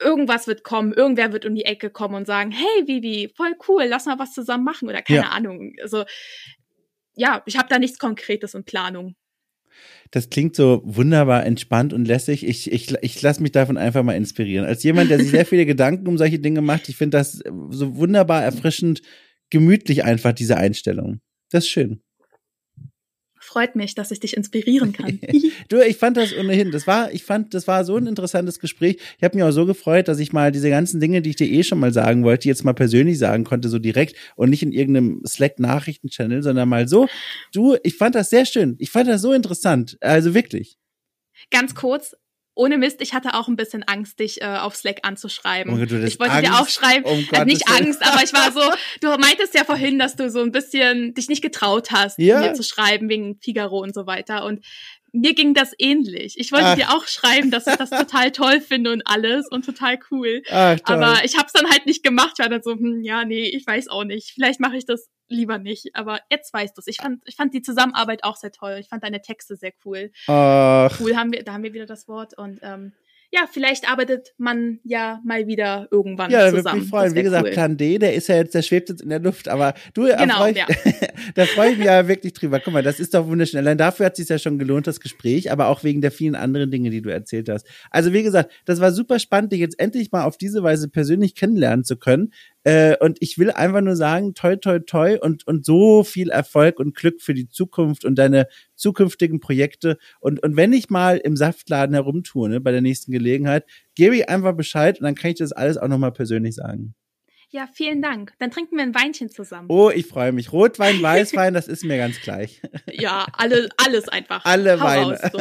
irgendwas 0.00 0.46
wird 0.46 0.64
kommen, 0.64 0.92
irgendwer 0.92 1.32
wird 1.32 1.44
um 1.44 1.54
die 1.54 1.66
Ecke 1.66 1.90
kommen 1.90 2.14
und 2.14 2.26
sagen, 2.26 2.50
hey 2.50 2.86
Vivi, 2.86 3.30
voll 3.36 3.54
cool, 3.68 3.84
lass 3.84 4.06
mal 4.06 4.18
was 4.18 4.32
zusammen 4.32 4.64
machen 4.64 4.88
oder 4.88 5.02
keine 5.02 5.20
Ja. 5.20 5.28
Ahnung. 5.28 5.74
Also 5.82 6.04
ja, 7.20 7.42
ich 7.44 7.58
habe 7.58 7.68
da 7.68 7.78
nichts 7.78 7.98
Konkretes 7.98 8.54
in 8.54 8.64
Planung. 8.64 9.14
Das 10.10 10.30
klingt 10.30 10.56
so 10.56 10.80
wunderbar 10.84 11.44
entspannt 11.44 11.92
und 11.92 12.06
lässig. 12.06 12.46
Ich, 12.46 12.72
ich, 12.72 12.94
ich 13.02 13.22
lasse 13.22 13.42
mich 13.42 13.52
davon 13.52 13.76
einfach 13.76 14.02
mal 14.02 14.14
inspirieren. 14.14 14.66
Als 14.66 14.82
jemand, 14.82 15.10
der 15.10 15.18
sich 15.18 15.30
sehr 15.30 15.46
viele 15.46 15.66
Gedanken 15.66 16.08
um 16.08 16.18
solche 16.18 16.38
Dinge 16.38 16.62
macht, 16.62 16.88
ich 16.88 16.96
finde 16.96 17.18
das 17.18 17.42
so 17.70 17.96
wunderbar 17.96 18.42
erfrischend, 18.42 19.02
gemütlich 19.50 20.02
einfach, 20.02 20.32
diese 20.32 20.56
Einstellung. 20.56 21.20
Das 21.50 21.64
ist 21.64 21.70
schön. 21.70 22.02
Freut 23.50 23.74
mich, 23.74 23.96
dass 23.96 24.12
ich 24.12 24.20
dich 24.20 24.36
inspirieren 24.36 24.92
kann. 24.92 25.18
Du, 25.68 25.80
ich 25.80 25.96
fand 25.96 26.16
das 26.16 26.36
ohnehin, 26.36 26.70
das 26.70 26.86
war, 26.86 27.12
ich 27.12 27.24
fand, 27.24 27.52
das 27.54 27.66
war 27.66 27.84
so 27.84 27.96
ein 27.96 28.06
interessantes 28.06 28.58
Gespräch. 28.58 28.98
Ich 29.18 29.24
habe 29.24 29.36
mich 29.36 29.44
auch 29.44 29.50
so 29.50 29.66
gefreut, 29.66 30.08
dass 30.08 30.18
ich 30.18 30.32
mal 30.32 30.52
diese 30.52 30.70
ganzen 30.70 31.00
Dinge, 31.00 31.20
die 31.22 31.30
ich 31.30 31.36
dir 31.36 31.48
eh 31.48 31.62
schon 31.62 31.78
mal 31.78 31.92
sagen 31.92 32.22
wollte, 32.24 32.48
jetzt 32.48 32.64
mal 32.64 32.74
persönlich 32.74 33.18
sagen 33.18 33.44
konnte, 33.44 33.68
so 33.68 33.78
direkt 33.78 34.16
und 34.36 34.50
nicht 34.50 34.62
in 34.62 34.72
irgendeinem 34.72 35.22
Slack-Nachrichten-Channel, 35.26 36.42
sondern 36.42 36.68
mal 36.68 36.86
so. 36.86 37.08
Du, 37.52 37.76
ich 37.82 37.96
fand 37.96 38.14
das 38.14 38.30
sehr 38.30 38.46
schön. 38.46 38.76
Ich 38.78 38.90
fand 38.90 39.08
das 39.08 39.22
so 39.22 39.32
interessant. 39.32 39.96
Also 40.00 40.34
wirklich. 40.34 40.78
Ganz 41.50 41.74
kurz, 41.74 42.14
ohne 42.60 42.76
Mist, 42.76 43.00
ich 43.00 43.14
hatte 43.14 43.32
auch 43.32 43.48
ein 43.48 43.56
bisschen 43.56 43.82
Angst, 43.84 44.20
dich 44.20 44.42
äh, 44.42 44.44
auf 44.44 44.76
Slack 44.76 44.98
anzuschreiben. 45.02 45.72
Oh 45.72 45.78
ich 45.82 46.20
wollte 46.20 46.40
dir 46.42 46.52
Angst? 46.52 46.60
auch 46.60 46.68
schreiben, 46.68 47.04
Um 47.06 47.26
Gottes 47.26 47.46
nicht. 47.46 47.68
Angst, 47.70 48.04
aber 48.04 48.22
ich 48.22 48.34
war 48.34 48.52
so, 48.52 48.60
du 49.00 49.08
meintest 49.18 49.54
ja 49.54 49.64
vorhin, 49.64 49.98
dass 49.98 50.14
du 50.14 50.28
so 50.28 50.40
ein 50.42 50.52
bisschen 50.52 51.14
dich 51.14 51.28
nicht 51.30 51.40
getraut 51.40 51.90
hast, 51.90 52.18
Ja. 52.18 52.40
mir 52.40 52.52
zu 52.52 52.62
schreiben 52.62 53.08
wegen 53.08 53.38
Figaro 53.40 53.78
und 53.80 53.94
so 53.94 54.06
weiter. 54.06 54.44
Und 54.44 54.62
mir 55.12 55.34
ging 55.34 55.54
das 55.54 55.72
ähnlich. 55.78 56.38
Ich 56.38 56.52
wollte 56.52 56.66
Ach. 56.66 56.74
dir 56.76 56.90
auch 56.90 57.06
schreiben, 57.06 57.50
dass 57.50 57.66
ich 57.66 57.76
das 57.76 57.90
total 57.90 58.30
toll 58.30 58.60
finde 58.60 58.92
und 58.92 59.02
alles 59.06 59.48
und 59.48 59.64
total 59.64 59.98
cool. 60.10 60.42
Ach, 60.50 60.78
toll. 60.80 60.96
Aber 60.96 61.24
ich 61.24 61.36
habe 61.36 61.46
es 61.46 61.52
dann 61.52 61.70
halt 61.70 61.86
nicht 61.86 62.02
gemacht. 62.02 62.34
Ich 62.34 62.42
war 62.42 62.48
dann 62.48 62.62
so, 62.62 62.72
hm, 62.72 63.02
ja, 63.02 63.24
nee, 63.24 63.44
ich 63.44 63.66
weiß 63.66 63.88
auch 63.88 64.04
nicht. 64.04 64.30
Vielleicht 64.32 64.60
mache 64.60 64.76
ich 64.76 64.86
das 64.86 65.08
lieber 65.28 65.58
nicht. 65.58 65.94
Aber 65.94 66.20
jetzt 66.30 66.52
weißt 66.52 66.76
du 66.76 66.80
es. 66.80 66.86
Ich 66.86 66.98
fand, 66.98 67.22
ich 67.26 67.36
fand 67.36 67.54
die 67.54 67.62
Zusammenarbeit 67.62 68.24
auch 68.24 68.36
sehr 68.36 68.52
toll. 68.52 68.76
Ich 68.80 68.88
fand 68.88 69.02
deine 69.04 69.22
Texte 69.22 69.56
sehr 69.56 69.72
cool. 69.84 70.10
Ach, 70.26 70.98
Cool 71.00 71.16
haben 71.16 71.32
wir, 71.32 71.42
da 71.44 71.52
haben 71.52 71.62
wir 71.62 71.72
wieder 71.72 71.86
das 71.86 72.08
Wort. 72.08 72.36
Und 72.36 72.60
ähm, 72.62 72.92
ja, 73.32 73.46
vielleicht 73.50 73.88
arbeitet 73.88 74.34
man 74.38 74.80
ja 74.82 75.20
mal 75.24 75.46
wieder 75.46 75.86
irgendwann 75.92 76.32
ja, 76.32 76.40
da 76.40 76.44
würde 76.46 76.58
zusammen. 76.58 76.80
mich 76.80 76.90
freuen. 76.90 77.14
Wie 77.14 77.22
gesagt, 77.22 77.46
cool. 77.46 77.52
Plan 77.52 77.76
D, 77.76 77.98
der 77.98 78.14
ist 78.14 78.26
ja 78.26 78.34
jetzt, 78.34 78.54
der 78.56 78.62
schwebt 78.62 78.88
jetzt 78.88 79.02
in 79.02 79.08
der 79.08 79.20
Luft. 79.20 79.46
Aber 79.46 79.74
du, 79.94 80.06
da 80.06 80.16
Genau, 80.16 80.38
freu 80.38 80.50
ich, 80.50 80.56
ja. 80.56 80.66
da 81.36 81.46
freue 81.46 81.70
ich 81.70 81.78
mich 81.78 81.86
ja 81.86 82.08
wirklich 82.08 82.32
drüber. 82.32 82.58
Guck 82.58 82.72
mal, 82.72 82.82
das 82.82 82.98
ist 82.98 83.14
doch 83.14 83.28
wunderschön. 83.28 83.58
Allein 83.58 83.78
dafür 83.78 84.06
hat 84.06 84.14
es 84.14 84.18
sich 84.18 84.28
ja 84.28 84.38
schon 84.38 84.58
gelohnt, 84.58 84.88
das 84.88 84.98
Gespräch, 84.98 85.52
aber 85.52 85.68
auch 85.68 85.84
wegen 85.84 86.00
der 86.00 86.10
vielen 86.10 86.34
anderen 86.34 86.72
Dinge, 86.72 86.90
die 86.90 87.02
du 87.02 87.10
erzählt 87.10 87.48
hast. 87.48 87.68
Also 87.90 88.12
wie 88.12 88.24
gesagt, 88.24 88.50
das 88.64 88.80
war 88.80 88.90
super 88.90 89.20
spannend, 89.20 89.52
dich 89.52 89.60
jetzt 89.60 89.78
endlich 89.78 90.10
mal 90.10 90.24
auf 90.24 90.36
diese 90.36 90.64
Weise 90.64 90.88
persönlich 90.88 91.36
kennenlernen 91.36 91.84
zu 91.84 91.96
können. 91.96 92.32
Äh, 92.64 92.96
und 92.98 93.18
ich 93.20 93.38
will 93.38 93.50
einfach 93.50 93.80
nur 93.80 93.96
sagen, 93.96 94.34
toi, 94.34 94.56
toi, 94.56 94.80
toi 94.80 95.18
und, 95.20 95.46
und 95.46 95.64
so 95.64 96.04
viel 96.04 96.30
Erfolg 96.30 96.78
und 96.78 96.94
Glück 96.94 97.22
für 97.22 97.34
die 97.34 97.48
Zukunft 97.48 98.04
und 98.04 98.16
deine 98.16 98.46
zukünftigen 98.74 99.40
Projekte. 99.40 99.96
Und, 100.20 100.42
und 100.42 100.56
wenn 100.56 100.72
ich 100.72 100.90
mal 100.90 101.16
im 101.18 101.36
Saftladen 101.36 101.94
herumtue, 101.94 102.48
ne, 102.48 102.60
bei 102.60 102.72
der 102.72 102.82
nächsten 102.82 103.12
Gelegenheit, 103.12 103.64
gebe 103.94 104.16
ich 104.16 104.28
einfach 104.28 104.54
Bescheid 104.54 105.00
und 105.00 105.04
dann 105.04 105.14
kann 105.14 105.30
ich 105.30 105.38
das 105.38 105.52
alles 105.52 105.78
auch 105.78 105.88
nochmal 105.88 106.12
persönlich 106.12 106.54
sagen. 106.54 106.94
Ja, 107.52 107.66
vielen 107.72 108.00
Dank. 108.00 108.32
Dann 108.38 108.52
trinken 108.52 108.76
wir 108.76 108.84
ein 108.84 108.94
Weinchen 108.94 109.28
zusammen. 109.28 109.66
Oh, 109.70 109.90
ich 109.90 110.06
freue 110.06 110.30
mich. 110.30 110.52
Rotwein, 110.52 111.02
Weißwein, 111.02 111.52
das 111.52 111.66
ist 111.66 111.84
mir 111.84 111.96
ganz 111.98 112.20
gleich. 112.20 112.60
Ja, 112.92 113.26
alle, 113.32 113.68
alles 113.82 114.08
einfach. 114.08 114.44
Alle 114.44 114.78
Hau 114.78 114.84
Weine. 114.84 115.18
Raus, 115.18 115.30
so. 115.32 115.38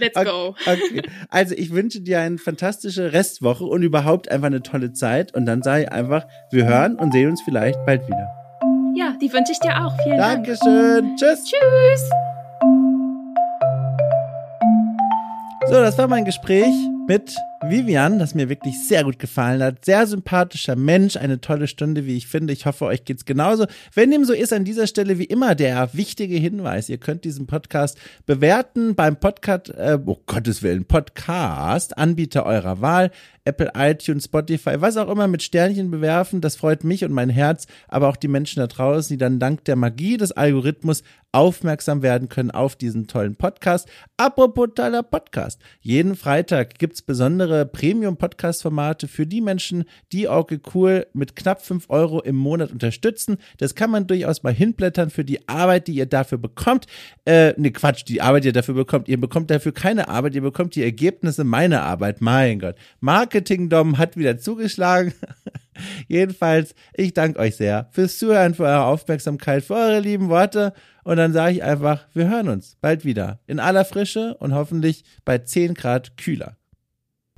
Let's 0.00 0.16
Okay, 0.16 0.28
go. 0.28 0.54
Okay. 0.66 1.02
Also 1.28 1.54
ich 1.54 1.70
wünsche 1.70 2.00
dir 2.00 2.20
eine 2.20 2.38
fantastische 2.38 3.12
Restwoche 3.12 3.64
und 3.64 3.82
überhaupt 3.82 4.30
einfach 4.30 4.46
eine 4.46 4.62
tolle 4.62 4.92
Zeit. 4.92 5.34
Und 5.34 5.44
dann 5.46 5.62
sage 5.62 5.84
ich 5.84 5.92
einfach, 5.92 6.26
wir 6.50 6.64
hören 6.64 6.96
und 6.96 7.12
sehen 7.12 7.28
uns 7.28 7.42
vielleicht 7.42 7.84
bald 7.84 8.06
wieder. 8.06 8.28
Ja, 8.96 9.14
die 9.20 9.30
wünsche 9.32 9.52
ich 9.52 9.58
dir 9.60 9.84
auch. 9.84 9.94
Vielen 10.04 10.16
Dank. 10.16 10.46
Dankeschön. 10.46 11.16
Tschüss. 11.16 11.44
Tschüss. 11.44 12.10
So, 15.66 15.74
das 15.74 15.98
war 15.98 16.08
mein 16.08 16.24
Gespräch 16.24 16.72
mit 17.06 17.36
Vivian, 17.64 18.18
das 18.18 18.34
mir 18.34 18.48
wirklich 18.48 18.74
sehr 18.88 19.04
gut 19.04 19.20
gefallen 19.20 19.62
hat. 19.62 19.84
Sehr 19.84 20.04
sympathischer 20.08 20.74
Mensch, 20.74 21.16
eine 21.16 21.40
tolle 21.40 21.68
Stunde, 21.68 22.06
wie 22.06 22.16
ich 22.16 22.26
finde. 22.26 22.52
Ich 22.52 22.66
hoffe, 22.66 22.86
euch 22.86 23.04
geht's 23.04 23.24
genauso. 23.24 23.66
Wenn 23.94 24.10
dem 24.10 24.24
so 24.24 24.32
ist, 24.32 24.52
an 24.52 24.64
dieser 24.64 24.88
Stelle 24.88 25.18
wie 25.18 25.24
immer 25.24 25.54
der 25.54 25.90
wichtige 25.94 26.34
Hinweis. 26.34 26.88
Ihr 26.88 26.98
könnt 26.98 27.24
diesen 27.24 27.46
Podcast 27.46 27.98
bewerten 28.26 28.96
beim 28.96 29.14
Podcast, 29.16 29.70
äh, 29.70 29.96
oh 30.04 30.18
Gottes 30.26 30.64
Willen, 30.64 30.86
Podcast, 30.86 31.96
Anbieter 31.96 32.46
eurer 32.46 32.80
Wahl, 32.80 33.12
Apple, 33.44 33.72
iTunes, 33.76 34.24
Spotify, 34.24 34.80
was 34.80 34.96
auch 34.96 35.08
immer 35.08 35.28
mit 35.28 35.42
Sternchen 35.42 35.90
bewerfen. 35.90 36.40
Das 36.40 36.56
freut 36.56 36.82
mich 36.82 37.04
und 37.04 37.12
mein 37.12 37.30
Herz, 37.30 37.66
aber 37.88 38.08
auch 38.08 38.16
die 38.16 38.28
Menschen 38.28 38.60
da 38.60 38.66
draußen, 38.66 39.14
die 39.14 39.18
dann 39.18 39.38
dank 39.38 39.64
der 39.64 39.76
Magie 39.76 40.16
des 40.16 40.32
Algorithmus 40.32 41.02
aufmerksam 41.32 42.02
werden 42.02 42.28
können 42.28 42.50
auf 42.50 42.76
diesen 42.76 43.06
tollen 43.06 43.36
Podcast. 43.36 43.88
Apropos 44.16 44.68
toller 44.74 45.02
Podcast. 45.02 45.60
Jeden 45.80 46.14
Freitag 46.14 46.78
gibt's 46.78 47.02
besondere 47.02 47.51
Premium-Podcast-Formate 47.64 49.08
für 49.08 49.26
die 49.26 49.40
Menschen, 49.40 49.84
die 50.12 50.28
Orke 50.28 50.60
Cool 50.74 51.06
mit 51.12 51.36
knapp 51.36 51.62
5 51.62 51.88
Euro 51.90 52.20
im 52.20 52.36
Monat 52.36 52.72
unterstützen. 52.72 53.36
Das 53.58 53.74
kann 53.74 53.90
man 53.90 54.06
durchaus 54.06 54.42
mal 54.42 54.52
hinblättern 54.52 55.10
für 55.10 55.24
die 55.24 55.48
Arbeit, 55.48 55.86
die 55.86 55.94
ihr 55.94 56.06
dafür 56.06 56.38
bekommt. 56.38 56.86
Äh, 57.24 57.54
ne 57.56 57.70
Quatsch, 57.70 58.04
die 58.08 58.20
Arbeit, 58.20 58.44
die 58.44 58.48
ihr 58.48 58.52
dafür 58.52 58.74
bekommt. 58.74 59.08
Ihr 59.08 59.20
bekommt 59.20 59.50
dafür 59.50 59.72
keine 59.72 60.08
Arbeit, 60.08 60.34
ihr 60.34 60.42
bekommt 60.42 60.74
die 60.74 60.82
Ergebnisse 60.82 61.44
meiner 61.44 61.82
Arbeit. 61.82 62.20
Mein 62.20 62.58
Gott. 62.58 62.76
Marketing-Dom 63.00 63.98
hat 63.98 64.16
wieder 64.16 64.38
zugeschlagen. 64.38 65.12
Jedenfalls, 66.08 66.74
ich 66.94 67.14
danke 67.14 67.38
euch 67.38 67.56
sehr 67.56 67.88
fürs 67.92 68.18
Zuhören, 68.18 68.54
für 68.54 68.64
eure 68.64 68.84
Aufmerksamkeit, 68.84 69.64
für 69.64 69.74
eure 69.74 70.00
lieben 70.00 70.28
Worte. 70.28 70.72
Und 71.04 71.16
dann 71.16 71.32
sage 71.32 71.54
ich 71.54 71.62
einfach, 71.62 72.06
wir 72.14 72.28
hören 72.28 72.48
uns 72.48 72.76
bald 72.80 73.04
wieder. 73.04 73.40
In 73.46 73.58
aller 73.58 73.84
Frische 73.84 74.36
und 74.38 74.54
hoffentlich 74.54 75.04
bei 75.24 75.38
10 75.38 75.74
Grad 75.74 76.16
kühler. 76.16 76.56